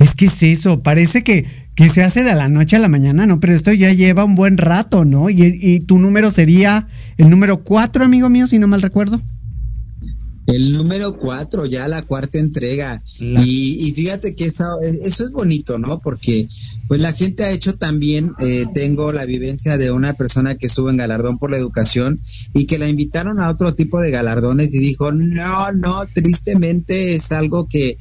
Es 0.00 0.14
que 0.14 0.26
es 0.26 0.42
eso, 0.42 0.82
parece 0.82 1.22
que 1.22 1.63
que 1.74 1.88
se 1.88 2.02
hace 2.02 2.22
de 2.22 2.34
la 2.34 2.48
noche 2.48 2.76
a 2.76 2.78
la 2.78 2.88
mañana, 2.88 3.26
¿no? 3.26 3.40
Pero 3.40 3.54
esto 3.54 3.72
ya 3.72 3.92
lleva 3.92 4.24
un 4.24 4.34
buen 4.34 4.58
rato, 4.58 5.04
¿no? 5.04 5.28
Y, 5.30 5.80
tu 5.80 5.98
número 5.98 6.30
sería 6.30 6.86
el 7.18 7.30
número 7.30 7.64
cuatro, 7.64 8.04
amigo 8.04 8.28
mío, 8.28 8.46
si 8.46 8.58
no 8.58 8.68
mal 8.68 8.82
recuerdo. 8.82 9.20
El 10.46 10.72
número 10.72 11.16
cuatro, 11.16 11.64
ya 11.64 11.88
la 11.88 12.02
cuarta 12.02 12.38
entrega. 12.38 13.02
Y, 13.18 13.92
fíjate 13.96 14.34
que 14.34 14.46
eso, 14.46 14.80
eso 15.02 15.24
es 15.24 15.30
bonito, 15.32 15.78
¿no? 15.78 15.98
Porque 15.98 16.48
pues 16.86 17.00
la 17.00 17.12
gente 17.12 17.44
ha 17.44 17.50
hecho 17.50 17.76
también, 17.76 18.32
eh, 18.40 18.66
tengo 18.74 19.10
la 19.12 19.24
vivencia 19.24 19.78
de 19.78 19.90
una 19.90 20.12
persona 20.12 20.56
que 20.56 20.66
estuvo 20.66 20.90
en 20.90 20.98
galardón 20.98 21.38
por 21.38 21.50
la 21.50 21.56
educación 21.56 22.20
y 22.52 22.66
que 22.66 22.78
la 22.78 22.88
invitaron 22.88 23.40
a 23.40 23.48
otro 23.48 23.74
tipo 23.74 24.00
de 24.00 24.10
galardones 24.10 24.74
y 24.74 24.80
dijo, 24.80 25.10
no, 25.10 25.72
no, 25.72 26.04
tristemente 26.12 27.14
es 27.14 27.32
algo 27.32 27.68
que 27.68 27.96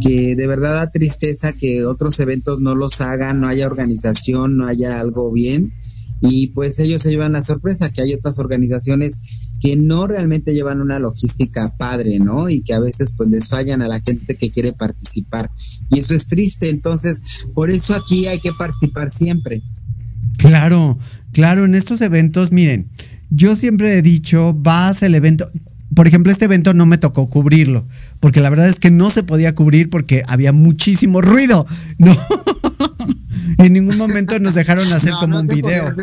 que 0.00 0.34
de 0.36 0.46
verdad 0.46 0.74
da 0.74 0.90
tristeza 0.90 1.52
que 1.52 1.84
otros 1.84 2.18
eventos 2.20 2.60
no 2.60 2.74
los 2.74 3.00
hagan, 3.00 3.40
no 3.40 3.48
haya 3.48 3.66
organización, 3.66 4.56
no 4.56 4.66
haya 4.66 5.00
algo 5.00 5.30
bien. 5.32 5.72
Y 6.20 6.48
pues 6.48 6.78
ellos 6.78 7.02
se 7.02 7.10
llevan 7.10 7.32
la 7.32 7.42
sorpresa 7.42 7.90
que 7.90 8.00
hay 8.00 8.14
otras 8.14 8.38
organizaciones 8.38 9.20
que 9.60 9.76
no 9.76 10.06
realmente 10.06 10.54
llevan 10.54 10.80
una 10.80 10.98
logística 10.98 11.76
padre, 11.76 12.18
¿no? 12.18 12.48
Y 12.48 12.62
que 12.62 12.74
a 12.74 12.80
veces 12.80 13.12
pues 13.16 13.28
les 13.30 13.48
fallan 13.48 13.82
a 13.82 13.88
la 13.88 14.00
gente 14.00 14.36
que 14.36 14.50
quiere 14.50 14.72
participar. 14.72 15.50
Y 15.90 15.98
eso 15.98 16.14
es 16.14 16.26
triste, 16.26 16.70
entonces 16.70 17.20
por 17.54 17.70
eso 17.70 17.94
aquí 17.94 18.26
hay 18.26 18.40
que 18.40 18.52
participar 18.52 19.10
siempre. 19.10 19.62
Claro, 20.38 20.98
claro, 21.32 21.64
en 21.64 21.74
estos 21.74 22.00
eventos, 22.00 22.52
miren, 22.52 22.90
yo 23.30 23.54
siempre 23.54 23.98
he 23.98 24.02
dicho, 24.02 24.54
vas 24.54 25.02
al 25.02 25.14
evento, 25.14 25.50
por 25.94 26.08
ejemplo, 26.08 26.32
este 26.32 26.46
evento 26.46 26.74
no 26.74 26.86
me 26.86 26.98
tocó 26.98 27.28
cubrirlo, 27.28 27.84
porque 28.20 28.40
la 28.40 28.50
verdad 28.50 28.68
es 28.68 28.78
que 28.78 28.90
no 28.90 29.10
se 29.10 29.22
podía 29.22 29.54
cubrir 29.54 29.90
porque 29.90 30.22
había 30.26 30.52
muchísimo 30.52 31.20
ruido, 31.20 31.66
¿no? 31.98 32.16
en 33.58 33.72
ningún 33.72 33.96
momento 33.96 34.38
nos 34.38 34.54
dejaron 34.54 34.92
hacer 34.92 35.12
como 35.20 35.38
un 35.38 35.46
video. 35.46 35.94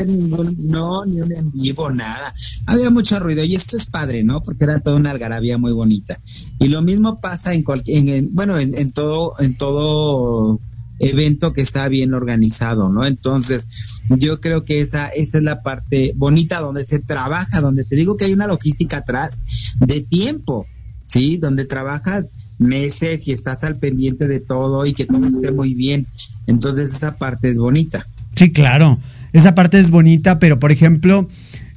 no, 0.59 1.05
ni 1.05 1.21
un 1.21 1.31
en 1.31 1.51
vivo, 1.51 1.91
nada. 1.91 2.33
Había 2.65 2.89
mucho 2.89 3.19
ruido 3.19 3.43
y 3.43 3.55
esto 3.55 3.77
es 3.77 3.85
padre, 3.85 4.23
¿no? 4.23 4.41
Porque 4.41 4.63
era 4.63 4.79
toda 4.79 4.95
una 4.95 5.11
algarabía 5.11 5.57
muy 5.57 5.71
bonita. 5.71 6.19
Y 6.59 6.67
lo 6.67 6.81
mismo 6.81 7.17
pasa 7.17 7.53
en 7.53 7.63
cualquier, 7.63 8.23
bueno, 8.31 8.57
en, 8.57 8.91
todo, 8.91 9.33
en 9.39 9.55
todo 9.57 10.59
evento 11.01 11.53
que 11.53 11.61
está 11.61 11.87
bien 11.87 12.13
organizado, 12.13 12.89
¿no? 12.89 13.05
Entonces, 13.05 13.67
yo 14.09 14.39
creo 14.39 14.63
que 14.63 14.81
esa, 14.81 15.07
esa 15.07 15.37
es 15.37 15.43
la 15.43 15.61
parte 15.61 16.13
bonita 16.15 16.59
donde 16.59 16.85
se 16.85 16.99
trabaja, 16.99 17.61
donde 17.61 17.83
te 17.83 17.95
digo 17.95 18.17
que 18.17 18.25
hay 18.25 18.33
una 18.33 18.47
logística 18.47 18.97
atrás 18.97 19.41
de 19.79 20.01
tiempo, 20.01 20.65
¿sí? 21.05 21.37
Donde 21.37 21.65
trabajas 21.65 22.31
meses 22.59 23.27
y 23.27 23.31
estás 23.31 23.63
al 23.63 23.77
pendiente 23.77 24.27
de 24.27 24.39
todo 24.39 24.85
y 24.85 24.93
que 24.93 25.05
todo 25.05 25.27
esté 25.27 25.51
muy 25.51 25.73
bien. 25.73 26.05
Entonces, 26.47 26.93
esa 26.93 27.17
parte 27.17 27.49
es 27.49 27.57
bonita. 27.57 28.05
Sí, 28.35 28.51
claro. 28.51 28.97
Esa 29.33 29.55
parte 29.55 29.79
es 29.79 29.89
bonita, 29.89 30.39
pero 30.39 30.59
por 30.59 30.71
ejemplo, 30.71 31.27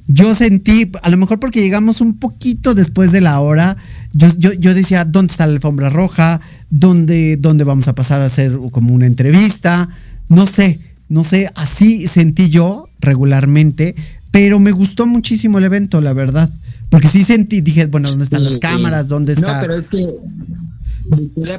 yo 0.07 0.35
sentí, 0.35 0.91
a 1.01 1.09
lo 1.09 1.17
mejor 1.17 1.39
porque 1.39 1.61
llegamos 1.61 2.01
un 2.01 2.17
poquito 2.17 2.75
después 2.75 3.11
de 3.11 3.21
la 3.21 3.39
hora, 3.39 3.77
yo, 4.13 4.27
yo, 4.37 4.53
yo 4.53 4.73
decía, 4.73 5.05
¿dónde 5.05 5.31
está 5.31 5.47
la 5.47 5.53
alfombra 5.53 5.89
roja? 5.89 6.41
¿Dónde, 6.77 7.37
¿Dónde 7.37 7.63
vamos 7.63 7.87
a 7.87 7.95
pasar 7.95 8.19
a 8.19 8.25
hacer 8.25 8.59
como 8.69 8.93
una 8.93 9.05
entrevista? 9.05 9.87
No 10.27 10.45
sé, 10.45 10.81
No 11.07 11.23
sé, 11.23 11.49
así 11.55 12.07
sentí 12.07 12.49
yo 12.49 12.89
regularmente, 12.99 13.95
pero 14.31 14.59
me 14.59 14.71
gustó 14.71 15.07
muchísimo 15.07 15.59
el 15.59 15.63
evento, 15.63 16.01
la 16.01 16.11
verdad. 16.11 16.49
Porque 16.89 17.07
sí 17.07 17.23
sentí, 17.23 17.61
dije, 17.61 17.85
bueno, 17.85 18.09
¿dónde 18.09 18.25
están 18.25 18.41
Sí, 18.43 18.49
las 18.49 18.59
cámaras? 18.59 19.07
¿Dónde 19.07 19.33
está? 19.33 19.55
No, 19.55 19.61
pero 19.61 19.75
es 19.77 19.87
que, 19.87 20.05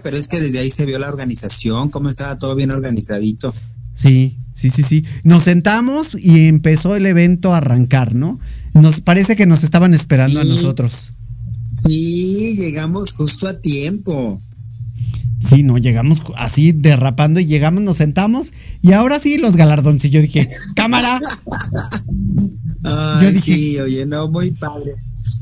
pero 0.02 0.16
es 0.18 0.28
que 0.28 0.40
desde 0.40 0.58
ahí 0.58 0.70
se 0.70 0.84
vio 0.84 0.98
la 0.98 1.08
organización, 1.08 1.88
cómo 1.88 2.10
estaba 2.10 2.36
todo 2.36 2.54
bien 2.54 2.70
organizadito. 2.70 3.54
Sí, 3.94 4.36
sí, 4.54 4.68
sí, 4.68 4.82
sí. 4.82 5.04
Nos 5.22 5.44
sentamos 5.44 6.14
y 6.14 6.48
empezó 6.48 6.94
el 6.94 7.06
evento 7.06 7.54
a 7.54 7.58
arrancar, 7.58 8.14
¿no? 8.14 8.38
Nos 8.74 9.00
parece 9.00 9.34
que 9.34 9.46
nos 9.46 9.64
estaban 9.64 9.94
esperando 9.94 10.40
a 10.40 10.44
nosotros. 10.44 11.12
Sí, 11.86 12.54
llegamos 12.58 13.12
justo 13.12 13.48
a 13.48 13.58
tiempo. 13.58 14.38
Sí, 15.38 15.62
no, 15.62 15.78
llegamos 15.78 16.22
así 16.36 16.72
derrapando 16.72 17.38
y 17.40 17.46
llegamos, 17.46 17.82
nos 17.82 17.98
sentamos 17.98 18.52
y 18.82 18.92
ahora 18.92 19.20
sí 19.20 19.36
los 19.38 19.54
galardones. 19.56 20.04
Y 20.06 20.10
yo 20.10 20.20
dije, 20.20 20.50
cámara. 20.74 21.20
Ay, 22.84 23.24
Yo 23.24 23.32
dije- 23.32 23.54
sí, 23.54 23.80
oye, 23.80 24.06
no, 24.06 24.28
muy 24.28 24.50
padre. 24.52 24.94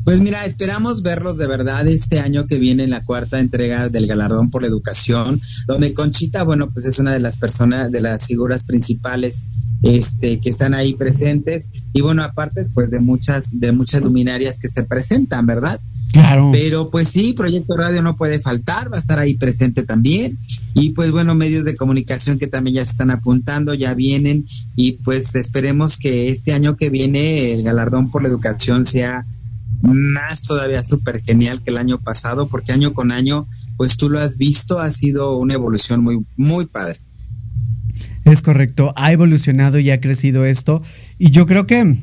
Pues 0.05 0.21
mira, 0.21 0.45
esperamos 0.47 1.03
verlos 1.03 1.37
de 1.39 1.47
verdad 1.47 1.87
este 1.89 2.19
año 2.19 2.47
que 2.47 2.59
viene 2.59 2.85
en 2.85 2.91
la 2.91 3.03
cuarta 3.03 3.39
entrega 3.41 3.89
del 3.89 4.07
Galardón 4.07 4.51
por 4.51 4.63
la 4.63 4.69
Educación, 4.69 5.41
donde 5.67 5.93
Conchita, 5.93 6.43
bueno, 6.43 6.71
pues 6.71 6.87
es 6.87 6.99
una 6.99 7.13
de 7.13 7.21
las 7.21 7.37
personas, 7.39 7.93
de 7.93 8.01
las 8.01 8.27
figuras 8.27 8.65
principales 8.65 9.43
este, 9.83 10.41
que 10.41 10.49
están 10.51 10.73
ahí 10.75 10.95
presentes. 10.95 11.69
Y 11.93 12.01
bueno, 12.01 12.23
aparte, 12.23 12.65
pues 12.73 12.91
de 12.91 13.01
muchas, 13.01 13.51
de 13.53 13.73
muchas 13.73 14.03
luminarias 14.03 14.59
que 14.59 14.69
se 14.69 14.83
presentan, 14.85 15.47
¿verdad? 15.47 15.81
Claro. 16.15 16.51
Pero 16.53 16.91
pues 16.91 17.09
sí, 17.09 17.33
Proyecto 17.33 17.77
Radio 17.77 18.01
no 18.01 18.15
puede 18.15 18.39
faltar, 18.39 18.91
va 18.91 18.99
a 18.99 19.01
estar 19.01 19.19
ahí 19.19 19.35
presente 19.35 19.83
también. 19.83 20.39
Y 20.73 20.91
pues 20.91 21.11
bueno, 21.11 21.35
medios 21.35 21.65
de 21.65 21.75
comunicación 21.75 22.39
que 22.39 22.47
también 22.47 22.77
ya 22.77 22.85
se 22.85 22.93
están 22.93 23.11
apuntando, 23.11 23.75
ya 23.75 23.95
vienen. 23.95 24.47
Y 24.77 24.93
pues 24.93 25.35
esperemos 25.35 25.97
que 25.99 26.29
este 26.29 26.53
año 26.53 26.77
que 26.77 26.89
viene 26.89 27.51
el 27.51 27.65
galardón 27.65 28.13
por 28.13 28.23
la 28.23 28.29
educación 28.29 28.85
sea 28.85 29.27
más 29.83 30.43
todavía 30.43 30.85
súper 30.85 31.21
genial 31.21 31.61
que 31.65 31.71
el 31.71 31.79
año 31.79 31.99
pasado, 31.99 32.47
porque 32.47 32.71
año 32.71 32.95
con 32.95 33.11
año, 33.11 33.49
pues 33.77 33.97
tú 33.97 34.09
lo 34.09 34.21
has 34.21 34.37
visto, 34.37 34.79
ha 34.79 34.93
sido 34.93 35.37
una 35.37 35.55
evolución 35.55 36.01
muy, 36.01 36.25
muy 36.37 36.67
padre. 36.67 37.01
Es 38.25 38.41
correcto, 38.41 38.95
ha 38.97 39.11
evolucionado 39.11 39.81
y 39.81 39.91
ha 39.91 40.01
crecido 40.01 40.45
esto. 40.45 40.81
Y 41.19 41.33
yo 41.33 41.47
creo 41.47 41.67
que 41.67 41.97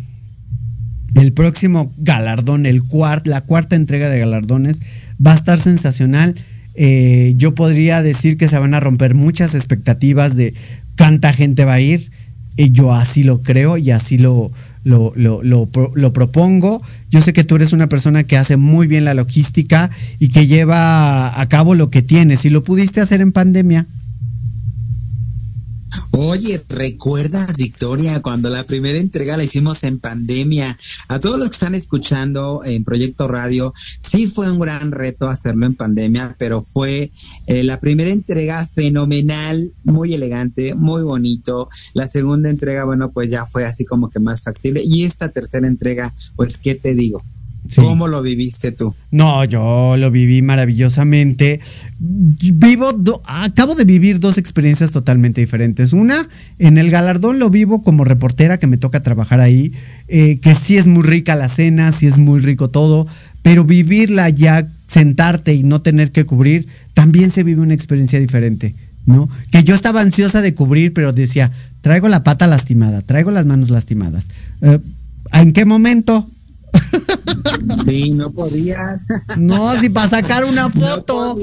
el 1.15 1.33
próximo 1.33 1.91
galardón, 1.97 2.63
la 3.25 3.41
cuarta 3.41 3.75
entrega 3.75 4.09
de 4.09 4.19
galardones, 4.19 4.79
va 5.25 5.33
a 5.33 5.35
estar 5.35 5.59
sensacional. 5.59 6.35
Eh, 6.75 7.33
yo 7.37 7.53
podría 7.53 8.01
decir 8.01 8.37
que 8.37 8.47
se 8.47 8.57
van 8.57 8.73
a 8.73 8.79
romper 8.79 9.13
muchas 9.13 9.53
expectativas 9.55 10.35
de 10.35 10.53
cuánta 10.97 11.33
gente 11.33 11.65
va 11.65 11.73
a 11.73 11.81
ir. 11.81 12.09
Y 12.57 12.71
yo 12.71 12.93
así 12.93 13.23
lo 13.23 13.41
creo 13.41 13.77
y 13.77 13.91
así 13.91 14.17
lo, 14.17 14.51
lo, 14.83 15.13
lo, 15.15 15.41
lo 15.43 15.69
lo 15.95 16.13
propongo. 16.13 16.81
Yo 17.09 17.21
sé 17.21 17.33
que 17.33 17.43
tú 17.43 17.55
eres 17.55 17.73
una 17.73 17.87
persona 17.87 18.23
que 18.23 18.37
hace 18.37 18.57
muy 18.57 18.87
bien 18.87 19.05
la 19.05 19.13
logística 19.13 19.89
y 20.19 20.29
que 20.29 20.47
lleva 20.47 21.39
a 21.39 21.49
cabo 21.49 21.75
lo 21.75 21.89
que 21.89 22.01
tienes. 22.01 22.45
Y 22.45 22.49
lo 22.49 22.63
pudiste 22.63 23.01
hacer 23.01 23.21
en 23.21 23.31
pandemia. 23.31 23.85
Oye, 26.11 26.61
¿recuerdas, 26.69 27.57
Victoria, 27.57 28.21
cuando 28.21 28.49
la 28.49 28.63
primera 28.63 28.97
entrega 28.97 29.37
la 29.37 29.43
hicimos 29.43 29.83
en 29.83 29.99
pandemia? 29.99 30.77
A 31.07 31.19
todos 31.19 31.39
los 31.39 31.49
que 31.49 31.53
están 31.53 31.75
escuchando 31.75 32.61
en 32.63 32.83
Proyecto 32.83 33.27
Radio, 33.27 33.73
sí 33.99 34.27
fue 34.27 34.51
un 34.51 34.59
gran 34.59 34.91
reto 34.91 35.27
hacerlo 35.27 35.65
en 35.65 35.75
pandemia, 35.75 36.35
pero 36.37 36.61
fue 36.61 37.11
eh, 37.47 37.63
la 37.63 37.79
primera 37.79 38.09
entrega 38.09 38.65
fenomenal, 38.67 39.73
muy 39.83 40.13
elegante, 40.13 40.75
muy 40.75 41.03
bonito. 41.03 41.69
La 41.93 42.07
segunda 42.07 42.49
entrega, 42.49 42.85
bueno, 42.85 43.11
pues 43.11 43.29
ya 43.29 43.45
fue 43.45 43.65
así 43.65 43.85
como 43.85 44.09
que 44.09 44.19
más 44.19 44.43
factible. 44.43 44.81
Y 44.83 45.03
esta 45.03 45.29
tercera 45.29 45.67
entrega, 45.67 46.13
pues, 46.35 46.57
¿qué 46.57 46.75
te 46.75 46.93
digo? 46.93 47.23
¿Cómo 47.75 48.07
lo 48.07 48.21
viviste 48.21 48.71
tú? 48.71 48.93
No, 49.11 49.43
yo 49.45 49.95
lo 49.97 50.11
viví 50.11 50.41
maravillosamente. 50.41 51.59
Vivo, 51.99 52.91
do- 52.93 53.21
acabo 53.25 53.75
de 53.75 53.85
vivir 53.85 54.19
dos 54.19 54.37
experiencias 54.37 54.91
totalmente 54.91 55.41
diferentes. 55.41 55.93
Una, 55.93 56.27
en 56.59 56.77
el 56.77 56.89
galardón 56.91 57.39
lo 57.39 57.49
vivo 57.49 57.83
como 57.83 58.03
reportera 58.03 58.57
que 58.59 58.67
me 58.67 58.77
toca 58.77 59.01
trabajar 59.01 59.39
ahí, 59.39 59.71
eh, 60.07 60.39
que 60.39 60.55
sí 60.55 60.77
es 60.77 60.87
muy 60.87 61.03
rica 61.03 61.35
la 61.35 61.47
cena, 61.49 61.91
sí 61.91 62.07
es 62.07 62.17
muy 62.17 62.39
rico 62.41 62.69
todo, 62.69 63.07
pero 63.41 63.63
vivirla 63.63 64.29
ya, 64.29 64.67
sentarte 64.87 65.53
y 65.53 65.63
no 65.63 65.81
tener 65.81 66.11
que 66.11 66.25
cubrir, 66.25 66.67
también 66.93 67.31
se 67.31 67.43
vive 67.43 67.61
una 67.61 67.73
experiencia 67.73 68.19
diferente, 68.19 68.75
¿no? 69.05 69.29
Que 69.51 69.63
yo 69.63 69.73
estaba 69.75 70.01
ansiosa 70.01 70.41
de 70.41 70.53
cubrir, 70.53 70.93
pero 70.93 71.13
decía, 71.13 71.51
traigo 71.81 72.09
la 72.09 72.23
pata 72.23 72.45
lastimada, 72.47 73.01
traigo 73.01 73.31
las 73.31 73.45
manos 73.45 73.69
lastimadas. 73.69 74.27
Eh, 74.61 74.79
¿En 75.33 75.53
qué 75.53 75.65
momento? 75.65 76.27
Sí, 77.87 78.11
no 78.11 78.31
podías. 78.31 79.03
No, 79.37 79.75
si 79.79 79.89
para 79.89 80.09
sacar 80.09 80.43
una 80.45 80.69
foto. 80.71 81.37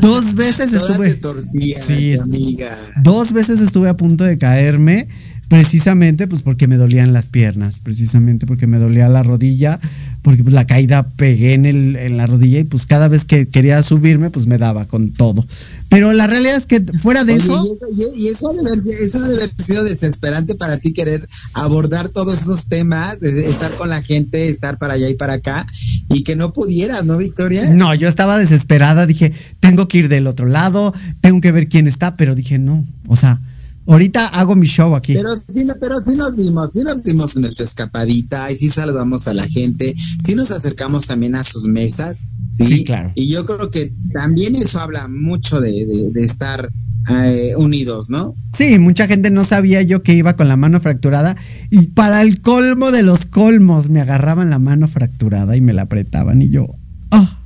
Dos 0.00 0.34
veces 0.34 0.70
Toda 0.72 0.86
estuve. 0.88 1.14
torcía, 1.14 1.82
Sí, 1.82 2.16
amiga. 2.18 2.76
Dos 3.02 3.32
veces 3.32 3.60
estuve 3.60 3.88
a 3.88 3.96
punto 3.96 4.24
de 4.24 4.38
caerme, 4.38 5.08
precisamente 5.48 6.26
pues 6.26 6.42
porque 6.42 6.66
me 6.68 6.76
dolían 6.76 7.12
las 7.12 7.28
piernas, 7.28 7.80
precisamente 7.80 8.46
porque 8.46 8.66
me 8.66 8.78
dolía 8.78 9.08
la 9.08 9.22
rodilla, 9.22 9.80
porque 10.22 10.42
pues 10.42 10.54
la 10.54 10.66
caída 10.66 11.04
pegué 11.16 11.54
en, 11.54 11.64
el, 11.66 11.96
en 11.96 12.16
la 12.16 12.26
rodilla 12.26 12.58
y 12.60 12.64
pues 12.64 12.86
cada 12.86 13.08
vez 13.08 13.24
que 13.24 13.48
quería 13.48 13.82
subirme 13.82 14.30
pues 14.30 14.46
me 14.46 14.58
daba 14.58 14.84
con 14.86 15.12
todo. 15.12 15.46
Pero 15.88 16.12
la 16.12 16.26
realidad 16.26 16.56
es 16.56 16.66
que 16.66 16.80
fuera 16.80 17.24
de 17.24 17.34
Oye, 17.34 17.42
eso, 17.42 17.78
y 18.16 18.28
eso, 18.28 18.50
ha 18.50 18.52
de 18.52 18.60
haber, 18.68 19.50
sido 19.58 19.84
desesperante 19.84 20.54
para 20.54 20.78
ti 20.78 20.92
querer 20.92 21.28
abordar 21.54 22.10
todos 22.10 22.42
esos 22.42 22.68
temas, 22.68 23.22
estar 23.22 23.74
con 23.76 23.88
la 23.88 24.02
gente, 24.02 24.48
estar 24.48 24.78
para 24.78 24.94
allá 24.94 25.08
y 25.08 25.14
para 25.14 25.34
acá, 25.34 25.66
y 26.10 26.24
que 26.24 26.36
no 26.36 26.52
pudieras, 26.52 27.04
¿no, 27.04 27.16
Victoria? 27.16 27.70
no, 27.70 27.94
yo 27.94 28.08
estaba 28.08 28.38
desesperada, 28.38 29.06
dije, 29.06 29.32
tengo 29.60 29.88
que 29.88 29.98
ir 29.98 30.08
del 30.08 30.26
otro 30.26 30.46
lado, 30.46 30.92
tengo 31.20 31.40
que 31.40 31.52
ver 31.52 31.68
quién 31.68 31.86
está, 31.86 32.16
pero 32.16 32.34
dije, 32.34 32.58
no, 32.58 32.84
o 33.06 33.16
sea, 33.16 33.40
ahorita 33.88 34.26
hago 34.28 34.54
mi 34.54 34.66
show 34.66 34.94
aquí. 34.94 35.14
Pero 35.14 35.34
sí, 35.36 35.66
pero 35.80 36.00
sí 36.00 36.10
nos 36.16 36.36
dimos, 36.36 36.70
sí 36.72 36.80
nos 36.80 37.02
dimos 37.04 37.36
nuestra 37.36 37.64
escapadita 37.64 38.50
y 38.52 38.56
sí 38.56 38.68
saludamos 38.70 39.26
a 39.28 39.34
la 39.34 39.46
gente, 39.48 39.94
sí 40.24 40.34
nos 40.34 40.50
acercamos 40.50 41.06
también 41.06 41.34
a 41.34 41.42
sus 41.44 41.66
mesas, 41.66 42.20
sí, 42.56 42.66
Sí, 42.66 42.84
claro. 42.84 43.12
Y 43.14 43.28
yo 43.28 43.44
creo 43.44 43.70
que 43.70 43.92
también 44.12 44.56
eso 44.56 44.80
habla 44.80 45.08
mucho 45.08 45.60
de, 45.60 45.70
de- 45.86 46.10
de 46.12 46.24
estar 46.24 46.68
eh, 47.10 47.54
unidos, 47.56 48.10
¿no? 48.10 48.34
Sí, 48.56 48.78
mucha 48.78 49.06
gente 49.06 49.30
no 49.30 49.44
sabía 49.46 49.80
yo 49.82 50.02
que 50.02 50.12
iba 50.14 50.34
con 50.36 50.46
la 50.48 50.56
mano 50.58 50.78
fracturada 50.80 51.36
y 51.70 51.86
para 51.86 52.20
el 52.20 52.42
colmo 52.42 52.90
de 52.90 53.02
los 53.02 53.24
colmos 53.24 53.88
me 53.88 54.00
agarraban 54.00 54.50
la 54.50 54.58
mano 54.58 54.88
fracturada 54.88 55.56
y 55.56 55.60
me 55.62 55.72
la 55.72 55.82
apretaban 55.82 56.42
y 56.42 56.50
yo, 56.50 56.66
ah, 57.10 57.38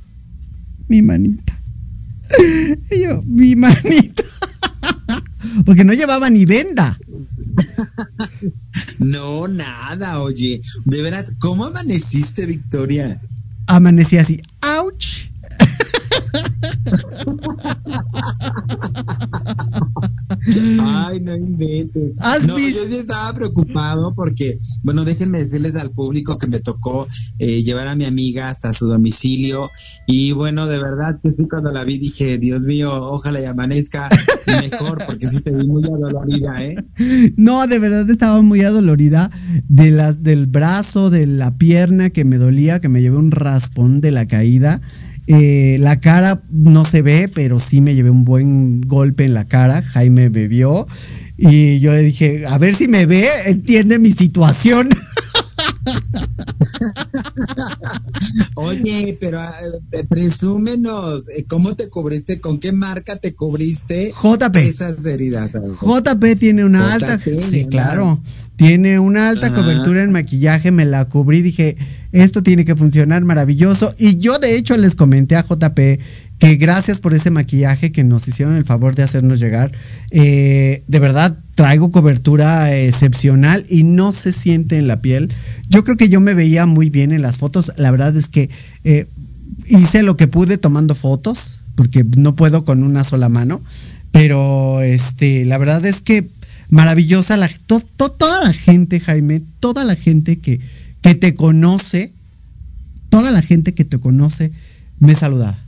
mi 0.89 1.01
manita. 1.01 1.53
Y 2.91 3.03
yo, 3.03 3.21
mi 3.25 3.55
manita. 3.55 4.23
Porque 5.65 5.83
no 5.83 5.93
llevaba 5.93 6.29
ni 6.29 6.45
venda. 6.45 6.97
No, 8.99 9.47
nada, 9.47 10.21
oye, 10.21 10.61
de 10.85 11.01
veras, 11.01 11.33
¿cómo 11.39 11.65
amaneciste, 11.65 12.45
Victoria? 12.45 13.19
Amanecí 13.67 14.17
así, 14.17 14.41
ouch. 14.61 15.29
Ay, 20.81 21.19
no 21.21 21.35
inventes. 21.35 22.13
¿Has 22.19 22.43
No, 22.43 22.57
yo 22.57 22.85
sí 22.85 22.95
estaba 22.95 23.33
preocupado 23.33 24.13
porque, 24.13 24.57
bueno, 24.83 25.05
déjenme 25.05 25.43
decirles 25.43 25.75
al 25.75 25.91
público 25.91 26.37
que 26.37 26.47
me 26.47 26.59
tocó 26.59 27.07
eh, 27.39 27.63
llevar 27.63 27.87
a 27.87 27.95
mi 27.95 28.05
amiga 28.05 28.49
hasta 28.49 28.73
su 28.73 28.87
domicilio 28.87 29.69
y 30.07 30.31
bueno, 30.31 30.67
de 30.67 30.79
verdad 30.79 31.19
que 31.21 31.31
sí, 31.31 31.47
cuando 31.49 31.71
la 31.71 31.83
vi 31.83 31.97
dije, 31.97 32.37
Dios 32.37 32.63
mío, 32.63 32.91
ojalá 32.93 33.41
y 33.41 33.45
amanezca 33.45 34.09
mejor 34.61 34.99
porque 35.05 35.27
sí 35.27 35.39
te 35.41 35.51
vi 35.51 35.65
muy 35.65 35.83
adolorida, 35.83 36.63
¿eh? 36.63 36.75
No, 37.37 37.65
de 37.67 37.79
verdad 37.79 38.09
estaba 38.09 38.41
muy 38.41 38.61
adolorida 38.61 39.31
de 39.69 39.91
las, 39.91 40.23
del 40.23 40.45
brazo, 40.45 41.09
de 41.09 41.25
la 41.25 41.51
pierna 41.51 42.09
que 42.09 42.25
me 42.25 42.37
dolía, 42.37 42.79
que 42.79 42.89
me 42.89 43.01
llevé 43.01 43.17
un 43.17 43.31
raspón 43.31 44.01
de 44.01 44.11
la 44.11 44.25
caída. 44.25 44.81
Eh, 45.27 45.77
la 45.79 45.99
cara 45.99 46.41
no 46.51 46.85
se 46.85 47.01
ve, 47.01 47.29
pero 47.33 47.59
sí 47.59 47.79
me 47.81 47.95
llevé 47.95 48.09
un 48.09 48.25
buen 48.25 48.81
golpe 48.81 49.23
en 49.23 49.33
la 49.33 49.45
cara. 49.45 49.81
Jaime 49.81 50.29
me 50.29 50.47
vio 50.47 50.87
y 51.37 51.79
yo 51.79 51.93
le 51.93 52.01
dije, 52.01 52.45
a 52.47 52.57
ver 52.57 52.75
si 52.75 52.87
me 52.87 53.05
ve, 53.05 53.27
entiende 53.47 53.99
mi 53.99 54.11
situación. 54.11 54.89
Oye, 58.55 59.17
pero 59.19 59.39
ah, 59.39 59.55
eh, 59.91 60.03
presúmenos, 60.07 61.27
eh, 61.29 61.45
¿cómo 61.47 61.75
te 61.75 61.89
cubriste? 61.89 62.39
¿Con 62.39 62.59
qué 62.59 62.71
marca 62.71 63.17
te 63.17 63.33
cubriste 63.33 64.11
JP. 64.11 64.55
esas 64.57 65.05
heridas? 65.05 65.51
JP 65.51 66.39
tiene 66.39 66.63
una 66.65 66.93
alta, 66.93 67.19
sí, 67.19 67.63
¿no? 67.63 67.69
claro, 67.69 68.19
tiene 68.55 68.99
una 68.99 69.29
alta 69.29 69.47
Ajá. 69.47 69.55
cobertura 69.55 70.03
en 70.03 70.11
maquillaje, 70.11 70.71
me 70.71 70.85
la 70.85 71.05
cubrí, 71.05 71.41
dije, 71.41 71.77
esto 72.13 72.43
tiene 72.43 72.63
que 72.63 72.75
funcionar 72.75 73.25
maravilloso. 73.25 73.93
Y 73.97 74.19
yo 74.19 74.39
de 74.39 74.55
hecho 74.55 74.77
les 74.77 74.95
comenté 74.95 75.35
a 75.35 75.43
JP 75.43 75.99
que 76.39 76.55
gracias 76.57 76.99
por 76.99 77.13
ese 77.13 77.31
maquillaje 77.31 77.91
que 77.91 78.03
nos 78.03 78.27
hicieron 78.27 78.55
el 78.55 78.65
favor 78.65 78.95
de 78.95 79.03
hacernos 79.03 79.39
llegar. 79.39 79.71
Eh, 80.11 80.83
de 80.87 80.99
verdad, 80.99 81.37
traigo 81.55 81.91
cobertura 81.91 82.75
excepcional 82.75 83.65
y 83.67 83.83
no 83.83 84.13
se 84.13 84.31
siente 84.31 84.77
en 84.77 84.87
la 84.87 84.99
piel. 84.99 85.33
Yo 85.69 85.83
creo 85.83 85.97
que 85.97 86.09
yo 86.09 86.21
me 86.21 86.35
veía 86.35 86.65
muy 86.65 86.89
bien 86.89 87.11
en 87.11 87.23
las 87.23 87.39
fotos. 87.39 87.71
La 87.77 87.91
verdad 87.91 88.15
es 88.15 88.27
que 88.27 88.49
eh, 88.83 89.07
hice 89.67 90.03
lo 90.03 90.15
que 90.15 90.27
pude 90.27 90.57
tomando 90.57 90.95
fotos, 90.95 91.57
porque 91.75 92.05
no 92.17 92.35
puedo 92.35 92.63
con 92.63 92.83
una 92.83 93.03
sola 93.03 93.29
mano. 93.29 93.61
Pero 94.11 94.81
este, 94.81 95.45
la 95.45 95.57
verdad 95.57 95.83
es 95.85 96.01
que 96.01 96.27
maravillosa 96.69 97.37
la, 97.37 97.49
toda 97.65 98.43
la 98.43 98.53
gente, 98.53 98.99
Jaime, 98.99 99.41
toda 99.59 99.83
la 99.83 99.95
gente 99.95 100.37
que, 100.37 100.59
que 101.03 101.13
te 101.13 101.35
conoce, 101.35 102.11
toda 103.09 103.29
la 103.29 103.43
gente 103.43 103.73
que 103.73 103.85
te 103.85 103.99
conoce 103.99 104.51
me 104.99 105.13
saludaba. 105.13 105.59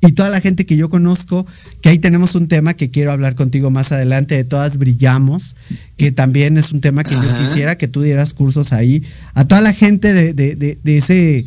Y 0.00 0.12
toda 0.12 0.30
la 0.30 0.40
gente 0.40 0.64
que 0.64 0.76
yo 0.76 0.88
conozco, 0.88 1.46
que 1.82 1.88
ahí 1.88 1.98
tenemos 1.98 2.34
un 2.34 2.48
tema 2.48 2.74
que 2.74 2.88
quiero 2.90 3.12
hablar 3.12 3.34
contigo 3.34 3.70
más 3.70 3.90
adelante, 3.92 4.36
de 4.36 4.44
todas 4.44 4.78
brillamos, 4.78 5.56
que 5.96 6.12
también 6.12 6.56
es 6.56 6.72
un 6.72 6.80
tema 6.80 7.02
que 7.02 7.14
yo 7.14 7.38
quisiera 7.38 7.76
que 7.76 7.88
tú 7.88 8.02
dieras 8.02 8.32
cursos 8.32 8.72
ahí, 8.72 9.02
a 9.34 9.44
toda 9.44 9.60
la 9.60 9.72
gente 9.72 10.12
de, 10.12 10.34
de, 10.34 10.54
de, 10.54 10.78
de 10.82 10.98
ese, 10.98 11.46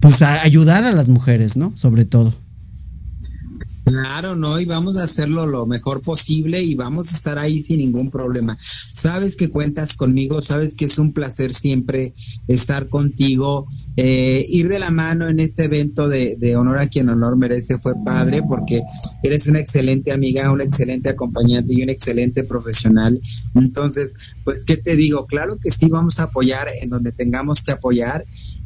pues 0.00 0.22
a 0.22 0.42
ayudar 0.42 0.82
a 0.84 0.92
las 0.92 1.08
mujeres, 1.08 1.56
¿no? 1.56 1.76
Sobre 1.76 2.04
todo. 2.04 2.34
Claro, 3.84 4.34
no, 4.34 4.58
y 4.58 4.64
vamos 4.64 4.96
a 4.96 5.04
hacerlo 5.04 5.46
lo 5.46 5.66
mejor 5.66 6.00
posible 6.00 6.62
y 6.62 6.74
vamos 6.74 7.12
a 7.12 7.16
estar 7.16 7.38
ahí 7.38 7.62
sin 7.62 7.80
ningún 7.80 8.10
problema. 8.10 8.56
Sabes 8.62 9.36
que 9.36 9.50
cuentas 9.50 9.94
conmigo, 9.94 10.40
sabes 10.40 10.74
que 10.74 10.86
es 10.86 10.98
un 10.98 11.12
placer 11.12 11.52
siempre 11.52 12.14
estar 12.48 12.88
contigo. 12.88 13.66
Eh, 13.96 14.44
ir 14.48 14.68
de 14.68 14.78
la 14.78 14.90
mano 14.90 15.28
en 15.28 15.38
este 15.38 15.64
evento 15.64 16.08
de, 16.08 16.56
honor 16.56 16.78
a 16.78 16.88
quien 16.88 17.10
honor 17.10 17.36
merece 17.36 17.78
fue 17.78 17.92
padre 18.04 18.42
porque 18.42 18.82
eres 19.22 19.46
una 19.48 19.60
excelente 19.60 20.12
amiga, 20.12 20.50
una 20.50 20.64
excelente 20.64 21.10
acompañante 21.10 21.74
y 21.74 21.82
un 21.82 21.90
excelente 21.90 22.42
profesional. 22.42 23.20
Entonces, 23.54 24.12
pues, 24.44 24.64
¿qué 24.64 24.78
te 24.78 24.96
digo? 24.96 25.26
Claro 25.26 25.58
que 25.62 25.70
sí, 25.70 25.88
vamos 25.88 26.20
a 26.20 26.24
apoyar 26.24 26.68
en 26.80 26.88
donde 26.88 27.12
tengamos 27.12 27.62
que 27.62 27.72
apoyar 27.72 28.24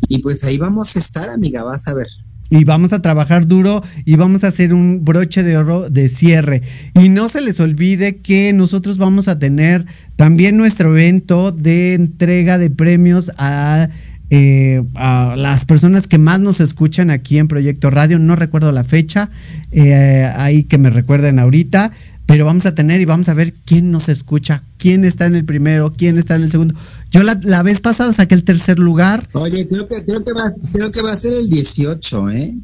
y 0.09 0.19
pues 0.19 0.45
ahí 0.45 0.59
vamos 0.59 0.95
a 0.95 1.01
estar, 1.01 1.29
amiga, 1.29 1.65
vas 1.65 1.89
a 1.89 1.95
ver 1.95 2.07
y 2.51 2.65
vamos 2.65 2.93
a 2.93 3.03
trabajar 3.03 3.47
duro 3.47 3.83
y 4.05 4.17
vamos 4.17 4.45
a 4.45 4.49
hacer 4.49 4.73
un 4.73 5.05
broche 5.05 5.43
de 5.43 5.57
oro 5.57 5.91
de 5.91 6.09
cierre. 6.09 6.63
Y 6.95 7.09
no 7.09 7.29
se 7.29 7.41
les 7.41 7.61
olvide 7.61 8.17
que 8.17 8.53
nosotros 8.53 8.99
vamos 8.99 9.29
a 9.29 9.39
tener 9.39 9.85
también 10.17 10.57
nuestro 10.57 10.93
evento 10.93 11.53
de 11.53 11.95
entrega 11.95 12.59
de 12.59 12.71
premios 12.71 13.31
a, 13.37 13.89
eh, 14.31 14.83
a 14.95 15.35
las 15.37 15.65
personas 15.65 16.07
que 16.07 16.19
más 16.19 16.41
nos 16.41 16.61
escuchan 16.61 17.11
aquí 17.11 17.39
en 17.39 17.49
Proyecto 17.49 17.91
Radio. 17.91 18.19
No 18.19 18.37
recuerdo 18.37 18.73
la 18.73 18.85
fecha, 18.85 19.31
eh, 19.73 20.31
ahí 20.37 20.65
que 20.65 20.79
me 20.79 20.91
recuerden 20.91 21.39
ahorita 21.39 21.93
pero 22.29 22.45
vamos 22.45 22.67
a 22.67 22.75
tener 22.75 23.01
y 23.01 23.07
vamos 23.07 23.31
a 23.31 23.35
ver 23.35 23.55
quién 23.65 23.91
nos 23.91 24.11
escucha, 24.11 24.63
quién 24.77 25.07
está 25.07 25.25
en 25.25 25.35
el 25.35 25.47
primero, 25.47 25.95
quién 25.95 26.19
está 26.19 26.37
en 26.37 26.43
el 26.43 26.51
segundo. 26.51 26.75
Yo 27.11 27.23
la, 27.23 27.39
la 27.43 27.63
vez 27.63 27.81
pasada 27.81 28.13
saqué 28.13 28.35
el 28.35 28.45
tercer 28.45 28.79
lugar. 28.79 29.27
Oye, 29.33 29.67
creo 29.67 29.89
que, 29.89 30.05
creo 30.05 30.25
que, 30.25 30.33
va, 30.33 30.53
creo 30.73 30.93
que 30.93 31.01
va 31.01 31.13
a 31.13 31.17
ser 31.17 31.33
el 31.39 31.49
18, 31.49 32.31
¿eh? 32.31 32.55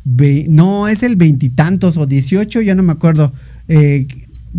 no, 0.48 0.88
es 0.88 1.02
el 1.02 1.16
veintitantos 1.16 1.96
o 1.96 2.06
18, 2.06 2.60
ya 2.60 2.74
no 2.74 2.82
me 2.82 2.92
acuerdo. 2.92 3.32
Eh, 3.68 4.06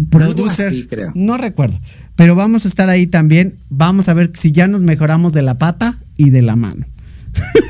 producer, 0.09 0.87
creo. 0.87 1.11
no 1.13 1.37
recuerdo. 1.37 1.79
Pero 2.15 2.35
vamos 2.35 2.65
a 2.65 2.67
estar 2.67 2.89
ahí 2.89 3.07
también. 3.07 3.55
Vamos 3.69 4.09
a 4.09 4.13
ver 4.13 4.31
si 4.33 4.51
ya 4.51 4.67
nos 4.67 4.81
mejoramos 4.81 5.33
de 5.33 5.43
la 5.43 5.57
pata 5.57 5.95
y 6.17 6.31
de 6.31 6.41
la 6.41 6.55
mano. 6.55 6.85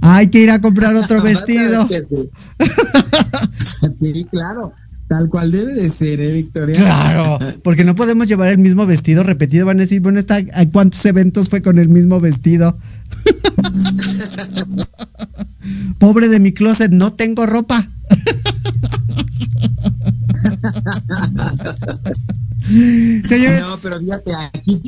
Hay 0.00 0.28
que 0.28 0.40
ir 0.40 0.50
a 0.50 0.60
comprar 0.60 0.94
otro 0.96 1.22
vestido. 1.22 1.88
sí, 4.00 4.26
claro. 4.30 4.72
Tal 5.12 5.28
cual 5.28 5.50
debe 5.50 5.74
de 5.74 5.90
ser, 5.90 6.20
¿eh, 6.20 6.32
Victoria? 6.32 6.74
Claro, 6.74 7.38
porque 7.62 7.84
no 7.84 7.94
podemos 7.94 8.26
llevar 8.26 8.48
el 8.48 8.56
mismo 8.56 8.86
vestido 8.86 9.22
repetido. 9.22 9.66
Van 9.66 9.76
a 9.76 9.82
decir, 9.82 10.00
bueno, 10.00 10.18
está, 10.18 10.40
¿a 10.54 10.66
cuántos 10.70 11.04
eventos 11.04 11.50
fue 11.50 11.60
con 11.60 11.78
el 11.78 11.90
mismo 11.90 12.18
vestido? 12.18 12.74
Pobre 15.98 16.28
de 16.28 16.40
mi 16.40 16.52
closet, 16.52 16.92
no 16.92 17.12
tengo 17.12 17.44
ropa. 17.44 17.86
Señores. 23.28 23.60
No, 23.60 23.76
pero 23.82 24.00
fíjate, 24.00 24.32
aquí, 24.34 24.80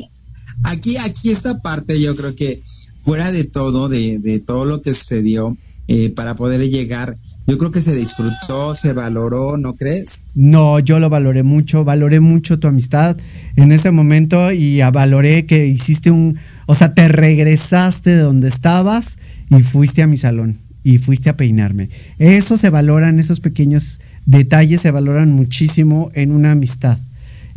aquí, 0.63 0.97
aquí 0.97 1.29
esta 1.29 1.61
parte 1.61 2.01
yo 2.01 2.15
creo 2.15 2.33
que 2.33 2.63
fuera 2.99 3.31
de 3.31 3.43
todo, 3.43 3.89
de, 3.89 4.17
de 4.17 4.39
todo 4.39 4.65
lo 4.65 4.81
que 4.81 4.95
sucedió, 4.95 5.55
eh, 5.87 6.09
para 6.09 6.33
poder 6.33 6.67
llegar 6.67 7.15
yo 7.47 7.57
creo 7.57 7.71
que 7.71 7.81
se 7.81 7.95
disfrutó, 7.95 8.73
se 8.73 8.93
valoró, 8.93 9.57
¿no 9.57 9.73
crees? 9.73 10.23
No, 10.33 10.79
yo 10.79 10.99
lo 10.99 11.09
valoré 11.09 11.43
mucho, 11.43 11.83
valoré 11.83 12.19
mucho 12.19 12.57
tu 12.57 12.67
amistad 12.67 13.15
en 13.55 13.71
este 13.71 13.91
momento 13.91 14.51
y 14.51 14.81
valoré 14.91 15.45
que 15.45 15.67
hiciste 15.67 16.09
un, 16.09 16.37
o 16.65 16.73
sea, 16.73 16.93
te 16.93 17.07
regresaste 17.07 18.11
de 18.11 18.21
donde 18.21 18.47
estabas 18.47 19.17
y 19.49 19.61
fuiste 19.61 20.01
a 20.01 20.07
mi 20.07 20.17
salón 20.17 20.57
y 20.83 20.97
fuiste 20.97 21.29
a 21.29 21.37
peinarme. 21.37 21.89
Eso 22.17 22.57
se 22.57 22.69
valoran, 22.69 23.19
esos 23.19 23.39
pequeños 23.39 23.99
detalles 24.25 24.81
se 24.81 24.91
valoran 24.91 25.31
muchísimo 25.31 26.11
en 26.15 26.31
una 26.31 26.51
amistad. 26.51 26.97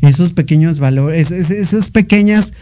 Esos 0.00 0.32
pequeños 0.32 0.78
valores, 0.78 1.30
esas 1.32 1.90
pequeñas 1.90 2.52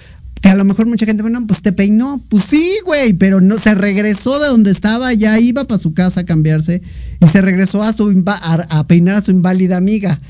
que 0.46 0.50
a 0.52 0.54
lo 0.54 0.64
mejor 0.64 0.86
mucha 0.86 1.06
gente, 1.06 1.22
bueno, 1.22 1.44
pues 1.44 1.60
te 1.60 1.72
peinó. 1.72 2.22
Pues 2.28 2.44
sí, 2.44 2.78
güey, 2.84 3.14
pero 3.14 3.40
no 3.40 3.58
se 3.58 3.74
regresó 3.74 4.38
de 4.38 4.46
donde 4.46 4.70
estaba, 4.70 5.12
ya 5.12 5.40
iba 5.40 5.64
para 5.64 5.80
su 5.80 5.92
casa 5.92 6.20
a 6.20 6.24
cambiarse 6.24 6.82
y 7.20 7.26
se 7.26 7.42
regresó 7.42 7.82
a 7.82 7.92
su 7.92 8.22
a, 8.26 8.86
peinar 8.86 9.16
a 9.16 9.22
su 9.22 9.32
inválida 9.32 9.76
amiga. 9.76 10.20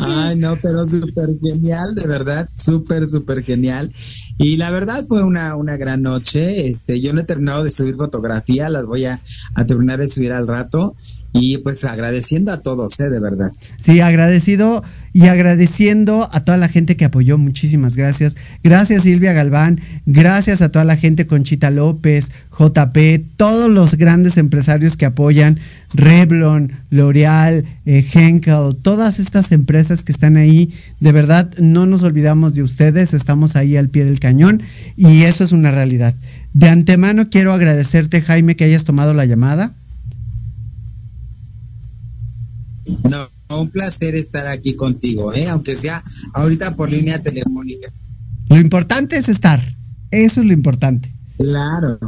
Ay, 0.00 0.34
no, 0.34 0.56
pero 0.60 0.88
súper 0.88 1.28
genial, 1.40 1.94
de 1.94 2.08
verdad, 2.08 2.48
súper, 2.52 3.06
súper 3.06 3.44
genial. 3.44 3.92
Y 4.38 4.56
la 4.56 4.72
verdad 4.72 5.04
fue 5.06 5.22
una, 5.22 5.54
una 5.54 5.76
gran 5.76 6.02
noche. 6.02 6.66
Este, 6.66 7.00
yo 7.00 7.12
no 7.12 7.20
he 7.20 7.24
terminado 7.24 7.62
de 7.62 7.70
subir 7.70 7.94
fotografía, 7.94 8.68
las 8.70 8.86
voy 8.86 9.04
a, 9.04 9.20
a 9.54 9.64
terminar 9.66 10.00
de 10.00 10.08
subir 10.08 10.32
al 10.32 10.48
rato. 10.48 10.96
Y 11.34 11.58
pues 11.58 11.84
agradeciendo 11.84 12.52
a 12.52 12.60
todos, 12.60 13.00
¿eh? 13.00 13.08
de 13.08 13.18
verdad. 13.18 13.52
Sí, 13.78 14.00
agradecido 14.00 14.84
y 15.14 15.28
agradeciendo 15.28 16.28
a 16.30 16.44
toda 16.44 16.58
la 16.58 16.68
gente 16.68 16.96
que 16.96 17.06
apoyó. 17.06 17.38
Muchísimas 17.38 17.96
gracias. 17.96 18.36
Gracias 18.62 19.04
Silvia 19.04 19.32
Galván. 19.32 19.80
Gracias 20.04 20.60
a 20.60 20.70
toda 20.70 20.84
la 20.84 20.96
gente 20.96 21.26
Conchita 21.26 21.70
López, 21.70 22.30
JP, 22.50 22.96
todos 23.36 23.70
los 23.70 23.96
grandes 23.96 24.36
empresarios 24.36 24.96
que 24.96 25.06
apoyan. 25.06 25.58
Revlon, 25.94 26.72
L'Oreal, 26.90 27.64
eh, 27.84 28.06
Henkel, 28.12 28.76
todas 28.82 29.18
estas 29.18 29.52
empresas 29.52 30.02
que 30.02 30.12
están 30.12 30.36
ahí. 30.36 30.72
De 31.00 31.12
verdad, 31.12 31.50
no 31.58 31.86
nos 31.86 32.02
olvidamos 32.02 32.54
de 32.54 32.62
ustedes. 32.62 33.14
Estamos 33.14 33.56
ahí 33.56 33.76
al 33.76 33.88
pie 33.88 34.04
del 34.04 34.20
cañón 34.20 34.62
y 34.96 35.22
eso 35.22 35.44
es 35.44 35.52
una 35.52 35.70
realidad. 35.70 36.14
De 36.52 36.68
antemano 36.68 37.30
quiero 37.30 37.54
agradecerte, 37.54 38.20
Jaime, 38.20 38.54
que 38.54 38.64
hayas 38.64 38.84
tomado 38.84 39.14
la 39.14 39.24
llamada 39.24 39.72
No, 43.08 43.58
un 43.58 43.70
placer 43.70 44.14
estar 44.14 44.46
aquí 44.46 44.74
contigo, 44.74 45.32
¿eh? 45.32 45.48
aunque 45.48 45.74
sea 45.74 46.02
ahorita 46.34 46.74
por 46.74 46.90
línea 46.90 47.22
telefónica. 47.22 47.92
Lo 48.48 48.58
importante 48.58 49.16
es 49.16 49.28
estar, 49.28 49.60
eso 50.10 50.40
es 50.40 50.46
lo 50.46 50.52
importante. 50.52 51.14
Claro, 51.36 51.98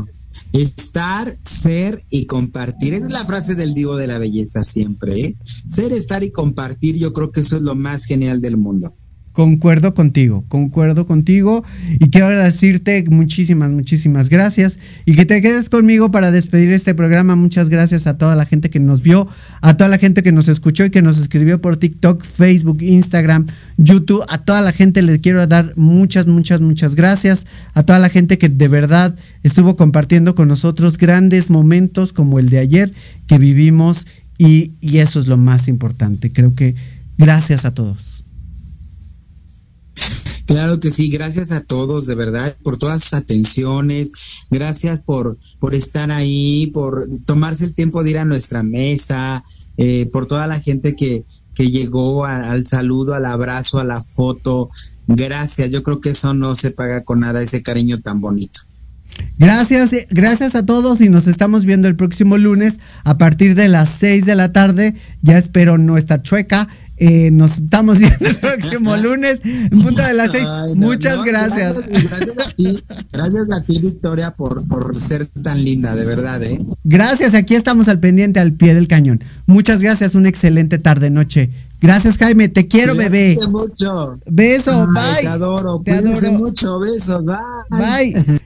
estar, 0.53 1.37
ser 1.43 2.01
y 2.11 2.27
compartir. 2.27 2.95
Es 2.95 3.11
la 3.11 3.25
frase 3.25 3.55
del 3.55 3.75
Divo 3.75 3.97
de 3.97 4.07
la 4.07 4.19
Belleza 4.19 4.63
siempre. 4.65 5.21
¿eh? 5.21 5.37
Ser, 5.67 5.93
estar 5.93 6.23
y 6.23 6.31
compartir, 6.31 6.97
yo 6.97 7.13
creo 7.13 7.31
que 7.31 7.41
eso 7.41 7.57
es 7.57 7.63
lo 7.63 7.75
más 7.75 8.05
genial 8.05 8.41
del 8.41 8.57
mundo. 8.57 8.95
Concuerdo 9.35 9.95
contigo, 9.95 10.45
concuerdo 10.47 11.09
contigo 11.09 11.65
y 11.99 12.09
quiero 12.11 12.29
decirte 12.29 13.05
muchísimas, 13.11 13.73
muchísimas 13.73 14.29
gracias 14.29 14.79
y 15.07 15.17
que 15.17 15.27
te 15.27 15.43
quedes 15.43 15.69
conmigo 15.69 16.13
para 16.13 16.31
despedir 16.31 16.73
este 16.73 16.95
programa. 16.95 17.35
Muchas 17.35 17.69
gracias 17.69 18.07
a 18.07 18.17
toda 18.17 18.37
la 18.37 18.47
gente 18.47 18.71
que 18.71 18.79
nos 18.79 19.03
vio, 19.03 19.27
a 19.61 19.77
toda 19.77 19.91
la 19.91 19.99
gente 19.99 20.23
que 20.23 20.31
nos 20.31 20.47
escuchó 20.47 20.85
y 20.85 20.91
que 20.91 21.03
nos 21.03 21.19
escribió 21.19 21.61
por 21.61 21.79
TikTok, 21.79 22.23
Facebook, 22.23 22.81
Instagram, 22.81 23.47
YouTube. 23.77 24.25
A 24.29 24.39
toda 24.39 24.61
la 24.61 24.71
gente 24.71 25.03
le 25.03 25.21
quiero 25.21 25.45
dar 25.49 25.73
muchas, 25.75 26.29
muchas, 26.29 26.61
muchas 26.61 26.95
gracias. 26.95 27.45
A 27.75 27.83
toda 27.83 27.99
la 27.99 28.11
gente 28.11 28.39
que 28.39 28.49
de 28.49 28.69
verdad 28.69 29.17
estuvo 29.43 29.75
compartiendo 29.75 30.37
con 30.37 30.47
nosotros 30.47 30.97
grandes 30.97 31.51
momentos 31.51 32.13
como 32.13 32.39
el 32.39 32.51
de 32.51 32.59
ayer 32.61 32.93
que 33.27 33.39
vivimos 33.39 34.07
y, 34.39 34.75
y 34.81 34.99
eso 34.99 35.19
es 35.19 35.27
lo 35.27 35.39
más 35.39 35.67
importante. 35.67 36.33
Creo 36.33 36.55
que 36.55 36.77
gracias 37.19 37.65
a 37.65 37.75
todos. 37.75 38.24
Claro 40.47 40.79
que 40.79 40.91
sí, 40.91 41.09
gracias 41.09 41.53
a 41.53 41.63
todos, 41.63 42.07
de 42.07 42.15
verdad, 42.15 42.55
por 42.63 42.77
todas 42.77 43.03
sus 43.03 43.15
atenciones, 43.15 44.13
gracias 44.51 45.01
por, 45.01 45.39
por 45.59 45.75
estar 45.75 46.11
ahí, 46.11 46.67
por 46.75 47.09
tomarse 47.25 47.65
el 47.65 47.75
tiempo 47.75 48.03
de 48.03 48.11
ir 48.11 48.19
a 48.19 48.27
nuestra 48.27 48.63
mesa, 48.63 49.43
eh, 49.79 50.09
por 50.13 50.27
toda 50.27 50.47
la 50.47 50.61
gente 50.61 50.97
que, 50.97 51.25
que 51.55 51.71
llegó 51.71 52.27
al 52.27 52.67
saludo, 52.67 53.15
al 53.15 53.25
abrazo, 53.25 53.79
a 53.79 53.85
la 53.85 54.03
foto. 54.03 54.71
gracias. 55.07 55.71
Yo 55.71 55.83
creo 55.83 56.01
que 56.01 56.11
eso 56.11 56.35
no 56.35 56.57
se 56.57 56.71
paga 56.71 57.03
con 57.03 57.21
nada, 57.21 57.43
ese 57.43 57.63
cariño 57.63 58.01
tan 58.01 58.21
bonito. 58.21 58.61
Gracias, 59.39 59.93
eh, 59.93 60.07
gracias 60.11 60.55
a 60.55 60.65
todos 60.65 61.01
y 61.01 61.09
nos 61.09 61.27
estamos 61.27 61.65
viendo 61.65 61.89
el 61.89 61.97
próximo 61.97 62.37
lunes 62.37 62.79
a 63.05 63.19
partir 63.19 63.55
de 63.55 63.69
las 63.69 63.89
6 64.01 64.25
de 64.27 64.35
la 64.35 64.53
tarde. 64.53 64.95
Ya 65.23 65.39
espero 65.39 65.79
no 65.79 65.97
estar 65.97 66.23
chueca. 66.23 66.69
Eh, 66.97 67.31
nos 67.33 67.59
estamos 67.59 67.99
viendo 68.01 68.27
el 68.27 68.37
próximo 68.39 68.97
lunes 68.99 69.41
en 69.45 69.83
punta 69.83 70.09
de 70.09 70.15
las 70.15 70.31
6. 70.31 70.47
Muchas 70.77 71.25
gracias. 71.25 71.77
Gracias, 73.13 73.53
a 73.53 73.63
ti, 73.63 73.79
Victoria, 73.79 74.31
por, 74.31 74.67
por 74.67 75.01
ser 75.01 75.27
tan 75.27 75.65
linda, 75.65 75.95
de 75.95 76.05
verdad. 76.05 76.43
¿eh? 76.43 76.59
Gracias, 76.85 77.35
aquí 77.35 77.55
estamos 77.55 77.89
al 77.89 77.99
pendiente, 78.01 78.41
al 78.41 78.53
pie 78.53 78.75
del 78.75 78.89
cañón. 78.89 79.23
Muchas 79.47 79.81
gracias, 79.83 80.15
una 80.15 80.29
excelente 80.29 80.79
tarde, 80.79 81.11
noche. 81.11 81.51
Gracias, 81.81 82.17
Jaime. 82.17 82.49
Te 82.49 82.67
quiero, 82.67 82.95
bebé. 82.95 83.39
mucho. 83.51 84.19
Beso, 84.27 84.87
bye. 84.87 85.21
Te 85.21 85.27
adoro. 85.27 85.83
Te 85.85 85.93
adoro. 85.93 86.33
mucho. 86.33 86.79
Besos. 86.79 87.23
Bye. 87.25 88.15
Bye. 88.15 88.41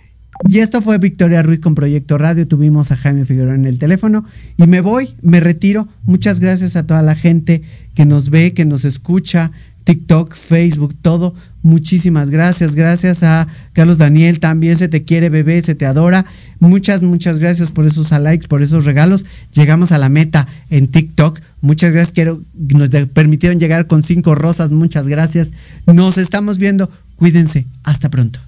Y 0.48 0.60
esto 0.60 0.82
fue 0.82 0.98
Victoria 0.98 1.42
Ruiz 1.42 1.60
con 1.60 1.74
Proyecto 1.74 2.16
Radio. 2.16 2.46
Tuvimos 2.46 2.90
a 2.90 2.96
Jaime 2.96 3.24
Figueroa 3.24 3.54
en 3.54 3.66
el 3.66 3.78
teléfono. 3.78 4.24
Y 4.56 4.66
me 4.66 4.80
voy, 4.80 5.14
me 5.22 5.40
retiro. 5.40 5.88
Muchas 6.04 6.40
gracias 6.40 6.76
a 6.76 6.86
toda 6.86 7.02
la 7.02 7.14
gente 7.14 7.62
que 7.98 8.06
nos 8.06 8.30
ve, 8.30 8.54
que 8.54 8.64
nos 8.64 8.84
escucha. 8.84 9.50
TikTok, 9.82 10.36
Facebook, 10.36 10.94
todo. 11.02 11.34
Muchísimas 11.64 12.30
gracias. 12.30 12.76
Gracias 12.76 13.24
a 13.24 13.48
Carlos 13.72 13.98
Daniel. 13.98 14.38
También 14.38 14.78
se 14.78 14.86
te 14.86 15.02
quiere, 15.02 15.30
bebé, 15.30 15.60
se 15.64 15.74
te 15.74 15.84
adora. 15.84 16.24
Muchas, 16.60 17.02
muchas 17.02 17.40
gracias 17.40 17.72
por 17.72 17.86
esos 17.86 18.12
likes, 18.12 18.46
por 18.46 18.62
esos 18.62 18.84
regalos. 18.84 19.26
Llegamos 19.52 19.90
a 19.90 19.98
la 19.98 20.08
meta 20.08 20.46
en 20.70 20.86
TikTok. 20.86 21.40
Muchas 21.60 21.90
gracias. 21.90 22.12
Quiero, 22.12 22.40
nos 22.54 22.88
permitieron 22.88 23.58
llegar 23.58 23.88
con 23.88 24.04
cinco 24.04 24.36
rosas. 24.36 24.70
Muchas 24.70 25.08
gracias. 25.08 25.50
Nos 25.84 26.18
estamos 26.18 26.58
viendo. 26.58 26.88
Cuídense. 27.16 27.66
Hasta 27.82 28.10
pronto. 28.10 28.47